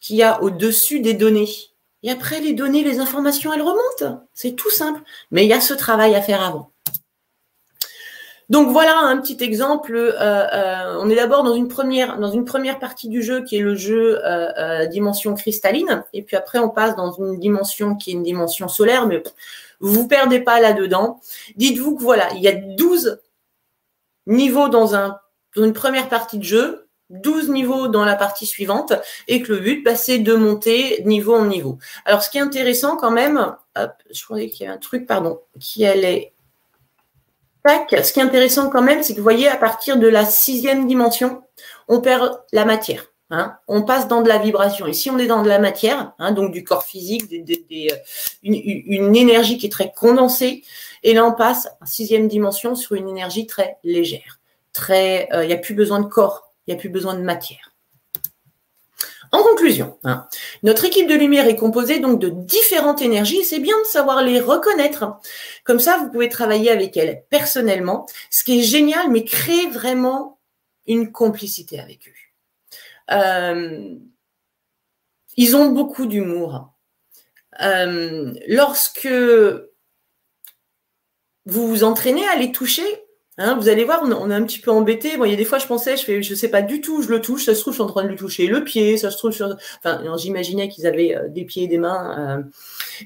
qu'il 0.01 0.16
y 0.16 0.22
a 0.22 0.43
au-dessus 0.43 1.01
des 1.01 1.14
données. 1.14 1.51
Et 2.03 2.11
après, 2.11 2.41
les 2.41 2.55
données, 2.55 2.83
les 2.83 2.99
informations, 2.99 3.53
elles 3.53 3.62
remontent. 3.62 4.26
C'est 4.35 4.53
tout 4.53 4.70
simple. 4.70 5.03
Mais 5.30 5.45
il 5.45 5.49
y 5.49 5.53
a 5.53 5.61
ce 5.61 5.74
travail 5.74 6.14
à 6.14 6.22
faire 6.22 6.43
avant. 6.43 6.71
Donc 8.53 8.68
voilà 8.68 8.98
un 8.98 9.16
petit 9.16 9.42
exemple. 9.42 9.94
Euh, 9.96 10.12
euh, 10.20 10.98
on 11.00 11.09
est 11.09 11.14
d'abord 11.14 11.42
dans 11.42 11.55
une 11.55 11.68
première 11.68 12.78
partie 12.78 13.09
du 13.09 13.22
jeu 13.22 13.42
qui 13.44 13.57
est 13.57 13.62
le 13.62 13.74
jeu 13.74 14.20
euh, 14.26 14.84
dimension 14.84 15.32
cristalline, 15.32 16.05
et 16.12 16.20
puis 16.20 16.36
après 16.36 16.59
on 16.59 16.68
passe 16.68 16.94
dans 16.94 17.12
une 17.12 17.38
dimension 17.38 17.96
qui 17.96 18.11
est 18.11 18.12
une 18.12 18.22
dimension 18.22 18.68
solaire, 18.68 19.07
mais 19.07 19.22
vous 19.80 19.94
vous 19.94 20.07
perdez 20.07 20.38
pas 20.38 20.61
là-dedans. 20.61 21.18
Dites-vous 21.57 21.96
que 21.96 22.03
voilà, 22.03 22.28
il 22.34 22.42
y 22.42 22.48
a 22.48 22.53
12 22.53 23.22
niveaux 24.26 24.68
dans 24.68 24.95
un 24.95 25.18
dans 25.57 25.64
une 25.64 25.72
première 25.72 26.11
partie 26.11 26.37
de 26.37 26.45
jeu, 26.45 26.88
12 27.08 27.49
niveaux 27.49 27.88
dans 27.88 28.04
la 28.04 28.16
partie 28.16 28.45
suivante, 28.45 28.92
et 29.29 29.41
que 29.41 29.54
le 29.54 29.61
but, 29.61 29.83
bah, 29.83 29.96
c'est 29.96 30.18
de 30.18 30.34
monter 30.34 31.03
niveau 31.07 31.34
en 31.34 31.46
niveau. 31.46 31.79
Alors, 32.04 32.22
ce 32.22 32.29
qui 32.29 32.37
est 32.37 32.42
intéressant 32.42 32.96
quand 32.96 33.11
même, 33.11 33.54
je 34.11 34.24
croyais 34.24 34.50
qu'il 34.50 34.66
y 34.66 34.68
a 34.68 34.72
un 34.72 34.79
truc, 34.79 35.07
pardon, 35.07 35.41
qui 35.58 35.84
allait 35.87 36.33
ce 37.67 38.13
qui 38.13 38.21
est 38.21 38.22
intéressant 38.22 38.71
quand 38.71 38.83
même, 38.83 39.03
c'est 39.03 39.13
que 39.13 39.18
vous 39.18 39.25
voyez, 39.25 39.49
à 39.49 39.57
partir 39.57 39.97
de 39.97 40.09
la 40.09 40.25
sixième 40.25 40.87
dimension, 40.87 41.43
on 41.89 42.01
perd 42.01 42.41
la 42.53 42.64
matière. 42.64 43.07
Hein. 43.34 43.57
on 43.67 43.80
passe 43.80 44.09
dans 44.09 44.21
de 44.21 44.29
la 44.29 44.37
vibration. 44.37 44.93
Si 44.93 45.09
on 45.09 45.18
est 45.18 45.26
dans 45.26 45.43
de 45.43 45.49
la 45.49 45.59
matière, 45.59 46.13
hein, 46.18 46.33
donc 46.33 46.53
du 46.53 46.64
corps 46.64 46.84
physique, 46.84 47.33
euh, 47.33 47.97
une, 48.43 49.17
énergie 49.17 49.57
qui 49.57 49.64
est 49.64 49.71
très 49.71 49.91
condensée, 49.91 50.64
et 51.03 51.14
là 51.14 51.25
on 51.25 51.33
passe 51.33 51.67
en 51.80 51.87
sixième 51.87 52.29
dimension 52.29 52.75
sur 52.75 52.95
une 52.95 53.09
énergie 53.09 53.47
très 53.47 53.79
légère. 53.84 54.39
Très, 54.75 55.30
euh, 55.33 55.45
il 55.45 55.47
n'y 55.47 55.55
a 55.55 55.59
plus 55.59 55.72
besoin 55.72 56.01
de 56.01 56.09
corps, 56.09 56.53
il 56.67 56.75
n'y 56.75 56.79
a 56.79 56.80
plus 56.80 56.91
besoin 56.91 57.14
de 57.14 57.22
matière. 57.22 57.71
En 59.33 59.42
conclusion, 59.42 59.99
hein, 60.04 60.26
notre 60.63 60.84
équipe 60.84 61.09
de 61.09 61.14
lumière 61.14 61.46
est 61.46 61.57
composée 61.57 62.00
donc 62.00 62.21
de 62.21 62.29
différentes 62.29 63.00
énergies 63.00 63.45
c'est 63.45 63.61
bien 63.61 63.79
de 63.79 63.87
savoir 63.87 64.22
les 64.22 64.41
reconnaître. 64.41 65.07
Comme 65.64 65.80
ça, 65.80 65.96
vous 65.96 66.11
pouvez 66.11 66.29
travailler 66.29 66.71
avec 66.71 66.96
elles 66.99 67.25
personnellement, 67.30 68.07
ce 68.30 68.45
qui 68.45 68.61
est 68.61 68.63
génial, 68.63 69.11
mais 69.11 69.25
créer 69.25 69.68
vraiment 69.68 70.38
une 70.87 71.13
complicité 71.13 71.80
avec 71.80 72.09
eux. 72.09 72.13
Euh, 73.11 73.95
ils 75.37 75.57
ont 75.57 75.71
beaucoup 75.71 76.07
d'humour. 76.07 76.71
Euh, 77.63 78.34
lorsque 78.49 79.09
vous 81.46 81.68
vous 81.68 81.84
entraînez 81.84 82.26
à 82.29 82.37
les 82.37 82.53
toucher, 82.53 83.01
Hein, 83.38 83.57
vous 83.59 83.68
allez 83.68 83.84
voir, 83.84 84.03
on, 84.04 84.30
est 84.30 84.34
un 84.34 84.42
petit 84.45 84.59
peu 84.59 84.71
embêté. 84.71 85.17
Bon, 85.17 85.25
il 85.25 85.30
y 85.30 85.34
a 85.34 85.37
des 85.37 85.45
fois, 85.45 85.59
je 85.59 85.67
pensais, 85.67 85.96
je 85.96 86.04
fais, 86.04 86.22
je 86.22 86.34
sais 86.34 86.49
pas 86.49 86.63
du 86.63 86.80
tout, 86.80 87.03
je 87.03 87.09
le 87.09 87.21
touche. 87.21 87.46
Ça 87.46 87.54
se 87.54 87.61
trouve, 87.61 87.72
je 87.72 87.76
suis 87.76 87.83
en 87.83 87.87
train 87.87 88.04
de 88.04 88.09
lui 88.09 88.17
toucher 88.17 88.46
le 88.46 88.63
pied. 88.63 88.96
Ça 88.99 89.11
se 89.11 89.17
trouve, 89.17 89.34
enfin, 89.79 90.17
j'imaginais 90.18 90.68
qu'ils 90.68 90.87
avaient 90.87 91.17
euh, 91.17 91.29
des 91.29 91.45
pieds 91.45 91.64
et 91.64 91.68
des 91.68 91.79
mains. 91.79 92.18
Euh. 92.18 92.42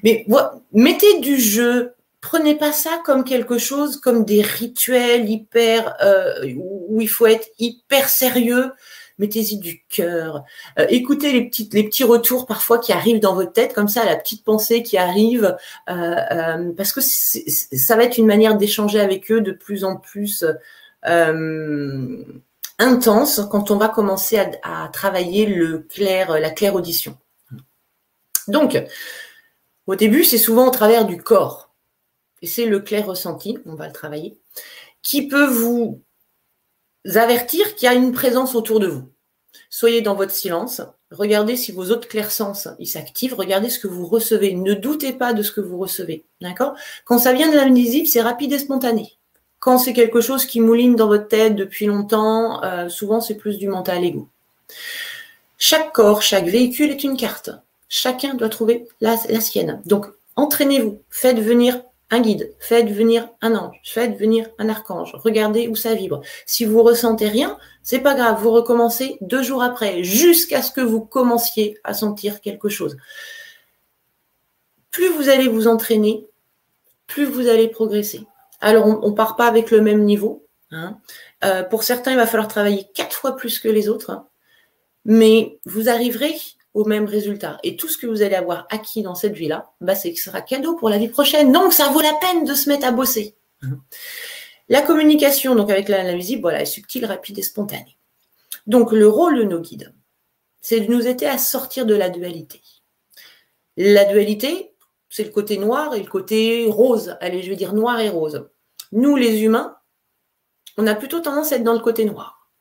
Mais 0.03 0.25
mettez 0.73 1.19
du 1.19 1.39
jeu 1.39 1.93
prenez 2.21 2.55
pas 2.55 2.71
ça 2.71 2.99
comme 3.05 3.23
quelque 3.23 3.57
chose, 3.57 3.97
comme 3.97 4.25
des 4.25 4.41
rituels 4.41 5.29
hyper, 5.29 5.95
euh, 6.01 6.53
où 6.57 6.99
il 6.99 7.07
faut 7.07 7.27
être 7.27 7.47
hyper 7.59 8.09
sérieux. 8.09 8.71
Mettez-y 9.17 9.57
du 9.57 9.83
cœur. 9.89 10.43
Euh, 10.77 10.85
écoutez 10.89 11.33
les, 11.33 11.47
petites, 11.47 11.73
les 11.73 11.83
petits 11.83 12.03
retours 12.03 12.45
parfois 12.45 12.77
qui 12.77 12.93
arrivent 12.93 13.19
dans 13.19 13.33
votre 13.33 13.51
tête, 13.51 13.73
comme 13.73 13.87
ça, 13.87 14.05
la 14.05 14.15
petite 14.15 14.43
pensée 14.43 14.83
qui 14.83 14.97
arrive, 14.97 15.57
euh, 15.89 16.71
parce 16.77 16.93
que 16.93 17.01
ça 17.01 17.95
va 17.95 18.03
être 18.03 18.17
une 18.17 18.27
manière 18.27 18.57
d'échanger 18.57 18.99
avec 18.99 19.31
eux 19.31 19.41
de 19.41 19.51
plus 19.51 19.83
en 19.83 19.97
plus 19.97 20.45
intense 22.79 23.41
quand 23.49 23.71
on 23.71 23.77
va 23.77 23.89
commencer 23.89 24.37
à, 24.37 24.83
à 24.83 24.87
travailler 24.89 25.45
le 25.47 25.79
clair, 25.79 26.39
la 26.39 26.51
claire 26.51 26.75
audition. 26.75 27.17
Donc, 28.47 28.77
au 29.87 29.95
début, 29.95 30.23
c'est 30.23 30.37
souvent 30.37 30.67
au 30.67 30.71
travers 30.71 31.05
du 31.05 31.17
corps. 31.17 31.67
Et 32.41 32.47
c'est 32.47 32.65
le 32.65 32.79
clair 32.79 33.05
ressenti, 33.05 33.57
on 33.65 33.75
va 33.75 33.87
le 33.87 33.93
travailler, 33.93 34.37
qui 35.01 35.27
peut 35.27 35.47
vous 35.47 36.03
avertir 37.15 37.75
qu'il 37.75 37.85
y 37.85 37.89
a 37.89 37.95
une 37.95 38.11
présence 38.11 38.55
autour 38.55 38.79
de 38.79 38.87
vous. 38.87 39.09
Soyez 39.69 40.01
dans 40.01 40.15
votre 40.15 40.31
silence, 40.31 40.81
regardez 41.11 41.55
si 41.55 41.71
vos 41.71 41.91
autres 41.91 42.07
clairsens 42.07 42.67
ils 42.79 42.87
s'activent, 42.87 43.35
regardez 43.35 43.69
ce 43.69 43.79
que 43.79 43.87
vous 43.87 44.05
recevez. 44.05 44.53
Ne 44.53 44.73
doutez 44.73 45.13
pas 45.13 45.33
de 45.33 45.41
ce 45.43 45.51
que 45.51 45.61
vous 45.61 45.77
recevez. 45.77 46.25
D'accord? 46.41 46.75
Quand 47.05 47.19
ça 47.19 47.33
vient 47.33 47.49
de 47.49 47.55
l'invisible, 47.55 48.07
c'est 48.07 48.21
rapide 48.21 48.53
et 48.53 48.59
spontané. 48.59 49.13
Quand 49.59 49.77
c'est 49.77 49.93
quelque 49.93 50.21
chose 50.21 50.45
qui 50.45 50.61
mouline 50.61 50.95
dans 50.95 51.07
votre 51.07 51.27
tête 51.27 51.55
depuis 51.55 51.85
longtemps, 51.85 52.63
euh, 52.63 52.89
souvent 52.89 53.21
c'est 53.21 53.35
plus 53.35 53.57
du 53.57 53.67
mental 53.67 54.03
ego. 54.03 54.27
Chaque 55.57 55.91
corps, 55.91 56.21
chaque 56.21 56.45
véhicule 56.45 56.91
est 56.91 57.03
une 57.03 57.17
carte. 57.17 57.49
Chacun 57.89 58.35
doit 58.35 58.49
trouver 58.49 58.87
la, 59.01 59.17
sienne. 59.17 59.81
Donc, 59.85 60.05
entraînez-vous, 60.35 61.01
faites 61.09 61.39
venir 61.39 61.81
un 62.09 62.21
guide, 62.21 62.55
faites 62.59 62.89
venir 62.89 63.29
un 63.41 63.55
ange, 63.55 63.79
faites 63.83 64.17
venir 64.17 64.47
un 64.59 64.69
archange, 64.69 65.13
regardez 65.15 65.67
où 65.67 65.75
ça 65.75 65.93
vibre. 65.93 66.21
Si 66.45 66.63
vous 66.63 66.81
ressentez 66.81 67.27
rien, 67.27 67.57
c'est 67.83 67.99
pas 67.99 68.15
grave, 68.15 68.41
vous 68.41 68.51
recommencez 68.51 69.17
deux 69.21 69.43
jours 69.43 69.61
après, 69.61 70.03
jusqu'à 70.03 70.61
ce 70.61 70.71
que 70.71 70.81
vous 70.81 71.01
commenciez 71.01 71.77
à 71.83 71.93
sentir 71.93 72.39
quelque 72.39 72.69
chose. 72.69 72.97
Plus 74.91 75.09
vous 75.09 75.27
allez 75.27 75.49
vous 75.49 75.67
entraîner, 75.67 76.25
plus 77.07 77.25
vous 77.25 77.47
allez 77.47 77.67
progresser. 77.67 78.25
Alors, 78.61 78.87
on 78.87 79.09
ne 79.09 79.15
part 79.15 79.35
pas 79.35 79.47
avec 79.47 79.69
le 79.69 79.81
même 79.81 80.03
niveau. 80.03 80.45
Hein. 80.71 80.97
Euh, 81.43 81.63
pour 81.63 81.83
certains, 81.83 82.11
il 82.11 82.17
va 82.17 82.25
falloir 82.25 82.47
travailler 82.47 82.87
quatre 82.95 83.15
fois 83.15 83.35
plus 83.35 83.59
que 83.59 83.67
les 83.67 83.89
autres, 83.89 84.09
hein. 84.09 84.27
mais 85.05 85.59
vous 85.65 85.89
arriverez 85.89 86.35
au 86.73 86.85
même 86.85 87.05
résultat. 87.05 87.57
Et 87.63 87.75
tout 87.75 87.87
ce 87.87 87.97
que 87.97 88.07
vous 88.07 88.21
allez 88.21 88.35
avoir 88.35 88.67
acquis 88.69 89.01
dans 89.01 89.15
cette 89.15 89.33
vie-là, 89.33 89.71
bah, 89.81 89.95
c'est 89.95 90.13
que 90.13 90.19
ce 90.19 90.25
sera 90.25 90.41
cadeau 90.41 90.75
pour 90.75 90.89
la 90.89 90.97
vie 90.97 91.07
prochaine. 91.07 91.51
Donc, 91.51 91.73
ça 91.73 91.89
vaut 91.89 92.01
la 92.01 92.13
peine 92.21 92.45
de 92.45 92.53
se 92.53 92.69
mettre 92.69 92.85
à 92.85 92.91
bosser. 92.91 93.35
Mhm. 93.61 93.81
La 94.69 94.81
communication, 94.81 95.55
donc 95.55 95.69
avec 95.71 95.87
l'invisible, 95.87 96.41
voilà, 96.41 96.61
est 96.61 96.65
subtile, 96.65 97.05
rapide 97.05 97.39
et 97.39 97.43
spontanée. 97.43 97.97
Donc, 98.67 98.91
le 98.91 99.07
rôle 99.07 99.37
de 99.37 99.43
nos 99.43 99.59
guides, 99.59 99.93
c'est 100.61 100.81
de 100.81 100.91
nous 100.91 101.07
aider 101.07 101.25
à 101.25 101.37
sortir 101.37 101.85
de 101.85 101.95
la 101.95 102.09
dualité. 102.09 102.61
La 103.77 104.03
dualité, 104.03 104.73
c'est 105.09 105.23
le 105.23 105.29
côté 105.29 105.57
noir 105.57 105.95
et 105.95 105.99
le 106.01 106.09
côté 106.09 106.67
rose. 106.69 107.15
Allez, 107.21 107.41
je 107.41 107.49
vais 107.49 107.55
dire 107.55 107.73
noir 107.73 107.99
et 107.99 108.09
rose. 108.09 108.49
Nous, 108.91 109.15
les 109.15 109.43
humains, 109.43 109.77
on 110.77 110.87
a 110.87 110.95
plutôt 110.95 111.19
tendance 111.19 111.51
à 111.51 111.55
être 111.55 111.63
dans 111.63 111.73
le 111.73 111.79
côté 111.79 112.05
noir. 112.05 112.51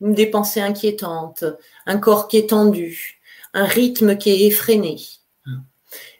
Des 0.00 0.26
pensées 0.26 0.60
inquiétantes, 0.60 1.44
un 1.86 1.98
corps 1.98 2.28
qui 2.28 2.36
est 2.38 2.50
tendu, 2.50 3.13
un 3.54 3.64
rythme 3.64 4.18
qui 4.18 4.30
est 4.30 4.46
effréné. 4.46 4.98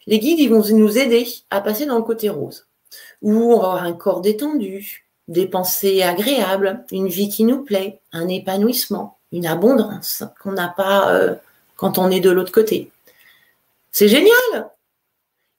Les 0.07 0.19
guides, 0.19 0.39
ils 0.39 0.51
vont 0.51 0.65
nous 0.69 0.99
aider 0.99 1.27
à 1.51 1.61
passer 1.61 1.87
dans 1.87 1.97
le 1.97 2.03
côté 2.03 2.29
rose, 2.29 2.67
va 3.23 3.33
avoir 3.33 3.83
un 3.83 3.93
corps 3.93 4.21
détendu, 4.21 5.07
des 5.29 5.47
pensées 5.47 6.03
agréables, 6.03 6.85
une 6.91 7.09
vie 7.09 7.29
qui 7.29 7.45
nous 7.45 7.63
plaît, 7.65 8.01
un 8.13 8.29
épanouissement, 8.29 9.19
une 9.33 9.47
abondance 9.47 10.23
qu'on 10.43 10.53
n'a 10.53 10.69
pas 10.69 11.13
euh, 11.15 11.35
quand 11.77 11.99
on 11.99 12.11
est 12.11 12.21
de 12.21 12.31
l'autre 12.31 12.53
côté. 12.53 12.91
C'est 13.91 14.09
génial 14.09 14.71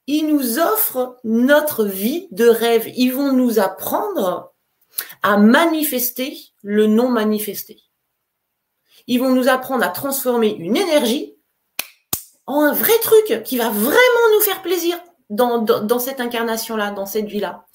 Ils 0.06 0.26
nous 0.28 0.58
offrent 0.58 1.18
notre 1.24 1.84
vie 1.84 2.28
de 2.30 2.46
rêve. 2.46 2.88
Ils 2.96 3.12
vont 3.12 3.32
nous 3.32 3.58
apprendre 3.58 4.52
à 5.22 5.36
manifester 5.36 6.38
le 6.62 6.86
non 6.86 7.08
manifesté. 7.08 7.80
Ils 9.08 9.18
vont 9.18 9.34
nous 9.34 9.48
apprendre 9.48 9.84
à 9.84 9.88
transformer 9.88 10.54
une 10.54 10.76
énergie 10.76 11.35
en 12.46 12.60
un 12.62 12.72
vrai 12.72 12.98
truc 13.00 13.42
qui 13.44 13.58
va 13.58 13.70
vraiment 13.70 14.34
nous 14.34 14.40
faire 14.40 14.62
plaisir 14.62 14.98
dans, 15.30 15.98
cette 15.98 16.20
incarnation-là, 16.20 16.92
dans 16.92 17.06
cette 17.06 17.26
vie-là. 17.26 17.66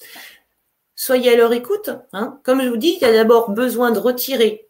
Soyez 0.94 1.32
à 1.32 1.36
leur 1.36 1.52
écoute. 1.52 1.90
Hein. 2.12 2.40
Comme 2.42 2.62
je 2.62 2.68
vous 2.68 2.76
dis, 2.76 2.96
il 3.00 3.02
y 3.02 3.04
a 3.04 3.12
d'abord 3.12 3.50
besoin 3.50 3.90
de 3.90 3.98
retirer 3.98 4.68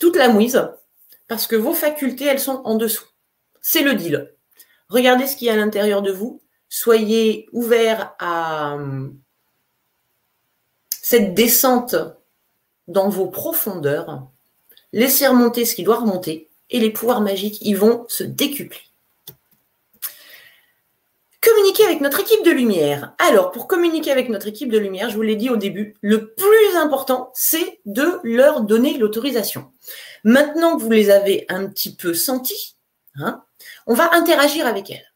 toute 0.00 0.16
la 0.16 0.28
mouise 0.28 0.68
parce 1.28 1.46
que 1.46 1.56
vos 1.56 1.72
facultés, 1.72 2.26
elles 2.26 2.40
sont 2.40 2.60
en 2.64 2.74
dessous. 2.74 3.06
C'est 3.60 3.82
le 3.82 3.94
deal. 3.94 4.34
Regardez 4.88 5.26
ce 5.26 5.36
qu'il 5.36 5.46
y 5.46 5.50
a 5.50 5.54
à 5.54 5.56
l'intérieur 5.56 6.02
de 6.02 6.12
vous. 6.12 6.42
Soyez 6.68 7.48
ouverts 7.52 8.14
à 8.18 8.74
hum, 8.74 9.18
cette 10.90 11.34
descente 11.34 11.94
dans 12.88 13.08
vos 13.08 13.28
profondeurs. 13.28 14.28
Laissez 14.92 15.26
remonter 15.26 15.64
ce 15.64 15.74
qui 15.74 15.84
doit 15.84 16.00
remonter 16.00 16.50
et 16.70 16.80
les 16.80 16.90
pouvoirs 16.90 17.20
magiques, 17.20 17.58
ils 17.60 17.76
vont 17.76 18.04
se 18.08 18.24
décupler. 18.24 18.80
Communiquer 21.40 21.84
avec 21.84 22.00
notre 22.00 22.20
équipe 22.20 22.42
de 22.42 22.50
lumière. 22.50 23.12
Alors, 23.18 23.50
pour 23.50 23.68
communiquer 23.68 24.10
avec 24.10 24.30
notre 24.30 24.46
équipe 24.46 24.72
de 24.72 24.78
lumière, 24.78 25.10
je 25.10 25.16
vous 25.16 25.22
l'ai 25.22 25.36
dit 25.36 25.50
au 25.50 25.56
début, 25.56 25.94
le 26.00 26.32
plus 26.32 26.76
important, 26.76 27.30
c'est 27.34 27.80
de 27.84 28.18
leur 28.22 28.62
donner 28.62 28.96
l'autorisation. 28.96 29.70
Maintenant 30.24 30.76
que 30.76 30.82
vous 30.82 30.90
les 30.90 31.10
avez 31.10 31.44
un 31.50 31.66
petit 31.66 31.94
peu 31.94 32.14
sentis, 32.14 32.76
hein, 33.16 33.44
on 33.86 33.92
va 33.92 34.14
interagir 34.14 34.66
avec 34.66 34.90
elles. 34.90 35.12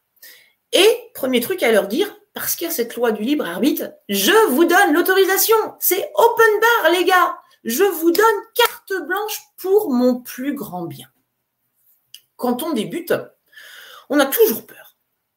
Et 0.71 0.99
premier 1.15 1.39
truc 1.39 1.63
à 1.63 1.71
leur 1.71 1.87
dire, 1.87 2.15
parce 2.33 2.55
qu'il 2.55 2.67
y 2.67 2.69
a 2.69 2.73
cette 2.73 2.95
loi 2.95 3.11
du 3.11 3.23
libre 3.23 3.45
arbitre, 3.45 3.91
je 4.07 4.49
vous 4.51 4.65
donne 4.65 4.93
l'autorisation. 4.93 5.57
C'est 5.79 6.11
open 6.13 6.59
bar, 6.61 6.91
les 6.91 7.05
gars. 7.05 7.37
Je 7.63 7.83
vous 7.83 8.11
donne 8.11 8.25
carte 8.53 8.93
blanche 9.07 9.39
pour 9.57 9.89
mon 9.89 10.21
plus 10.21 10.53
grand 10.53 10.83
bien 10.83 11.07
quand 12.39 12.63
on 12.63 12.73
débute, 12.73 13.13
on 14.09 14.19
a 14.19 14.25
toujours 14.25 14.65
peur. 14.65 14.95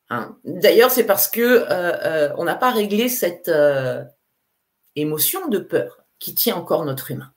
Hein. 0.08 0.36
D'ailleurs, 0.44 0.90
c'est 0.90 1.04
parce 1.04 1.28
que 1.28 1.40
euh, 1.40 2.30
euh, 2.30 2.44
n'a 2.44 2.54
pas 2.54 2.70
réglé 2.70 3.08
cette 3.08 3.48
euh, 3.48 4.02
émotion 4.96 5.48
de 5.48 5.58
peur 5.58 5.98
qui 6.18 6.34
tient 6.34 6.56
encore 6.56 6.84
notre 6.84 7.10
humain. 7.10 7.32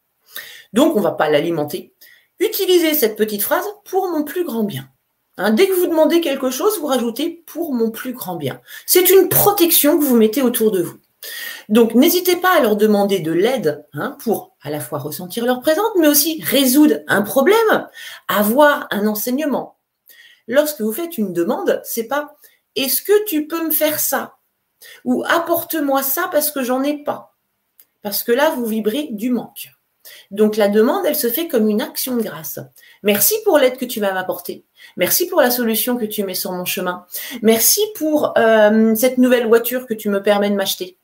Donc, 0.72 0.96
on 0.96 1.00
ne 1.00 1.04
va 1.04 1.12
pas 1.12 1.30
l'alimenter. 1.30 1.94
Utilisez 2.40 2.94
cette 2.94 3.18
petite 3.18 3.42
phrase 3.42 3.66
pour 3.86 4.10
mon 4.10 4.24
plus 4.24 4.46
grand 4.46 4.64
bien. 4.64 4.88
Hein, 5.38 5.52
dès 5.52 5.68
que 5.68 5.74
vous 5.74 5.88
demandez 5.88 6.22
quelque 6.22 6.50
chose, 6.50 6.80
vous 6.80 6.88
rajoutez 6.88 7.44
pour 7.46 7.74
mon 7.74 7.92
plus 7.92 8.14
grand 8.14 8.36
bien. 8.36 8.62
C'est 8.86 9.10
une 9.10 9.30
protection 9.30 9.98
que 9.98 10.06
vous 10.06 10.16
mettez 10.16 10.42
autour 10.42 10.72
de 10.72 10.82
vous. 10.82 11.00
Donc, 11.70 11.96
n'hésitez 11.96 12.36
pas 12.36 12.58
à 12.58 12.62
leur 12.62 12.76
demander 12.76 13.20
de 13.20 13.32
l'aide 13.32 13.86
hein, 13.94 14.18
pour 14.24 14.56
à 14.62 14.70
la 14.70 14.80
fois 14.80 15.00
ressentir 15.00 15.46
leur 15.46 15.62
présence, 15.62 15.92
mais 16.00 16.08
aussi 16.08 16.42
résoudre 16.44 16.98
un 17.08 17.22
problème, 17.22 17.88
avoir 18.28 18.88
un 18.92 19.08
enseignement. 19.08 19.78
Lorsque 20.48 20.82
vous 20.82 20.94
faites 20.94 21.18
une 21.18 21.34
demande, 21.34 21.82
c'est 21.84 22.08
pas 22.08 22.36
est-ce 22.76 23.02
que 23.02 23.26
tu 23.26 23.48
peux 23.48 23.66
me 23.66 23.72
faire 23.72 24.00
ça? 24.00 24.36
Ou 25.06 25.24
apporte-moi 25.28 26.04
ça 26.04 26.30
parce 26.32 26.52
que 26.52 26.64
j'en 26.64 26.84
ai 26.84 27.04
pas. 27.04 27.36
Parce 28.02 28.24
que 28.24 28.32
là, 28.32 28.52
vous 28.52 28.66
vibrez 28.66 29.10
du 29.12 29.32
manque. 29.32 29.70
Donc 30.30 30.58
la 30.58 30.68
demande, 30.68 31.06
elle 31.06 31.16
se 31.16 31.30
fait 31.30 31.48
comme 31.48 31.70
une 31.70 31.82
action 31.82 32.16
de 32.16 32.22
grâce. 32.22 32.60
Merci 33.02 33.36
pour 33.44 33.58
l'aide 33.58 33.78
que 33.78 33.86
tu 33.86 34.00
vas 34.00 34.14
m'apporter. 34.14 34.64
Merci 34.98 35.28
pour 35.28 35.42
la 35.42 35.50
solution 35.50 35.98
que 35.98 36.06
tu 36.06 36.24
mets 36.24 36.36
sur 36.36 36.52
mon 36.52 36.66
chemin. 36.66 37.06
Merci 37.42 37.82
pour 37.96 38.38
euh, 38.38 38.94
cette 38.96 39.18
nouvelle 39.18 39.48
voiture 39.48 39.88
que 39.88 39.96
tu 39.96 40.10
me 40.10 40.22
permets 40.22 40.52
de 40.52 40.56
m'acheter 40.56 40.98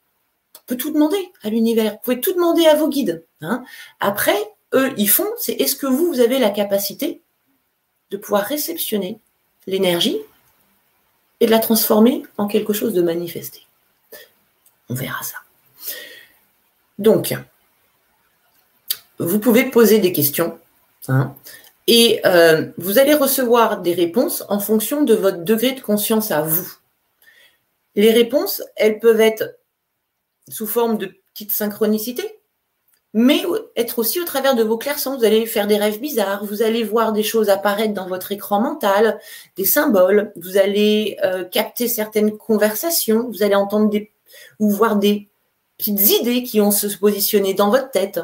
tout 0.77 0.91
demander 0.91 1.31
à 1.43 1.49
l'univers. 1.49 1.93
Vous 1.93 1.99
pouvez 2.03 2.19
tout 2.21 2.33
demander 2.33 2.65
à 2.65 2.75
vos 2.75 2.89
guides. 2.89 3.23
Hein. 3.41 3.63
Après, 3.99 4.37
eux, 4.73 4.93
ils 4.97 5.09
font, 5.09 5.27
c'est 5.37 5.53
est-ce 5.53 5.75
que 5.75 5.87
vous, 5.87 6.07
vous 6.07 6.19
avez 6.19 6.39
la 6.39 6.49
capacité 6.49 7.21
de 8.09 8.17
pouvoir 8.17 8.43
réceptionner 8.43 9.19
l'énergie 9.67 10.17
et 11.39 11.45
de 11.45 11.51
la 11.51 11.59
transformer 11.59 12.23
en 12.37 12.47
quelque 12.47 12.73
chose 12.73 12.93
de 12.93 13.01
manifesté? 13.01 13.65
On 14.89 14.93
verra 14.93 15.23
ça. 15.23 15.37
Donc, 16.99 17.33
vous 19.17 19.39
pouvez 19.39 19.65
poser 19.65 19.99
des 19.99 20.11
questions 20.11 20.59
hein, 21.07 21.35
et 21.87 22.21
euh, 22.25 22.67
vous 22.77 22.99
allez 22.99 23.13
recevoir 23.13 23.81
des 23.81 23.93
réponses 23.93 24.43
en 24.49 24.59
fonction 24.59 25.03
de 25.03 25.13
votre 25.13 25.43
degré 25.43 25.71
de 25.71 25.79
conscience 25.79 26.31
à 26.31 26.41
vous. 26.41 26.71
Les 27.95 28.11
réponses, 28.11 28.63
elles 28.75 28.99
peuvent 28.99 29.21
être 29.21 29.57
sous 30.49 30.67
forme 30.67 30.97
de 30.97 31.11
petites 31.33 31.51
synchronicités, 31.51 32.39
mais 33.13 33.43
être 33.75 33.99
aussi 33.99 34.21
au 34.21 34.25
travers 34.25 34.55
de 34.55 34.63
vos 34.63 34.77
clairsons. 34.77 35.17
Vous 35.17 35.25
allez 35.25 35.45
faire 35.45 35.67
des 35.67 35.77
rêves 35.77 35.99
bizarres, 35.99 36.45
vous 36.45 36.61
allez 36.61 36.83
voir 36.83 37.11
des 37.11 37.23
choses 37.23 37.49
apparaître 37.49 37.93
dans 37.93 38.07
votre 38.07 38.31
écran 38.31 38.61
mental, 38.61 39.19
des 39.57 39.65
symboles, 39.65 40.31
vous 40.35 40.57
allez 40.57 41.17
euh, 41.23 41.43
capter 41.43 41.87
certaines 41.87 42.37
conversations, 42.37 43.27
vous 43.29 43.43
allez 43.43 43.55
entendre 43.55 43.89
des, 43.89 44.11
ou 44.59 44.69
voir 44.69 44.95
des 44.95 45.29
petites 45.77 46.09
idées 46.21 46.43
qui 46.43 46.61
ont 46.61 46.71
se 46.71 46.87
positionner 46.97 47.53
dans 47.53 47.69
votre 47.69 47.91
tête. 47.91 48.21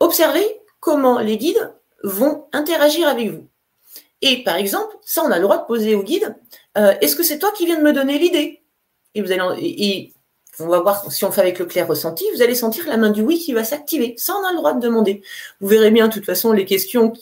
Observez 0.00 0.60
comment 0.80 1.18
les 1.18 1.36
guides 1.36 1.72
vont 2.02 2.46
interagir 2.52 3.08
avec 3.08 3.30
vous. 3.30 3.46
Et 4.22 4.42
par 4.42 4.56
exemple, 4.56 4.96
ça, 5.02 5.22
on 5.24 5.30
a 5.30 5.36
le 5.36 5.42
droit 5.42 5.58
de 5.58 5.66
poser 5.66 5.94
au 5.94 6.02
guide, 6.02 6.34
euh, 6.76 6.94
est-ce 7.00 7.14
que 7.14 7.22
c'est 7.22 7.38
toi 7.38 7.52
qui 7.52 7.66
viens 7.66 7.78
de 7.78 7.82
me 7.82 7.92
donner 7.92 8.18
l'idée? 8.18 8.62
Et 9.14 9.22
vous 9.22 9.30
allez, 9.32 10.12
on 10.60 10.68
va 10.68 10.80
voir 10.80 11.10
si 11.10 11.24
on 11.24 11.30
fait 11.30 11.40
avec 11.40 11.58
le 11.58 11.64
clair 11.64 11.86
ressenti, 11.86 12.24
vous 12.34 12.42
allez 12.42 12.54
sentir 12.54 12.86
la 12.88 12.96
main 12.96 13.10
du 13.10 13.22
oui 13.22 13.38
qui 13.38 13.52
va 13.52 13.64
s'activer. 13.64 14.14
Ça, 14.16 14.34
on 14.34 14.44
a 14.44 14.50
le 14.50 14.56
droit 14.56 14.74
de 14.74 14.80
demander. 14.80 15.22
Vous 15.60 15.68
verrez 15.68 15.90
bien, 15.90 16.08
de 16.08 16.12
toute 16.12 16.24
façon, 16.24 16.52
les 16.52 16.64
questions 16.64 17.12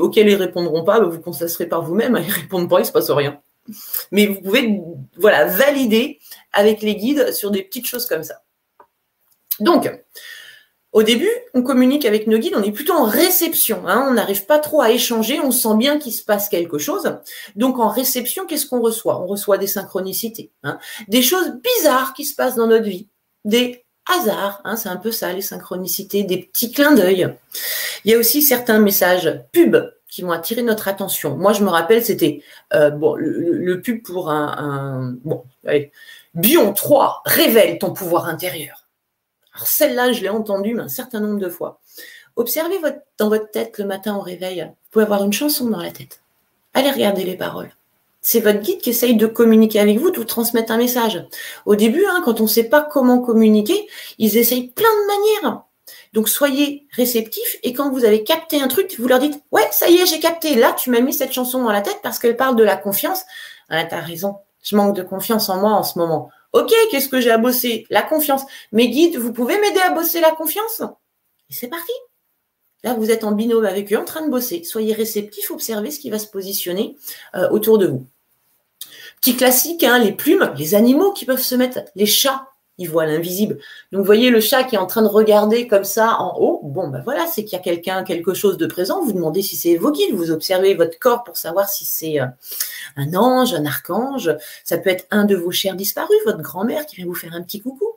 auxquelles 0.00 0.28
ils 0.28 0.34
répondront 0.34 0.84
pas, 0.84 1.00
vous 1.00 1.20
constaterez 1.20 1.66
par 1.66 1.82
vous-même. 1.82 2.20
Ils 2.24 2.32
répondent 2.32 2.68
pas, 2.68 2.80
il 2.80 2.86
se 2.86 2.92
passe 2.92 3.10
rien. 3.10 3.40
Mais 4.10 4.26
vous 4.26 4.40
pouvez, 4.40 4.80
voilà, 5.16 5.46
valider 5.46 6.18
avec 6.52 6.82
les 6.82 6.96
guides 6.96 7.32
sur 7.32 7.50
des 7.50 7.62
petites 7.62 7.86
choses 7.86 8.06
comme 8.06 8.24
ça. 8.24 8.42
Donc, 9.60 9.90
au 10.92 11.02
début, 11.02 11.30
on 11.54 11.62
communique 11.62 12.04
avec 12.04 12.26
nos 12.26 12.38
guides, 12.38 12.54
on 12.54 12.62
est 12.62 12.72
plutôt 12.72 12.92
en 12.92 13.04
réception. 13.04 13.82
Hein. 13.86 14.06
on 14.10 14.14
n'arrive 14.14 14.44
pas 14.44 14.58
trop 14.58 14.82
à 14.82 14.90
échanger, 14.90 15.40
on 15.40 15.50
sent 15.50 15.76
bien 15.76 15.98
qu'il 15.98 16.12
se 16.12 16.22
passe 16.22 16.48
quelque 16.50 16.78
chose. 16.78 17.18
Donc 17.56 17.78
en 17.78 17.88
réception, 17.88 18.46
qu'est-ce 18.46 18.66
qu'on 18.66 18.80
reçoit? 18.80 19.20
On 19.20 19.26
reçoit 19.26 19.56
des 19.56 19.66
synchronicités, 19.66 20.50
hein. 20.64 20.78
des 21.08 21.22
choses 21.22 21.52
bizarres 21.62 22.12
qui 22.12 22.24
se 22.24 22.34
passent 22.34 22.56
dans 22.56 22.66
notre 22.66 22.84
vie, 22.84 23.08
des 23.46 23.84
hasards. 24.06 24.60
Hein. 24.64 24.76
c'est 24.76 24.90
un 24.90 24.96
peu 24.96 25.12
ça, 25.12 25.32
les 25.32 25.42
synchronicités, 25.42 26.24
des 26.24 26.38
petits 26.38 26.72
clins 26.72 26.92
d'œil. 26.92 27.34
Il 28.04 28.10
y 28.10 28.14
a 28.14 28.18
aussi 28.18 28.42
certains 28.42 28.78
messages 28.78 29.40
pubs 29.52 29.92
qui 30.08 30.20
vont 30.20 30.32
attirer 30.32 30.62
notre 30.62 30.88
attention. 30.88 31.38
Moi, 31.38 31.54
je 31.54 31.64
me 31.64 31.70
rappelle, 31.70 32.04
c'était 32.04 32.42
euh, 32.74 32.90
bon, 32.90 33.14
le, 33.14 33.80
pub 33.80 34.02
pour 34.02 34.30
un, 34.30 35.16
bon, 35.24 35.44
allez, 35.66 35.90
Bion 36.34 36.74
3, 36.74 37.22
révèle 37.24 37.78
ton 37.78 37.94
pouvoir 37.94 38.26
intérieur. 38.26 38.81
Alors 39.54 39.66
celle-là, 39.66 40.12
je 40.12 40.22
l'ai 40.22 40.28
entendue 40.28 40.78
un 40.78 40.88
certain 40.88 41.20
nombre 41.20 41.38
de 41.38 41.48
fois. 41.48 41.80
Observez 42.36 42.78
dans 43.18 43.28
votre 43.28 43.50
tête 43.50 43.78
le 43.78 43.84
matin 43.84 44.16
au 44.16 44.20
réveil. 44.20 44.62
Vous 44.62 44.90
pouvez 44.90 45.04
avoir 45.04 45.22
une 45.22 45.32
chanson 45.32 45.68
dans 45.68 45.80
la 45.80 45.90
tête. 45.90 46.22
Allez 46.74 46.90
regarder 46.90 47.24
les 47.24 47.36
paroles. 47.36 47.70
C'est 48.22 48.40
votre 48.40 48.60
guide 48.60 48.78
qui 48.78 48.90
essaye 48.90 49.16
de 49.16 49.26
communiquer 49.26 49.80
avec 49.80 49.98
vous, 49.98 50.10
de 50.10 50.16
vous 50.16 50.24
transmettre 50.24 50.72
un 50.72 50.76
message. 50.76 51.26
Au 51.66 51.74
début, 51.74 52.04
hein, 52.06 52.22
quand 52.24 52.40
on 52.40 52.44
ne 52.44 52.48
sait 52.48 52.64
pas 52.64 52.80
comment 52.80 53.18
communiquer, 53.18 53.86
ils 54.18 54.38
essayent 54.38 54.68
plein 54.68 54.88
de 54.88 55.06
manières. 55.06 55.62
Donc 56.12 56.28
soyez 56.28 56.86
réceptifs 56.92 57.56
et 57.62 57.72
quand 57.72 57.90
vous 57.90 58.04
avez 58.04 58.22
capté 58.22 58.60
un 58.60 58.68
truc, 58.68 58.94
vous 58.98 59.08
leur 59.08 59.18
dites 59.18 59.42
Ouais, 59.50 59.66
ça 59.72 59.88
y 59.88 59.96
est, 59.96 60.06
j'ai 60.06 60.20
capté. 60.20 60.54
Là, 60.54 60.72
tu 60.72 60.90
m'as 60.90 61.00
mis 61.00 61.12
cette 61.12 61.32
chanson 61.32 61.62
dans 61.62 61.72
la 61.72 61.80
tête 61.80 61.98
parce 62.02 62.18
qu'elle 62.18 62.36
parle 62.36 62.54
de 62.56 62.62
la 62.62 62.76
confiance. 62.76 63.22
Ah, 63.68 63.84
tu 63.84 63.94
as 63.94 64.00
raison, 64.00 64.36
je 64.62 64.76
manque 64.76 64.94
de 64.94 65.02
confiance 65.02 65.48
en 65.48 65.60
moi 65.60 65.72
en 65.72 65.82
ce 65.82 65.98
moment. 65.98 66.30
Ok, 66.52 66.72
qu'est-ce 66.90 67.08
que 67.08 67.20
j'ai 67.20 67.30
à 67.30 67.38
bosser? 67.38 67.86
La 67.90 68.02
confiance. 68.02 68.42
Mes 68.72 68.88
guides, 68.88 69.16
vous 69.16 69.32
pouvez 69.32 69.58
m'aider 69.58 69.80
à 69.80 69.90
bosser 69.90 70.20
la 70.20 70.32
confiance? 70.32 70.82
Et 71.50 71.54
c'est 71.54 71.68
parti. 71.68 71.92
Là, 72.84 72.94
vous 72.94 73.10
êtes 73.10 73.24
en 73.24 73.32
binôme 73.32 73.64
avec 73.64 73.92
eux 73.92 73.98
en 73.98 74.04
train 74.04 74.24
de 74.24 74.30
bosser. 74.30 74.64
Soyez 74.64 74.92
réceptifs, 74.92 75.50
observez 75.50 75.90
ce 75.90 76.00
qui 76.00 76.10
va 76.10 76.18
se 76.18 76.26
positionner 76.26 76.96
euh, 77.34 77.48
autour 77.50 77.78
de 77.78 77.86
vous. 77.86 78.06
Petit 79.20 79.36
classique, 79.36 79.84
hein, 79.84 79.98
les 79.98 80.12
plumes, 80.12 80.52
les 80.56 80.74
animaux 80.74 81.12
qui 81.12 81.24
peuvent 81.24 81.40
se 81.40 81.54
mettre, 81.54 81.80
les 81.94 82.06
chats 82.06 82.48
il 82.78 82.88
voit 82.88 83.06
l'invisible. 83.06 83.58
Donc, 83.90 84.00
vous 84.00 84.06
voyez 84.06 84.30
le 84.30 84.40
chat 84.40 84.64
qui 84.64 84.76
est 84.76 84.78
en 84.78 84.86
train 84.86 85.02
de 85.02 85.08
regarder 85.08 85.68
comme 85.68 85.84
ça 85.84 86.16
en 86.18 86.38
haut. 86.38 86.60
Bon, 86.64 86.88
ben 86.88 87.00
voilà, 87.04 87.26
c'est 87.26 87.44
qu'il 87.44 87.56
y 87.56 87.60
a 87.60 87.62
quelqu'un, 87.62 88.02
quelque 88.02 88.34
chose 88.34 88.56
de 88.56 88.66
présent. 88.66 89.02
Vous 89.04 89.12
demandez 89.12 89.42
si 89.42 89.56
c'est 89.56 89.76
guides. 89.76 90.14
Vous 90.14 90.30
observez 90.30 90.74
votre 90.74 90.98
corps 90.98 91.22
pour 91.22 91.36
savoir 91.36 91.68
si 91.68 91.84
c'est 91.84 92.20
euh, 92.20 92.26
un 92.96 93.14
ange, 93.14 93.54
un 93.54 93.66
archange. 93.66 94.30
Ça 94.64 94.78
peut 94.78 94.90
être 94.90 95.06
un 95.10 95.24
de 95.24 95.36
vos 95.36 95.50
chers 95.50 95.76
disparus, 95.76 96.16
votre 96.24 96.42
grand-mère 96.42 96.86
qui 96.86 96.96
vient 96.96 97.06
vous 97.06 97.14
faire 97.14 97.34
un 97.34 97.42
petit 97.42 97.60
coucou. 97.60 97.88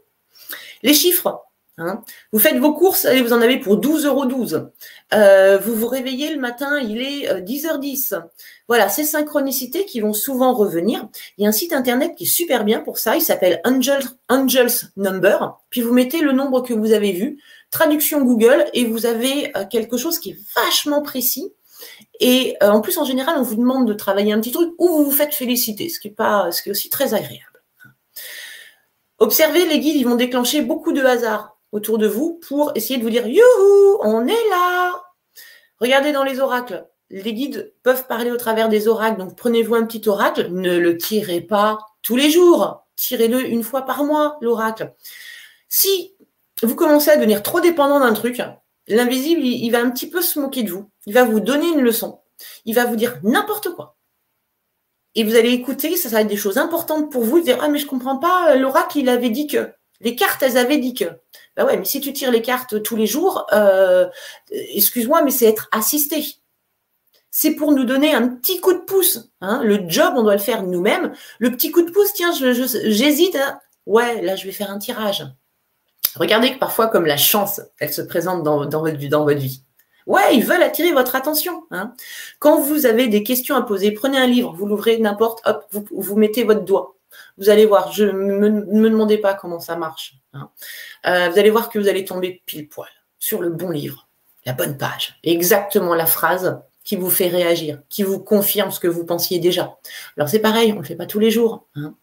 Les 0.83 0.93
chiffres. 0.93 1.45
Hein. 1.77 2.03
Vous 2.31 2.39
faites 2.39 2.57
vos 2.57 2.73
courses, 2.73 3.03
et 3.03 3.21
vous 3.21 3.33
en 3.33 3.41
avez 3.41 3.59
pour 3.59 3.77
12,12 3.79 4.05
euros. 4.05 4.71
Euh, 5.13 5.57
vous 5.57 5.75
vous 5.75 5.87
réveillez 5.87 6.33
le 6.33 6.39
matin, 6.39 6.79
il 6.79 7.01
est 7.01 7.41
10h10. 7.41 8.13
Euh, 8.13 8.19
voilà, 8.69 8.87
ces 8.87 9.03
synchronicités 9.03 9.85
qui 9.85 9.99
vont 9.99 10.13
souvent 10.13 10.53
revenir. 10.53 11.07
Il 11.37 11.43
y 11.43 11.45
a 11.45 11.49
un 11.49 11.53
site 11.53 11.73
internet 11.73 12.15
qui 12.15 12.23
est 12.23 12.27
super 12.27 12.63
bien 12.63 12.79
pour 12.79 12.97
ça. 12.97 13.17
Il 13.17 13.21
s'appelle 13.21 13.59
Angels, 13.65 14.05
Number. 14.95 15.59
Puis 15.69 15.81
vous 15.81 15.93
mettez 15.93 16.21
le 16.21 16.31
nombre 16.31 16.61
que 16.61 16.73
vous 16.73 16.93
avez 16.93 17.11
vu, 17.11 17.41
traduction 17.71 18.21
Google, 18.21 18.65
et 18.73 18.85
vous 18.85 19.05
avez 19.05 19.51
euh, 19.57 19.65
quelque 19.65 19.97
chose 19.97 20.19
qui 20.19 20.31
est 20.31 20.37
vachement 20.55 21.01
précis. 21.01 21.51
Et 22.21 22.55
en 22.61 22.79
plus, 22.79 22.97
en 22.97 23.03
général, 23.03 23.35
on 23.37 23.41
vous 23.41 23.55
demande 23.55 23.85
de 23.85 23.93
travailler 23.93 24.31
un 24.31 24.39
petit 24.39 24.53
truc 24.53 24.73
ou 24.77 24.87
vous 24.87 25.03
vous 25.03 25.11
faites 25.11 25.33
féliciter, 25.33 25.89
ce 25.89 25.99
qui 25.99 26.07
est, 26.07 26.11
pas, 26.11 26.49
ce 26.53 26.63
qui 26.63 26.69
est 26.69 26.71
aussi 26.71 26.89
très 26.89 27.13
agréable. 27.13 27.61
Observez, 29.19 29.65
les 29.65 29.79
guides, 29.79 29.97
ils 29.97 30.05
vont 30.05 30.15
déclencher 30.15 30.61
beaucoup 30.61 30.93
de 30.93 31.03
hasard 31.03 31.54
autour 31.75 31.97
de 31.97 32.07
vous 32.07 32.39
pour 32.47 32.71
essayer 32.75 32.97
de 32.97 33.03
vous 33.03 33.09
dire 33.09 33.27
Youhou, 33.27 33.99
on 34.01 34.25
est 34.27 34.49
là. 34.49 35.03
Regardez 35.79 36.13
dans 36.13 36.23
les 36.23 36.39
oracles. 36.39 36.87
Les 37.09 37.33
guides 37.33 37.73
peuvent 37.83 38.07
parler 38.07 38.31
au 38.31 38.37
travers 38.37 38.69
des 38.69 38.87
oracles. 38.87 39.19
Donc 39.19 39.35
prenez-vous 39.35 39.75
un 39.75 39.85
petit 39.85 40.07
oracle. 40.07 40.47
Ne 40.51 40.77
le 40.77 40.97
tirez 40.97 41.41
pas 41.41 41.79
tous 42.01 42.15
les 42.15 42.31
jours. 42.31 42.85
Tirez-le 42.95 43.45
une 43.45 43.63
fois 43.63 43.81
par 43.81 44.05
mois, 44.05 44.37
l'oracle. 44.41 44.93
Si 45.67 46.15
vous 46.63 46.75
commencez 46.75 47.09
à 47.09 47.17
devenir 47.17 47.43
trop 47.43 47.59
dépendant 47.59 47.99
d'un 47.99 48.13
truc, 48.13 48.41
l'invisible, 48.87 49.41
il, 49.41 49.69
va 49.69 49.79
un 49.79 49.91
petit 49.91 50.09
peu 50.09 50.21
se 50.21 50.39
moquer 50.39 50.63
de 50.63 50.71
vous. 50.71 50.89
Il 51.05 51.13
va 51.13 51.25
vous 51.25 51.41
donner 51.41 51.67
une 51.67 51.81
leçon. 51.81 52.21
Il 52.63 52.73
va 52.73 52.85
vous 52.85 52.95
dire 52.95 53.19
n'importe 53.23 53.69
quoi. 53.71 53.97
Et 55.13 55.25
vous 55.25 55.35
allez 55.35 55.51
écouter, 55.51 55.97
ça, 55.97 56.09
ça 56.09 56.15
va 56.15 56.21
être 56.21 56.27
des 56.27 56.37
choses 56.37 56.57
importantes 56.57 57.11
pour 57.11 57.23
vous, 57.23 57.41
dire 57.41 57.57
Ah, 57.61 57.67
mais 57.67 57.79
je 57.79 57.85
comprends 57.85 58.17
pas, 58.17 58.55
l'oracle, 58.55 58.99
il 58.99 59.09
avait 59.09 59.29
dit 59.29 59.47
que. 59.47 59.69
Les 60.01 60.15
cartes, 60.15 60.43
elles 60.43 60.57
avaient 60.57 60.77
dit 60.77 60.93
que. 60.93 61.05
Ben 61.55 61.65
ouais, 61.65 61.77
mais 61.77 61.85
si 61.85 62.01
tu 62.01 62.11
tires 62.13 62.31
les 62.31 62.41
cartes 62.41 62.83
tous 62.83 62.95
les 62.95 63.07
jours, 63.07 63.47
euh, 63.53 64.07
excuse-moi, 64.49 65.23
mais 65.23 65.31
c'est 65.31 65.45
être 65.45 65.69
assisté. 65.71 66.35
C'est 67.31 67.51
pour 67.51 67.73
nous 67.73 67.83
donner 67.83 68.13
un 68.13 68.27
petit 68.27 68.59
coup 68.59 68.73
de 68.73 68.79
pouce. 68.79 69.29
Hein. 69.41 69.61
Le 69.63 69.89
job, 69.89 70.13
on 70.15 70.23
doit 70.23 70.35
le 70.35 70.41
faire 70.41 70.63
nous-mêmes. 70.63 71.13
Le 71.39 71.51
petit 71.51 71.71
coup 71.71 71.81
de 71.81 71.91
pouce, 71.91 72.13
tiens, 72.13 72.31
j'hésite. 72.33 73.35
Hein. 73.35 73.59
Ouais, 73.85 74.21
là, 74.21 74.35
je 74.35 74.45
vais 74.45 74.51
faire 74.51 74.71
un 74.71 74.79
tirage. 74.79 75.25
Regardez 76.15 76.53
que 76.53 76.59
parfois, 76.59 76.87
comme 76.87 77.05
la 77.05 77.17
chance, 77.17 77.61
elle 77.79 77.91
se 77.91 78.01
présente 78.01 78.43
dans, 78.43 78.57
votre, 78.57 79.33
vie. 79.33 79.63
Ouais, 80.07 80.33
ils 80.35 80.45
veulent 80.45 80.63
attirer 80.63 80.93
votre 80.93 81.15
attention. 81.15 81.65
Hein. 81.71 81.93
Quand 82.39 82.61
vous 82.61 82.85
avez 82.85 83.07
des 83.07 83.23
questions 83.23 83.55
à 83.55 83.61
poser, 83.63 83.91
prenez 83.91 84.17
un 84.17 84.27
livre, 84.27 84.53
vous 84.53 84.65
l'ouvrez 84.65 84.97
n'importe, 84.97 85.41
hop, 85.45 85.65
vous 85.91 86.15
mettez 86.15 86.43
votre 86.43 86.63
doigt. 86.63 86.94
Vous 87.37 87.49
allez 87.49 87.65
voir, 87.65 87.91
je 87.91 88.05
ne 88.05 88.11
me, 88.11 88.89
demandez 88.89 89.17
pas 89.17 89.33
comment 89.33 89.59
ça 89.59 89.75
marche. 89.75 90.15
Hein. 90.33 90.49
Euh, 91.05 91.29
vous 91.29 91.39
allez 91.39 91.49
voir 91.49 91.69
que 91.69 91.79
vous 91.79 91.87
allez 91.87 92.05
tomber 92.05 92.41
pile 92.45 92.67
poil 92.67 92.89
sur 93.19 93.41
le 93.41 93.49
bon 93.49 93.69
livre, 93.69 94.07
la 94.45 94.53
bonne 94.53 94.77
page, 94.77 95.19
exactement 95.23 95.95
la 95.95 96.05
phrase 96.05 96.59
qui 96.83 96.95
vous 96.95 97.09
fait 97.09 97.27
réagir, 97.27 97.81
qui 97.89 98.03
vous 98.03 98.19
confirme 98.19 98.71
ce 98.71 98.79
que 98.79 98.87
vous 98.87 99.05
pensiez 99.05 99.39
déjà. 99.39 99.77
Alors 100.17 100.29
c'est 100.29 100.39
pareil, 100.39 100.71
on 100.71 100.75
ne 100.75 100.81
le 100.81 100.85
fait 100.85 100.95
pas 100.95 101.07
tous 101.07 101.19
les 101.19 101.31
jours. 101.31 101.65
Hein. 101.75 101.95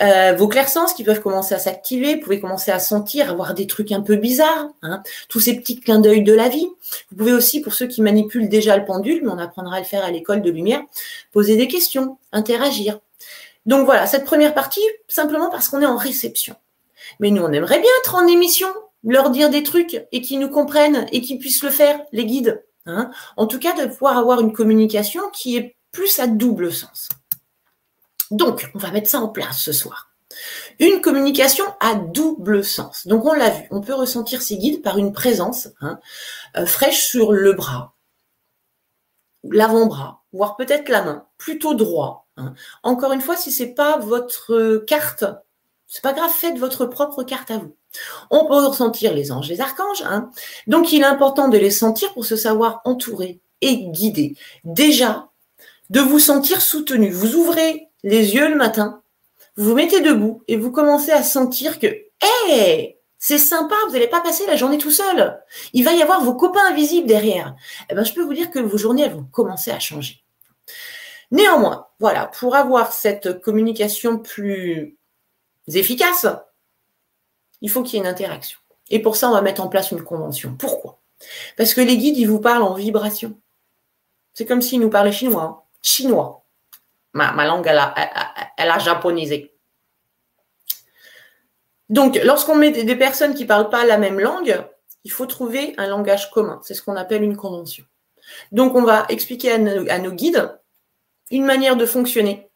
Euh, 0.00 0.34
vos 0.36 0.48
clairsens 0.48 0.92
qui 0.94 1.04
peuvent 1.04 1.20
commencer 1.20 1.54
à 1.54 1.58
s'activer, 1.58 2.16
vous 2.16 2.20
pouvez 2.20 2.40
commencer 2.40 2.70
à 2.70 2.78
sentir, 2.78 3.30
avoir 3.30 3.54
des 3.54 3.66
trucs 3.66 3.92
un 3.92 4.00
peu 4.00 4.16
bizarres, 4.16 4.68
hein. 4.82 5.02
tous 5.28 5.40
ces 5.40 5.56
petits 5.56 5.78
clins 5.78 6.00
d'œil 6.00 6.22
de 6.22 6.32
la 6.32 6.48
vie. 6.48 6.68
Vous 7.10 7.16
pouvez 7.16 7.32
aussi, 7.32 7.60
pour 7.60 7.74
ceux 7.74 7.86
qui 7.86 8.02
manipulent 8.02 8.48
déjà 8.48 8.76
le 8.76 8.84
pendule, 8.84 9.22
mais 9.22 9.30
on 9.30 9.38
apprendra 9.38 9.76
à 9.76 9.78
le 9.78 9.86
faire 9.86 10.04
à 10.04 10.10
l'école 10.10 10.42
de 10.42 10.50
lumière, 10.50 10.82
poser 11.32 11.56
des 11.56 11.68
questions, 11.68 12.18
interagir, 12.32 12.98
donc 13.66 13.86
voilà, 13.86 14.06
cette 14.06 14.24
première 14.24 14.54
partie, 14.54 14.82
simplement 15.08 15.50
parce 15.50 15.68
qu'on 15.68 15.80
est 15.80 15.86
en 15.86 15.96
réception. 15.96 16.56
Mais 17.20 17.30
nous, 17.30 17.42
on 17.42 17.52
aimerait 17.52 17.80
bien 17.80 17.90
être 18.00 18.14
en 18.14 18.26
émission, 18.26 18.68
leur 19.02 19.30
dire 19.30 19.50
des 19.50 19.62
trucs 19.62 20.06
et 20.12 20.20
qu'ils 20.20 20.38
nous 20.38 20.50
comprennent 20.50 21.06
et 21.12 21.20
qu'ils 21.20 21.38
puissent 21.38 21.62
le 21.62 21.70
faire, 21.70 22.00
les 22.12 22.26
guides. 22.26 22.64
Hein. 22.86 23.10
en 23.38 23.46
tout 23.46 23.58
cas, 23.58 23.72
de 23.72 23.90
pouvoir 23.90 24.18
avoir 24.18 24.42
une 24.42 24.52
communication 24.52 25.22
qui 25.30 25.56
est 25.56 25.74
plus 25.90 26.18
à 26.18 26.26
double 26.26 26.70
sens. 26.70 27.08
Donc, 28.30 28.70
on 28.74 28.78
va 28.78 28.90
mettre 28.90 29.08
ça 29.08 29.20
en 29.20 29.28
place 29.28 29.58
ce 29.58 29.72
soir. 29.72 30.10
Une 30.80 31.00
communication 31.00 31.64
à 31.80 31.94
double 31.94 32.62
sens. 32.62 33.06
Donc, 33.06 33.24
on 33.24 33.32
l'a 33.32 33.48
vu, 33.48 33.68
on 33.70 33.80
peut 33.80 33.94
ressentir 33.94 34.42
ces 34.42 34.58
guides 34.58 34.82
par 34.82 34.98
une 34.98 35.12
présence 35.12 35.68
hein, 35.80 35.98
euh, 36.58 36.66
fraîche 36.66 37.06
sur 37.06 37.32
le 37.32 37.54
bras, 37.54 37.94
l'avant-bras, 39.44 40.22
voire 40.32 40.56
peut-être 40.56 40.88
la 40.88 41.02
main, 41.02 41.26
plutôt 41.38 41.74
droit. 41.74 42.23
Encore 42.82 43.12
une 43.12 43.20
fois, 43.20 43.36
si 43.36 43.52
c'est 43.52 43.74
pas 43.74 43.98
votre 43.98 44.84
carte, 44.86 45.24
c'est 45.86 46.02
pas 46.02 46.12
grave, 46.12 46.30
faites 46.30 46.58
votre 46.58 46.86
propre 46.86 47.22
carte 47.22 47.50
à 47.50 47.58
vous. 47.58 47.76
On 48.30 48.46
peut 48.46 48.66
ressentir 48.66 49.14
les 49.14 49.30
anges, 49.30 49.48
les 49.48 49.60
archanges. 49.60 50.02
Hein. 50.04 50.30
Donc, 50.66 50.92
il 50.92 51.02
est 51.02 51.06
important 51.06 51.48
de 51.48 51.58
les 51.58 51.70
sentir 51.70 52.12
pour 52.12 52.24
se 52.24 52.36
savoir 52.36 52.80
entouré 52.84 53.40
et 53.60 53.86
guidé. 53.88 54.36
Déjà, 54.64 55.28
de 55.90 56.00
vous 56.00 56.18
sentir 56.18 56.60
soutenu. 56.60 57.10
Vous 57.10 57.36
ouvrez 57.36 57.88
les 58.02 58.34
yeux 58.34 58.48
le 58.48 58.56
matin, 58.56 59.02
vous 59.56 59.70
vous 59.70 59.74
mettez 59.74 60.00
debout 60.00 60.42
et 60.48 60.56
vous 60.56 60.70
commencez 60.70 61.12
à 61.12 61.22
sentir 61.22 61.78
que, 61.78 61.86
hé, 61.86 62.98
c'est 63.18 63.38
sympa, 63.38 63.74
vous 63.86 63.92
n'allez 63.92 64.08
pas 64.08 64.20
passer 64.20 64.46
la 64.46 64.56
journée 64.56 64.78
tout 64.78 64.90
seul. 64.90 65.40
Il 65.72 65.84
va 65.84 65.92
y 65.92 66.02
avoir 66.02 66.22
vos 66.22 66.34
copains 66.34 66.66
invisibles 66.68 67.06
derrière. 67.06 67.54
Eh 67.88 67.94
ben, 67.94 68.04
je 68.04 68.12
peux 68.12 68.22
vous 68.22 68.34
dire 68.34 68.50
que 68.50 68.58
vos 68.58 68.76
journées, 68.76 69.08
vont 69.08 69.24
commencer 69.24 69.70
à 69.70 69.78
changer. 69.78 70.22
Néanmoins, 71.34 71.88
voilà, 71.98 72.28
pour 72.28 72.54
avoir 72.54 72.92
cette 72.92 73.40
communication 73.40 74.18
plus 74.18 74.96
efficaces, 75.66 76.28
il 77.60 77.68
faut 77.68 77.82
qu'il 77.82 77.94
y 77.94 77.96
ait 77.96 78.04
une 78.04 78.06
interaction. 78.06 78.60
Et 78.88 79.00
pour 79.00 79.16
ça, 79.16 79.28
on 79.28 79.32
va 79.32 79.42
mettre 79.42 79.60
en 79.60 79.66
place 79.66 79.90
une 79.90 80.04
convention. 80.04 80.54
Pourquoi? 80.56 81.00
Parce 81.56 81.74
que 81.74 81.80
les 81.80 81.96
guides, 81.96 82.18
ils 82.18 82.26
vous 82.26 82.38
parlent 82.38 82.62
en 82.62 82.74
vibration. 82.74 83.36
C'est 84.32 84.46
comme 84.46 84.62
s'ils 84.62 84.78
nous 84.78 84.90
parlaient 84.90 85.10
chinois. 85.10 85.42
Hein. 85.42 85.60
Chinois. 85.82 86.44
Ma, 87.14 87.32
langue, 87.44 87.66
elle 87.66 87.78
a, 87.78 87.94
elle, 88.56 88.70
a 88.70 88.78
japonisé. 88.78 89.52
Donc, 91.88 92.16
lorsqu'on 92.22 92.54
met 92.54 92.70
des 92.70 92.96
personnes 92.96 93.34
qui 93.34 93.42
ne 93.42 93.48
parlent 93.48 93.70
pas 93.70 93.84
la 93.84 93.98
même 93.98 94.20
langue, 94.20 94.64
il 95.02 95.10
faut 95.10 95.26
trouver 95.26 95.74
un 95.78 95.88
langage 95.88 96.30
commun. 96.30 96.60
C'est 96.62 96.74
ce 96.74 96.82
qu'on 96.82 96.94
appelle 96.94 97.24
une 97.24 97.36
convention. 97.36 97.84
Donc, 98.52 98.76
on 98.76 98.84
va 98.84 99.04
expliquer 99.08 99.50
à 99.50 99.58
nos, 99.98 100.12
guides 100.12 100.60
une 101.30 101.44
manière 101.44 101.76
de 101.76 101.86
fonctionner. 101.86 102.50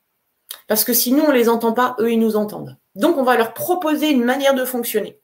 Parce 0.67 0.85
que 0.85 0.93
si 0.93 1.13
nous, 1.13 1.25
on 1.25 1.29
ne 1.29 1.35
les 1.35 1.49
entend 1.49 1.73
pas, 1.73 1.97
eux, 1.99 2.13
ils 2.13 2.19
nous 2.19 2.37
entendent. 2.37 2.77
Donc, 2.95 3.17
on 3.17 3.23
va 3.23 3.37
leur 3.37 3.55
proposer 3.55 4.11
une 4.11 4.25
manière 4.25 4.55
de 4.55 4.65
fonctionner. 4.65 5.21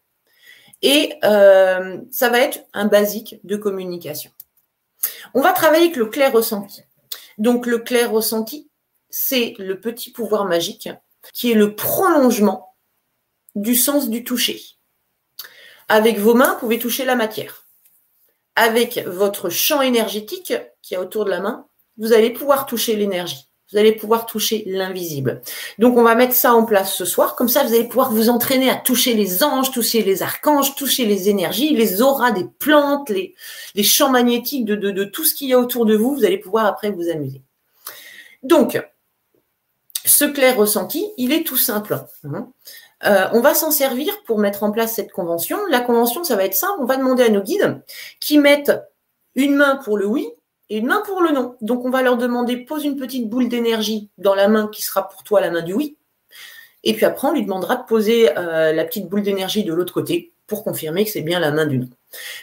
Et 0.83 1.15
euh, 1.25 1.99
ça 2.11 2.29
va 2.29 2.41
être 2.41 2.61
un 2.73 2.87
basique 2.87 3.41
de 3.45 3.57
communication. 3.57 4.31
On 5.33 5.41
va 5.41 5.53
travailler 5.53 5.87
avec 5.87 5.97
le 5.97 6.07
clair 6.07 6.33
ressenti. 6.33 6.83
Donc, 7.39 7.66
le 7.66 7.79
clair 7.79 8.11
ressenti, 8.11 8.69
c'est 9.11 9.55
le 9.59 9.81
petit 9.81 10.11
pouvoir 10.11 10.45
magique 10.45 10.89
qui 11.33 11.53
est 11.53 11.55
le 11.55 11.75
prolongement 11.75 12.75
du 13.55 13.75
sens 13.75 14.09
du 14.09 14.25
toucher. 14.25 14.61
Avec 15.89 16.19
vos 16.19 16.35
mains, 16.35 16.55
vous 16.55 16.61
pouvez 16.61 16.79
toucher 16.79 17.05
la 17.05 17.16
matière. 17.16 17.66
Avec 18.57 18.99
votre 19.07 19.51
champ 19.51 19.83
énergétique 19.83 20.55
qui 20.83 20.95
est 20.95 20.99
autour 20.99 21.25
de 21.25 21.31
la 21.31 21.41
main, 21.41 21.66
vous 21.99 22.12
allez 22.12 22.31
pouvoir 22.31 22.66
toucher 22.66 22.97
l'énergie. 22.97 23.49
Vous 23.73 23.79
allez 23.79 23.93
pouvoir 23.93 24.27
toucher 24.27 24.62
l'invisible. 24.66 25.41
Donc, 25.79 25.97
on 25.97 26.03
va 26.03 26.15
mettre 26.15 26.35
ça 26.35 26.55
en 26.55 26.65
place 26.65 26.95
ce 26.95 27.05
soir. 27.05 27.35
Comme 27.35 27.49
ça, 27.49 27.65
vous 27.65 27.75
allez 27.75 27.89
pouvoir 27.89 28.12
vous 28.12 28.29
entraîner 28.29 28.71
à 28.71 28.77
toucher 28.77 29.15
les 29.15 29.43
anges, 29.43 29.73
toucher 29.73 30.03
les 30.03 30.23
archanges, 30.23 30.77
toucher 30.77 31.07
les 31.07 31.29
énergies, 31.29 31.75
les 31.75 32.03
auras 32.03 32.31
des 32.31 32.45
plantes, 32.45 33.09
les, 33.09 33.35
champs 33.83 34.11
magnétiques 34.11 34.65
de, 34.65 35.05
tout 35.05 35.25
ce 35.25 35.35
qu'il 35.35 35.49
y 35.49 35.55
a 35.55 35.59
autour 35.59 35.87
de 35.87 35.97
vous. 35.97 36.15
Vous 36.15 36.25
allez 36.25 36.39
pouvoir 36.39 36.66
après 36.66 36.91
vous 36.91 37.09
amuser. 37.09 37.43
Donc, 38.43 38.81
ce 40.05 40.25
clair 40.27 40.57
ressenti, 40.57 41.11
il 41.16 41.33
est 41.33 41.45
tout 41.45 41.57
simple. 41.57 41.99
Hein. 42.25 42.49
Euh, 43.07 43.27
on 43.33 43.41
va 43.41 43.55
s'en 43.55 43.71
servir 43.71 44.23
pour 44.25 44.39
mettre 44.39 44.62
en 44.62 44.71
place 44.71 44.95
cette 44.95 45.11
convention. 45.11 45.59
La 45.69 45.81
convention, 45.81 46.23
ça 46.23 46.37
va 46.37 46.45
être 46.45 46.55
simple. 46.55 46.79
On 46.81 46.87
va 46.87 46.97
demander 46.97 47.25
à 47.25 47.29
nos 47.29 47.43
guides 47.43 47.83
qui 48.21 48.39
mettent 48.39 48.73
une 49.35 49.57
main 49.57 49.77
pour 49.77 49.97
le 49.97 50.07
oui 50.07 50.29
une 50.79 50.87
main 50.87 51.03
pour 51.05 51.23
le 51.23 51.31
non. 51.31 51.57
Donc, 51.61 51.85
on 51.85 51.91
va 51.91 52.03
leur 52.03 52.17
demander 52.17 52.57
pose 52.57 52.85
une 52.85 52.97
petite 52.97 53.29
boule 53.29 53.49
d'énergie 53.49 54.11
dans 54.19 54.35
la 54.35 54.49
main 54.49 54.69
qui 54.69 54.83
sera 54.83 55.09
pour 55.09 55.23
toi 55.23 55.41
la 55.41 55.51
main 55.51 55.63
du 55.63 55.73
oui. 55.73 55.97
Et 56.85 56.95
puis 56.95 57.05
après, 57.07 57.29
on 57.29 57.33
lui 57.33 57.43
demandera 57.43 57.77
de 57.77 57.85
poser 57.85 58.37
euh, 58.37 58.73
la 58.73 58.85
petite 58.85 59.09
boule 59.09 59.23
d'énergie 59.23 59.65
de 59.65 59.73
l'autre 59.73 59.93
côté 59.93 60.33
pour 60.47 60.65
confirmer 60.65 61.05
que 61.05 61.11
c'est 61.11 61.23
bien 61.23 61.41
la 61.41 61.51
main 61.51 61.67
du 61.67 61.79
non. 61.79 61.89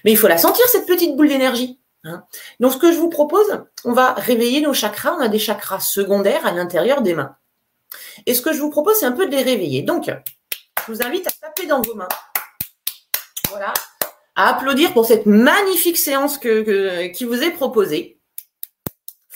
Mais 0.03 0.11
il 0.11 0.17
faut 0.17 0.27
la 0.27 0.37
sentir, 0.37 0.65
cette 0.67 0.87
petite 0.87 1.15
boule 1.15 1.27
d'énergie. 1.27 1.79
Hein. 2.03 2.23
Donc, 2.59 2.73
ce 2.73 2.77
que 2.77 2.91
je 2.91 2.97
vous 2.97 3.09
propose, 3.09 3.63
on 3.85 3.93
va 3.93 4.13
réveiller 4.13 4.61
nos 4.61 4.73
chakras. 4.73 5.15
On 5.17 5.21
a 5.21 5.27
des 5.27 5.39
chakras 5.39 5.79
secondaires 5.79 6.45
à 6.45 6.51
l'intérieur 6.51 7.01
des 7.01 7.13
mains. 7.13 7.35
Et 8.25 8.33
ce 8.33 8.41
que 8.41 8.53
je 8.53 8.59
vous 8.59 8.71
propose, 8.71 8.97
c'est 8.97 9.05
un 9.05 9.11
peu 9.11 9.27
de 9.27 9.31
les 9.31 9.43
réveiller. 9.43 9.83
Donc, 9.83 10.05
je 10.05 10.91
vous 10.91 11.03
invite 11.03 11.27
à 11.27 11.31
taper 11.31 11.67
dans 11.67 11.81
vos 11.81 11.93
mains. 11.93 12.07
Voilà. 13.49 13.73
À 14.35 14.55
applaudir 14.55 14.93
pour 14.93 15.05
cette 15.05 15.27
magnifique 15.27 15.97
séance 15.97 16.39
qui 16.39 17.25
vous 17.25 17.43
est 17.43 17.51
proposée. 17.51 18.20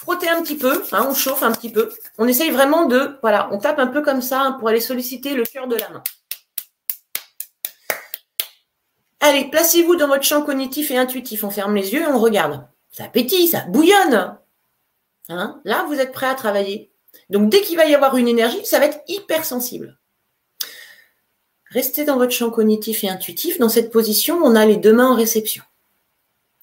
Frottez 0.05 0.29
un 0.29 0.43
petit 0.43 0.55
peu, 0.55 0.83
hein, 0.91 1.07
on 1.09 1.15
chauffe 1.15 1.41
un 1.41 1.51
petit 1.51 1.71
peu. 1.71 1.91
On 2.19 2.27
essaye 2.27 2.51
vraiment 2.51 2.85
de, 2.85 3.17
voilà, 3.23 3.49
on 3.51 3.57
tape 3.57 3.79
un 3.79 3.87
peu 3.87 4.03
comme 4.03 4.21
ça 4.21 4.39
hein, 4.39 4.51
pour 4.51 4.69
aller 4.69 4.79
solliciter 4.79 5.33
le 5.33 5.43
cœur 5.43 5.67
de 5.67 5.75
la 5.75 5.89
main. 5.89 6.03
Allez, 9.19 9.45
placez-vous 9.45 9.95
dans 9.95 10.07
votre 10.07 10.21
champ 10.21 10.43
cognitif 10.43 10.91
et 10.91 10.97
intuitif. 10.99 11.43
On 11.43 11.49
ferme 11.49 11.73
les 11.73 11.91
yeux 11.91 12.03
et 12.03 12.05
on 12.05 12.19
regarde. 12.19 12.67
Ça 12.91 13.05
pétille, 13.05 13.47
ça 13.47 13.61
bouillonne. 13.61 14.37
Hein 15.29 15.59
Là, 15.65 15.85
vous 15.87 15.95
êtes 15.95 16.11
prêt 16.11 16.27
à 16.27 16.35
travailler. 16.35 16.91
Donc, 17.31 17.49
dès 17.49 17.61
qu'il 17.61 17.75
va 17.75 17.87
y 17.87 17.95
avoir 17.95 18.15
une 18.15 18.27
énergie, 18.27 18.63
ça 18.63 18.77
va 18.77 18.85
être 18.85 19.01
hyper 19.07 19.43
sensible. 19.43 19.97
Restez 21.71 22.05
dans 22.05 22.17
votre 22.17 22.31
champ 22.31 22.51
cognitif 22.51 23.03
et 23.03 23.09
intuitif. 23.09 23.57
Dans 23.57 23.69
cette 23.69 23.91
position, 23.91 24.39
on 24.43 24.55
a 24.55 24.67
les 24.67 24.77
deux 24.77 24.93
mains 24.93 25.09
en 25.09 25.15
réception. 25.15 25.63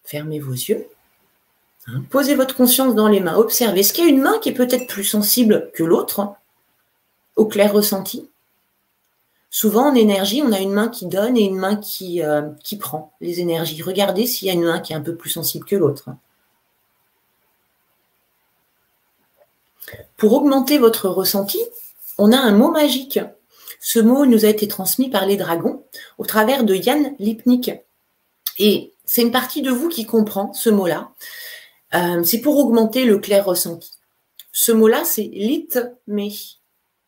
Fermez 0.05 0.39
vos 0.39 0.53
yeux. 0.53 0.87
Posez 2.11 2.35
votre 2.35 2.55
conscience 2.55 2.95
dans 2.95 3.09
les 3.09 3.21
mains. 3.21 3.37
Observez. 3.37 3.81
Est-ce 3.81 3.93
qu'il 3.93 4.05
y 4.05 4.07
a 4.07 4.11
une 4.11 4.23
main 4.23 4.39
qui 4.39 4.49
est 4.49 4.55
peut-être 4.55 4.87
plus 4.87 5.05
sensible 5.05 5.71
que 5.75 5.83
l'autre 5.83 6.35
au 7.37 7.47
clair 7.47 7.73
ressenti? 7.73 8.29
Souvent, 9.51 9.91
en 9.91 9.95
énergie, 9.95 10.43
on 10.43 10.53
a 10.53 10.61
une 10.61 10.73
main 10.73 10.89
qui 10.89 11.07
donne 11.07 11.37
et 11.37 11.43
une 11.43 11.59
main 11.59 11.77
qui, 11.77 12.23
euh, 12.23 12.49
qui 12.63 12.79
prend 12.79 13.13
les 13.21 13.41
énergies. 13.41 13.83
Regardez 13.83 14.27
s'il 14.27 14.49
y 14.49 14.51
a 14.51 14.55
une 14.55 14.65
main 14.65 14.81
qui 14.81 14.93
est 14.93 14.97
un 14.97 15.03
peu 15.03 15.15
plus 15.15 15.29
sensible 15.29 15.67
que 15.67 15.77
l'autre. 15.77 16.09
Pour 20.17 20.33
augmenter 20.33 20.79
votre 20.79 21.09
ressenti, 21.09 21.61
on 22.17 22.33
a 22.33 22.39
un 22.39 22.53
mot 22.53 22.71
magique. 22.71 23.19
Ce 23.81 23.99
mot 23.99 24.25
nous 24.25 24.45
a 24.45 24.49
été 24.49 24.69
transmis 24.69 25.11
par 25.11 25.27
les 25.27 25.37
dragons 25.37 25.83
au 26.17 26.25
travers 26.25 26.65
de 26.65 26.75
Yann 26.75 27.15
Lipnik. 27.19 27.73
Et 28.57 28.93
c'est 29.05 29.23
une 29.23 29.33
partie 29.33 29.61
de 29.61 29.71
vous 29.71 29.89
qui 29.89 30.07
comprend 30.07 30.55
ce 30.55 30.71
mot-là. 30.71 31.11
Euh, 31.95 32.23
c'est 32.23 32.41
pour 32.41 32.59
augmenter 32.59 33.05
le 33.05 33.19
clair 33.19 33.45
ressenti. 33.45 33.93
Ce 34.53 34.73
mot-là, 34.73 35.05
c'est 35.05 35.23
litme. 35.23 35.91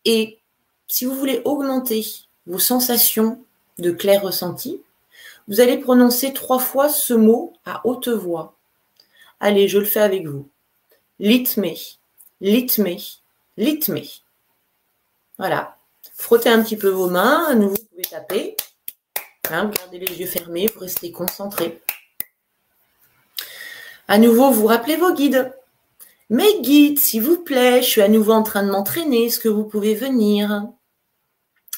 Et 0.04 0.38
si 0.86 1.04
vous 1.04 1.14
voulez 1.14 1.42
augmenter 1.44 2.06
vos 2.46 2.58
sensations 2.58 3.42
de 3.78 3.90
clair 3.90 4.22
ressenti, 4.22 4.80
vous 5.48 5.60
allez 5.60 5.78
prononcer 5.78 6.32
trois 6.32 6.58
fois 6.58 6.88
ce 6.88 7.14
mot 7.14 7.52
à 7.64 7.86
haute 7.86 8.08
voix. 8.08 8.56
Allez, 9.40 9.68
je 9.68 9.78
le 9.78 9.84
fais 9.84 10.00
avec 10.00 10.26
vous. 10.26 10.48
Litme, 11.18 11.66
litmé, 12.40 12.98
litmé. 13.56 14.08
Voilà. 15.38 15.76
Frottez 16.16 16.48
un 16.48 16.62
petit 16.62 16.76
peu 16.76 16.88
vos 16.88 17.10
mains. 17.10 17.46
À 17.48 17.54
nouveau, 17.54 17.74
vous 17.74 17.86
pouvez 17.90 18.02
taper. 18.02 18.56
Hein, 19.50 19.70
gardez 19.76 19.98
les 19.98 20.18
yeux 20.18 20.26
fermés, 20.26 20.68
vous 20.68 20.80
restez 20.80 21.12
concentré. 21.12 21.82
À 24.06 24.18
nouveau, 24.18 24.50
vous 24.50 24.66
rappelez 24.66 24.96
vos 24.96 25.14
guides. 25.14 25.54
Mes 26.28 26.60
guides, 26.60 26.98
s'il 26.98 27.22
vous 27.22 27.38
plaît, 27.38 27.82
je 27.82 27.88
suis 27.88 28.02
à 28.02 28.08
nouveau 28.08 28.32
en 28.32 28.42
train 28.42 28.62
de 28.62 28.70
m'entraîner. 28.70 29.26
Est-ce 29.26 29.38
que 29.38 29.48
vous 29.48 29.64
pouvez 29.64 29.94
venir? 29.94 30.68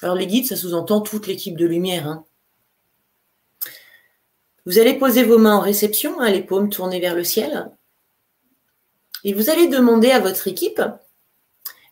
Alors, 0.03 0.17
les 0.17 0.27
guides, 0.27 0.47
ça 0.47 0.57
sous-entend 0.57 1.01
toute 1.01 1.27
l'équipe 1.27 1.57
de 1.57 1.67
lumière. 1.67 2.07
Hein. 2.09 2.25
Vous 4.65 4.79
allez 4.79 4.95
poser 4.95 5.23
vos 5.23 5.39
mains 5.39 5.57
en 5.57 5.61
réception, 5.61 6.21
hein, 6.21 6.31
les 6.31 6.43
paumes 6.43 6.69
tournées 6.69 7.01
vers 7.01 7.15
le 7.15 7.23
ciel. 7.23 7.71
Et 9.23 9.33
vous 9.33 9.49
allez 9.49 9.69
demander 9.69 10.11
à 10.11 10.19
votre 10.19 10.49
équipe, 10.49 10.83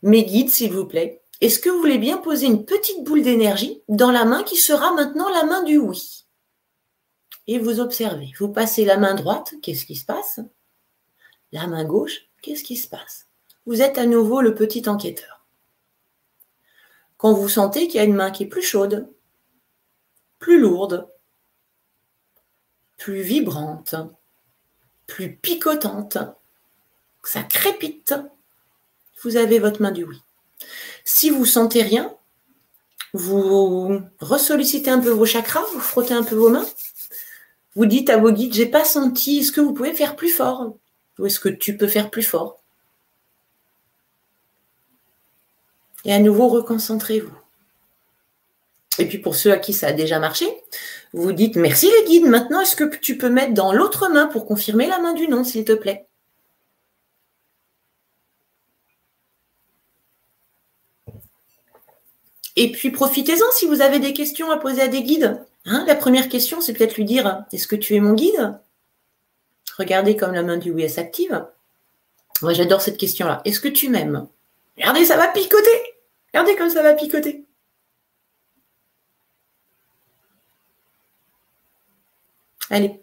mes 0.03 0.25
guides, 0.25 0.51
s'il 0.51 0.73
vous 0.73 0.85
plaît, 0.85 1.23
est-ce 1.41 1.61
que 1.61 1.71
vous 1.71 1.79
voulez 1.79 1.99
bien 1.99 2.19
poser 2.19 2.47
une 2.47 2.65
petite 2.65 3.05
boule 3.05 3.23
d'énergie 3.23 3.83
dans 3.89 4.11
la 4.11 4.25
main 4.25 4.43
qui 4.43 4.57
sera 4.57 4.93
maintenant 4.95 5.29
la 5.29 5.45
main 5.45 5.63
du 5.63 5.79
oui? 5.79 6.24
Et 7.47 7.59
vous 7.59 7.81
observez, 7.81 8.33
vous 8.39 8.49
passez 8.49 8.85
la 8.85 8.97
main 8.97 9.15
droite, 9.15 9.55
qu'est-ce 9.63 9.85
qui 9.85 9.97
se 9.97 10.05
passe? 10.05 10.41
La 11.53 11.67
main 11.67 11.85
gauche, 11.85 12.29
qu'est-ce 12.43 12.65
qui 12.65 12.77
se 12.77 12.89
passe? 12.89 13.29
Vous 13.67 13.83
êtes 13.83 13.99
à 13.99 14.07
nouveau 14.07 14.41
le 14.41 14.55
petit 14.55 14.89
enquêteur. 14.89 15.45
Quand 17.17 17.33
vous 17.33 17.49
sentez 17.49 17.87
qu'il 17.87 17.97
y 17.97 18.01
a 18.01 18.05
une 18.05 18.15
main 18.15 18.31
qui 18.31 18.45
est 18.45 18.49
plus 18.49 18.63
chaude, 18.63 19.09
plus 20.39 20.59
lourde, 20.59 21.09
plus 22.97 23.23
vibrante, 23.23 23.95
plus 25.07 25.37
picotante, 25.37 26.19
ça 27.23 27.43
crépite, 27.43 28.15
vous 29.23 29.37
avez 29.37 29.59
votre 29.59 29.81
main 29.81 29.91
du 29.91 30.05
oui. 30.05 30.21
Si 31.05 31.31
vous 31.31 31.47
sentez 31.47 31.83
rien, 31.83 32.15
vous 33.13 34.03
ressollicitez 34.21 34.91
un 34.91 35.01
peu 35.01 35.11
vos 35.11 35.25
chakras, 35.25 35.65
vous 35.73 35.81
frottez 35.81 36.15
un 36.15 36.25
peu 36.25 36.35
vos 36.35 36.51
mains, 36.51 36.67
vous 37.75 37.87
dites 37.87 38.11
à 38.11 38.17
vos 38.17 38.33
guides, 38.33 38.55
j'ai 38.55 38.67
pas 38.67 38.85
senti, 38.85 39.39
est-ce 39.39 39.53
que 39.53 39.61
vous 39.61 39.73
pouvez 39.73 39.95
faire 39.95 40.17
plus 40.17 40.31
fort? 40.31 40.77
Ou 41.19 41.27
est-ce 41.27 41.41
que 41.41 41.49
tu 41.49 41.77
peux 41.77 41.89
faire 41.89 42.11
plus 42.11 42.23
fort? 42.23 42.63
Et 46.05 46.13
à 46.13 46.19
nouveau, 46.19 46.49
reconcentrez-vous. 46.49 47.35
Et 48.99 49.07
puis 49.07 49.19
pour 49.19 49.35
ceux 49.35 49.53
à 49.53 49.59
qui 49.59 49.73
ça 49.73 49.89
a 49.89 49.93
déjà 49.93 50.19
marché, 50.21 50.47
vous 51.13 51.33
dites 51.33 51.57
merci 51.57 51.91
les 51.91 52.09
guides, 52.09 52.27
maintenant 52.27 52.61
est-ce 52.61 52.77
que 52.77 52.97
tu 52.97 53.19
peux 53.19 53.31
mettre 53.31 53.55
dans 53.55 53.73
l'autre 53.73 54.09
main 54.09 54.27
pour 54.27 54.47
confirmer 54.47 54.87
la 54.87 55.01
main 55.01 55.15
du 55.15 55.27
non, 55.27 55.43
s'il 55.43 55.65
te 55.65 55.73
plaît? 55.73 56.07
Et 62.57 62.71
puis 62.71 62.91
profitez-en 62.93 63.51
si 63.53 63.67
vous 63.67 63.81
avez 63.81 63.99
des 63.99 64.13
questions 64.13 64.51
à 64.51 64.59
poser 64.59 64.83
à 64.83 64.89
des 64.89 65.03
guides. 65.03 65.45
Hein, 65.67 65.85
la 65.87 65.95
première 65.95 66.29
question, 66.29 66.61
c'est 66.61 66.73
peut-être 66.73 66.97
lui 66.97 67.05
dire 67.05 67.45
Est-ce 67.53 67.67
que 67.67 67.77
tu 67.77 67.95
es 67.95 68.01
mon 68.01 68.15
guide? 68.15 68.59
Regardez 69.79 70.17
comme 70.17 70.35
la 70.35 70.43
main 70.43 70.57
du 70.57 70.71
oui 70.71 70.89
s'active. 70.89 71.47
Moi, 72.43 72.53
j'adore 72.53 72.83
cette 72.83 72.99
question-là. 72.99 73.41
Est-ce 73.45 73.61
que 73.61 73.69
tu 73.69 73.89
m'aimes? 73.89 74.29
Regardez, 74.77 75.05
ça 75.05 75.17
va 75.17 75.29
picoter 75.29 75.71
Regardez 76.33 76.57
comme 76.57 76.71
ça 76.71 76.83
va 76.83 76.95
picoter 76.95 77.45
Allez, 82.71 83.01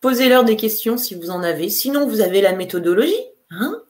posez-leur 0.00 0.44
des 0.44 0.56
questions 0.56 0.98
si 0.98 1.14
vous 1.14 1.30
en 1.30 1.42
avez. 1.42 1.70
Sinon, 1.70 2.06
vous 2.06 2.20
avez 2.20 2.40
la 2.40 2.52
méthodologie. 2.52 3.14
Hein 3.50 3.82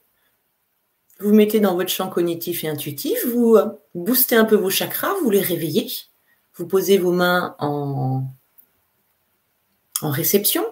vous 1.19 1.33
mettez 1.33 1.61
dans 1.61 1.75
votre 1.75 1.91
champ 1.91 2.09
cognitif 2.09 2.65
et 2.65 2.69
intuitif, 2.69 3.25
vous 3.27 3.57
boostez 3.95 4.37
un 4.37 4.45
peu 4.45 4.57
vos 4.57 4.71
chakras, 4.71 5.15
vous 5.23 5.31
les 5.31 5.41
réveillez. 5.41 5.91
Vous 6.57 6.67
posez 6.67 6.97
vos 6.97 7.13
mains 7.13 7.55
en, 7.59 8.25
réception. 10.03 10.65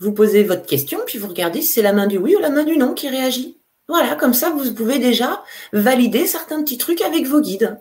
Vous 0.00 0.12
posez 0.12 0.42
votre 0.42 0.66
question, 0.66 1.00
puis 1.06 1.18
vous 1.18 1.28
regardez 1.28 1.62
si 1.62 1.72
c'est 1.72 1.82
la 1.82 1.92
main 1.92 2.06
du 2.06 2.18
oui 2.18 2.34
ou 2.34 2.40
la 2.40 2.50
main 2.50 2.64
du 2.64 2.76
non 2.76 2.94
qui 2.94 3.08
réagit. 3.08 3.58
Voilà, 3.88 4.16
comme 4.16 4.34
ça, 4.34 4.50
vous 4.50 4.74
pouvez 4.74 4.98
déjà 4.98 5.44
valider 5.72 6.26
certains 6.26 6.62
petits 6.62 6.78
trucs 6.78 7.02
avec 7.02 7.26
vos 7.26 7.40
guides. 7.40 7.78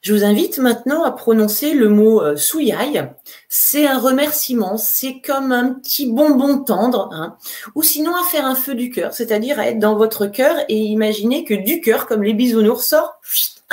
Je 0.00 0.12
vous 0.12 0.24
invite 0.24 0.58
maintenant 0.58 1.02
à 1.02 1.12
prononcer 1.12 1.72
le 1.72 1.88
mot 1.88 2.20
euh, 2.20 2.36
souyaï. 2.36 3.10
C'est 3.48 3.86
un 3.86 3.98
remerciement, 3.98 4.76
c'est 4.76 5.20
comme 5.20 5.50
un 5.50 5.72
petit 5.72 6.12
bonbon 6.12 6.58
tendre, 6.58 7.08
hein. 7.12 7.36
ou 7.74 7.82
sinon 7.82 8.14
à 8.14 8.22
faire 8.24 8.44
un 8.44 8.54
feu 8.54 8.74
du 8.74 8.90
cœur, 8.90 9.14
c'est-à-dire 9.14 9.58
à 9.58 9.68
être 9.68 9.78
dans 9.78 9.96
votre 9.96 10.26
cœur 10.26 10.56
et 10.68 10.76
imaginer 10.76 11.44
que 11.44 11.54
du 11.54 11.80
cœur, 11.80 12.06
comme 12.06 12.22
les 12.22 12.34
bisounours, 12.34 12.86
sort 12.86 13.18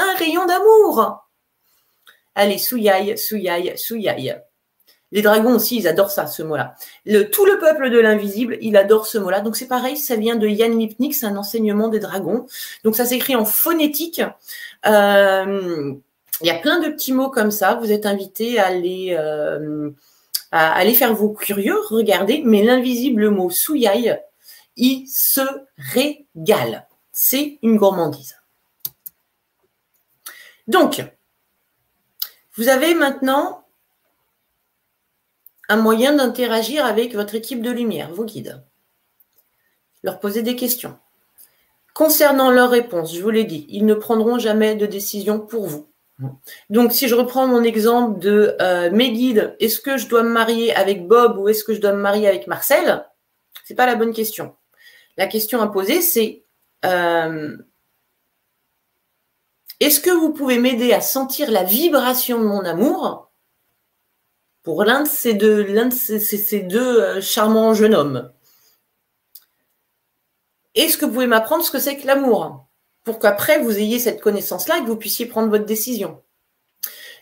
un 0.01 0.15
rayon 0.17 0.45
d'amour. 0.45 1.21
Allez, 2.35 2.57
souyaï, 2.57 3.17
souyaï, 3.17 3.77
souyaï. 3.77 4.41
Les 5.11 5.21
dragons 5.21 5.55
aussi, 5.55 5.77
ils 5.77 5.87
adorent 5.87 6.11
ça, 6.11 6.25
ce 6.25 6.41
mot-là. 6.41 6.75
tout 7.31 7.45
le 7.45 7.59
peuple 7.59 7.89
de 7.89 7.99
l'invisible, 7.99 8.57
il 8.61 8.77
adore 8.77 9.05
ce 9.05 9.17
mot-là. 9.17 9.41
Donc 9.41 9.57
c'est 9.57 9.67
pareil, 9.67 9.97
ça 9.97 10.15
vient 10.15 10.37
de 10.37 10.47
Yann 10.47 10.77
Lipnik, 10.77 11.13
c'est 11.13 11.25
un 11.25 11.35
enseignement 11.35 11.89
des 11.89 11.99
dragons. 11.99 12.45
Donc 12.85 12.95
ça 12.95 13.05
s'écrit 13.05 13.35
en 13.35 13.43
phonétique. 13.43 14.21
Euh, 14.85 15.93
il 16.39 16.47
y 16.47 16.49
a 16.49 16.57
plein 16.59 16.79
de 16.79 16.87
petits 16.87 17.11
mots 17.11 17.29
comme 17.29 17.51
ça. 17.51 17.75
Vous 17.75 17.91
êtes 17.91 18.05
invité 18.05 18.57
à 18.57 18.67
aller, 18.67 19.15
euh, 19.19 19.91
faire 20.51 21.13
vos 21.13 21.33
curieux, 21.33 21.77
regardez. 21.89 22.41
Mais 22.45 22.63
l'invisible 22.63 23.29
mot 23.29 23.49
souyaï, 23.49 24.17
il 24.77 25.07
se 25.07 25.41
régale. 25.77 26.87
C'est 27.11 27.59
une 27.61 27.75
gourmandise. 27.75 28.40
Donc, 30.67 31.03
vous 32.53 32.69
avez 32.69 32.93
maintenant 32.93 33.65
un 35.69 35.77
moyen 35.77 36.13
d'interagir 36.13 36.85
avec 36.85 37.15
votre 37.15 37.35
équipe 37.35 37.61
de 37.61 37.71
lumière, 37.71 38.11
vos 38.13 38.25
guides. 38.25 38.63
Leur 40.03 40.19
poser 40.19 40.41
des 40.41 40.55
questions. 40.55 40.97
Concernant 41.93 42.51
leurs 42.51 42.69
réponses, 42.69 43.15
je 43.15 43.21
vous 43.21 43.29
l'ai 43.29 43.43
dit, 43.43 43.65
ils 43.69 43.85
ne 43.85 43.93
prendront 43.93 44.39
jamais 44.39 44.75
de 44.75 44.85
décision 44.85 45.39
pour 45.39 45.67
vous. 45.67 45.87
Donc, 46.69 46.91
si 46.91 47.07
je 47.07 47.15
reprends 47.15 47.47
mon 47.47 47.63
exemple 47.63 48.19
de 48.19 48.55
euh, 48.61 48.91
mes 48.91 49.11
guides, 49.11 49.55
est-ce 49.59 49.79
que 49.79 49.97
je 49.97 50.07
dois 50.07 50.23
me 50.23 50.29
marier 50.29 50.73
avec 50.75 51.07
Bob 51.07 51.37
ou 51.37 51.49
est-ce 51.49 51.63
que 51.63 51.73
je 51.73 51.81
dois 51.81 51.93
me 51.93 52.01
marier 52.01 52.27
avec 52.27 52.47
Marcel? 52.47 53.05
Ce 53.65 53.73
n'est 53.73 53.75
pas 53.75 53.85
la 53.85 53.95
bonne 53.95 54.13
question. 54.13 54.55
La 55.17 55.27
question 55.27 55.61
à 55.61 55.67
poser, 55.67 56.01
c'est 56.01 56.43
euh, 56.85 57.57
est-ce 59.81 59.99
que 59.99 60.11
vous 60.11 60.31
pouvez 60.31 60.59
m'aider 60.59 60.93
à 60.93 61.01
sentir 61.01 61.49
la 61.49 61.63
vibration 61.63 62.39
de 62.39 62.45
mon 62.45 62.63
amour 62.63 63.31
pour 64.61 64.83
l'un 64.83 65.01
de 65.01 65.07
ces 65.07 65.33
deux, 65.33 65.65
euh, 67.01 67.19
charmants 67.19 67.73
jeunes 67.73 67.95
hommes? 67.95 68.31
Est-ce 70.75 70.99
que 70.99 71.05
vous 71.05 71.13
pouvez 71.13 71.25
m'apprendre 71.25 71.65
ce 71.65 71.71
que 71.71 71.79
c'est 71.79 71.97
que 71.97 72.05
l'amour? 72.05 72.67
Pour 73.03 73.17
qu'après 73.17 73.57
vous 73.57 73.79
ayez 73.79 73.97
cette 73.97 74.21
connaissance-là 74.21 74.77
et 74.77 74.81
que 74.81 74.85
vous 74.85 74.97
puissiez 74.97 75.25
prendre 75.25 75.49
votre 75.49 75.65
décision. 75.65 76.21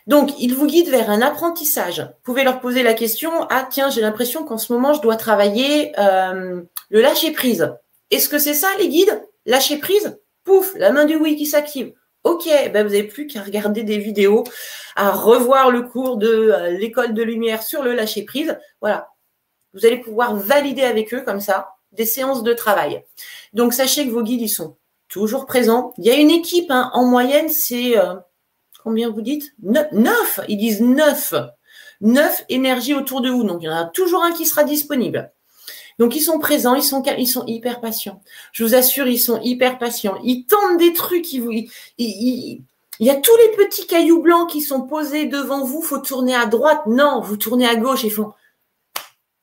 Donc, 0.06 0.38
ils 0.38 0.54
vous 0.54 0.66
guident 0.66 0.90
vers 0.90 1.08
un 1.08 1.22
apprentissage. 1.22 2.00
Vous 2.00 2.22
pouvez 2.24 2.44
leur 2.44 2.60
poser 2.60 2.82
la 2.82 2.92
question 2.92 3.30
Ah, 3.48 3.66
tiens, 3.70 3.88
j'ai 3.88 4.02
l'impression 4.02 4.44
qu'en 4.44 4.58
ce 4.58 4.70
moment, 4.70 4.92
je 4.92 5.00
dois 5.00 5.16
travailler 5.16 5.98
euh, 5.98 6.60
le 6.90 7.00
lâcher 7.00 7.30
prise. 7.30 7.72
Est-ce 8.10 8.28
que 8.28 8.38
c'est 8.38 8.52
ça, 8.52 8.68
les 8.78 8.88
guides? 8.88 9.22
Lâcher 9.46 9.78
prise 9.78 10.18
Pouf, 10.44 10.74
la 10.76 10.92
main 10.92 11.06
du 11.06 11.16
oui 11.16 11.36
qui 11.36 11.46
s'active. 11.46 11.94
Ok, 12.22 12.44
ben 12.46 12.86
vous 12.86 12.92
n'avez 12.92 13.04
plus 13.04 13.26
qu'à 13.26 13.42
regarder 13.42 13.82
des 13.82 13.98
vidéos, 13.98 14.44
à 14.94 15.10
revoir 15.10 15.70
le 15.70 15.82
cours 15.82 16.18
de 16.18 16.28
euh, 16.28 16.70
l'école 16.70 17.14
de 17.14 17.22
lumière 17.22 17.62
sur 17.62 17.82
le 17.82 17.94
lâcher 17.94 18.24
prise. 18.24 18.58
Voilà. 18.80 19.08
Vous 19.72 19.86
allez 19.86 19.98
pouvoir 19.98 20.36
valider 20.36 20.82
avec 20.82 21.14
eux 21.14 21.22
comme 21.22 21.40
ça 21.40 21.74
des 21.92 22.06
séances 22.06 22.42
de 22.42 22.52
travail. 22.52 23.02
Donc, 23.52 23.72
sachez 23.72 24.06
que 24.06 24.12
vos 24.12 24.22
guides, 24.22 24.42
ils 24.42 24.48
sont 24.48 24.76
toujours 25.08 25.46
présent. 25.46 25.92
Il 25.98 26.04
y 26.04 26.10
a 26.10 26.14
une 26.14 26.30
équipe, 26.30 26.70
hein, 26.70 26.90
en 26.92 27.04
moyenne, 27.04 27.48
c'est 27.48 27.98
euh, 27.98 28.14
combien 28.82 29.10
vous 29.10 29.22
dites? 29.22 29.52
Neuf, 29.62 30.40
Ils 30.48 30.58
disent 30.58 30.82
neuf. 30.82 31.34
Neuf 32.00 32.44
énergies 32.48 32.94
autour 32.94 33.20
de 33.22 33.30
vous. 33.30 33.44
Donc, 33.44 33.62
il 33.62 33.66
y 33.66 33.68
en 33.68 33.76
a 33.76 33.86
toujours 33.86 34.22
un 34.22 34.32
qui 34.32 34.46
sera 34.46 34.62
disponible. 34.64 35.32
Donc, 36.00 36.16
ils 36.16 36.22
sont 36.22 36.38
présents, 36.38 36.74
ils 36.74 36.82
sont, 36.82 37.02
ils 37.18 37.28
sont 37.28 37.44
hyper 37.46 37.80
patients. 37.80 38.22
Je 38.52 38.64
vous 38.64 38.74
assure, 38.74 39.06
ils 39.06 39.18
sont 39.18 39.38
hyper 39.42 39.78
patients. 39.78 40.18
Ils 40.24 40.46
tentent 40.46 40.78
des 40.78 40.94
trucs. 40.94 41.30
Ils 41.32 41.42
vous, 41.42 41.52
il 41.52 43.06
y 43.06 43.10
a 43.10 43.16
tous 43.16 43.36
les 43.36 43.64
petits 43.64 43.86
cailloux 43.86 44.22
blancs 44.22 44.48
qui 44.48 44.62
sont 44.62 44.80
posés 44.80 45.26
devant 45.26 45.62
vous. 45.62 45.82
Faut 45.82 45.98
tourner 45.98 46.34
à 46.34 46.46
droite. 46.46 46.80
Non, 46.86 47.20
vous 47.20 47.36
tournez 47.36 47.68
à 47.68 47.76
gauche. 47.76 48.02
Ils 48.02 48.10
font. 48.10 48.32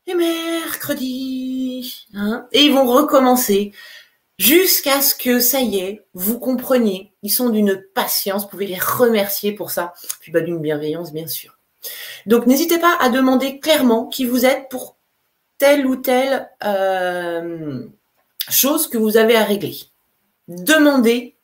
Et 0.08 0.16
mercredi. 0.16 2.08
Hein? 2.16 2.48
Et 2.52 2.64
ils 2.64 2.74
vont 2.74 2.88
recommencer 2.88 3.72
jusqu'à 4.40 5.02
ce 5.02 5.14
que 5.14 5.40
ça 5.40 5.62
y 5.62 5.78
est, 5.78 6.08
vous 6.16 6.40
compreniez. 6.40 7.14
Ils 7.22 7.32
sont 7.32 7.50
d'une 7.50 7.84
patience, 7.94 8.44
vous 8.44 8.50
pouvez 8.50 8.68
les 8.68 8.80
remercier 8.80 9.52
pour 9.52 9.70
ça, 9.72 9.94
puis 10.22 10.32
bah, 10.32 10.42
d'une 10.42 10.60
bienveillance 10.60 11.14
bien 11.14 11.28
sûr. 11.28 11.58
Donc 12.26 12.48
n'hésitez 12.48 12.80
pas 12.80 12.98
à 13.00 13.10
demander 13.10 13.60
clairement 13.60 14.08
qui 14.08 14.26
vous 14.26 14.46
êtes 14.46 14.70
pour 14.70 14.97
telle 15.58 15.86
ou 15.86 15.96
telle 15.96 16.50
euh, 16.64 17.86
chose 18.50 18.88
que 18.88 18.98
vous 18.98 19.18
avez 19.18 19.36
à 19.36 19.44
régler. 19.44 19.78
Demandez 20.48 21.36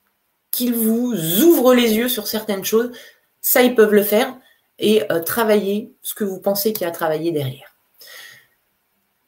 qu'ils 0.52 0.74
vous 0.74 1.14
ouvrent 1.42 1.74
les 1.74 1.94
yeux 1.94 2.10
sur 2.10 2.28
certaines 2.28 2.64
choses, 2.64 2.92
ça 3.42 3.64
ils 3.64 3.76
peuvent 3.76 3.94
le 3.94 4.04
faire, 4.04 4.36
et 4.80 5.04
euh, 5.12 5.20
travailler 5.22 5.94
ce 6.02 6.14
que 6.14 6.24
vous 6.24 6.40
pensez 6.40 6.74
qu'il 6.74 6.84
y 6.84 6.86
a 6.86 6.90
à 6.90 6.92
travailler 6.92 7.32
derrière. 7.32 7.76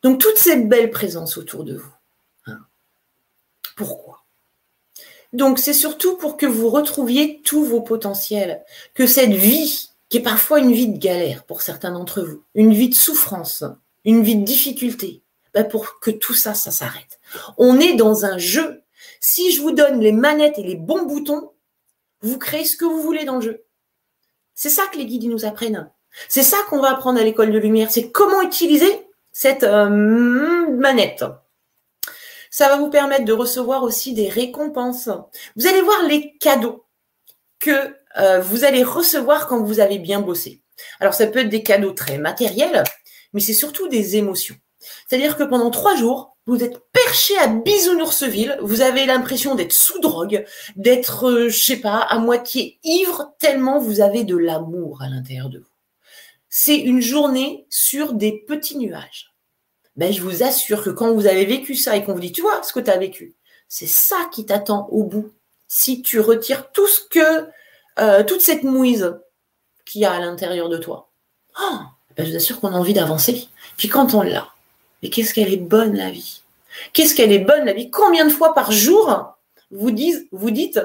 Donc 0.03 0.19
toute 0.19 0.37
cette 0.37 0.69
belle 0.69 0.91
présence 0.91 1.37
autour 1.37 1.63
de 1.63 1.75
vous 1.75 1.95
pourquoi? 3.75 4.23
Donc 5.33 5.59
c'est 5.59 5.73
surtout 5.73 6.17
pour 6.17 6.37
que 6.37 6.45
vous 6.45 6.69
retrouviez 6.69 7.41
tous 7.43 7.65
vos 7.65 7.81
potentiels, 7.81 8.63
que 8.93 9.05
cette 9.05 9.33
vie, 9.33 9.89
qui 10.09 10.17
est 10.17 10.23
parfois 10.23 10.59
une 10.59 10.71
vie 10.71 10.87
de 10.87 10.97
galère 10.97 11.43
pour 11.43 11.61
certains 11.61 11.91
d'entre 11.91 12.21
vous, 12.21 12.43
une 12.55 12.73
vie 12.73 12.89
de 12.89 12.95
souffrance, 12.95 13.63
une 14.05 14.23
vie 14.23 14.37
de 14.37 14.45
difficulté, 14.45 15.23
ben, 15.53 15.63
pour 15.63 15.99
que 15.99 16.11
tout 16.11 16.33
ça, 16.33 16.53
ça 16.53 16.71
s'arrête. 16.71 17.19
On 17.57 17.79
est 17.79 17.93
dans 17.95 18.25
un 18.25 18.37
jeu. 18.37 18.83
Si 19.19 19.51
je 19.51 19.61
vous 19.61 19.71
donne 19.71 19.99
les 19.99 20.11
manettes 20.11 20.59
et 20.59 20.63
les 20.63 20.75
bons 20.75 21.03
boutons, 21.03 21.51
vous 22.21 22.37
créez 22.37 22.65
ce 22.65 22.77
que 22.77 22.85
vous 22.85 23.01
voulez 23.01 23.25
dans 23.25 23.35
le 23.35 23.41
jeu. 23.41 23.65
C'est 24.53 24.69
ça 24.69 24.83
que 24.91 24.97
les 24.97 25.05
guides 25.05 25.29
nous 25.29 25.45
apprennent. 25.45 25.89
C'est 26.29 26.43
ça 26.43 26.57
qu'on 26.69 26.79
va 26.79 26.91
apprendre 26.91 27.19
à 27.19 27.23
l'école 27.23 27.51
de 27.51 27.59
lumière. 27.59 27.91
C'est 27.91 28.11
comment 28.11 28.41
utiliser 28.41 29.07
cette 29.31 29.63
euh, 29.63 29.89
manette. 29.89 31.25
Ça 32.49 32.69
va 32.69 32.77
vous 32.77 32.89
permettre 32.89 33.25
de 33.25 33.33
recevoir 33.33 33.83
aussi 33.83 34.13
des 34.13 34.29
récompenses. 34.29 35.09
Vous 35.57 35.67
allez 35.67 35.81
voir 35.81 36.03
les 36.03 36.37
cadeaux 36.37 36.85
que 37.59 37.93
euh, 38.17 38.39
vous 38.39 38.63
allez 38.63 38.83
recevoir 38.83 39.47
quand 39.47 39.61
vous 39.61 39.81
avez 39.81 39.99
bien 39.99 40.21
bossé. 40.21 40.61
Alors 41.01 41.13
ça 41.13 41.27
peut 41.27 41.39
être 41.39 41.49
des 41.49 41.63
cadeaux 41.63 41.91
très 41.91 42.17
matériels, 42.17 42.83
mais 43.35 43.41
c'est 43.41 43.53
surtout 43.53 43.87
des 43.87 44.15
émotions. 44.15 44.55
C'est-à-dire 45.07 45.37
que 45.37 45.43
pendant 45.43 45.69
trois 45.69 45.95
jours, 45.95 46.35
vous 46.47 46.63
êtes 46.63 46.79
perché 46.91 47.37
à 47.37 47.47
Bisounourseville, 47.47 48.57
vous 48.61 48.81
avez 48.81 49.05
l'impression 49.05 49.53
d'être 49.53 49.73
sous 49.73 49.99
drogue, 49.99 50.45
d'être, 50.75 51.29
euh, 51.29 51.49
je 51.49 51.63
sais 51.63 51.77
pas, 51.77 51.99
à 51.99 52.17
moitié 52.17 52.79
ivre, 52.83 53.33
tellement 53.37 53.79
vous 53.79 54.01
avez 54.01 54.23
de 54.23 54.35
l'amour 54.35 55.03
à 55.03 55.09
l'intérieur 55.09 55.49
de 55.49 55.59
vous. 55.59 55.65
C'est 56.49 56.77
une 56.77 57.01
journée 57.01 57.67
sur 57.69 58.13
des 58.13 58.43
petits 58.47 58.77
nuages 58.77 59.35
ben, 59.95 60.11
je 60.11 60.21
vous 60.21 60.43
assure 60.43 60.83
que 60.83 60.89
quand 60.89 61.13
vous 61.13 61.27
avez 61.27 61.45
vécu 61.45 61.75
ça 61.75 61.95
et 61.95 62.03
qu'on 62.03 62.13
vous 62.13 62.19
dit, 62.19 62.31
tu 62.31 62.41
vois 62.41 62.61
ce 62.63 62.73
que 62.73 62.79
tu 62.79 62.91
as 62.91 62.97
vécu, 62.97 63.35
c'est 63.67 63.87
ça 63.87 64.29
qui 64.31 64.45
t'attend 64.45 64.87
au 64.89 65.03
bout. 65.03 65.31
Si 65.67 66.01
tu 66.01 66.19
retires 66.19 66.71
tout 66.71 66.87
ce 66.87 67.01
que, 67.09 67.47
euh, 67.99 68.23
toute 68.23 68.41
cette 68.41 68.63
mouise 68.63 69.17
qu'il 69.85 70.01
y 70.01 70.05
a 70.05 70.11
à 70.11 70.19
l'intérieur 70.19 70.69
de 70.69 70.77
toi, 70.77 71.11
oh, 71.59 71.79
ben, 72.15 72.25
je 72.25 72.31
vous 72.31 72.37
assure 72.37 72.59
qu'on 72.59 72.73
a 72.73 72.77
envie 72.77 72.93
d'avancer. 72.93 73.47
Puis 73.77 73.89
quand 73.89 74.13
on 74.13 74.21
l'a, 74.21 74.49
mais 75.01 75.09
qu'est-ce 75.09 75.33
qu'elle 75.33 75.53
est 75.53 75.57
bonne 75.57 75.95
la 75.95 76.09
vie 76.09 76.41
Qu'est-ce 76.93 77.15
qu'elle 77.15 77.31
est 77.31 77.39
bonne 77.39 77.65
la 77.65 77.73
vie 77.73 77.89
Combien 77.89 78.25
de 78.25 78.31
fois 78.31 78.53
par 78.53 78.71
jour 78.71 79.35
vous, 79.71 79.91
dites, 79.91 80.79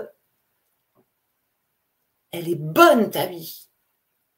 elle 2.32 2.48
est 2.48 2.57
bonne 2.57 3.11
ta 3.11 3.27
vie 3.27 3.69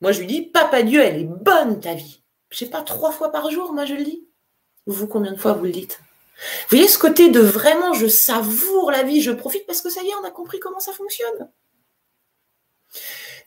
Moi 0.01 0.13
je 0.13 0.21
lui 0.21 0.27
dis, 0.27 0.43
Papa 0.43 0.83
Dieu, 0.83 1.01
elle 1.03 1.21
est 1.21 1.25
bonne 1.25 1.81
ta 1.81 1.95
vie. 1.95 2.23
Je 2.51 2.59
sais 2.59 2.67
pas, 2.67 2.83
trois 2.83 3.13
fois 3.13 3.33
par 3.33 3.51
jour, 3.51 3.73
moi 3.73 3.85
je 3.85 3.95
le 3.95 4.05
dis. 4.05 4.27
Vous, 4.87 5.07
combien 5.07 5.33
de 5.33 5.39
fois 5.39 5.53
vous 5.53 5.65
le 5.65 5.71
dites? 5.71 6.01
Vous 6.63 6.77
voyez 6.77 6.89
ce 6.89 6.99
côté 6.99 7.31
de 7.31 7.41
vraiment 7.41 7.93
je 7.95 8.09
savoure 8.09 8.91
la 8.91 9.05
vie, 9.05 9.21
je 9.21 9.31
profite 9.31 9.67
parce 9.67 9.81
que 9.81 9.91
ça 9.91 10.03
y 10.03 10.09
est, 10.09 10.15
on 10.21 10.25
a 10.25 10.31
compris 10.31 10.59
comment 10.59 10.81
ça 10.81 10.93
fonctionne. 10.93 11.49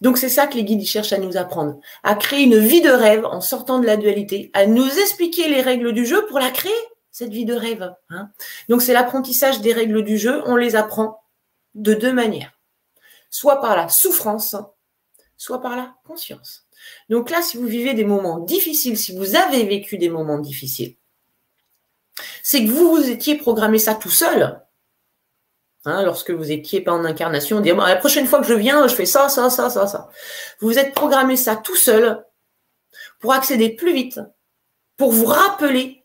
Donc 0.02 0.18
c'est 0.18 0.30
ça 0.30 0.48
que 0.48 0.56
les 0.56 0.64
guides 0.64 0.86
cherchent 0.86 1.14
à 1.14 1.18
nous 1.18 1.38
apprendre, 1.38 1.80
à 2.04 2.16
créer 2.16 2.44
une 2.44 2.58
vie 2.58 2.82
de 2.82 2.90
rêve 2.90 3.26
en 3.26 3.42
sortant 3.42 3.80
de 3.80 3.86
la 3.86 3.98
dualité, 3.98 4.52
à 4.54 4.66
nous 4.66 4.88
expliquer 4.88 5.48
les 5.50 5.62
règles 5.62 5.94
du 5.94 6.06
jeu 6.06 6.26
pour 6.28 6.40
la 6.40 6.52
créer, 6.52 6.74
cette 7.12 7.32
vie 7.32 7.46
de 7.46 7.54
rêve. 7.54 7.94
Hein. 8.10 8.30
Donc 8.70 8.82
c'est 8.82 8.94
l'apprentissage 8.94 9.62
des 9.62 9.74
règles 9.74 10.04
du 10.04 10.18
jeu, 10.18 10.42
on 10.46 10.56
les 10.56 10.76
apprend 10.76 11.22
de 11.74 11.94
deux 11.94 12.14
manières, 12.14 12.60
soit 13.30 13.62
par 13.62 13.76
la 13.76 13.90
souffrance, 13.90 14.56
soit 15.38 15.62
par 15.62 15.76
la 15.76 15.94
conscience. 16.06 16.66
Donc 17.10 17.30
là, 17.30 17.42
si 17.42 17.58
vous 17.58 17.66
vivez 17.66 17.94
des 17.94 18.06
moments 18.06 18.40
difficiles, 18.40 18.98
si 18.98 19.16
vous 19.16 19.36
avez 19.36 19.64
vécu 19.66 19.98
des 19.98 20.10
moments 20.10 20.40
difficiles, 20.40 20.96
c'est 22.44 22.64
que 22.64 22.70
vous 22.70 22.96
vous 22.96 23.10
étiez 23.10 23.36
programmé 23.36 23.80
ça 23.80 23.96
tout 23.96 24.10
seul, 24.10 24.62
Hein, 25.86 26.04
lorsque 26.04 26.32
vous 26.32 26.52
étiez 26.52 26.82
pas 26.82 26.94
en 26.94 27.06
incarnation, 27.06 27.60
dire 27.62 27.76
la 27.78 27.96
prochaine 27.96 28.26
fois 28.26 28.42
que 28.42 28.48
je 28.48 28.56
viens, 28.56 28.88
je 28.88 28.96
fais 28.96 29.06
ça, 29.06 29.30
ça, 29.30 29.52
ça, 29.52 29.70
ça, 29.70 29.86
ça. 29.86 30.10
Vous 30.60 30.68
vous 30.68 30.80
êtes 30.80 30.96
programmé 30.96 31.38
ça 31.38 31.56
tout 31.56 31.76
seul 31.76 32.26
pour 33.20 33.34
accéder 33.34 33.70
plus 33.70 33.94
vite, 33.94 34.20
pour 34.98 35.12
vous 35.12 35.26
rappeler 35.26 36.04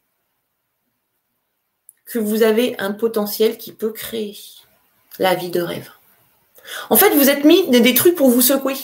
que 2.04 2.18
vous 2.18 2.42
avez 2.42 2.78
un 2.78 2.92
potentiel 2.92 3.56
qui 3.56 3.72
peut 3.72 3.92
créer 3.92 4.36
la 5.18 5.34
vie 5.34 5.50
de 5.50 5.62
rêve. 5.62 5.90
En 6.90 6.96
fait, 6.96 7.10
vous 7.10 7.30
êtes 7.30 7.44
mis 7.44 7.68
des, 7.70 7.94
trucs 7.94 8.16
pour 8.16 8.28
vous 8.28 8.42
secouer. 8.42 8.74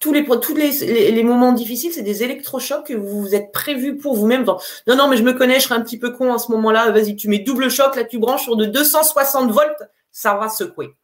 Tous 0.00 0.12
les, 0.12 1.22
moments 1.22 1.52
difficiles, 1.52 1.92
c'est 1.92 2.02
des 2.02 2.24
électrochocs 2.24 2.88
que 2.88 2.94
vous 2.94 3.22
vous 3.22 3.34
êtes 3.34 3.52
prévus 3.52 3.96
pour 3.96 4.14
vous-même. 4.16 4.44
Non, 4.86 4.96
non, 4.96 5.08
mais 5.08 5.16
je 5.16 5.22
me 5.22 5.32
connais, 5.32 5.60
je 5.60 5.64
serai 5.64 5.76
un 5.76 5.80
petit 5.80 5.98
peu 5.98 6.10
con 6.10 6.32
en 6.32 6.38
ce 6.38 6.50
moment-là. 6.52 6.90
Vas-y, 6.90 7.14
tu 7.14 7.28
mets 7.28 7.38
double 7.38 7.70
choc, 7.70 7.94
là 7.94 8.04
tu 8.04 8.18
branches 8.18 8.42
sur 8.42 8.56
de 8.56 8.66
260 8.66 9.52
volts 9.52 9.84
ça 10.14 10.36
va 10.36 10.48
secouer. 10.48 10.94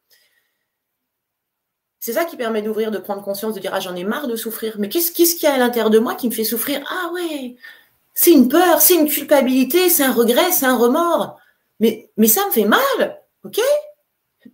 C'est 1.99 2.13
ça 2.13 2.25
qui 2.25 2.37
permet 2.37 2.63
d'ouvrir, 2.63 2.89
de 2.89 2.97
prendre 2.97 3.21
conscience, 3.21 3.53
de 3.53 3.59
dire 3.59 3.71
Ah, 3.75 3.79
j'en 3.79 3.95
ai 3.95 4.03
marre 4.03 4.27
de 4.27 4.35
souffrir. 4.35 4.77
Mais 4.79 4.89
qu'est-ce 4.89 5.11
qu'il 5.11 5.43
y 5.43 5.45
a 5.45 5.53
à 5.53 5.57
l'intérieur 5.57 5.91
de 5.91 5.99
moi 5.99 6.15
qui 6.15 6.27
me 6.27 6.33
fait 6.33 6.45
souffrir? 6.45 6.81
Ah, 6.89 7.11
ouais, 7.13 7.57
c'est 8.15 8.31
une 8.31 8.47
peur, 8.47 8.81
c'est 8.81 8.95
une 8.95 9.07
culpabilité, 9.07 9.89
c'est 9.89 10.03
un 10.03 10.13
regret, 10.13 10.51
c'est 10.51 10.65
un 10.65 10.77
remords. 10.77 11.37
Mais, 11.79 12.09
ça 12.27 12.45
me 12.47 12.51
fait 12.51 12.65
mal, 12.65 13.21
ok? 13.43 13.59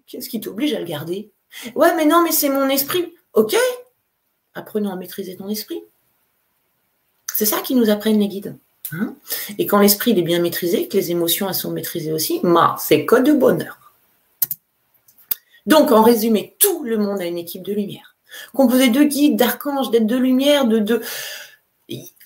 Qu'est-ce 0.08 0.28
qui 0.28 0.42
t'oblige 0.42 0.74
à 0.74 0.80
le 0.80 0.86
garder? 0.86 1.32
Ouais, 1.76 1.96
mais 1.96 2.06
non, 2.06 2.22
mais 2.24 2.32
c'est 2.32 2.50
mon 2.50 2.68
esprit. 2.68 3.14
Ok 3.34 3.56
Apprenons 4.54 4.92
à 4.92 4.96
maîtriser 4.96 5.38
ton 5.38 5.48
esprit. 5.50 5.84
C'est 7.34 7.46
ça 7.46 7.62
qui 7.62 7.76
nous 7.76 7.90
apprennent 7.90 8.20
les 8.20 8.28
guides. 8.28 8.58
Hein? 8.92 9.16
Et 9.58 9.68
quand 9.68 9.80
l'esprit 9.80 10.18
est 10.18 10.24
bien 10.24 10.42
maîtrisé, 10.42 10.88
que 10.88 10.98
les 10.98 11.12
émotions 11.12 11.52
sont 11.54 11.72
maîtrisées 11.72 12.12
aussi, 12.12 12.42
c'est 12.80 13.06
code 13.06 13.26
de 13.26 13.34
bonheur. 13.34 13.87
Donc, 15.68 15.92
en 15.92 16.02
résumé, 16.02 16.56
tout 16.60 16.84
le 16.86 16.98
monde 16.98 17.20
a 17.20 17.26
une 17.26 17.38
équipe 17.38 17.62
de 17.62 17.74
lumière, 17.74 18.16
composée 18.54 18.88
de 18.90 19.04
guides, 19.04 19.36
d'archanges, 19.36 19.92
d'aides 19.92 20.08
de 20.08 20.16
lumière, 20.16 20.66
de, 20.66 20.80
de... 20.80 21.02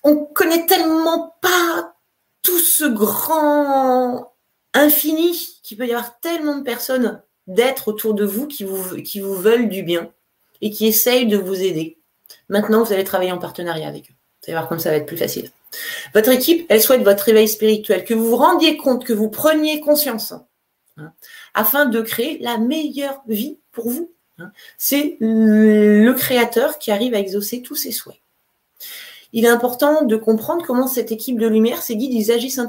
On 0.03 0.26
connaît 0.26 0.68
tellement 0.68 1.35
pas 1.41 1.95
tout 2.43 2.59
ce 2.59 2.85
grand 2.85 4.34
infini 4.73 5.59
qu'il 5.63 5.77
peut 5.77 5.88
y 5.88 5.91
avoir 5.91 6.19
tellement 6.19 6.57
de 6.57 6.63
personnes, 6.63 7.22
d'êtres 7.47 7.88
autour 7.88 8.13
de 8.13 8.26
vous 8.26 8.47
qui, 8.47 8.63
vous 8.63 9.34
veulent 9.34 9.69
du 9.69 9.81
bien 9.81 10.11
et 10.61 10.69
qui 10.69 10.85
essayent 10.85 11.27
de 11.27 11.38
vous 11.38 11.61
aider. 11.61 11.97
Maintenant, 12.47 12.84
vous 12.84 12.93
allez 12.93 13.03
travailler 13.03 13.31
en 13.31 13.39
partenariat 13.39 13.88
avec 13.88 14.11
eux. 14.11 14.13
Vous 14.13 14.45
allez 14.47 14.53
voir 14.53 14.69
comme 14.69 14.80
ça 14.80 14.91
va 14.91 14.97
être 14.97 15.07
plus 15.07 15.18
facile. 15.18 15.49
Votre 16.13 16.30
équipe, 16.30 16.65
elle 16.69 16.81
souhaite 16.81 17.03
votre 17.03 17.23
réveil 17.23 17.47
spirituel, 17.47 18.05
que 18.05 18.13
vous 18.13 18.30
vous 18.30 18.35
rendiez 18.35 18.77
compte, 18.77 19.03
que 19.03 19.13
vous 19.13 19.30
preniez 19.30 19.80
conscience 19.80 20.34
Hein, 20.97 21.13
afin 21.53 21.86
de 21.86 22.02
créer 22.02 22.38
la 22.40 22.57
meilleure 22.57 23.22
vie 23.28 23.57
pour 23.72 23.90
vous. 23.90 24.11
Hein. 24.40 24.52
C'est 24.78 25.18
le 25.19 26.14
créateur 26.14 26.78
qui 26.80 26.91
arrive 26.91 27.14
à 27.14 27.19
exaucer 27.19 27.61
tous 27.61 27.76
ses 27.76 27.91
souhaits. 27.91 28.19
Il 29.34 29.45
est 29.45 29.49
important 29.49 30.03
de 30.03 30.15
comprendre 30.18 30.65
comment 30.65 30.88
cette 30.88 31.11
équipe 31.11 31.40
de 31.40 31.48
lumière, 31.48 31.82
ces 31.82 31.95
guides, 31.95 32.14
ils 32.14 32.32
agissent 32.32 32.60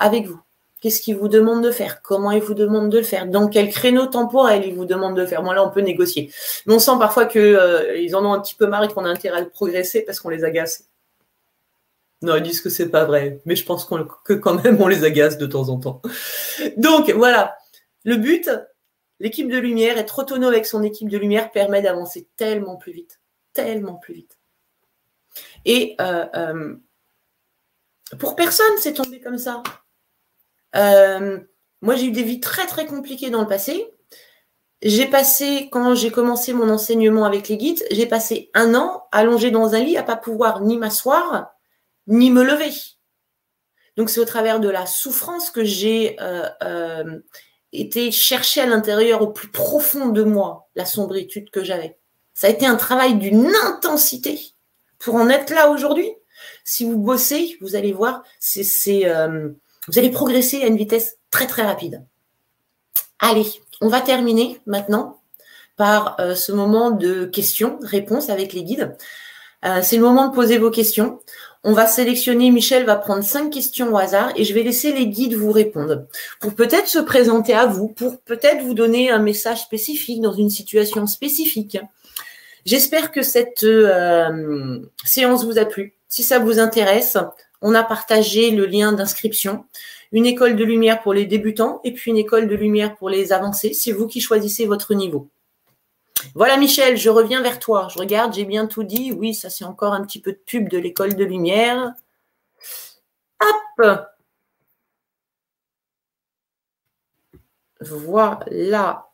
avec 0.00 0.26
vous. 0.26 0.40
Qu'est-ce 0.80 1.00
qu'ils 1.00 1.16
vous 1.16 1.28
demandent 1.28 1.64
de 1.64 1.70
faire? 1.70 2.02
Comment 2.02 2.30
ils 2.30 2.42
vous 2.42 2.54
demandent 2.54 2.90
de 2.90 2.98
le 2.98 3.04
faire? 3.04 3.26
Dans 3.26 3.48
quel 3.48 3.70
créneau 3.70 4.06
temporel 4.06 4.64
ils 4.64 4.74
vous 4.74 4.84
demandent 4.84 5.16
de 5.16 5.26
faire? 5.26 5.42
Moi, 5.42 5.54
là, 5.54 5.64
on 5.66 5.70
peut 5.70 5.80
négocier. 5.80 6.30
Mais 6.66 6.74
on 6.74 6.78
sent 6.78 6.92
parfois 6.98 7.24
qu'ils 7.24 7.40
euh, 7.40 8.14
en 8.14 8.24
ont 8.24 8.32
un 8.34 8.40
petit 8.40 8.54
peu 8.54 8.66
marre 8.66 8.84
et 8.84 8.88
qu'on 8.88 9.04
a 9.04 9.08
intérêt 9.08 9.40
à 9.40 9.44
progresser 9.46 10.02
parce 10.02 10.20
qu'on 10.20 10.28
les 10.28 10.44
agace. 10.44 10.84
Non, 12.22 12.36
ils 12.36 12.42
disent 12.42 12.60
que 12.60 12.70
c'est 12.70 12.88
pas 12.88 13.04
vrai, 13.04 13.40
mais 13.44 13.56
je 13.56 13.64
pense 13.64 13.86
que 14.24 14.32
quand 14.34 14.62
même 14.62 14.80
on 14.80 14.86
les 14.86 15.04
agace 15.04 15.38
de 15.38 15.46
temps 15.46 15.68
en 15.68 15.78
temps. 15.78 16.00
Donc 16.76 17.10
voilà, 17.10 17.56
le 18.06 18.16
but, 18.16 18.48
l'équipe 19.18 19.50
de 19.50 19.58
lumière, 19.58 19.98
être 19.98 20.20
autonome 20.20 20.52
avec 20.52 20.64
son 20.64 20.84
équipe 20.84 21.08
de 21.08 21.18
lumière 21.18 21.50
permet 21.50 21.82
d'avancer 21.82 22.28
tellement 22.36 22.76
plus 22.76 22.92
vite, 22.92 23.20
tellement 23.52 23.96
plus 23.96 24.14
vite. 24.14 24.38
Et 25.64 25.96
euh, 26.00 26.24
euh, 26.36 26.76
pour 28.20 28.36
personne, 28.36 28.72
c'est 28.78 28.92
tombé 28.92 29.20
comme 29.20 29.38
ça. 29.38 29.60
Euh, 30.76 31.40
moi, 31.82 31.96
j'ai 31.96 32.06
eu 32.06 32.12
des 32.12 32.22
vies 32.22 32.38
très 32.38 32.66
très 32.66 32.86
compliquées 32.86 33.30
dans 33.30 33.40
le 33.40 33.48
passé. 33.48 33.90
J'ai 34.82 35.06
passé, 35.06 35.68
quand 35.72 35.96
j'ai 35.96 36.12
commencé 36.12 36.52
mon 36.52 36.68
enseignement 36.68 37.24
avec 37.24 37.48
les 37.48 37.56
guides, 37.56 37.84
j'ai 37.90 38.06
passé 38.06 38.50
un 38.54 38.76
an 38.76 39.08
allongé 39.10 39.50
dans 39.50 39.74
un 39.74 39.80
lit 39.80 39.96
à 39.96 40.04
pas 40.04 40.16
pouvoir 40.16 40.60
ni 40.60 40.78
m'asseoir, 40.78 41.50
ni 42.06 42.30
me 42.30 42.44
lever. 42.44 42.72
Donc 43.96 44.10
c'est 44.10 44.20
au 44.20 44.24
travers 44.24 44.60
de 44.60 44.68
la 44.68 44.86
souffrance 44.86 45.50
que 45.50 45.64
j'ai 45.64 46.16
été 47.72 48.10
chercher 48.10 48.62
à 48.62 48.66
l'intérieur, 48.66 49.22
au 49.22 49.28
plus 49.28 49.48
profond 49.48 50.08
de 50.08 50.22
moi, 50.22 50.68
la 50.74 50.84
sombritude 50.84 51.50
que 51.50 51.64
j'avais. 51.64 51.98
Ça 52.34 52.46
a 52.46 52.50
été 52.50 52.66
un 52.66 52.76
travail 52.76 53.16
d'une 53.16 53.52
intensité 53.64 54.38
pour 54.98 55.14
en 55.14 55.28
être 55.28 55.52
là 55.54 55.70
aujourd'hui. 55.70 56.10
Si 56.64 56.84
vous 56.84 56.98
bossez, 56.98 57.56
vous 57.60 57.76
allez 57.76 57.92
voir, 57.92 58.22
c'est, 58.38 59.06
euh, 59.06 59.50
vous 59.88 59.98
allez 59.98 60.10
progresser 60.10 60.62
à 60.62 60.66
une 60.66 60.76
vitesse 60.76 61.18
très 61.30 61.46
très 61.46 61.62
rapide. 61.62 62.04
Allez, 63.18 63.46
on 63.80 63.88
va 63.88 64.00
terminer 64.00 64.60
maintenant 64.66 65.20
par 65.76 66.16
ce 66.34 66.52
moment 66.52 66.90
de 66.90 67.26
questions-réponses 67.26 68.30
avec 68.30 68.52
les 68.52 68.64
guides. 68.64 68.96
C'est 69.82 69.96
le 69.96 70.02
moment 70.02 70.28
de 70.28 70.34
poser 70.34 70.58
vos 70.58 70.70
questions. 70.70 71.20
On 71.68 71.72
va 71.72 71.86
sélectionner, 71.86 72.52
Michel 72.52 72.84
va 72.84 72.94
prendre 72.94 73.24
cinq 73.24 73.50
questions 73.50 73.92
au 73.92 73.98
hasard 73.98 74.32
et 74.36 74.44
je 74.44 74.54
vais 74.54 74.62
laisser 74.62 74.92
les 74.92 75.08
guides 75.08 75.34
vous 75.34 75.50
répondre 75.50 76.06
pour 76.38 76.54
peut-être 76.54 76.86
se 76.86 77.00
présenter 77.00 77.54
à 77.54 77.66
vous, 77.66 77.88
pour 77.88 78.20
peut-être 78.20 78.62
vous 78.62 78.74
donner 78.74 79.10
un 79.10 79.18
message 79.18 79.62
spécifique 79.62 80.20
dans 80.20 80.32
une 80.32 80.48
situation 80.48 81.08
spécifique. 81.08 81.78
J'espère 82.66 83.10
que 83.10 83.22
cette 83.22 83.64
euh, 83.64 84.78
séance 85.04 85.44
vous 85.44 85.58
a 85.58 85.64
plu. 85.64 85.94
Si 86.08 86.22
ça 86.22 86.38
vous 86.38 86.60
intéresse, 86.60 87.16
on 87.62 87.74
a 87.74 87.82
partagé 87.82 88.52
le 88.52 88.66
lien 88.66 88.92
d'inscription. 88.92 89.64
Une 90.12 90.26
école 90.26 90.54
de 90.54 90.62
lumière 90.62 91.02
pour 91.02 91.14
les 91.14 91.26
débutants 91.26 91.80
et 91.82 91.92
puis 91.92 92.12
une 92.12 92.16
école 92.16 92.46
de 92.46 92.54
lumière 92.54 92.94
pour 92.94 93.10
les 93.10 93.32
avancés. 93.32 93.72
C'est 93.72 93.92
vous 93.92 94.06
qui 94.06 94.20
choisissez 94.20 94.66
votre 94.66 94.94
niveau. 94.94 95.28
Voilà 96.34 96.56
Michel, 96.56 96.96
je 96.96 97.10
reviens 97.10 97.42
vers 97.42 97.58
toi. 97.58 97.88
Je 97.90 97.98
regarde, 97.98 98.34
j'ai 98.34 98.44
bien 98.44 98.66
tout 98.66 98.82
dit. 98.84 99.12
Oui, 99.12 99.34
ça 99.34 99.50
c'est 99.50 99.64
encore 99.64 99.92
un 99.94 100.04
petit 100.04 100.20
peu 100.20 100.32
de 100.32 100.38
pub 100.38 100.68
de 100.68 100.78
l'école 100.78 101.14
de 101.16 101.24
lumière. 101.24 101.94
Hop 103.40 104.06
Voilà. 107.80 109.10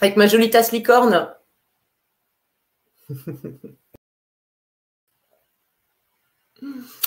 Avec 0.00 0.16
ma 0.16 0.26
jolie 0.26 0.50
tasse 0.50 0.72
licorne. 0.72 1.34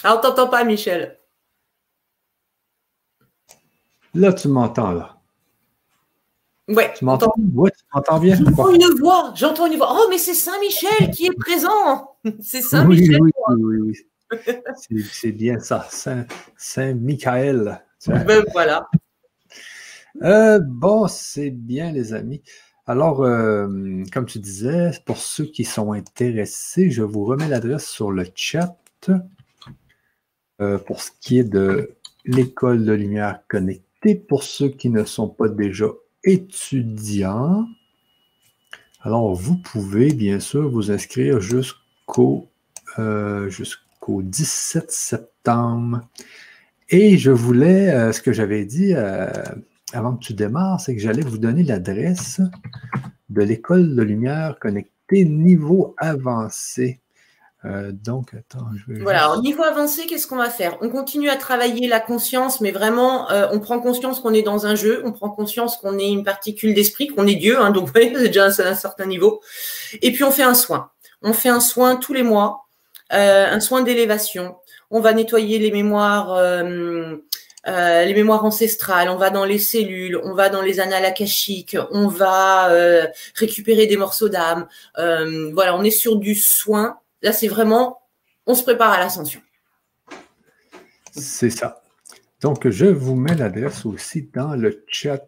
Ah, 0.04 0.16
on 0.18 0.22
t'entend 0.22 0.48
pas, 0.48 0.64
Michel. 0.64 1.18
Là, 4.14 4.34
tu 4.34 4.48
m'entends, 4.48 4.92
là. 4.92 5.18
Ouais. 6.68 6.94
Tu 6.98 7.06
m'entends? 7.06 7.34
Oui, 7.54 7.70
tu 7.78 7.84
m'entends 7.94 8.20
bien? 8.20 8.36
J'entends 8.36 8.74
une 8.74 9.00
voix. 9.00 9.34
J'entends 9.36 9.68
une 9.68 9.78
voix. 9.78 9.90
Oh, 9.92 10.08
mais 10.10 10.18
c'est 10.18 10.34
Saint-Michel 10.34 11.12
qui 11.12 11.28
est 11.28 11.38
présent. 11.38 12.18
C'est 12.42 12.62
Saint-Michel. 12.62 13.22
Oui, 13.22 13.32
oui, 13.50 13.78
oui. 13.80 13.98
oui. 14.92 15.06
c'est 15.10 15.32
bien 15.32 15.60
ça. 15.60 15.88
Saint-Michael. 16.58 17.82
ben 18.08 18.44
voilà. 18.52 18.90
Euh, 20.24 20.60
bon, 20.62 21.08
c'est 21.08 21.52
bien, 21.52 21.92
les 21.92 22.14
amis. 22.14 22.42
Alors, 22.86 23.24
euh, 23.24 23.68
comme 24.12 24.26
tu 24.26 24.40
disais, 24.40 24.92
pour 25.06 25.18
ceux 25.18 25.46
qui 25.46 25.64
sont 25.64 25.92
intéressés, 25.92 26.90
je 26.90 27.04
vous 27.04 27.24
remets 27.26 27.48
l'adresse 27.48 27.88
sur 27.88 28.12
le 28.12 28.26
chat. 28.36 28.76
Euh, 30.60 30.78
pour 30.78 31.02
ce 31.02 31.12
qui 31.22 31.38
est 31.38 31.44
de 31.44 31.92
l'école 32.26 32.84
de 32.84 32.94
lumière 32.94 33.42
connectée, 33.48 34.16
pour 34.16 34.44
ceux 34.44 34.70
qui 34.70 34.90
ne 34.90 35.04
sont 35.04 35.30
pas 35.30 35.50
déjà 35.50 35.88
étudiants, 36.24 37.68
alors 39.02 39.36
vous 39.36 39.58
pouvez 39.58 40.14
bien 40.14 40.40
sûr 40.40 40.68
vous 40.70 40.92
inscrire 40.92 41.40
jusqu'au 41.40 42.50
euh, 43.00 43.50
jusqu'au 43.50 44.24
17 44.24 44.90
septembre. 44.90 46.02
Et 46.90 47.18
je 47.18 47.32
voulais, 47.32 47.90
euh, 47.90 48.12
ce 48.12 48.22
que 48.22 48.32
j'avais 48.32 48.66
dit 48.66 48.94
euh, 48.96 49.30
avant 49.94 50.16
que 50.16 50.24
tu 50.24 50.34
démarres, 50.34 50.82
c'est 50.82 50.96
que 50.96 51.02
j'allais 51.02 51.22
vous 51.22 51.38
donner 51.38 51.64
l'adresse 51.64 52.42
de 53.30 53.42
l'école 53.42 53.96
de 53.96 54.02
lumière 54.02 54.58
connectée 54.60 55.26
niveau 55.26 55.94
avancé. 55.98 57.00
Euh, 57.68 57.92
donc, 57.92 58.34
attends, 58.34 58.66
je 58.76 58.94
vais. 58.94 59.00
Voilà, 59.02 59.34
au 59.34 59.42
niveau 59.42 59.64
avancé, 59.64 60.06
qu'est-ce 60.06 60.26
qu'on 60.26 60.38
va 60.38 60.50
faire? 60.50 60.78
On 60.82 60.90
continue 60.90 61.30
à 61.30 61.36
travailler 61.36 61.88
la 61.88 62.00
conscience, 62.00 62.62
mais 62.62 62.72
vraiment, 62.72 63.28
on 63.52 63.60
prend 63.60 63.80
conscience 63.80 64.20
qu'on 64.20 64.34
est 64.34 64.42
dans 64.42 64.66
un 64.66 64.76
jeu, 64.76 65.02
on 65.06 65.12
prend 65.12 65.30
conscience 65.30 65.78
qu'on 65.78 65.98
est 66.00 66.10
une 66.10 66.24
particule 66.24 66.74
d'esprit, 66.74 67.08
qu'on 67.08 67.28
est 67.28 67.36
Dieu, 67.36 67.60
hein, 67.60 67.70
donc 67.72 67.90
c'est 67.94 68.10
déjà 68.10 68.46
à 68.46 68.68
un 68.68 68.76
certain 68.76 69.06
niveau. 69.06 69.42
Et 70.02 70.12
puis, 70.12 70.24
on 70.24 70.32
fait 70.32 70.44
un 70.44 70.54
soin. 70.54 70.92
On 71.22 71.34
fait 71.34 71.50
un 71.50 71.60
soin 71.60 71.96
tous 71.98 72.14
les 72.14 72.24
mois, 72.24 72.68
un 73.10 73.60
soin 73.60 73.82
d'élévation 73.82 74.56
on 74.92 75.00
va 75.00 75.14
nettoyer 75.14 75.60
les 75.60 75.72
mémoires, 75.72 76.34
euh, 76.34 77.18
euh, 77.68 78.06
les 78.06 78.14
mémoires 78.14 78.46
ancestrales, 78.46 79.10
on 79.10 79.18
va 79.18 79.30
dans 79.30 79.46
les 79.46 79.60
cellules, 79.60 80.20
on 80.24 80.34
va 80.34 80.50
dans 80.50 80.62
les 80.62 80.80
annales 80.80 81.06
akashiques, 81.06 81.78
on 81.92 82.08
va 82.08 82.72
euh, 82.72 83.06
récupérer 83.36 83.88
des 83.88 83.98
morceaux 83.98 84.30
d'âme. 84.30 84.68
voilà, 84.96 85.76
on 85.76 85.84
est 85.84 85.92
sur 85.92 86.18
du 86.18 86.36
soin. 86.36 87.00
C'est 87.34 87.48
vraiment, 87.48 88.00
on 88.46 88.54
se 88.54 88.64
prépare 88.64 88.92
à 88.92 89.00
l'ascension. 89.00 89.42
C'est 91.12 91.50
ça. 91.50 91.82
Donc, 92.42 92.70
je 92.70 92.86
vous 92.86 93.16
mets 93.16 93.36
l'adresse 93.36 93.86
aussi 93.86 94.30
dans 94.34 94.56
le 94.56 94.84
chat. 94.88 95.24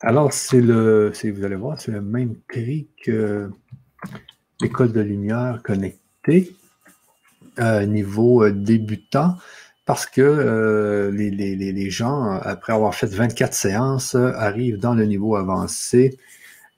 Alors, 0.00 0.32
c'est 0.32 0.60
le, 0.60 1.12
vous 1.24 1.44
allez 1.44 1.56
voir, 1.56 1.80
c'est 1.80 1.92
le 1.92 2.02
même 2.02 2.36
prix 2.48 2.88
que 3.02 3.50
l'école 4.60 4.92
de 4.92 5.00
lumière 5.00 5.60
connectée 5.62 6.54
niveau 7.58 8.44
euh, 8.44 8.52
débutant 8.52 9.36
parce 9.86 10.06
que 10.06 10.20
euh, 10.20 11.10
les, 11.10 11.30
les, 11.30 11.90
gens, 11.90 12.38
après 12.42 12.72
avoir 12.72 12.94
fait 12.94 13.06
24 13.06 13.52
séances, 13.52 14.14
arrivent 14.14 14.78
dans 14.78 14.94
le 14.94 15.04
niveau 15.04 15.34
avancé. 15.34 16.16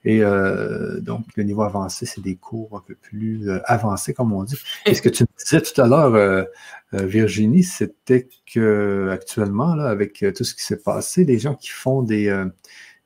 Et 0.05 0.21
euh, 0.21 0.99
donc, 0.99 1.25
le 1.35 1.43
niveau 1.43 1.63
avancé, 1.63 2.05
c'est 2.05 2.21
des 2.21 2.35
cours 2.35 2.75
un 2.75 2.83
peu 2.85 2.95
plus 2.95 3.49
avancés, 3.65 4.13
comme 4.13 4.33
on 4.33 4.43
dit. 4.43 4.57
Et 4.85 4.93
ce 4.93 5.01
que 5.01 5.09
tu 5.09 5.25
disais 5.37 5.61
tout 5.61 5.81
à 5.81 5.87
l'heure, 5.87 6.45
Virginie, 6.91 7.63
c'était 7.63 8.27
que 8.51 9.09
actuellement, 9.11 9.75
là, 9.75 9.85
avec 9.85 10.25
tout 10.35 10.43
ce 10.43 10.53
qui 10.53 10.63
s'est 10.63 10.81
passé, 10.81 11.23
les 11.23 11.39
gens 11.39 11.55
qui 11.55 11.69
font 11.69 12.03
des, 12.03 12.29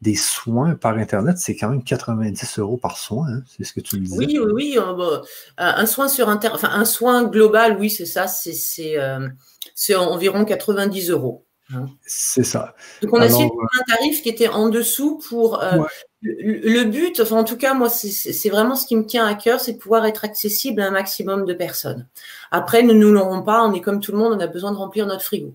des 0.01 0.15
soins 0.15 0.75
par 0.75 0.97
Internet, 0.97 1.37
c'est 1.39 1.55
quand 1.55 1.69
même 1.69 1.83
90 1.83 2.59
euros 2.59 2.77
par 2.77 2.97
soin, 2.97 3.27
hein, 3.29 3.43
c'est 3.47 3.63
ce 3.63 3.73
que 3.73 3.79
tu 3.79 3.97
me 3.97 4.05
disais. 4.05 4.17
Oui, 4.17 4.39
oui, 4.39 4.51
oui. 4.53 4.77
Euh, 4.77 4.93
bah, 4.93 5.21
un 5.57 5.85
soin 5.87 6.07
sur 6.07 6.29
Internet, 6.29 6.55
enfin 6.55 6.69
un 6.71 6.85
soin 6.85 7.23
global, 7.23 7.77
oui, 7.79 7.89
c'est 7.89 8.05
ça, 8.05 8.27
c'est 8.27 8.99
euh, 8.99 9.27
environ 9.95 10.45
90 10.45 11.09
euros. 11.09 11.46
Hein. 11.73 11.85
C'est 12.05 12.43
ça. 12.43 12.75
Donc 13.01 13.13
on 13.13 13.19
a 13.19 13.25
essayé 13.25 13.43
de 13.43 13.49
trouver 13.49 13.67
un 13.79 13.95
tarif 13.95 14.21
qui 14.21 14.29
était 14.29 14.47
en 14.47 14.69
dessous 14.69 15.19
pour 15.29 15.61
euh, 15.61 15.83
le, 16.21 16.83
but, 16.85 17.19
enfin 17.19 17.37
en 17.37 17.43
tout 17.43 17.57
cas 17.57 17.73
moi 17.73 17.89
c'est 17.89 18.49
vraiment 18.49 18.75
ce 18.75 18.87
qui 18.87 18.95
me 18.95 19.05
tient 19.05 19.25
à 19.25 19.35
cœur, 19.35 19.59
c'est 19.59 19.73
de 19.73 19.77
pouvoir 19.77 20.05
être 20.05 20.23
accessible 20.23 20.81
à 20.81 20.87
un 20.87 20.91
maximum 20.91 21.45
de 21.45 21.53
personnes. 21.53 22.07
Après, 22.51 22.83
ne 22.83 22.93
nous 22.93 23.11
l'aurons 23.11 23.43
pas, 23.43 23.63
on 23.63 23.73
est 23.73 23.81
comme 23.81 23.99
tout 23.99 24.13
le 24.13 24.17
monde, 24.17 24.33
on 24.33 24.39
a 24.39 24.47
besoin 24.47 24.71
de 24.71 24.77
remplir 24.77 25.05
notre 25.07 25.23
frigo. 25.23 25.53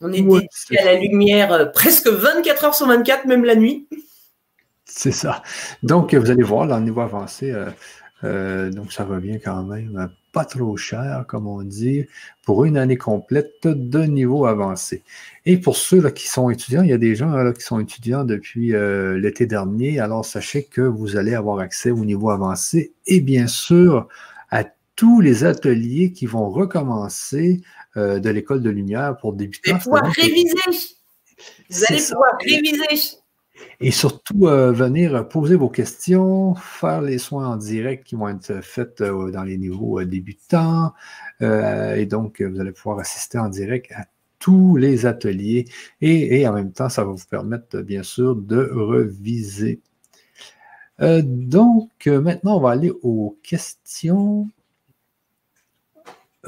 On 0.00 0.12
est 0.12 0.22
ouais, 0.22 0.46
à 0.78 0.84
la 0.84 0.94
lumière 0.94 1.52
euh, 1.52 1.66
presque 1.66 2.08
24 2.08 2.64
heures 2.64 2.74
sur 2.74 2.86
24, 2.86 3.26
même 3.26 3.44
la 3.44 3.54
nuit. 3.54 3.86
C'est 4.86 5.12
ça. 5.12 5.42
Donc, 5.82 6.14
vous 6.14 6.30
allez 6.30 6.42
voir, 6.42 6.66
là, 6.66 6.78
au 6.78 6.80
niveau 6.80 7.02
avancé, 7.02 7.50
euh, 7.50 7.70
euh, 8.24 8.70
donc 8.70 8.92
ça 8.92 9.04
revient 9.04 9.38
quand 9.42 9.62
même 9.62 10.10
pas 10.32 10.44
trop 10.44 10.76
cher, 10.76 11.24
comme 11.28 11.46
on 11.46 11.62
dit, 11.62 12.06
pour 12.44 12.64
une 12.64 12.76
année 12.76 12.96
complète 12.96 13.66
de 13.66 14.02
niveau 14.04 14.46
avancé. 14.46 15.02
Et 15.46 15.58
pour 15.58 15.76
ceux 15.76 16.00
là, 16.00 16.10
qui 16.10 16.28
sont 16.28 16.50
étudiants, 16.50 16.82
il 16.82 16.90
y 16.90 16.92
a 16.92 16.98
des 16.98 17.14
gens 17.14 17.30
là, 17.30 17.52
qui 17.52 17.62
sont 17.62 17.80
étudiants 17.80 18.24
depuis 18.24 18.72
l'été 18.72 19.46
dernier, 19.46 20.00
alors 20.00 20.24
sachez 20.24 20.64
que 20.64 20.80
vous 20.80 21.16
allez 21.16 21.34
avoir 21.34 21.58
accès 21.58 21.90
au 21.90 22.04
niveau 22.04 22.30
avancé 22.30 22.92
et 23.06 23.20
bien 23.20 23.46
sûr 23.46 24.08
à 24.50 24.64
tous 24.96 25.20
les 25.20 25.44
ateliers 25.44 26.12
qui 26.12 26.26
vont 26.26 26.50
recommencer 26.50 27.62
euh, 27.96 28.20
de 28.20 28.30
l'école 28.30 28.62
de 28.62 28.70
lumière 28.70 29.16
pour 29.16 29.32
débuter. 29.32 29.72
Vous 29.72 29.74
allez 29.74 29.82
pouvoir 29.82 30.12
réviser. 30.12 30.54
Vous 31.70 31.84
allez 31.88 32.02
pouvoir 32.02 32.32
réviser. 32.38 33.19
Et 33.80 33.90
surtout, 33.90 34.46
euh, 34.46 34.72
venir 34.72 35.28
poser 35.28 35.56
vos 35.56 35.68
questions, 35.68 36.54
faire 36.54 37.02
les 37.02 37.18
soins 37.18 37.48
en 37.48 37.56
direct 37.56 38.04
qui 38.04 38.14
vont 38.14 38.28
être 38.28 38.62
faits 38.62 39.00
euh, 39.00 39.30
dans 39.30 39.42
les 39.42 39.58
niveaux 39.58 40.02
débutants. 40.04 40.92
et 41.40 42.06
donc, 42.06 42.42
vous 42.42 42.60
allez 42.60 42.72
pouvoir 42.72 42.98
assister 42.98 43.38
en 43.38 43.48
direct 43.48 43.92
à 43.92 44.06
tous 44.38 44.76
les 44.76 45.06
ateliers. 45.06 45.66
Et, 46.00 46.46
en 46.46 46.52
même 46.52 46.72
temps, 46.72 46.88
ça 46.88 47.04
va 47.04 47.12
vous 47.12 47.24
permettre, 47.28 47.80
bien 47.80 48.02
sûr, 48.02 48.36
de 48.36 48.70
reviser. 48.72 49.80
donc, 51.00 52.06
maintenant, 52.06 52.56
on 52.56 52.60
va 52.60 52.70
aller 52.70 52.92
aux 53.02 53.38
questions. 53.42 54.48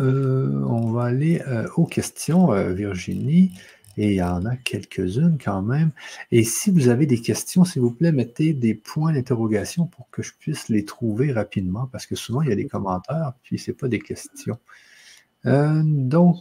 Euh, 0.00 0.64
on 0.66 0.90
va 0.90 1.04
aller 1.04 1.42
euh, 1.46 1.68
aux 1.76 1.86
questions, 1.86 2.52
euh, 2.52 2.72
Virginie. 2.72 3.52
Et 3.96 4.12
il 4.12 4.14
y 4.14 4.22
en 4.22 4.46
a 4.46 4.56
quelques-unes 4.56 5.38
quand 5.42 5.62
même. 5.62 5.90
Et 6.30 6.44
si 6.44 6.70
vous 6.70 6.88
avez 6.88 7.06
des 7.06 7.20
questions, 7.20 7.64
s'il 7.64 7.82
vous 7.82 7.90
plaît, 7.90 8.12
mettez 8.12 8.52
des 8.52 8.74
points 8.74 9.12
d'interrogation 9.12 9.86
pour 9.86 10.08
que 10.10 10.22
je 10.22 10.32
puisse 10.38 10.68
les 10.68 10.84
trouver 10.84 11.32
rapidement, 11.32 11.86
parce 11.86 12.06
que 12.06 12.16
souvent, 12.16 12.42
il 12.42 12.48
y 12.48 12.52
a 12.52 12.56
des 12.56 12.68
commentaires, 12.68 13.32
puis 13.42 13.58
ce 13.58 13.70
n'est 13.70 13.76
pas 13.76 13.88
des 13.88 14.00
questions. 14.00 14.58
donc, 15.44 16.38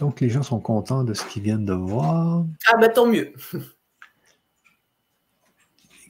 donc, 0.00 0.20
les 0.22 0.30
gens 0.30 0.42
sont 0.42 0.60
contents 0.60 1.04
de 1.04 1.12
ce 1.12 1.26
qu'ils 1.26 1.42
viennent 1.42 1.66
de 1.66 1.74
voir. 1.74 2.46
Ah, 2.66 2.78
ben 2.78 2.90
tant 2.90 3.06
mieux. 3.06 3.34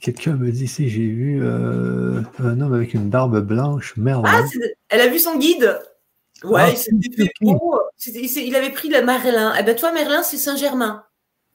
Quelqu'un 0.01 0.37
me 0.37 0.53
dit 0.53 0.69
si 0.69 0.89
j'ai 0.89 1.09
vu 1.09 1.43
euh, 1.43 2.23
un 2.39 2.61
homme 2.61 2.73
avec 2.73 2.95
une 2.95 3.11
barbe 3.11 3.41
blanche, 3.41 3.97
Merlin. 3.97 4.31
Ah, 4.33 4.45
elle 4.91 5.01
a 5.01 5.09
vu 5.09 5.19
son 5.19 5.37
guide? 5.39 5.77
Ouais, 6.45 6.63
ah, 6.63 7.55
il, 8.07 8.57
avait 8.57 8.71
pris 8.71 8.89
le 8.89 9.03
Merlin. 9.03 9.55
Eh 9.59 9.63
ben 9.63 9.77
toi, 9.77 9.93
Merlin, 9.93 10.23
c'est 10.23 10.39
Saint-Germain. 10.39 11.05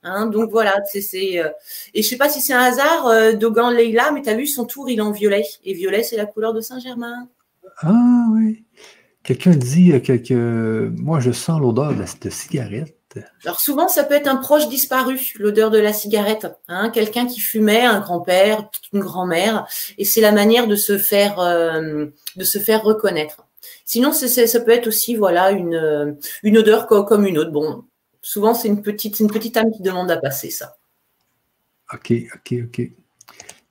Hein, 0.04 0.28
donc 0.28 0.52
voilà, 0.52 0.76
c'est 0.86 1.40
euh, 1.40 1.50
et 1.96 2.04
je 2.04 2.08
sais 2.08 2.18
pas 2.18 2.30
si 2.30 2.40
c'est 2.40 2.54
un 2.54 2.60
hasard, 2.60 3.08
euh, 3.08 3.34
Dogan 3.34 3.74
Leila, 3.74 4.12
mais 4.12 4.22
tu 4.22 4.30
as 4.30 4.36
vu 4.36 4.46
son 4.46 4.66
tour, 4.66 4.88
il 4.88 5.00
est 5.00 5.02
en 5.02 5.12
violet. 5.12 5.44
Et 5.64 5.74
violet, 5.74 6.04
c'est 6.04 6.18
la 6.18 6.28
couleur 6.28 6.54
de 6.54 6.62
Saint-Germain. 6.62 7.28
Ah 7.78 8.28
oui. 8.32 8.64
Quelqu'un 9.24 9.56
dit 9.56 10.00
que, 10.04 10.14
que, 10.14 10.92
moi, 10.98 11.20
je 11.20 11.32
sens 11.32 11.60
l'odeur 11.60 11.96
de 11.96 12.06
cette 12.06 12.32
cigarette. 12.32 12.96
Alors 13.44 13.60
souvent, 13.60 13.88
ça 13.88 14.04
peut 14.04 14.14
être 14.14 14.28
un 14.28 14.36
proche 14.36 14.68
disparu, 14.68 15.20
l'odeur 15.40 15.72
de 15.72 15.80
la 15.80 15.94
cigarette. 15.94 16.48
Hein, 16.68 16.90
Quelqu'un 16.90 17.26
qui 17.26 17.40
fumait, 17.40 17.84
un 17.84 18.00
grand-père, 18.00 18.70
une 18.94 19.00
grand-mère, 19.00 19.68
et 19.98 20.06
c'est 20.06 20.22
la 20.22 20.32
manière 20.32 20.68
de 20.68 20.76
se 20.76 20.98
faire, 20.98 21.40
euh, 21.40 22.08
de 22.36 22.44
se 22.44 22.60
faire 22.60 22.84
reconnaître. 22.84 23.45
Sinon, 23.86 24.12
ça 24.14 24.60
peut 24.62 24.72
être 24.72 24.88
aussi 24.88 25.16
voilà 25.16 25.52
une, 25.52 25.76
euh, 25.76 26.14
une 26.44 26.58
odeur 26.58 26.88
comme 26.88 27.26
une 27.26 27.38
autre. 27.38 27.52
Bon, 27.52 27.84
souvent 28.22 28.54
c'est 28.54 28.68
une 28.68 28.82
petite, 28.82 29.20
une 29.20 29.30
petite 29.30 29.58
âme 29.58 29.72
qui 29.72 29.82
demande 29.82 30.12
à 30.12 30.18
passer 30.18 30.50
ça. 30.50 30.78
Ok, 31.94 32.14
ok, 32.34 32.56
ok. 32.66 32.92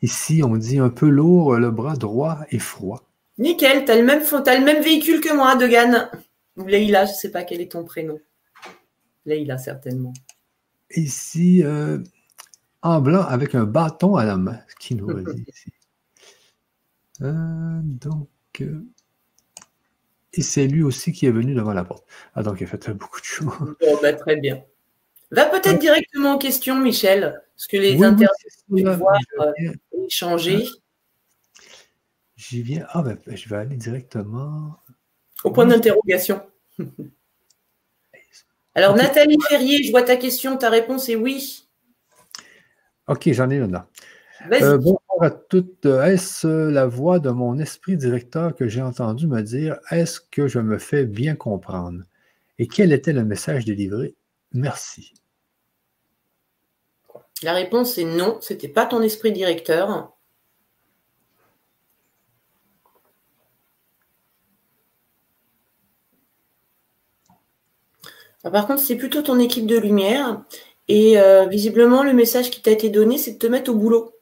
Ici, 0.03 0.43
on 0.45 0.57
dit 0.57 0.79
un 0.79 0.91
peu 0.91 1.09
lourd, 1.09 1.57
le 1.57 1.71
bras 1.71 1.97
droit 1.97 2.41
et 2.51 2.59
froid. 2.59 3.03
Nickel, 3.39 3.85
tu 3.85 3.91
as, 3.91 3.97
le 3.97 4.05
même, 4.05 4.23
as 4.23 4.59
le 4.59 4.65
même 4.65 4.83
véhicule 4.83 5.21
que 5.21 5.35
moi, 5.35 5.57
Degan. 5.57 6.11
Ou 6.57 6.65
Leïla, 6.65 7.07
je 7.07 7.12
ne 7.12 7.16
sais 7.16 7.31
pas 7.31 7.43
quel 7.43 7.61
est 7.61 7.73
ton 7.73 7.85
prénom. 7.85 8.21
Leïla, 9.27 9.59
certainement. 9.59 10.12
Ici, 10.91 11.62
euh, 11.65 11.99
en 12.83 13.01
blanc, 13.01 13.23
avec 13.23 13.55
un 13.55 13.65
bâton 13.65 14.16
à 14.16 14.25
la 14.25 14.37
main, 14.37 14.61
ce 14.69 14.77
qui 14.77 14.95
nous 14.95 15.07
redit 15.09 15.45
ici. 15.49 15.73
Euh, 17.23 17.81
donc, 17.83 18.29
euh, 18.61 18.85
et 20.36 20.43
c'est 20.43 20.66
lui 20.66 20.82
aussi 20.82 21.12
qui 21.12 21.27
est 21.27 21.31
venu 21.31 21.55
devant 21.55 21.73
la 21.73 21.85
porte. 21.85 22.05
Ah, 22.35 22.43
donc 22.43 22.61
il 22.61 22.65
a 22.65 22.66
fait 22.66 22.90
beaucoup 22.93 23.20
de 23.20 23.24
choses. 23.24 23.47
Bon, 23.81 23.98
ben, 24.02 24.16
très 24.16 24.36
bien. 24.36 24.62
Va 25.31 25.47
peut-être 25.47 25.78
directement 25.78 26.35
aux 26.35 26.39
questions, 26.39 26.78
Michel, 26.78 27.43
parce 27.56 27.66
que 27.66 27.77
les 27.77 27.93
oui, 27.93 28.82
vont 28.85 28.93
pouvoir 28.93 29.19
échanger. 30.06 30.65
J'y 32.36 32.62
viens. 32.62 32.86
Ah, 32.90 33.02
ben, 33.02 33.19
je 33.27 33.48
vais 33.48 33.56
aller 33.56 33.77
directement. 33.77 34.77
Au 35.44 35.51
point 35.51 35.66
d'interrogation. 35.66 36.43
Alors, 38.77 38.97
Nathalie 38.97 39.39
Ferrier, 39.48 39.85
je 39.85 39.90
vois 39.93 40.02
ta 40.02 40.16
question, 40.16 40.56
ta 40.56 40.69
réponse 40.69 41.09
est 41.09 41.15
oui. 41.15 41.69
Ok, 43.06 43.31
j'en 43.32 43.51
ai 43.51 43.56
une 43.56 43.85
euh, 44.52 44.77
bonjour 44.78 45.02
à 45.20 45.31
toutes. 45.31 45.86
Est-ce 45.86 46.47
la 46.47 46.86
voix 46.86 47.19
de 47.19 47.31
mon 47.31 47.59
esprit 47.59 47.97
directeur 47.97 48.55
que 48.55 48.69
j'ai 48.69 48.82
entendu 48.82 49.27
me 49.27 49.43
dire 49.43 49.78
Est-ce 49.91 50.20
que 50.20 50.49
je 50.49 50.59
me 50.59 50.78
fais 50.78 51.05
bien 51.05 51.35
comprendre? 51.35 52.03
Et 52.59 52.69
quel 52.69 52.93
était 52.93 53.12
le 53.12 53.24
message 53.24 53.65
délivré? 53.65 54.15
Merci. 54.53 55.15
La 57.43 57.53
réponse 57.53 57.99
est 57.99 58.05
non, 58.05 58.39
ce 58.41 58.53
n'était 58.53 58.69
pas 58.69 58.86
ton 58.86 59.03
esprit 59.03 59.32
directeur. 59.32 60.15
Ah, 68.45 68.51
par 68.51 68.66
contre, 68.66 68.81
c'est 68.82 68.97
plutôt 68.97 69.23
ton 69.23 69.39
équipe 69.39 69.66
de 69.66 69.78
lumière. 69.78 70.45
Et 70.89 71.19
euh, 71.19 71.47
visiblement, 71.47 72.03
le 72.05 72.12
message 72.12 72.51
qui 72.51 72.61
t'a 72.61 72.70
été 72.70 72.91
donné, 72.91 73.16
c'est 73.19 73.32
de 73.32 73.39
te 73.39 73.47
mettre 73.47 73.70
au 73.70 73.74
boulot. 73.74 74.14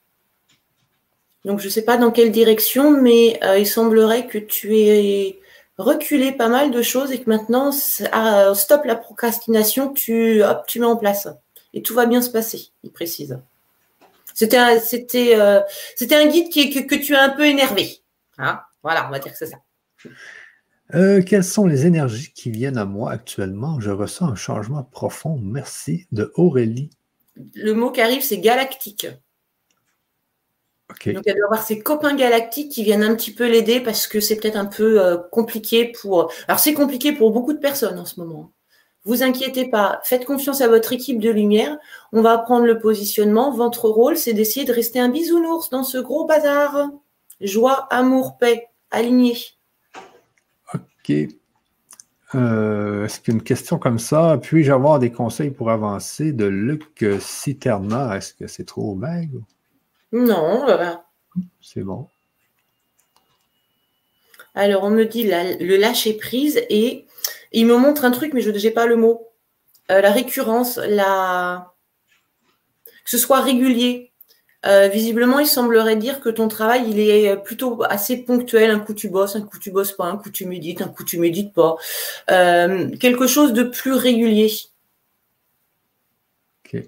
Donc, 1.45 1.59
je 1.59 1.67
ne 1.67 1.71
sais 1.71 1.83
pas 1.83 1.97
dans 1.97 2.11
quelle 2.11 2.31
direction, 2.31 2.91
mais 2.91 3.39
euh, 3.43 3.59
il 3.59 3.67
semblerait 3.67 4.27
que 4.27 4.39
tu 4.39 4.77
aies 4.77 5.41
reculé 5.79 6.33
pas 6.33 6.49
mal 6.49 6.71
de 6.71 6.83
choses 6.83 7.13
et 7.13 7.21
que 7.21 7.29
maintenant, 7.29 7.71
ah, 8.13 8.53
stop 8.55 8.85
la 8.85 8.97
procrastination, 8.97 9.93
tu, 9.93 10.43
hop, 10.43 10.65
tu 10.67 10.81
mets 10.81 10.87
en 10.87 10.97
place. 10.97 11.29
Et 11.75 11.83
tout 11.83 11.95
va 11.95 12.07
bien 12.07 12.23
se 12.23 12.31
passer, 12.31 12.69
il 12.83 12.93
précise. 12.93 13.41
C'était 14.35 14.57
un, 14.57 14.79
c'était, 14.79 15.35
euh, 15.39 15.61
c'était 15.97 16.17
un 16.17 16.27
guide 16.27 16.49
qui, 16.49 16.71
que, 16.71 16.81
que, 16.81 16.95
tu 16.95 17.15
as 17.15 17.23
un 17.23 17.31
peu 17.31 17.47
énervé. 17.47 17.99
Hein? 18.39 18.61
Voilà, 18.83 19.07
on 19.07 19.11
va 19.11 19.19
dire 19.19 19.33
que 19.33 19.39
c'est 19.39 19.47
ça. 19.47 19.59
Euh, 20.95 21.23
quelles 21.23 21.45
sont 21.45 21.67
les 21.67 21.87
énergies 21.87 22.33
qui 22.35 22.51
viennent 22.51 22.77
à 22.77 22.85
moi 22.85 23.13
actuellement? 23.13 23.81
Je 23.81 23.91
ressens 23.91 24.29
un 24.29 24.35
changement 24.35 24.83
profond. 24.83 25.39
Merci 25.43 26.07
de 26.13 26.33
Aurélie. 26.35 26.91
Le 27.55 27.73
mot 27.73 27.91
qui 27.91 28.01
arrive, 28.01 28.23
c'est 28.23 28.39
galactique. 28.39 29.07
Donc, 31.07 31.23
elle 31.27 31.37
doit 31.37 31.47
avoir 31.47 31.63
ses 31.63 31.81
copains 31.81 32.15
galactiques 32.15 32.71
qui 32.71 32.85
viennent 32.85 33.03
un 33.03 33.15
petit 33.15 33.33
peu 33.33 33.49
l'aider 33.49 33.81
parce 33.81 34.07
que 34.07 34.21
c'est 34.21 34.37
peut-être 34.37 34.57
un 34.57 34.67
peu 34.67 35.01
euh, 35.01 35.17
compliqué 35.31 35.93
pour. 36.01 36.33
Alors, 36.49 36.59
c'est 36.59 36.75
compliqué 36.75 37.13
pour 37.13 37.31
beaucoup 37.31 37.53
de 37.53 37.59
personnes 37.59 37.99
en 37.99 38.05
ce 38.05 38.21
moment. 38.21 38.53
Vous 39.05 39.25
inquiétez 39.25 39.69
pas, 39.69 40.01
faites 40.05 40.25
confiance 40.25 40.61
à 40.61 40.69
votre 40.69 40.93
équipe 40.93 41.19
de 41.19 41.31
lumière. 41.31 41.77
On 42.13 42.23
va 42.23 42.39
prendre 42.39 42.67
le 42.67 42.79
positionnement. 42.79 43.51
Votre 43.51 43.89
rôle, 43.89 44.17
c'est 44.17 44.33
d'essayer 44.33 44.65
de 44.65 44.73
rester 44.73 45.01
un 45.01 45.09
bisounours 45.09 45.71
dans 45.71 45.83
ce 45.83 45.99
gros 45.99 46.25
bazar. 46.25 46.89
Joie, 47.41 47.89
amour, 47.91 48.39
paix, 48.39 48.69
aligné. 48.93 49.37
OK. 50.73 51.13
Euh, 52.35 53.05
Est-ce 53.05 53.21
qu'une 53.21 53.43
question 53.43 53.79
comme 53.79 53.99
ça, 53.99 54.39
puis-je 54.41 54.73
avoir 54.73 55.01
des 55.01 55.11
conseils 55.11 55.51
pour 55.51 55.71
avancer 55.71 56.33
de 56.33 56.45
Luc 56.45 57.05
Citerna? 57.21 58.17
Est-ce 58.17 58.35
que 58.35 58.47
c'est 58.47 58.65
trop 58.65 58.95
vague? 58.95 59.43
Non. 60.13 60.67
C'est 61.61 61.83
bon. 61.83 62.09
Alors, 64.55 64.85
on 64.85 64.91
me 64.91 65.05
dit 65.05 65.25
le 65.25 65.77
lâcher 65.77 66.13
prise 66.13 66.63
et 66.69 67.07
il 67.53 67.67
me 67.67 67.77
montre 67.77 68.05
un 68.05 68.11
truc, 68.11 68.35
mais 68.35 68.43
je 68.43 68.51
n'ai 68.51 68.71
pas 68.71 68.87
le 68.87 68.97
mot. 68.97 69.29
Euh, 69.91 70.01
la 70.01 70.11
récurrence, 70.11 70.77
la... 70.77 71.75
que 73.05 73.11
ce 73.11 73.19
soit 73.19 73.41
régulier. 73.41 74.11
Euh, 74.65 74.87
visiblement, 74.89 75.41
il 75.41 75.47
semblerait 75.47 75.97
dire 75.97 76.21
que 76.21 76.29
ton 76.29 76.47
travail, 76.49 76.85
il 76.89 77.01
est 77.01 77.37
plutôt 77.43 77.83
assez 77.83 78.19
ponctuel. 78.19 78.71
Un 78.71 78.79
coup 78.79 78.95
tu 78.95 79.09
bosses, 79.09 79.35
un 79.35 79.43
coup 79.43 79.59
tu 79.59 79.71
bosses 79.73 79.93
pas, 79.93 80.05
un 80.05 80.17
coup 80.17 80.31
tu 80.31 80.47
médites, 80.47 80.83
un 80.83 80.89
coup 80.89 81.05
tu 81.05 81.19
médites 81.19 81.53
pas. 81.53 81.77
Euh, 82.31 82.91
quelque 82.97 83.27
chose 83.27 83.53
de 83.55 83.65
plus 83.65 83.93
régulier. 83.95 84.53
Ok. 86.65 86.85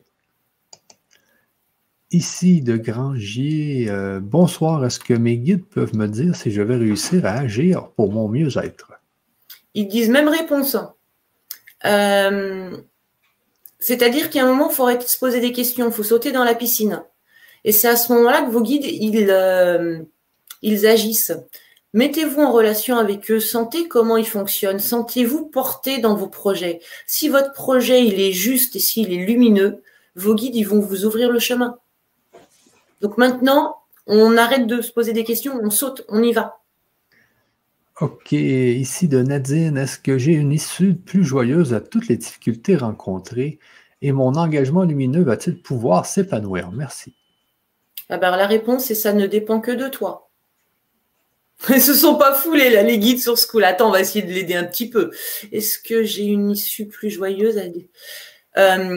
Ici 2.15 2.63
de 2.63 2.77
Grangier, 2.77 3.91
bonsoir. 4.23 4.85
Est-ce 4.87 5.01
que 5.01 5.15
mes 5.15 5.37
guides 5.37 5.65
peuvent 5.65 5.97
me 5.97 6.07
dire 6.07 6.37
si 6.37 6.53
je 6.53 6.63
vais 6.63 6.77
réussir 6.77 7.27
à 7.27 7.33
agir 7.33 7.89
pour 7.97 8.13
mon 8.13 8.29
mieux-être? 8.29 8.93
Ils 9.75 9.89
disent 9.89 10.11
même 10.11 10.29
réponse. 10.29 10.77
C'est-à-dire 13.81 14.31
qu'à 14.31 14.45
un 14.45 14.47
moment, 14.47 14.71
il 14.71 14.75
faudrait 14.77 15.01
se 15.01 15.19
poser 15.19 15.41
des 15.41 15.51
questions, 15.51 15.89
il 15.89 15.93
faut 15.93 16.05
sauter 16.05 16.31
dans 16.31 16.45
la 16.45 16.55
piscine. 16.55 17.03
Et 17.65 17.73
c'est 17.73 17.89
à 17.89 17.97
ce 17.97 18.13
moment-là 18.13 18.43
que 18.43 18.51
vos 18.53 18.63
guides, 18.63 18.85
ils, 18.85 19.29
euh, 19.29 19.99
ils 20.63 20.87
agissent. 20.87 21.33
Mettez-vous 21.95 22.43
en 22.43 22.53
relation 22.53 22.97
avec 22.97 23.29
eux, 23.33 23.41
sentez 23.41 23.89
comment 23.89 24.17
ils 24.17 24.29
fonctionnent, 24.29 24.79
sentez-vous 24.79 25.47
porté 25.47 25.99
dans 25.99 26.15
vos 26.15 26.29
projets. 26.29 26.79
Si 27.09 27.29
votre 27.29 27.53
projet, 27.55 28.07
il 28.07 28.21
est 28.21 28.31
juste 28.31 28.77
et 28.77 28.79
s'il 28.79 29.13
est 29.13 29.27
lumineux, 29.27 29.83
vos 30.15 30.37
guides, 30.37 30.55
ils 30.55 30.69
vont 30.69 30.79
vous 30.79 31.07
ouvrir 31.07 31.33
le 31.33 31.41
chemin. 31.41 31.77
Donc 33.05 33.19
maintenant, 33.19 33.83
on 34.07 34.39
arrête 34.39 34.67
de 34.67 34.81
se 34.81 34.91
poser 34.91 35.13
des 35.13 35.25
questions, 35.25 35.61
on 35.63 35.69
saute, 35.69 36.07
on 36.09 36.23
y 36.23 36.33
va. 36.33 36.63
Ok, 38.01 38.33
ici 38.33 39.09
de 39.09 39.21
Nadine, 39.21 39.77
est-ce 39.77 39.99
que 39.99 40.17
j'ai 40.17 40.33
une 40.33 40.53
issue 40.53 40.95
plus 40.95 41.23
joyeuse 41.23 41.75
à 41.75 41.83
toutes 41.83 42.09
les 42.09 42.17
difficultés 42.17 42.77
rencontrées 42.77 43.59
et 44.01 44.13
mon 44.13 44.37
engagement 44.37 44.85
lumineux 44.85 45.23
va-t-il 45.23 45.61
pouvoir 45.61 46.07
s'épanouir? 46.07 46.73
Merci. 46.73 47.15
Ah 48.09 48.17
ben, 48.17 48.35
la 48.39 48.47
réponse, 48.47 48.87
c'est 48.87 48.95
ça 48.95 49.13
ne 49.13 49.27
dépend 49.27 49.61
que 49.61 49.73
de 49.73 49.89
toi. 49.89 50.31
Ils 51.69 51.83
se 51.83 51.93
sont 51.93 52.17
pas 52.17 52.33
foulés, 52.33 52.71
là, 52.71 52.83
les 52.83 52.99
guides 52.99 53.21
sur 53.21 53.39
ce 53.39 53.47
coup-là. 53.47 53.69
Attends, 53.69 53.89
on 53.89 53.93
va 53.93 54.01
essayer 54.01 54.25
de 54.25 54.33
l'aider 54.33 54.55
un 54.55 54.65
petit 54.65 54.89
peu. 54.89 55.11
Est-ce 55.53 55.79
que 55.79 56.05
j'ai 56.05 56.25
une 56.25 56.53
issue 56.53 56.89
plus 56.89 57.11
joyeuse 57.11 57.59
à 57.59 58.61
euh, 58.61 58.97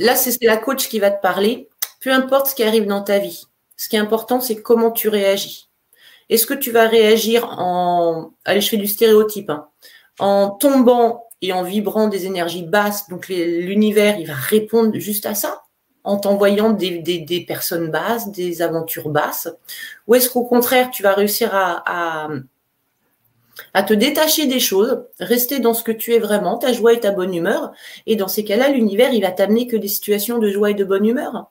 Là, 0.00 0.16
c'est 0.16 0.36
la 0.42 0.56
coach 0.56 0.88
qui 0.88 0.98
va 0.98 1.12
te 1.12 1.22
parler. 1.22 1.68
Peu 2.00 2.12
importe 2.12 2.48
ce 2.48 2.54
qui 2.54 2.62
arrive 2.62 2.86
dans 2.86 3.02
ta 3.02 3.18
vie. 3.18 3.46
Ce 3.76 3.88
qui 3.88 3.96
est 3.96 4.00
important, 4.00 4.40
c'est 4.40 4.62
comment 4.62 4.90
tu 4.90 5.08
réagis. 5.08 5.68
Est-ce 6.28 6.46
que 6.46 6.54
tu 6.54 6.70
vas 6.70 6.88
réagir 6.88 7.44
en... 7.58 8.32
Allez, 8.44 8.60
je 8.60 8.68
fais 8.68 8.76
du 8.76 8.86
stéréotype. 8.86 9.50
Hein. 9.50 9.68
En 10.18 10.50
tombant 10.50 11.26
et 11.42 11.52
en 11.52 11.62
vibrant 11.62 12.08
des 12.08 12.26
énergies 12.26 12.64
basses, 12.64 13.08
donc 13.08 13.28
l'univers, 13.28 14.18
il 14.18 14.26
va 14.26 14.34
répondre 14.34 14.98
juste 14.98 15.26
à 15.26 15.34
ça 15.34 15.62
en 16.06 16.16
t'envoyant 16.18 16.70
des, 16.70 17.44
personnes 17.46 17.90
basses, 17.90 18.30
des 18.30 18.62
aventures 18.62 19.10
basses? 19.10 19.48
Ou 20.06 20.14
est-ce 20.14 20.30
qu'au 20.30 20.44
contraire, 20.44 20.90
tu 20.90 21.02
vas 21.02 21.12
réussir 21.12 21.50
à, 21.52 22.28
à, 23.74 23.82
te 23.82 23.92
détacher 23.92 24.46
des 24.46 24.60
choses, 24.60 25.04
rester 25.18 25.58
dans 25.58 25.74
ce 25.74 25.82
que 25.82 25.92
tu 25.92 26.14
es 26.14 26.20
vraiment, 26.20 26.58
ta 26.58 26.72
joie 26.72 26.92
et 26.92 27.00
ta 27.00 27.10
bonne 27.10 27.34
humeur? 27.34 27.72
Et 28.06 28.14
dans 28.14 28.28
ces 28.28 28.44
cas-là, 28.44 28.68
l'univers, 28.68 29.12
il 29.12 29.22
va 29.22 29.32
t'amener 29.32 29.66
que 29.66 29.76
des 29.76 29.88
situations 29.88 30.38
de 30.38 30.48
joie 30.48 30.70
et 30.70 30.74
de 30.74 30.84
bonne 30.84 31.04
humeur. 31.04 31.50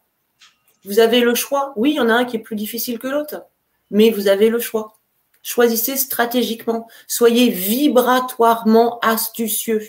Vous 0.85 0.99
avez 0.99 1.21
le 1.21 1.35
choix. 1.35 1.73
Oui, 1.75 1.91
il 1.91 1.95
y 1.95 1.99
en 1.99 2.09
a 2.09 2.13
un 2.13 2.25
qui 2.25 2.37
est 2.37 2.39
plus 2.39 2.55
difficile 2.55 2.99
que 2.99 3.07
l'autre, 3.07 3.45
mais 3.91 4.11
vous 4.11 4.27
avez 4.27 4.49
le 4.49 4.59
choix. 4.59 4.99
Choisissez 5.41 5.95
stratégiquement. 5.95 6.87
Soyez 7.07 7.49
vibratoirement 7.49 8.99
astucieux. 8.99 9.81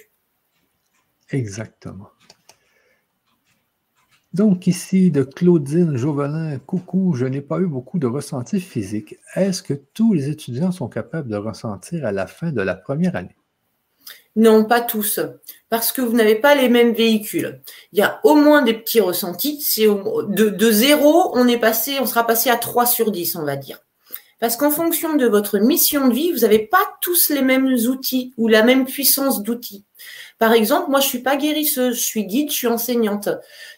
Exactement. 1.31 2.11
Donc 4.35 4.67
ici, 4.67 5.11
de 5.11 5.23
Claudine 5.23 5.97
Jovelin, 5.97 6.59
coucou, 6.59 7.15
je 7.15 7.25
n'ai 7.25 7.41
pas 7.41 7.59
eu 7.59 7.67
beaucoup 7.67 7.99
de 7.99 8.07
ressenti 8.07 8.61
physique. 8.61 9.17
Est-ce 9.35 9.63
que 9.63 9.73
tous 9.73 10.13
les 10.13 10.29
étudiants 10.29 10.73
sont 10.73 10.89
capables 10.89 11.31
de 11.31 11.37
ressentir 11.37 12.05
à 12.05 12.13
la 12.13 12.27
fin 12.27 12.53
de 12.53 12.61
la 12.61 12.75
première 12.75 13.17
année? 13.17 13.36
Non, 14.37 14.65
pas 14.65 14.83
tous, 14.83 15.19
parce 15.71 15.93
que 15.93 16.03
vous 16.03 16.15
n'avez 16.15 16.35
pas 16.35 16.55
les 16.55 16.69
mêmes 16.69 16.93
véhicules. 16.93 17.61
Il 17.93 17.99
y 17.99 18.03
a 18.03 18.21
au 18.23 18.35
moins 18.35 18.63
des 18.63 18.75
petits 18.75 19.01
ressentis. 19.01 19.65
de, 19.79 20.49
de 20.51 20.71
zéro, 20.71 21.31
on 21.35 21.49
est 21.49 21.59
passé, 21.59 21.97
on 22.01 22.07
sera 22.07 22.27
passé 22.27 22.51
à 22.51 22.57
3 22.57 22.85
sur 22.87 23.11
10, 23.11 23.37
on 23.37 23.45
va 23.45 23.57
dire. 23.57 23.79
Parce 24.39 24.57
qu'en 24.57 24.71
fonction 24.71 25.17
de 25.17 25.27
votre 25.27 25.59
mission 25.59 26.09
de 26.09 26.15
vie, 26.15 26.33
vous 26.33 26.41
n'avez 26.41 26.59
pas 26.59 26.87
tous 27.01 27.31
les 27.31 27.41
mêmes 27.41 27.73
outils 27.89 28.35
ou 28.37 28.49
la 28.49 28.63
même 28.63 28.85
puissance 28.85 29.43
d'outils. 29.43 29.85
Par 30.39 30.53
exemple, 30.53 30.91
moi, 30.91 31.01
je 31.01 31.07
suis 31.07 31.21
pas 31.21 31.37
guérisseuse, 31.37 31.97
je 31.97 32.03
suis 32.03 32.27
guide, 32.27 32.51
je 32.51 32.57
suis 32.57 32.67
enseignante. 32.67 33.31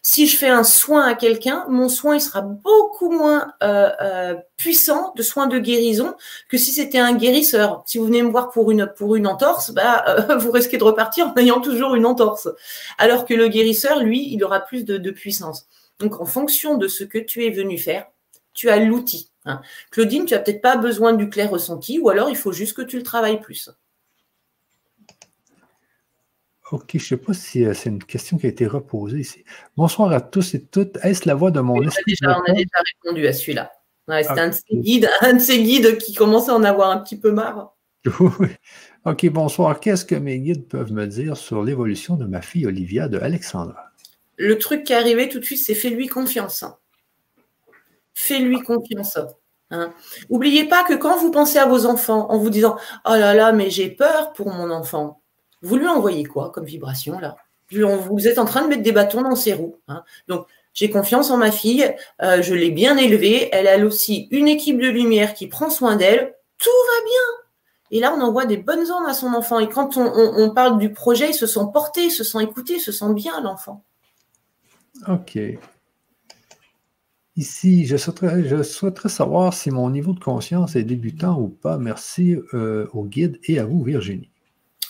Si 0.02 0.26
je 0.26 0.36
fais 0.36 0.48
un 0.48 0.64
soin 0.64 1.06
à 1.06 1.14
quelqu'un, 1.14 1.64
mon 1.68 1.88
soin 1.88 2.16
il 2.16 2.20
sera 2.20 2.40
beaucoup 2.40 3.10
moins 3.10 3.52
euh, 3.62 3.90
euh, 4.02 4.34
puissant 4.56 5.12
de 5.16 5.22
soin 5.22 5.46
de 5.46 5.58
guérison 5.58 6.14
que 6.48 6.58
si 6.58 6.72
c'était 6.72 6.98
un 6.98 7.14
guérisseur. 7.14 7.84
Si 7.86 7.98
vous 7.98 8.06
venez 8.06 8.22
me 8.22 8.30
voir 8.30 8.50
pour 8.50 8.72
une 8.72 8.92
pour 8.96 9.14
une 9.14 9.28
entorse, 9.28 9.70
bah 9.70 10.04
euh, 10.30 10.36
vous 10.36 10.50
risquez 10.50 10.78
de 10.78 10.84
repartir 10.84 11.28
en 11.28 11.36
ayant 11.36 11.60
toujours 11.60 11.94
une 11.94 12.06
entorse. 12.06 12.48
Alors 12.98 13.24
que 13.24 13.34
le 13.34 13.46
guérisseur, 13.46 14.00
lui, 14.00 14.28
il 14.32 14.42
aura 14.42 14.60
plus 14.60 14.84
de, 14.84 14.98
de 14.98 15.10
puissance. 15.12 15.66
Donc, 16.00 16.20
en 16.20 16.26
fonction 16.26 16.76
de 16.76 16.88
ce 16.88 17.04
que 17.04 17.18
tu 17.18 17.44
es 17.46 17.50
venu 17.50 17.78
faire, 17.78 18.06
tu 18.52 18.68
as 18.68 18.78
l'outil. 18.78 19.30
Hein. 19.44 19.60
Claudine, 19.92 20.24
tu 20.24 20.34
as 20.34 20.40
peut-être 20.40 20.60
pas 20.60 20.76
besoin 20.76 21.12
du 21.12 21.28
clair 21.28 21.50
ressenti, 21.50 22.00
ou 22.00 22.08
alors 22.08 22.30
il 22.30 22.36
faut 22.36 22.52
juste 22.52 22.76
que 22.76 22.82
tu 22.82 22.96
le 22.96 23.04
travailles 23.04 23.40
plus. 23.40 23.70
Ok, 26.70 26.90
je 26.92 26.98
ne 26.98 27.02
sais 27.02 27.16
pas 27.16 27.32
si 27.32 27.64
euh, 27.64 27.72
c'est 27.72 27.88
une 27.88 28.02
question 28.02 28.36
qui 28.36 28.44
a 28.44 28.50
été 28.50 28.66
reposée 28.66 29.20
ici. 29.20 29.42
Bonsoir 29.76 30.12
à 30.12 30.20
tous 30.20 30.54
et 30.54 30.62
toutes. 30.62 30.98
Est-ce 31.02 31.26
la 31.26 31.34
voix 31.34 31.50
de 31.50 31.60
mon 31.60 31.82
esprit? 31.82 32.14
On 32.22 32.28
a, 32.28 32.52
déjà, 32.52 32.68
répondu 33.04 33.26
à 33.26 33.32
celui-là. 33.32 33.72
c'est 34.06 34.38
un, 34.38 34.48
de 34.48 34.52
ces 34.52 34.76
guides, 34.76 35.08
un 35.22 35.32
de 35.34 35.38
ces 35.38 35.62
guides 35.62 35.96
qui 35.96 36.12
commence 36.12 36.50
à 36.50 36.54
en 36.54 36.64
avoir 36.64 36.90
un 36.90 36.98
petit 36.98 37.18
peu 37.18 37.30
marre. 37.30 37.74
ok, 39.04 39.28
bonsoir. 39.30 39.80
Qu'est-ce 39.80 40.04
que 40.04 40.14
mes 40.14 40.38
guides 40.38 40.68
peuvent 40.68 40.92
me 40.92 41.06
dire 41.06 41.38
sur 41.38 41.62
l'évolution 41.62 42.16
de 42.16 42.26
ma 42.26 42.42
fille 42.42 42.66
Olivia 42.66 43.08
de 43.08 43.18
Alexandra? 43.18 43.86
Le 44.36 44.58
truc 44.58 44.84
qui 44.84 44.92
est 44.92 44.96
arrivé 44.96 45.30
tout 45.30 45.38
de 45.38 45.44
suite, 45.44 45.60
c'est 45.60 45.74
fais-lui 45.74 46.06
confiance. 46.06 46.66
Fais-lui 48.12 48.60
confiance. 48.60 49.18
Hein. 49.70 49.94
Oubliez 50.28 50.64
pas 50.64 50.84
que 50.84 50.94
quand 50.94 51.18
vous 51.18 51.30
pensez 51.30 51.58
à 51.58 51.64
vos 51.64 51.86
enfants 51.86 52.30
en 52.30 52.38
vous 52.38 52.50
disant 52.50 52.76
Oh 53.06 53.14
là 53.14 53.32
là, 53.32 53.52
mais 53.52 53.70
j'ai 53.70 53.88
peur 53.88 54.34
pour 54.34 54.52
mon 54.52 54.70
enfant, 54.70 55.22
vous 55.62 55.76
lui 55.76 55.88
envoyez 55.88 56.24
quoi 56.24 56.50
comme 56.50 56.64
vibration 56.64 57.18
là? 57.18 57.36
Vous 57.70 58.26
êtes 58.26 58.38
en 58.38 58.46
train 58.46 58.62
de 58.62 58.68
mettre 58.68 58.82
des 58.82 58.92
bâtons 58.92 59.20
dans 59.20 59.36
ses 59.36 59.52
roues. 59.52 59.76
Hein. 59.88 60.02
Donc, 60.26 60.46
j'ai 60.72 60.90
confiance 60.90 61.30
en 61.30 61.36
ma 61.36 61.50
fille, 61.50 61.92
euh, 62.22 62.40
je 62.40 62.54
l'ai 62.54 62.70
bien 62.70 62.96
élevée, 62.96 63.48
elle 63.52 63.66
a 63.66 63.84
aussi 63.84 64.28
une 64.30 64.48
équipe 64.48 64.80
de 64.80 64.88
lumière 64.88 65.34
qui 65.34 65.48
prend 65.48 65.70
soin 65.70 65.96
d'elle, 65.96 66.34
tout 66.56 66.70
va 66.70 67.04
bien. 67.04 67.38
Et 67.90 68.00
là, 68.00 68.14
on 68.16 68.20
envoie 68.20 68.46
des 68.46 68.58
bonnes 68.58 68.90
ondes 68.90 69.08
à 69.08 69.14
son 69.14 69.28
enfant. 69.28 69.58
Et 69.58 69.68
quand 69.68 69.96
on, 69.96 70.50
parle 70.50 70.78
du 70.78 70.92
projet, 70.92 71.30
il 71.30 71.34
se 71.34 71.46
sent 71.46 71.60
porté, 71.72 72.04
il 72.04 72.10
se 72.10 72.22
sent 72.22 72.42
écouté, 72.42 72.74
il 72.74 72.80
se 72.80 72.92
sent 72.92 73.12
bien, 73.14 73.40
l'enfant. 73.40 73.82
OK. 75.08 75.38
Ici, 77.36 77.86
je 77.86 77.96
souhaiterais, 77.96 79.08
savoir 79.08 79.54
si 79.54 79.70
mon 79.70 79.90
niveau 79.90 80.12
de 80.12 80.20
conscience 80.20 80.76
est 80.76 80.82
débutant 80.82 81.40
ou 81.40 81.48
pas. 81.48 81.78
Merci 81.78 82.36
euh, 82.52 82.88
au 82.92 83.04
guide 83.04 83.38
et 83.44 83.58
à 83.58 83.64
vous, 83.64 83.82
Virginie. 83.82 84.30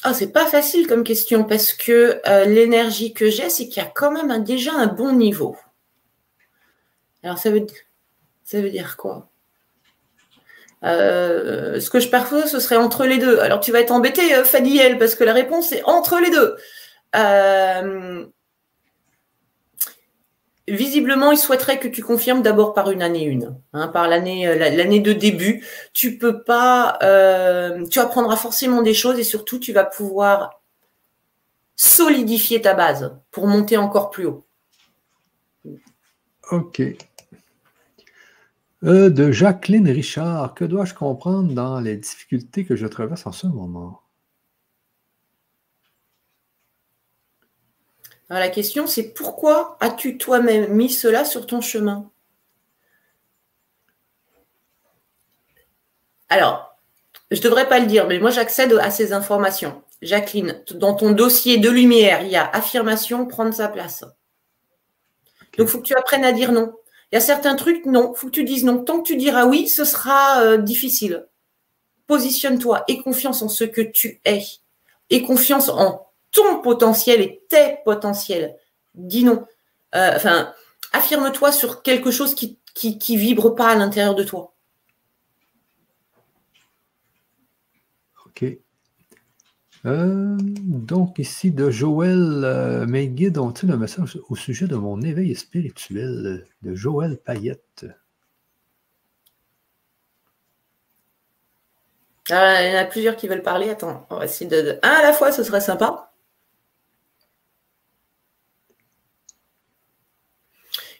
Ah, 0.04 0.14
c'est 0.14 0.32
pas 0.32 0.46
facile 0.46 0.86
comme 0.86 1.04
question 1.04 1.44
parce 1.44 1.72
que 1.72 2.20
euh, 2.26 2.44
l'énergie 2.44 3.12
que 3.12 3.30
j'ai, 3.30 3.50
c'est 3.50 3.66
qu'il 3.68 3.82
y 3.82 3.86
a 3.86 3.90
quand 3.92 4.12
même 4.12 4.44
déjà 4.44 4.72
un 4.72 4.86
bon 4.86 5.12
niveau. 5.12 5.56
Alors, 7.22 7.38
ça 7.38 7.50
veut, 7.50 7.66
ça 8.44 8.60
veut 8.60 8.70
dire 8.70 8.96
quoi? 8.96 9.28
Euh, 10.84 11.80
ce 11.80 11.90
que 11.90 12.00
je 12.00 12.08
propose, 12.08 12.44
ce 12.44 12.60
serait 12.60 12.76
entre 12.76 13.04
les 13.04 13.18
deux. 13.18 13.38
Alors 13.40 13.60
tu 13.60 13.72
vas 13.72 13.80
être 13.80 13.90
embêté, 13.90 14.34
euh, 14.34 14.44
Fadiel, 14.44 14.98
parce 14.98 15.14
que 15.14 15.24
la 15.24 15.32
réponse 15.32 15.72
est 15.72 15.82
entre 15.84 16.20
les 16.20 16.30
deux. 16.30 16.56
Euh, 17.16 18.26
visiblement, 20.70 21.32
il 21.32 21.38
souhaiterait 21.38 21.78
que 21.78 21.88
tu 21.88 22.02
confirmes 22.02 22.42
d'abord 22.42 22.74
par 22.74 22.90
une 22.90 23.02
année 23.02 23.24
une, 23.24 23.56
hein, 23.72 23.88
par 23.88 24.08
l'année 24.08 24.54
l'année 24.56 25.00
de 25.00 25.12
début. 25.12 25.64
Tu 25.92 26.18
peux 26.18 26.42
pas, 26.42 26.98
tu 27.90 27.98
apprendras 27.98 28.36
forcément 28.36 28.82
des 28.82 28.94
choses 28.94 29.18
et 29.18 29.24
surtout 29.24 29.58
tu 29.58 29.72
vas 29.72 29.84
pouvoir 29.84 30.60
solidifier 31.76 32.60
ta 32.60 32.74
base 32.74 33.16
pour 33.30 33.46
monter 33.46 33.76
encore 33.76 34.10
plus 34.10 34.26
haut. 34.26 34.44
Ok. 36.50 36.82
Euh, 38.84 39.10
de 39.10 39.32
Jacqueline 39.32 39.88
Richard. 39.88 40.54
Que 40.54 40.64
dois-je 40.64 40.94
comprendre 40.94 41.52
dans 41.52 41.80
les 41.80 41.96
difficultés 41.96 42.64
que 42.64 42.76
je 42.76 42.86
traverse 42.86 43.26
en 43.26 43.32
ce 43.32 43.46
moment? 43.46 44.00
Alors, 48.30 48.40
la 48.40 48.50
question, 48.50 48.86
c'est 48.86 49.14
pourquoi 49.14 49.76
as-tu 49.80 50.18
toi-même 50.18 50.72
mis 50.72 50.90
cela 50.90 51.24
sur 51.24 51.46
ton 51.46 51.60
chemin? 51.60 52.10
Alors, 56.28 56.78
je 57.30 57.38
ne 57.38 57.42
devrais 57.42 57.68
pas 57.68 57.78
le 57.78 57.86
dire, 57.86 58.06
mais 58.06 58.18
moi 58.18 58.30
j'accède 58.30 58.72
à 58.74 58.90
ces 58.90 59.12
informations. 59.12 59.82
Jacqueline, 60.02 60.62
dans 60.74 60.94
ton 60.94 61.12
dossier 61.12 61.56
de 61.56 61.70
lumière, 61.70 62.22
il 62.22 62.28
y 62.28 62.36
a 62.36 62.48
affirmation, 62.48 63.26
prendre 63.26 63.52
sa 63.52 63.68
place. 63.68 64.02
Donc, 65.56 65.66
il 65.66 65.68
faut 65.68 65.78
que 65.78 65.86
tu 65.86 65.96
apprennes 65.96 66.24
à 66.24 66.32
dire 66.32 66.52
non. 66.52 66.74
Il 67.10 67.14
y 67.14 67.18
a 67.18 67.22
certains 67.22 67.56
trucs, 67.56 67.86
non, 67.86 68.12
faut 68.14 68.26
que 68.26 68.32
tu 68.32 68.44
dises 68.44 68.64
non. 68.64 68.84
Tant 68.84 69.00
que 69.00 69.06
tu 69.06 69.16
diras 69.16 69.46
oui, 69.46 69.68
ce 69.68 69.84
sera 69.84 70.42
euh, 70.42 70.58
difficile. 70.58 71.26
Positionne-toi 72.06 72.84
et 72.88 73.02
confiance 73.02 73.42
en 73.42 73.48
ce 73.48 73.64
que 73.64 73.80
tu 73.80 74.20
es. 74.24 74.42
Et 75.10 75.22
confiance 75.22 75.70
en 75.70 76.07
ton 76.32 76.60
potentiel 76.60 77.20
et 77.20 77.42
tes 77.48 77.78
potentiels. 77.84 78.56
Dis 78.94 79.24
non. 79.24 79.46
Euh, 79.94 80.12
enfin, 80.16 80.52
affirme-toi 80.92 81.52
sur 81.52 81.82
quelque 81.82 82.10
chose 82.10 82.34
qui, 82.34 82.58
qui, 82.74 82.98
qui 82.98 83.16
vibre 83.16 83.54
pas 83.54 83.68
à 83.68 83.74
l'intérieur 83.74 84.14
de 84.14 84.24
toi. 84.24 84.54
OK. 88.26 88.44
Euh, 89.86 90.36
donc, 90.40 91.18
ici, 91.18 91.50
de 91.50 91.70
Joël, 91.70 92.42
euh, 92.44 92.86
mes 92.86 93.08
guides 93.08 93.38
ont-ils 93.38 93.70
un 93.70 93.76
message 93.76 94.18
au 94.28 94.36
sujet 94.36 94.66
de 94.66 94.76
mon 94.76 95.00
éveil 95.00 95.34
spirituel 95.34 96.46
de 96.62 96.74
Joël 96.74 97.16
Payette? 97.16 97.86
Ah, 102.30 102.62
il 102.62 102.72
y 102.72 102.76
en 102.76 102.80
a 102.80 102.84
plusieurs 102.84 103.16
qui 103.16 103.28
veulent 103.28 103.42
parler. 103.42 103.70
Attends, 103.70 104.06
on 104.10 104.18
va 104.18 104.26
essayer 104.26 104.50
de. 104.50 104.78
Un 104.82 104.90
à 104.90 105.02
la 105.02 105.12
fois, 105.12 105.32
ce 105.32 105.42
serait 105.42 105.60
sympa. 105.62 106.07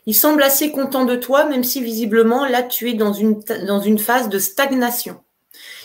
Il 0.09 0.15
semble 0.15 0.43
assez 0.43 0.73
content 0.73 1.05
de 1.05 1.17
toi, 1.17 1.45
même 1.45 1.63
si 1.63 1.83
visiblement, 1.83 2.47
là, 2.47 2.63
tu 2.63 2.89
es 2.89 2.95
dans 2.95 3.13
une, 3.13 3.43
dans 3.67 3.81
une 3.81 3.99
phase 3.99 4.31
de 4.31 4.39
stagnation. 4.39 5.21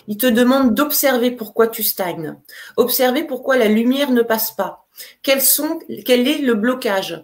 Il 0.07 0.15
te 0.15 0.27
demande 0.27 0.73
d'observer 0.73 1.29
pourquoi 1.29 1.67
tu 1.67 1.83
stagnes, 1.83 2.37
observer 2.77 3.25
pourquoi 3.25 3.57
la 3.57 3.67
lumière 3.67 4.11
ne 4.11 4.21
passe 4.21 4.51
pas, 4.51 4.87
quel 5.23 5.39
est 5.41 6.37
le 6.37 6.53
blocage? 6.53 7.21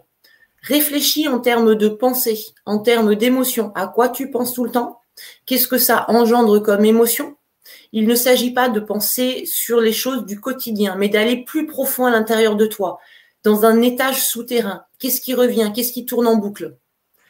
Réfléchis 0.61 1.29
en 1.29 1.39
termes 1.39 1.75
de 1.75 1.87
pensée, 1.87 2.47
en 2.65 2.79
termes 2.79 3.15
d'émotion. 3.15 3.71
À 3.75 3.87
quoi 3.87 4.09
tu 4.09 4.29
penses 4.29 4.51
tout 4.51 4.65
le 4.65 4.71
temps? 4.71 4.99
Qu'est-ce 5.45 5.69
que 5.69 5.77
ça 5.77 6.03
engendre 6.09 6.59
comme 6.59 6.83
émotion? 6.83 7.37
Il 7.93 8.07
ne 8.07 8.15
s'agit 8.15 8.51
pas 8.51 8.67
de 8.67 8.81
penser 8.81 9.45
sur 9.45 9.79
les 9.79 9.93
choses 9.93 10.25
du 10.25 10.41
quotidien, 10.41 10.95
mais 10.97 11.07
d'aller 11.07 11.45
plus 11.45 11.65
profond 11.65 12.07
à 12.07 12.11
l'intérieur 12.11 12.57
de 12.57 12.65
toi, 12.65 12.99
dans 13.45 13.63
un 13.63 13.81
étage 13.81 14.21
souterrain. 14.21 14.83
Qu'est-ce 14.99 15.21
qui 15.21 15.33
revient? 15.33 15.71
Qu'est-ce 15.73 15.93
qui 15.93 16.05
tourne 16.05 16.27
en 16.27 16.35
boucle? 16.35 16.75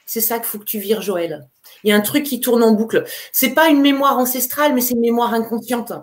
C'est 0.10 0.22
ça 0.22 0.40
qu'il 0.40 0.48
faut 0.48 0.58
que 0.58 0.64
tu 0.64 0.80
vires, 0.80 1.04
Joël. 1.04 1.48
Il 1.84 1.92
y 1.92 1.94
a 1.94 1.96
un 1.96 2.02
truc 2.02 2.24
qui 2.24 2.40
tourne 2.40 2.64
en 2.64 2.72
boucle. 2.72 3.06
C'est 3.32 3.54
pas 3.54 3.70
une 3.70 3.80
mémoire 3.80 4.18
ancestrale, 4.18 4.74
mais 4.74 4.82
c'est 4.82 4.96
une 4.96 5.02
mémoire 5.02 5.36
inconsciente. 5.36 5.94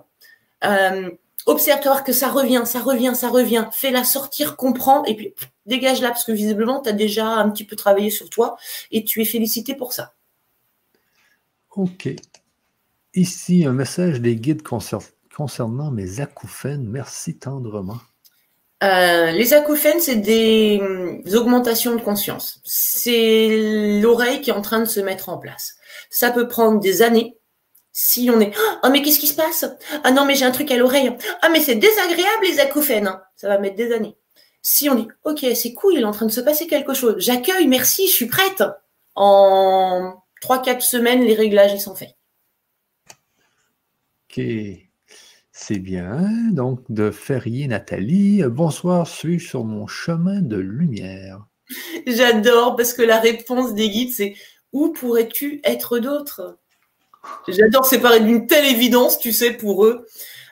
Euh, 0.62 1.10
observe-toi 1.46 2.02
que 2.02 2.12
ça 2.12 2.28
revient, 2.28 2.62
ça 2.66 2.78
revient, 2.78 3.14
ça 3.16 3.28
revient. 3.28 3.66
Fais-la 3.72 4.04
sortir, 4.04 4.56
comprends, 4.56 5.04
et 5.06 5.16
puis 5.16 5.34
dégage-la, 5.66 6.10
parce 6.10 6.22
que 6.22 6.30
visiblement, 6.30 6.80
tu 6.80 6.88
as 6.88 6.92
déjà 6.92 7.26
un 7.26 7.50
petit 7.50 7.64
peu 7.64 7.74
travaillé 7.74 8.10
sur 8.10 8.30
toi, 8.30 8.56
et 8.92 9.02
tu 9.02 9.20
es 9.22 9.24
félicité 9.24 9.74
pour 9.74 9.92
ça. 9.92 10.14
OK. 11.72 12.08
Ici, 13.12 13.64
un 13.64 13.72
message 13.72 14.20
des 14.20 14.36
guides 14.36 14.62
concernant 14.62 15.90
mes 15.90 16.20
acouphènes. 16.20 16.86
Merci 16.88 17.36
tendrement. 17.38 17.98
Euh, 18.82 19.30
les 19.30 19.54
acouphènes, 19.54 20.00
c'est 20.00 20.16
des, 20.16 20.80
augmentations 21.34 21.94
de 21.94 22.00
conscience. 22.00 22.60
C'est 22.64 24.00
l'oreille 24.02 24.42
qui 24.42 24.50
est 24.50 24.54
en 24.54 24.62
train 24.62 24.80
de 24.80 24.84
se 24.84 25.00
mettre 25.00 25.28
en 25.28 25.38
place. 25.38 25.76
Ça 26.10 26.30
peut 26.30 26.46
prendre 26.46 26.80
des 26.80 27.02
années. 27.02 27.38
Si 27.92 28.28
on 28.30 28.40
est 28.40 28.52
oh 28.84 28.88
mais 28.90 29.00
qu'est-ce 29.00 29.18
qui 29.18 29.26
se 29.26 29.34
passe? 29.34 29.64
Ah 30.04 30.10
non 30.10 30.26
mais 30.26 30.34
j'ai 30.34 30.44
un 30.44 30.50
truc 30.50 30.70
à 30.70 30.76
l'oreille. 30.76 31.16
Ah 31.40 31.48
mais 31.48 31.60
c'est 31.60 31.76
désagréable 31.76 32.44
les 32.44 32.60
acouphènes. 32.60 33.06
Hein. 33.06 33.22
Ça 33.36 33.48
va 33.48 33.58
mettre 33.58 33.76
des 33.76 33.94
années. 33.94 34.18
Si 34.60 34.90
on 34.90 34.94
dit 34.96 35.08
ok 35.24 35.46
c'est 35.54 35.72
cool 35.72 35.94
il 35.94 36.00
est 36.00 36.04
en 36.04 36.12
train 36.12 36.26
de 36.26 36.30
se 36.32 36.42
passer 36.42 36.66
quelque 36.66 36.92
chose. 36.92 37.14
J'accueille 37.18 37.66
merci 37.66 38.06
je 38.06 38.12
suis 38.12 38.26
prête. 38.26 38.62
En 39.14 40.22
3-4 40.42 40.82
semaines 40.82 41.24
les 41.24 41.34
réglages 41.34 41.72
ils 41.72 41.80
sont 41.80 41.94
faits. 41.94 42.14
Ok. 44.28 44.85
C'est 45.58 45.78
bien. 45.78 46.28
Donc, 46.52 46.80
de 46.90 47.10
Ferrier 47.10 47.66
Nathalie. 47.66 48.42
Bonsoir, 48.44 49.06
suis-je 49.06 49.48
sur 49.48 49.64
mon 49.64 49.86
chemin 49.86 50.42
de 50.42 50.58
lumière? 50.58 51.46
J'adore 52.06 52.76
parce 52.76 52.92
que 52.92 53.00
la 53.00 53.18
réponse 53.18 53.72
des 53.72 53.88
guides, 53.88 54.12
c'est 54.12 54.34
où 54.74 54.92
pourrais-tu 54.92 55.62
être 55.64 55.98
d'autre? 55.98 56.58
J'adore, 57.48 57.86
séparer 57.86 58.20
d'une 58.20 58.46
telle 58.46 58.66
évidence, 58.66 59.18
tu 59.18 59.32
sais, 59.32 59.50
pour 59.50 59.86
eux. 59.86 60.06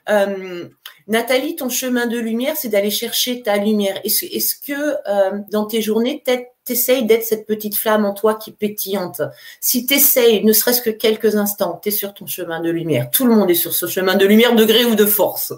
Euh, 0.09 0.71
Nathalie, 1.07 1.55
ton 1.55 1.69
chemin 1.69 2.07
de 2.07 2.19
lumière, 2.19 2.57
c'est 2.57 2.71
d'aller 2.71 2.91
chercher 2.91 3.43
ta 3.43 3.59
lumière. 3.59 4.01
Est-ce 4.05 4.55
que 4.59 4.97
euh, 5.07 5.39
dans 5.53 5.67
tes 5.67 5.83
journées, 5.83 6.23
t'essayes 6.65 7.05
d'être 7.07 7.25
cette 7.25 7.47
petite 7.47 7.77
flamme 7.77 8.05
en 8.05 8.15
toi 8.15 8.35
qui 8.35 8.53
pétillante 8.53 9.23
Si 9.61 9.87
t'essayes, 9.87 10.45
ne 10.45 10.53
serait-ce 10.53 10.83
que 10.83 10.91
quelques 10.91 11.37
instants, 11.37 11.81
tu 11.83 11.89
es 11.91 11.93
sur 11.93 12.15
ton 12.15 12.27
chemin 12.27 12.61
de 12.61 12.71
lumière. 12.71 13.11
Tout 13.11 13.27
le 13.27 13.35
monde 13.35 13.51
est 13.51 13.55
sur 13.55 13.75
ce 13.75 13.87
chemin 13.87 14.17
de 14.17 14.27
lumière, 14.27 14.55
de 14.55 14.65
gré 14.65 14.85
ou 14.85 14.95
de 14.95 15.07
force. 15.07 15.53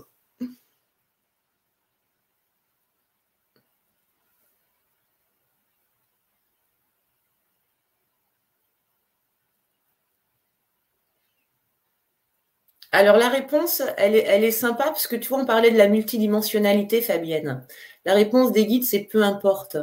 Alors 12.93 13.17
la 13.17 13.29
réponse, 13.29 13.83
elle 13.97 14.15
est, 14.17 14.25
elle 14.27 14.43
est 14.45 14.51
sympa 14.51 14.85
parce 14.85 15.07
que 15.07 15.17
tu 15.17 15.29
vois, 15.29 15.39
on 15.39 15.47
parlait 15.47 15.71
de 15.71 15.77
la 15.79 15.87
multidimensionnalité, 15.89 17.03
Fabienne. 17.03 17.65
La 18.05 18.15
réponse 18.15 18.53
des 18.53 18.67
guides, 18.67 18.85
c'est 18.85 19.01
peu 19.05 19.23
importe. 19.23 19.77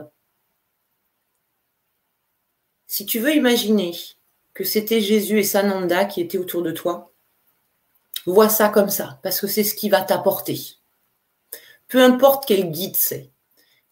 Si 2.93 3.07
tu 3.07 3.17
veux 3.17 3.33
imaginer 3.33 3.97
que 4.53 4.63
c'était 4.63 5.01
Jésus 5.01 5.39
et 5.39 5.43
Sananda 5.43 6.05
qui 6.05 6.21
étaient 6.21 6.37
autour 6.37 6.61
de 6.61 6.69
toi, 6.69 7.11
vois 8.27 8.49
ça 8.49 8.69
comme 8.69 8.91
ça, 8.91 9.19
parce 9.23 9.41
que 9.41 9.47
c'est 9.47 9.63
ce 9.63 9.73
qui 9.73 9.89
va 9.89 10.03
t'apporter. 10.03 10.59
Peu 11.87 12.03
importe 12.03 12.43
quel 12.47 12.69
guide 12.69 12.95
c'est, 12.95 13.31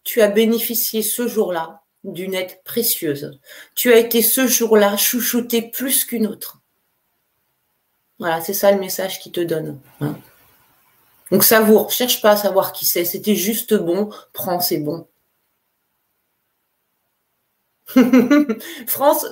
tu 0.04 0.20
as 0.20 0.28
bénéficié 0.28 1.02
ce 1.02 1.26
jour-là 1.26 1.82
d'une 2.04 2.32
aide 2.32 2.62
précieuse. 2.62 3.40
Tu 3.74 3.92
as 3.92 3.98
été 3.98 4.22
ce 4.22 4.46
jour-là 4.46 4.96
chouchouté 4.96 5.62
plus 5.62 6.04
qu'une 6.04 6.28
autre. 6.28 6.62
Voilà, 8.20 8.40
c'est 8.40 8.54
ça 8.54 8.70
le 8.70 8.78
message 8.78 9.18
qu'il 9.18 9.32
te 9.32 9.40
donne. 9.40 9.80
Hein. 10.00 10.16
Donc 11.32 11.42
savoure, 11.42 11.90
cherche 11.90 12.22
pas 12.22 12.30
à 12.30 12.36
savoir 12.36 12.72
qui 12.72 12.86
c'est, 12.86 13.04
c'était 13.04 13.34
juste 13.34 13.74
bon, 13.74 14.10
prends, 14.32 14.60
c'est 14.60 14.78
bon. 14.78 15.08
France, 18.86 19.26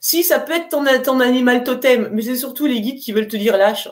si 0.00 0.22
ça 0.22 0.38
peut 0.38 0.52
être 0.52 0.68
ton, 0.68 1.20
animal 1.20 1.64
totem, 1.64 2.08
mais 2.12 2.22
c'est 2.22 2.36
surtout 2.36 2.66
les 2.66 2.80
guides 2.80 3.00
qui 3.00 3.12
veulent 3.12 3.28
te 3.28 3.36
dire 3.36 3.56
lâche. 3.56 3.88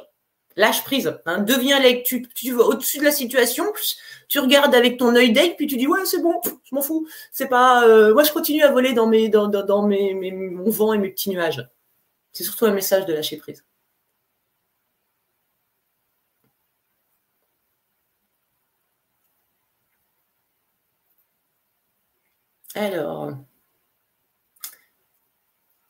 Lâche 0.56 0.84
prise. 0.84 1.12
Hein. 1.26 1.40
Deviens 1.40 1.80
l'aigle. 1.80 2.02
Tu, 2.04 2.28
tu 2.34 2.52
vas 2.52 2.64
au-dessus 2.64 2.98
de 2.98 3.04
la 3.04 3.10
situation, 3.10 3.64
tu 4.28 4.38
regardes 4.38 4.74
avec 4.74 4.98
ton 4.98 5.14
œil 5.16 5.32
d'aigle, 5.32 5.56
puis 5.56 5.66
tu 5.66 5.76
dis 5.76 5.86
ouais, 5.86 6.04
c'est 6.04 6.22
bon, 6.22 6.40
je 6.64 6.74
m'en 6.74 6.82
fous. 6.82 7.06
C'est 7.32 7.48
pas. 7.48 7.86
Euh, 7.86 8.14
moi, 8.14 8.22
je 8.22 8.32
continue 8.32 8.62
à 8.62 8.70
voler 8.70 8.92
dans 8.92 9.06
mes, 9.06 9.28
dans, 9.28 9.48
mon 9.88 10.70
vent 10.70 10.92
et 10.92 10.98
mes 10.98 11.10
petits 11.10 11.30
nuages. 11.30 11.66
C'est 12.32 12.44
surtout 12.44 12.66
un 12.66 12.72
message 12.72 13.06
de 13.06 13.12
lâcher 13.14 13.36
prise. 13.36 13.64
Alors, 22.76 23.32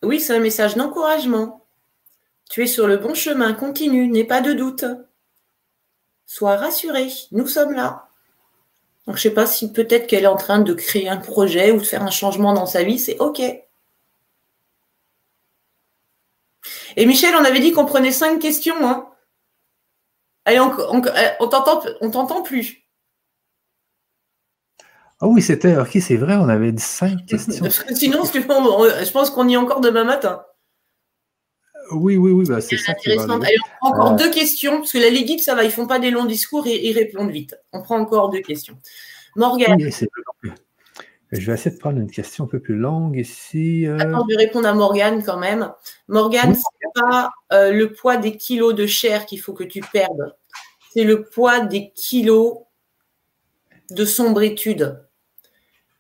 oui, 0.05 0.21
c'est 0.21 0.35
un 0.35 0.41
message 0.41 0.77
d'encouragement. 0.77 1.67
Tu 2.51 2.63
es 2.63 2.67
sur 2.67 2.87
le 2.87 2.99
bon 2.99 3.15
chemin, 3.15 3.53
continue, 3.55 4.09
n'aie 4.09 4.25
pas 4.25 4.41
de 4.41 4.53
doute. 4.53 4.85
Sois 6.27 6.57
rassuré, 6.57 7.09
nous 7.33 7.47
sommes 7.47 7.73
là. 7.73 8.09
Donc, 9.07 9.17
je 9.17 9.21
ne 9.21 9.31
sais 9.31 9.35
pas 9.35 9.47
si 9.47 9.73
peut-être 9.73 10.07
qu'elle 10.07 10.25
est 10.25 10.29
en 10.29 10.37
train 10.37 10.61
de 10.61 10.73
créer 10.73 11.09
un 11.09 11.19
projet 11.19 11.73
ou 11.73 11.79
de 11.79 11.85
faire 11.85 12.03
un 12.03 12.11
changement 12.11 12.55
dans 12.55 12.67
sa 12.67 12.83
vie, 12.83 12.99
c'est 12.99 13.19
OK. 13.19 13.41
Et 16.97 17.07
Michel, 17.07 17.35
on 17.35 17.45
avait 17.45 17.61
dit 17.61 17.73
qu'on 17.73 17.85
prenait 17.87 18.13
cinq 18.13 18.39
questions. 18.39 18.89
Hein. 18.89 19.09
Allez, 20.45 20.61
on, 20.61 20.73
on, 20.79 21.03
on 21.41 21.49
t'entend 22.11 22.43
plus. 22.43 22.84
Ah 25.25 25.29
oui, 25.29 25.41
c'était. 25.41 25.75
Ok, 25.79 25.97
c'est 26.03 26.19
vrai, 26.19 26.37
on 26.37 26.51
avait 26.51 26.71
dit 26.71 26.83
cinq 26.83 27.25
questions. 27.25 27.65
Sinon, 27.95 28.25
je 28.25 29.11
pense 29.11 29.31
qu'on 29.31 29.49
y 29.49 29.55
est 29.55 29.57
encore 29.57 29.81
demain 29.81 30.05
matin. 30.05 30.43
Oui, 31.93 32.19
oui, 32.19 32.31
oui, 32.31 32.45
bah, 32.47 32.61
c'est 32.61 32.77
ça. 32.77 32.93
Qui 32.93 33.17
va 33.17 33.23
Allez, 33.23 33.57
on 33.81 33.91
prend 33.91 33.95
encore 33.95 34.13
euh. 34.13 34.17
deux 34.17 34.31
questions, 34.31 34.81
parce 34.81 34.93
que 34.93 34.99
la 34.99 35.09
Ligue, 35.09 35.41
ça 35.41 35.55
va, 35.55 35.63
ils 35.63 35.69
ne 35.69 35.73
font 35.73 35.87
pas 35.87 35.99
des 35.99 36.11
longs 36.11 36.27
discours 36.27 36.67
et 36.67 36.77
ils 36.77 36.93
répondent 36.93 37.31
vite. 37.31 37.57
On 37.73 37.81
prend 37.81 37.99
encore 37.99 38.29
deux 38.29 38.43
questions. 38.43 38.77
Morgane. 39.35 39.79
je 39.79 39.87
vais 41.47 41.55
essayer 41.55 41.75
de 41.75 41.81
prendre 41.81 41.99
une 41.99 42.11
question 42.11 42.45
un 42.45 42.47
peu 42.47 42.61
plus 42.61 42.77
longue 42.77 43.17
ici. 43.17 43.87
Euh. 43.87 43.97
Attends, 43.99 44.27
je 44.29 44.37
vais 44.37 44.45
répondre 44.45 44.69
à 44.69 44.75
Morgane 44.75 45.23
quand 45.23 45.39
même. 45.39 45.73
Morgane, 46.07 46.55
ce 46.55 46.61
n'est 46.61 47.03
pas 47.03 47.31
euh, 47.55 47.73
le 47.73 47.95
poids 47.95 48.19
des 48.19 48.37
kilos 48.37 48.75
de 48.75 48.87
chair 48.87 49.25
qu'il 49.25 49.41
faut 49.41 49.55
que 49.55 49.65
tu 49.65 49.81
perdes. 49.81 50.35
C'est 50.93 51.05
le 51.05 51.25
poids 51.25 51.61
des 51.61 51.93
kilos 51.93 52.59
de 53.91 54.05
sombritude. 54.05 55.04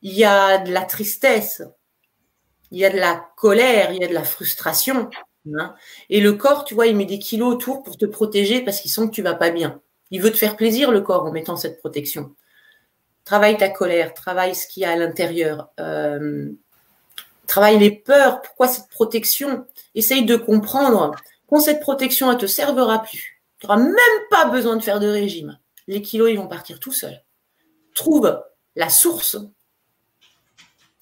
Il 0.05 0.13
y 0.13 0.25
a 0.25 0.59
de 0.59 0.73
la 0.73 0.83
tristesse, 0.83 1.63
il 2.71 2.79
y 2.79 2.85
a 2.85 2.91
de 2.91 2.99
la 2.99 3.27
colère, 3.37 3.93
il 3.93 4.01
y 4.01 4.05
a 4.05 4.09
de 4.09 4.15
la 4.15 4.23
frustration. 4.23 5.11
Hein. 5.59 5.75
Et 6.09 6.21
le 6.21 6.35
corps, 6.35 6.65
tu 6.65 6.75
vois, 6.75 6.87
il 6.87 6.97
met 6.97 7.05
des 7.05 7.19
kilos 7.19 7.53
autour 7.55 7.83
pour 7.83 7.97
te 7.97 8.07
protéger 8.07 8.61
parce 8.61 8.81
qu'il 8.81 8.91
sent 8.91 9.07
que 9.07 9.11
tu 9.13 9.23
vas 9.23 9.35
pas 9.35 9.51
bien. 9.51 9.81
Il 10.13 10.23
veut 10.23 10.31
te 10.31 10.37
faire 10.37 10.57
plaisir, 10.57 10.93
le 10.93 11.01
corps, 11.01 11.25
en 11.25 11.33
mettant 11.33 11.57
cette 11.57 11.81
protection. 11.81 12.37
Travaille 13.25 13.57
ta 13.57 13.69
colère, 13.69 14.15
travaille 14.15 14.55
ce 14.55 14.69
qu'il 14.69 14.83
y 14.83 14.87
a 14.87 14.93
à 14.93 14.97
l'intérieur. 14.97 15.71
Euh, 15.81 16.53
travaille 17.49 17.79
les 17.79 17.91
peurs. 17.91 18.41
Pourquoi 18.43 18.69
cette 18.69 18.89
protection? 18.89 19.67
Essaye 19.97 20.25
de 20.25 20.37
comprendre 20.37 21.17
quand 21.49 21.59
cette 21.59 21.81
protection, 21.81 22.31
elle 22.31 22.39
te 22.39 22.47
servira 22.47 23.03
plus. 23.03 23.43
Tu 23.59 23.67
n'auras 23.67 23.81
même 23.81 24.23
pas 24.31 24.45
besoin 24.47 24.77
de 24.77 24.83
faire 24.83 25.01
de 25.01 25.09
régime. 25.09 25.59
Les 25.89 26.03
kilos, 26.03 26.31
ils 26.31 26.39
vont 26.39 26.49
partir 26.49 26.79
tout 26.79 26.93
seuls 26.93 27.25
trouve 27.95 28.43
la 28.77 28.91
source. 28.91 29.39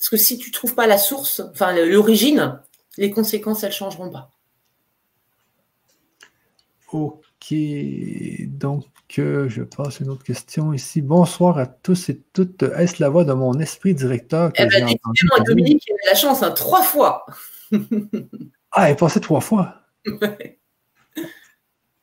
Parce 0.02 0.10
que 0.10 0.16
si 0.16 0.36
tu 0.36 0.50
ne 0.50 0.52
trouves 0.52 0.74
pas 0.74 0.88
la 0.88 0.98
source, 0.98 1.40
enfin 1.52 1.72
l'origine, 1.72 2.58
les 2.98 3.12
conséquences, 3.12 3.62
elles 3.62 3.68
ne 3.68 3.74
changeront 3.74 4.10
pas. 4.10 4.32
Ok, 6.90 7.54
donc 8.48 8.84
euh, 9.20 9.48
je 9.48 9.62
passe 9.62 10.00
une 10.00 10.08
autre 10.08 10.24
question 10.24 10.72
ici. 10.72 11.02
Bonsoir 11.02 11.56
à 11.56 11.66
tous 11.66 12.08
et 12.08 12.20
toutes. 12.32 12.64
Est-ce 12.64 13.00
la 13.00 13.10
voix 13.10 13.24
de 13.24 13.32
mon 13.32 13.54
esprit 13.60 13.94
directeur 13.94 14.52
que 14.52 14.64
eh 14.64 14.66
ben, 14.66 14.92
Dominique, 15.46 15.84
il 15.86 15.92
a 16.08 16.10
la 16.10 16.16
chance, 16.16 16.42
hein, 16.42 16.50
trois 16.50 16.82
fois. 16.82 17.24
ah, 18.72 18.88
elle 18.88 18.94
est 18.94 18.98
passée 18.98 19.20
trois 19.20 19.40
fois? 19.40 19.82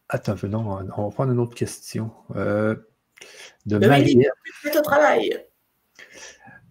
Attends, 0.07 0.37
non, 0.43 0.87
on 0.95 1.09
va 1.09 1.13
prendre 1.13 1.33
une 1.33 1.39
autre 1.39 1.53
question. 1.53 2.13
Euh, 2.37 2.77
de 3.65 3.77
Marie. 3.77 4.25
travail. 4.85 5.48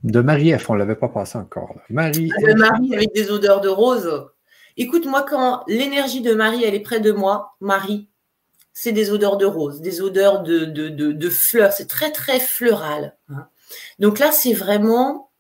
De 0.05 0.21
Marie-F, 0.21 0.71
on 0.71 0.75
ne 0.75 0.79
l'avait 0.79 0.95
pas 0.95 1.09
passé 1.09 1.39
encore. 1.39 1.75
Marie. 1.91 2.29
De 2.29 2.55
Marie 2.55 2.95
avec 2.95 3.13
des 3.15 3.31
odeurs 3.31 3.61
de 3.61 3.69
rose. 3.69 4.29
Écoute, 4.77 5.07
moi, 5.07 5.23
quand 5.29 5.65
l'énergie 5.67 6.21
de 6.21 6.35
Marie, 6.35 6.63
elle 6.65 6.75
est 6.75 6.81
près 6.81 7.01
de 7.01 7.11
moi, 7.11 7.57
Marie, 7.61 8.09
c'est 8.73 8.93
des 8.93 9.11
odeurs 9.11 9.37
de 9.37 9.45
rose, 9.45 9.81
des 9.81 10.01
odeurs 10.01 10.43
de, 10.45 10.65
de, 10.65 11.31
fleurs. 11.31 11.73
C'est 11.73 11.89
très, 11.89 12.13
très 12.13 12.39
fleural. 12.39 13.17
Hein. 13.29 13.49
Donc 13.99 14.21
là, 14.21 14.31
c'est 14.31 14.53
vraiment, 14.53 15.31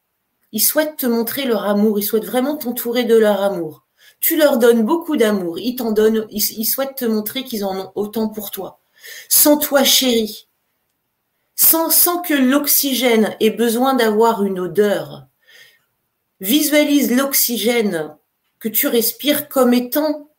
ils 0.50 0.60
souhaitent 0.60 0.96
te 0.96 1.06
montrer 1.06 1.44
leur 1.44 1.64
amour, 1.64 2.00
ils 2.00 2.02
souhaitent 2.02 2.24
vraiment 2.24 2.56
t'entourer 2.56 3.04
de 3.04 3.16
leur 3.16 3.40
amour. 3.40 3.86
Tu 4.18 4.36
leur 4.36 4.58
donnes 4.58 4.84
beaucoup 4.84 5.16
d'amour, 5.16 5.60
ils 5.60 5.76
t'en 5.76 5.92
donnent, 5.92 6.26
ils 6.30 6.64
souhaitent 6.64 6.96
te 6.96 7.04
montrer 7.04 7.44
qu'ils 7.44 7.64
en 7.64 7.78
ont 7.78 7.92
autant 7.94 8.28
pour 8.28 8.50
toi. 8.50 8.80
Sans 9.28 9.56
toi, 9.56 9.84
chérie, 9.84 10.47
sans, 11.58 12.22
que 12.22 12.34
l'oxygène 12.34 13.36
ait 13.40 13.50
besoin 13.50 13.94
d'avoir 13.94 14.44
une 14.44 14.60
odeur. 14.60 15.26
Visualise 16.40 17.10
l'oxygène 17.10 18.16
que 18.60 18.68
tu 18.68 18.86
respires 18.86 19.48
comme 19.48 19.74
étant 19.74 20.30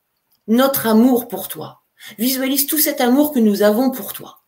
notre 0.48 0.88
amour 0.88 1.28
pour 1.28 1.50
toi. 1.50 1.82
Visualise 2.18 2.68
tout 2.68 2.78
cet 2.78 3.02
amour 3.02 3.34
que 3.34 3.40
nous 3.40 3.64
avons 3.64 3.91
pour 3.91 4.14
toi. 4.14 4.40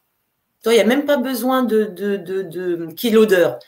Toi, 0.63 0.73
il 0.73 0.77
n'y 0.77 0.81
a 0.81 0.85
même 0.85 1.05
pas 1.05 1.17
besoin 1.17 1.63
de, 1.63 1.83
de, 1.83 2.15
de, 2.15 2.87
qu'il 2.95 3.17
odeur. 3.17 3.59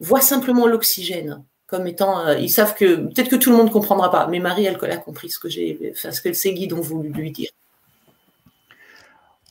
Vois 0.00 0.20
simplement 0.20 0.66
l'oxygène 0.66 1.44
comme 1.68 1.86
étant. 1.86 2.26
Euh, 2.26 2.38
ils 2.38 2.50
savent 2.50 2.74
que 2.74 2.96
peut-être 2.96 3.28
que 3.28 3.36
tout 3.36 3.50
le 3.50 3.58
monde 3.58 3.68
ne 3.68 3.72
comprendra 3.72 4.10
pas, 4.10 4.26
mais 4.26 4.40
Marie, 4.40 4.64
elle, 4.64 4.76
a 4.90 4.96
compris 4.96 5.30
ce 5.30 5.38
que 5.38 5.48
j'ai, 5.48 5.92
ce 5.94 6.20
que 6.20 6.32
ses 6.32 6.52
guides 6.52 6.72
ont 6.72 6.80
voulu 6.80 7.10
lui 7.10 7.30
dire. 7.30 7.50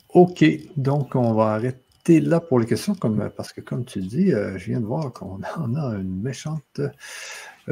Ok, 0.09 0.43
donc 0.75 1.15
on 1.15 1.33
va 1.33 1.53
arrêter 1.53 1.88
là 2.07 2.39
pour 2.39 2.59
les 2.59 2.65
questions, 2.65 2.95
comme, 2.95 3.29
parce 3.35 3.53
que 3.53 3.61
comme 3.61 3.85
tu 3.85 3.99
dis, 3.99 4.33
euh, 4.33 4.57
je 4.57 4.65
viens 4.65 4.79
de 4.79 4.85
voir 4.85 5.11
qu'on 5.13 5.39
en 5.57 5.75
a 5.75 5.95
une 5.95 6.21
méchante, 6.21 6.81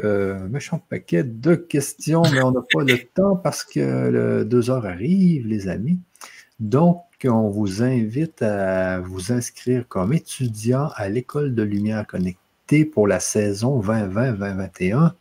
euh, 0.04 0.48
méchant 0.48 0.80
paquet 0.88 1.24
de 1.24 1.54
questions, 1.54 2.22
mais 2.32 2.42
on 2.42 2.52
n'a 2.52 2.62
pas 2.72 2.84
le 2.84 2.98
temps 3.14 3.36
parce 3.36 3.64
que 3.64 4.08
le 4.08 4.44
deux 4.44 4.70
heures 4.70 4.86
arrivent, 4.86 5.46
les 5.46 5.68
amis. 5.68 5.98
Donc, 6.60 7.02
on 7.24 7.48
vous 7.48 7.82
invite 7.82 8.42
à 8.42 9.00
vous 9.00 9.32
inscrire 9.32 9.86
comme 9.88 10.12
étudiant 10.12 10.90
à 10.96 11.08
l'école 11.08 11.54
de 11.54 11.62
lumière 11.62 12.06
connectée 12.06 12.84
pour 12.84 13.06
la 13.08 13.20
saison 13.20 13.80
2020-2021. 13.80 15.12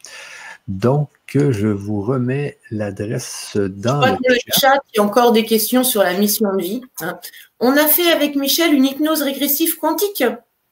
Donc, 0.67 1.09
je 1.33 1.67
vous 1.67 2.01
remets 2.01 2.57
l'adresse 2.71 3.57
dans 3.57 4.01
le, 4.05 4.35
chat. 4.57 4.79
Il 4.93 4.97
y 4.97 4.99
a 4.99 5.03
encore 5.03 5.31
des 5.31 5.45
questions 5.45 5.83
sur 5.83 6.03
la 6.03 6.13
mission 6.13 6.55
de 6.55 6.61
vie. 6.61 6.81
Hein. 7.01 7.19
On 7.59 7.75
a 7.75 7.87
fait 7.87 8.11
avec 8.11 8.35
Michel 8.35 8.73
une 8.73 8.85
hypnose 8.85 9.21
régressive 9.21 9.77
quantique 9.77 10.23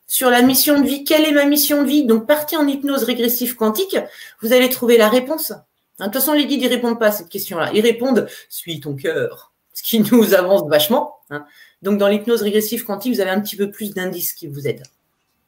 sur 0.07 0.29
la 0.29 0.41
mission 0.41 0.79
de 0.79 0.87
vie. 0.87 1.03
Quelle 1.03 1.25
est 1.25 1.31
ma 1.31 1.45
mission 1.45 1.83
de 1.83 1.87
vie? 1.87 2.05
Donc, 2.05 2.27
partez 2.27 2.57
en 2.57 2.67
hypnose 2.67 3.03
régressive 3.03 3.55
quantique. 3.55 3.97
Vous 4.41 4.53
allez 4.53 4.69
trouver 4.69 4.97
la 4.97 5.09
réponse. 5.09 5.51
Hein, 5.51 5.59
de 5.99 6.03
toute 6.05 6.13
façon, 6.13 6.33
les 6.33 6.45
guides, 6.45 6.61
ils 6.61 6.67
répondent 6.67 6.99
pas 6.99 7.07
à 7.07 7.11
cette 7.11 7.29
question-là. 7.29 7.71
Ils 7.73 7.81
répondent 7.81 8.27
«suis 8.49 8.79
ton 8.79 8.95
cœur», 8.95 9.53
ce 9.73 9.83
qui 9.83 9.99
nous 9.99 10.33
avance 10.33 10.67
vachement. 10.69 11.15
Hein. 11.29 11.45
Donc, 11.81 11.97
dans 11.97 12.07
l'hypnose 12.07 12.41
régressive 12.41 12.85
quantique, 12.85 13.13
vous 13.13 13.21
avez 13.21 13.31
un 13.31 13.41
petit 13.41 13.55
peu 13.55 13.71
plus 13.71 13.93
d'indices 13.93 14.33
qui 14.33 14.47
vous 14.47 14.67
aident. 14.67 14.83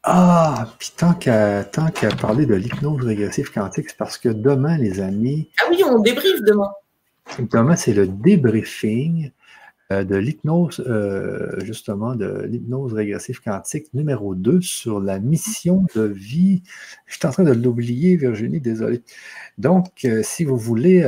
Ah, 0.04 0.74
puis 0.80 0.94
tant 0.96 1.14
qu'à 1.14 1.66
parler 2.22 2.46
de 2.46 2.56
l'hypnose 2.56 3.04
régressive 3.04 3.52
quantique, 3.52 3.90
c'est 3.90 3.98
parce 3.98 4.18
que 4.18 4.30
demain, 4.30 4.78
les 4.78 5.02
amis. 5.02 5.50
Ah 5.62 5.66
oui, 5.70 5.84
on 5.84 6.00
débriefe 6.00 6.42
demain. 6.42 6.72
Demain, 7.40 7.76
c'est 7.76 7.94
le 7.94 8.08
débriefing 8.08 9.32
euh, 9.94 10.04
de 10.04 10.18
l'hypnose, 10.18 10.84
euh, 10.86 11.60
justement, 11.62 12.14
de 12.14 12.46
l'hypnose 12.46 12.92
régressive 12.94 13.42
quantique 13.42 13.94
numéro 13.94 14.36
2 14.36 14.60
sur 14.60 15.00
la 15.00 15.18
mission 15.18 15.86
de 15.96 16.02
vie. 16.02 16.62
Je 17.06 17.16
suis 17.16 17.26
en 17.26 17.32
train 17.32 17.44
de 17.44 17.54
l'oublier, 17.54 18.18
Virginie, 18.18 18.60
désolé. 18.60 19.02
Donc, 19.58 20.04
euh, 20.04 20.24
si 20.24 20.44
vous 20.44 20.58
voulez 20.58 21.02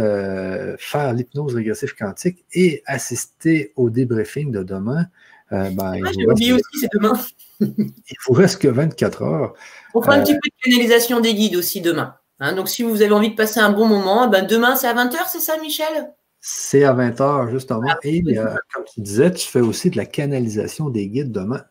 faire 0.79 1.13
l'hypnose 1.13 1.55
régressive 1.55 1.93
quantique 1.93 2.45
et 2.53 2.81
assister 2.85 3.73
au 3.75 3.89
débriefing 3.89 4.49
de 4.51 4.63
demain, 4.63 5.07
ben, 5.51 5.75
ah, 5.81 6.11
j'ai 6.17 6.25
oublié 6.25 6.53
aussi, 6.53 6.79
c'est 6.79 6.91
demain. 6.93 7.19
Il 7.59 8.15
vous 8.27 8.33
reste 8.33 8.61
que 8.61 8.67
24 8.67 9.23
heures. 9.23 9.53
On 9.93 10.01
fera 10.01 10.15
un 10.15 10.23
petit 10.23 10.33
peu 10.33 10.39
de 10.39 10.63
canalisation 10.63 11.19
des 11.19 11.33
guides 11.33 11.55
aussi 11.55 11.81
demain. 11.81 12.15
Hein. 12.39 12.53
donc, 12.53 12.69
si 12.69 12.83
vous 12.83 13.01
avez 13.01 13.11
envie 13.11 13.31
de 13.31 13.35
passer 13.35 13.59
un 13.59 13.71
bon 13.71 13.85
moment, 13.85 14.27
ben 14.29 14.45
demain, 14.45 14.75
c'est 14.75 14.87
à 14.87 14.93
20h, 14.93 15.17
c'est 15.27 15.41
ça, 15.41 15.57
Michel? 15.57 16.13
C'est 16.39 16.85
à 16.85 16.93
20h, 16.93 17.51
justement. 17.51 17.89
Ah, 17.89 17.97
Et 18.03 18.23
euh, 18.37 18.55
comme 18.73 18.85
tu 18.85 19.01
disais, 19.01 19.31
tu 19.33 19.47
fais 19.47 19.59
aussi 19.59 19.89
de 19.89 19.97
la 19.97 20.05
canalisation 20.05 20.89
des 20.89 21.07
guides 21.07 21.31
demain. 21.33 21.65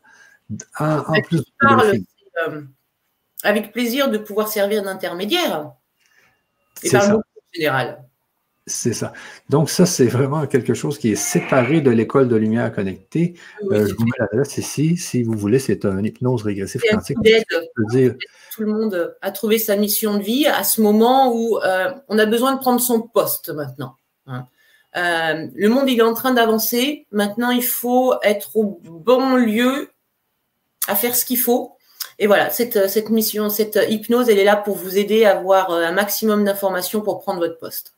En, 0.78 1.20
plus 1.22 1.42
euh, 1.62 2.62
avec 3.42 3.72
plaisir 3.72 4.10
de 4.10 4.18
pouvoir 4.18 4.48
servir 4.48 4.82
d'intermédiaire. 4.82 5.72
Et 6.82 6.90
par 6.90 7.12
le 7.12 7.20
général. 7.52 8.07
C'est 8.68 8.92
ça. 8.92 9.12
Donc, 9.48 9.70
ça, 9.70 9.86
c'est 9.86 10.06
vraiment 10.06 10.46
quelque 10.46 10.74
chose 10.74 10.98
qui 10.98 11.12
est 11.12 11.16
séparé 11.16 11.80
de 11.80 11.90
l'école 11.90 12.28
de 12.28 12.36
lumière 12.36 12.72
connectée. 12.72 13.34
Euh, 13.72 13.86
je 13.86 13.94
vous 13.94 14.04
mets 14.04 14.10
l'adresse 14.18 14.58
ici. 14.58 14.96
Si 14.96 15.22
vous 15.22 15.32
voulez, 15.32 15.58
c'est 15.58 15.84
un 15.84 16.04
hypnose 16.04 16.42
régressif 16.42 16.82
quantique. 16.88 17.16
Dire... 17.90 18.14
Tout 18.54 18.62
le 18.62 18.72
monde 18.72 19.16
a 19.22 19.30
trouvé 19.30 19.58
sa 19.58 19.76
mission 19.76 20.18
de 20.18 20.22
vie 20.22 20.46
à 20.46 20.64
ce 20.64 20.80
moment 20.80 21.32
où 21.34 21.58
euh, 21.58 21.90
on 22.08 22.18
a 22.18 22.26
besoin 22.26 22.54
de 22.54 22.58
prendre 22.58 22.80
son 22.80 23.00
poste 23.00 23.48
maintenant. 23.50 23.94
Hein. 24.26 24.46
Euh, 24.96 25.46
le 25.54 25.68
monde, 25.68 25.88
il 25.88 25.98
est 25.98 26.02
en 26.02 26.14
train 26.14 26.34
d'avancer. 26.34 27.06
Maintenant, 27.10 27.50
il 27.50 27.64
faut 27.64 28.14
être 28.22 28.56
au 28.56 28.80
bon 28.84 29.36
lieu 29.36 29.90
à 30.88 30.94
faire 30.94 31.16
ce 31.16 31.24
qu'il 31.24 31.38
faut. 31.38 31.72
Et 32.18 32.26
voilà, 32.26 32.50
cette, 32.50 32.88
cette 32.88 33.10
mission, 33.10 33.48
cette 33.48 33.78
hypnose, 33.88 34.28
elle 34.28 34.38
est 34.38 34.44
là 34.44 34.56
pour 34.56 34.76
vous 34.76 34.98
aider 34.98 35.24
à 35.24 35.38
avoir 35.38 35.70
un 35.70 35.92
maximum 35.92 36.44
d'informations 36.44 37.00
pour 37.00 37.20
prendre 37.20 37.38
votre 37.38 37.58
poste. 37.58 37.94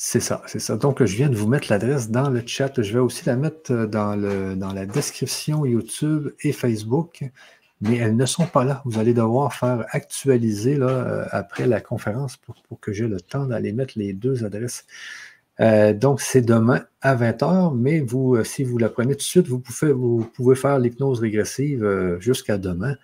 C'est 0.00 0.20
ça, 0.20 0.42
c'est 0.46 0.60
ça. 0.60 0.76
Donc, 0.76 1.04
je 1.04 1.16
viens 1.16 1.28
de 1.28 1.34
vous 1.34 1.48
mettre 1.48 1.66
l'adresse 1.70 2.08
dans 2.08 2.30
le 2.30 2.40
chat. 2.46 2.80
Je 2.80 2.92
vais 2.92 3.00
aussi 3.00 3.26
la 3.26 3.34
mettre 3.34 3.72
euh, 3.72 3.86
dans, 3.88 4.14
le, 4.14 4.54
dans 4.54 4.72
la 4.72 4.86
description 4.86 5.66
YouTube 5.66 6.28
et 6.44 6.52
Facebook, 6.52 7.24
mais 7.80 7.96
elles 7.96 8.14
ne 8.14 8.24
sont 8.24 8.46
pas 8.46 8.62
là. 8.62 8.80
Vous 8.84 9.00
allez 9.00 9.12
devoir 9.12 9.52
faire 9.52 9.86
actualiser 9.90 10.76
là, 10.76 10.86
euh, 10.86 11.24
après 11.32 11.66
la 11.66 11.80
conférence 11.80 12.36
pour, 12.36 12.54
que 12.80 12.92
j'ai 12.92 13.08
le 13.08 13.20
temps 13.20 13.46
d'aller 13.46 13.72
mettre 13.72 13.94
les 13.96 14.12
deux 14.12 14.44
adresses. 14.44 14.86
Euh, 15.58 15.92
donc, 15.92 16.20
c'est 16.20 16.42
demain 16.42 16.84
à 17.00 17.16
20h, 17.16 17.76
mais 17.76 17.98
vous, 17.98 18.44
si 18.44 18.62
vous 18.62 18.78
la 18.78 18.90
prenez 18.90 19.14
tout 19.14 19.18
de 19.18 19.22
suite, 19.22 19.48
vous 19.48 19.58
pouvez, 19.58 19.90
vous 19.90 20.30
pouvez 20.32 20.54
faire 20.54 20.78
l'hypnose 20.78 21.18
régressive 21.18 21.84
jusqu'à 22.20 22.56
demain. 22.56 22.94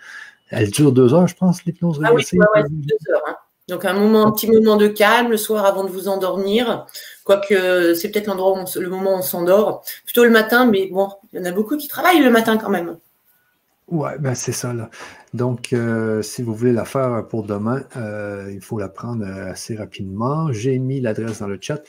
Elle 0.49 0.71
dure 0.71 0.93
deux 0.93 1.12
heures, 1.12 1.27
je 1.27 1.35
pense, 1.35 1.65
l'hypnose 1.65 1.99
régressive? 1.99 2.41
Ah 2.55 2.61
oui, 2.62 2.71
deux 2.71 3.12
heures. 3.12 3.23
Hein. 3.27 3.35
Donc 3.69 3.85
un 3.85 3.95
moment, 3.95 4.27
un 4.27 4.32
petit 4.32 4.51
moment 4.51 4.77
de 4.77 4.89
calme 4.89 5.31
le 5.31 5.36
soir 5.36 5.65
avant 5.65 5.85
de 5.85 5.89
vous 5.89 6.09
endormir. 6.09 6.86
Quoique 7.24 7.95
c'est 7.95 8.11
peut-être 8.11 8.27
l'endroit 8.27 8.53
où 8.53 8.78
le 8.78 8.89
moment 8.89 9.15
où 9.15 9.19
on 9.19 9.23
s'endort. 9.23 9.85
Plutôt 10.05 10.24
le 10.24 10.31
matin, 10.31 10.66
mais 10.66 10.89
bon, 10.93 11.09
il 11.32 11.39
y 11.39 11.43
en 11.43 11.47
a 11.47 11.53
beaucoup 11.53 11.77
qui 11.77 11.89
travaillent 11.89 12.23
le 12.23 12.31
matin 12.31 12.59
quand 12.59 12.70
même. 12.70 12.99
Ouais, 13.89 14.19
ben 14.19 14.35
c'est 14.35 14.53
ça 14.53 14.73
là. 14.73 14.89
Donc, 15.35 15.73
euh, 15.73 16.23
si 16.23 16.43
vous 16.43 16.55
voulez 16.55 16.73
la 16.73 16.85
faire 16.86 17.27
pour 17.28 17.45
demain, 17.45 17.82
euh, 17.97 18.51
il 18.53 18.61
faut 18.62 18.78
la 18.78 18.89
prendre 18.89 19.24
euh, 19.27 19.51
assez 19.51 19.77
rapidement. 19.77 20.51
J'ai 20.53 20.78
mis 20.78 21.01
l'adresse 21.01 21.41
dans 21.41 21.49
le 21.49 21.59
chat. 21.61 21.82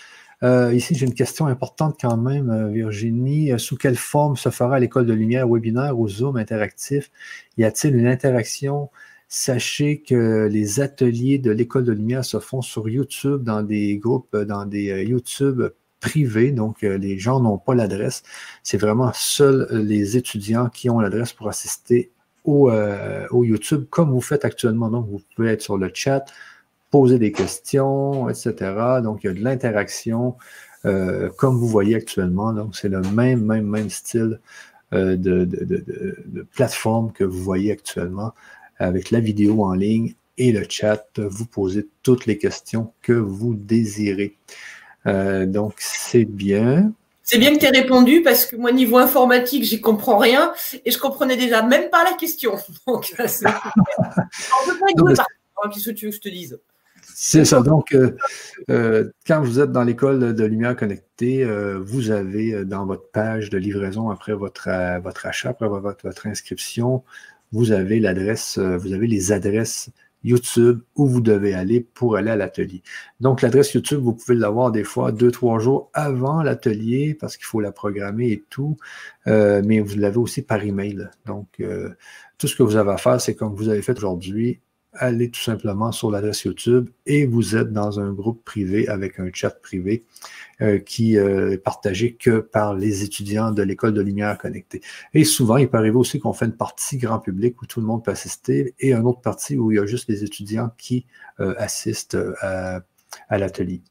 ici, 0.73 0.95
j'ai 0.95 1.05
une 1.05 1.13
question 1.13 1.47
importante 1.47 1.97
quand 1.99 2.17
même, 2.17 2.71
Virginie. 2.71 3.57
Sous 3.59 3.77
quelle 3.77 3.95
forme 3.95 4.35
se 4.35 4.49
fera 4.49 4.79
l'école 4.79 5.05
de 5.05 5.13
lumière 5.13 5.47
webinaire 5.47 5.97
ou 5.97 6.07
Zoom 6.07 6.37
interactif? 6.37 7.11
Y 7.57 7.63
a-t-il 7.65 7.95
une 7.95 8.07
interaction 8.07 8.89
Sachez 9.27 10.01
que 10.01 10.47
les 10.47 10.79
ateliers 10.81 11.39
de 11.39 11.49
l'école 11.49 11.83
de 11.83 11.91
lumière 11.91 12.23
se 12.23 12.39
font 12.39 12.61
sur 12.61 12.87
YouTube 12.87 13.43
dans 13.43 13.63
des 13.63 13.97
groupes, 13.97 14.35
dans 14.37 14.65
des 14.65 14.91
euh, 14.91 15.03
YouTube 15.03 15.63
privés, 15.99 16.51
donc 16.51 16.83
euh, 16.83 16.97
les 16.97 17.17
gens 17.17 17.39
n'ont 17.39 17.57
pas 17.57 17.73
l'adresse. 17.73 18.21
C'est 18.61 18.77
vraiment 18.77 19.11
seuls 19.13 19.67
les 19.71 20.15
étudiants 20.15 20.69
qui 20.69 20.91
ont 20.91 20.99
l'adresse 20.99 21.33
pour 21.33 21.49
assister 21.49 22.11
au, 22.43 22.69
euh, 22.69 23.25
YouTube, 23.33 23.85
comme 23.89 24.11
vous 24.11 24.21
faites 24.21 24.45
actuellement. 24.45 24.89
Donc, 24.89 25.07
vous 25.09 25.21
pouvez 25.35 25.49
être 25.49 25.61
sur 25.63 25.77
le 25.77 25.89
chat, 25.91 26.25
poser 26.91 27.17
des 27.17 27.31
questions, 27.31 28.29
etc. 28.29 28.53
Donc, 29.03 29.23
il 29.23 29.27
y 29.27 29.29
a 29.31 29.33
de 29.33 29.43
l'interaction, 29.43 30.35
comme 30.83 31.57
vous 31.57 31.67
voyez 31.67 31.95
actuellement. 31.95 32.53
Donc, 32.53 32.75
c'est 32.75 32.89
le 32.89 33.01
même, 33.01 33.43
même, 33.43 33.65
même 33.67 33.89
style 33.89 34.39
de, 34.91 36.45
plateforme 36.53 37.11
que 37.11 37.23
vous 37.23 37.41
voyez 37.41 37.71
actuellement 37.71 38.33
avec 38.77 39.11
la 39.11 39.19
vidéo 39.19 39.63
en 39.63 39.73
ligne 39.73 40.15
et 40.37 40.51
le 40.51 40.65
chat. 40.69 41.05
Vous 41.17 41.45
posez 41.45 41.87
toutes 42.03 42.25
les 42.25 42.37
questions 42.37 42.91
que 43.01 43.13
vous 43.13 43.53
désirez. 43.55 44.35
Euh, 45.07 45.45
donc, 45.45 45.75
c'est 45.77 46.25
bien. 46.25 46.91
C'est 47.23 47.39
bien 47.39 47.53
que 47.53 47.59
tu 47.59 47.65
aies 47.65 47.81
répondu 47.81 48.21
parce 48.21 48.45
que 48.45 48.55
moi, 48.55 48.71
niveau 48.71 48.97
informatique, 48.97 49.63
j'y 49.63 49.81
comprends 49.81 50.17
rien 50.17 50.53
et 50.83 50.91
je 50.91 50.99
comprenais 50.99 51.37
déjà 51.37 51.63
même 51.63 51.89
pas 51.89 52.03
la 52.03 52.13
question. 52.13 52.55
Donc, 52.87 53.13
c'est... 53.27 53.45
On 53.99 54.69
peut 54.69 54.79
pas 54.79 55.13
être 55.13 55.25
Qu'est-ce 55.73 55.89
que 55.89 55.95
tu 55.95 56.05
veux 56.05 56.11
que 56.11 56.17
je 56.17 56.21
te 56.21 56.29
dise? 56.29 56.59
C'est 57.15 57.45
ça. 57.45 57.61
Donc, 57.61 57.93
euh, 57.93 58.15
euh, 58.69 59.09
quand 59.25 59.41
vous 59.41 59.59
êtes 59.59 59.71
dans 59.71 59.83
l'école 59.83 60.35
de 60.35 60.43
lumière 60.43 60.75
connectée, 60.75 61.47
vous 61.79 62.11
avez 62.11 62.65
dans 62.65 62.85
votre 62.85 63.09
page 63.09 63.49
de 63.49 63.57
livraison 63.57 64.11
après 64.11 64.33
votre, 64.33 64.69
votre 65.01 65.25
achat, 65.25 65.49
après 65.49 65.67
votre, 65.67 66.05
votre 66.05 66.27
inscription, 66.27 67.03
vous 67.55 67.71
avez 67.71 68.01
l'adresse, 68.01 68.57
euh, 68.57 68.77
vous 68.77 68.91
avez 68.91 69.07
les 69.07 69.31
adresses 69.31 69.89
YouTube 70.25 70.81
où 70.95 71.07
vous 71.07 71.21
devez 71.21 71.53
aller 71.53 71.79
pour 71.79 72.17
aller 72.17 72.31
à 72.31 72.35
l'atelier. 72.35 72.81
Donc, 73.21 73.41
l'adresse 73.41 73.73
YouTube, 73.73 74.01
vous 74.01 74.13
pouvez 74.13 74.35
l'avoir 74.35 74.71
des 74.71 74.83
fois 74.83 75.13
deux, 75.13 75.31
trois 75.31 75.59
jours 75.59 75.89
avant 75.93 76.43
l'atelier 76.43 77.15
parce 77.17 77.37
qu'il 77.37 77.45
faut 77.45 77.61
la 77.61 77.71
programmer 77.71 78.31
et 78.31 78.43
tout, 78.49 78.75
euh, 79.27 79.61
mais 79.63 79.79
vous 79.79 79.97
l'avez 79.97 80.17
aussi 80.17 80.41
par 80.41 80.63
email. 80.63 81.07
Donc, 81.27 81.47
euh, 81.61 81.91
tout 82.37 82.47
ce 82.47 82.57
que 82.57 82.63
vous 82.63 82.75
avez 82.75 82.91
à 82.91 82.97
faire, 82.97 83.21
c'est 83.21 83.35
comme 83.35 83.55
vous 83.55 83.69
avez 83.69 83.81
fait 83.81 83.97
aujourd'hui, 83.97 84.59
allez 84.97 85.29
tout 85.29 85.41
simplement 85.41 85.91
sur 85.91 86.11
l'adresse 86.11 86.43
YouTube 86.43 86.89
et 87.05 87.25
vous 87.25 87.55
êtes 87.55 87.71
dans 87.71 87.99
un 87.99 88.11
groupe 88.11 88.43
privé 88.43 88.87
avec 88.87 89.19
un 89.19 89.29
chat 89.33 89.49
privé 89.49 90.05
euh, 90.61 90.79
qui 90.79 91.17
euh, 91.17 91.51
est 91.51 91.57
partagé 91.57 92.13
que 92.13 92.39
par 92.39 92.75
les 92.75 93.03
étudiants 93.03 93.51
de 93.51 93.63
l'école 93.63 93.93
de 93.93 94.01
lumière 94.01 94.37
connectée. 94.37 94.81
Et 95.13 95.23
souvent, 95.23 95.57
il 95.57 95.69
peut 95.69 95.77
arriver 95.77 95.95
aussi 95.95 96.19
qu'on 96.19 96.33
fait 96.33 96.45
une 96.45 96.57
partie 96.57 96.97
grand 96.97 97.19
public 97.19 97.61
où 97.61 97.65
tout 97.65 97.79
le 97.79 97.85
monde 97.85 98.03
peut 98.03 98.11
assister 98.11 98.73
et 98.79 98.93
une 98.93 99.05
autre 99.05 99.21
partie 99.21 99.57
où 99.57 99.71
il 99.71 99.75
y 99.75 99.79
a 99.79 99.85
juste 99.85 100.09
les 100.09 100.23
étudiants 100.23 100.71
qui 100.77 101.05
euh, 101.39 101.55
assistent 101.57 102.17
à, 102.41 102.81
à 103.29 103.37
l'atelier. 103.37 103.81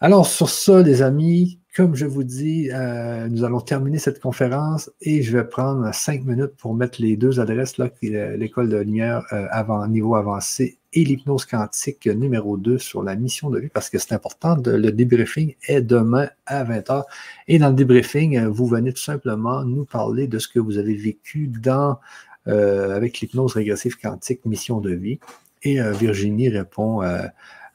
Alors, 0.00 0.26
sur 0.26 0.48
ça, 0.48 0.82
les 0.82 1.02
amis, 1.02 1.59
comme 1.76 1.94
je 1.94 2.04
vous 2.04 2.24
dis, 2.24 2.68
euh, 2.72 3.28
nous 3.28 3.44
allons 3.44 3.60
terminer 3.60 3.98
cette 3.98 4.20
conférence 4.20 4.90
et 5.00 5.22
je 5.22 5.36
vais 5.36 5.44
prendre 5.44 5.94
cinq 5.94 6.24
minutes 6.24 6.56
pour 6.58 6.74
mettre 6.74 7.00
les 7.00 7.16
deux 7.16 7.38
adresses, 7.38 7.78
l'école 8.02 8.68
de 8.68 8.78
lumière 8.78 9.24
euh, 9.32 9.46
avant, 9.50 9.86
niveau 9.86 10.16
avancé 10.16 10.78
et 10.92 11.04
l'hypnose 11.04 11.44
quantique 11.44 12.08
numéro 12.08 12.56
2 12.56 12.78
sur 12.78 13.04
la 13.04 13.14
mission 13.14 13.50
de 13.50 13.60
vie, 13.60 13.68
parce 13.68 13.88
que 13.88 13.98
c'est 13.98 14.12
important. 14.12 14.56
le 14.66 14.90
débriefing 14.90 15.54
est 15.68 15.80
demain 15.80 16.28
à 16.46 16.64
20h. 16.64 17.04
Et 17.46 17.60
dans 17.60 17.68
le 17.68 17.74
débriefing, 17.74 18.36
euh, 18.36 18.48
vous 18.48 18.66
venez 18.66 18.92
tout 18.92 19.02
simplement 19.02 19.62
nous 19.62 19.84
parler 19.84 20.26
de 20.26 20.40
ce 20.40 20.48
que 20.48 20.58
vous 20.58 20.76
avez 20.76 20.96
vécu 20.96 21.46
dans, 21.46 22.00
avec 22.46 23.20
l'hypnose 23.20 23.52
régressive 23.52 23.96
quantique 23.96 24.44
mission 24.44 24.80
de 24.80 24.92
vie. 24.92 25.20
Et 25.62 25.78
Virginie 25.92 26.48
répond 26.48 27.02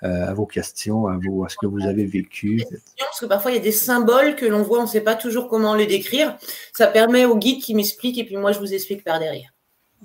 à 0.02 0.34
vos 0.34 0.46
questions, 0.46 1.08
à, 1.08 1.18
vos, 1.18 1.46
à 1.46 1.50
ce 1.50 1.56
que 1.58 1.66
vous 1.66 1.82
avez 1.82 2.06
vécu. 2.06 2.64
Parce 3.00 3.20
que 3.20 3.26
parfois, 3.26 3.52
il 3.52 3.56
y 3.56 3.60
a 3.60 3.64
des 3.64 3.72
symboles 3.72 4.36
que 4.36 4.46
l'on 4.46 4.64
voit, 4.64 4.80
on 4.80 4.84
ne 4.84 4.88
sait 4.88 5.02
pas 5.02 5.16
toujours 5.16 5.48
comment 5.48 5.76
les 5.76 5.88
décrire. 5.88 6.38
Ça 6.74 6.88
permet 6.88 7.26
au 7.26 7.38
guide 7.38 7.62
qui 7.62 7.74
m'explique 7.74 8.18
et 8.18 8.24
puis 8.24 8.38
moi, 8.38 8.52
je 8.52 8.60
vous 8.60 8.74
explique 8.74 9.04
par 9.04 9.20
derrière. 9.20 9.56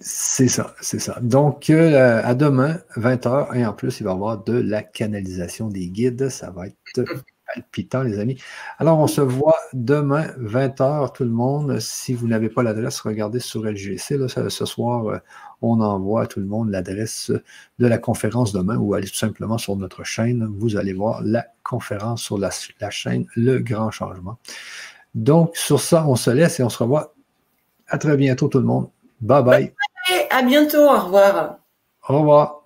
C'est 0.03 0.49
ça, 0.49 0.75
c'est 0.81 0.99
ça. 0.99 1.19
Donc, 1.21 1.69
euh, 1.69 2.23
à 2.25 2.35
demain, 2.35 2.81
20h, 2.97 3.55
et 3.55 3.67
en 3.67 3.75
plus, 3.75 4.01
il 4.01 4.05
va 4.05 4.11
y 4.11 4.15
avoir 4.15 4.43
de 4.43 4.55
la 4.55 4.83
canalisation 4.83 5.69
des 5.69 5.89
guides. 5.89 6.31
Ça 6.31 6.51
va 6.51 6.69
être 6.69 6.77
palpitant, 7.55 8.03
les 8.03 8.19
amis. 8.19 8.41
Alors, 8.79 8.99
on 8.99 9.07
se 9.07 9.21
voit 9.21 9.59
demain, 9.73 10.27
20h, 10.39 11.13
tout 11.13 11.25
le 11.25 11.31
monde. 11.31 11.79
Si 11.81 12.15
vous 12.15 12.27
n'avez 12.27 12.49
pas 12.49 12.63
l'adresse, 12.63 13.01
regardez 13.01 13.41
sur 13.41 13.65
LGC. 13.65 14.19
Là, 14.19 14.29
ce 14.29 14.65
soir, 14.65 15.07
euh, 15.07 15.19
on 15.63 15.81
envoie 15.81 16.23
à 16.23 16.27
tout 16.27 16.41
le 16.41 16.47
monde 16.47 16.71
l'adresse 16.71 17.31
de 17.79 17.87
la 17.87 17.99
conférence 17.99 18.53
demain 18.53 18.77
ou 18.77 18.95
allez 18.95 19.09
tout 19.09 19.15
simplement 19.15 19.59
sur 19.59 19.77
notre 19.77 20.05
chaîne. 20.05 20.47
Vous 20.59 20.77
allez 20.77 20.93
voir 20.93 21.21
la 21.23 21.47
conférence 21.63 22.23
sur 22.23 22.39
la, 22.39 22.51
chaîne 22.91 23.27
Le 23.37 23.59
Grand 23.59 23.91
Changement. 23.91 24.39
Donc, 25.15 25.57
sur 25.57 25.81
ça, 25.81 26.07
on 26.07 26.17
se 26.17 26.31
laisse 26.31 26.61
et 26.61 26.63
on 26.63 26.71
se 26.71 26.79
revoit. 26.79 27.15
À 27.89 27.99
très 27.99 28.17
bientôt, 28.17 28.49
tout 28.49 28.59
le 28.59 28.65
monde. 28.65 28.89
Bye 29.21 29.43
bye. 29.43 29.75
À 30.31 30.43
bientôt. 30.43 30.89
Au 30.89 31.01
revoir. 31.01 31.59
Au 32.09 32.19
revoir. 32.19 32.60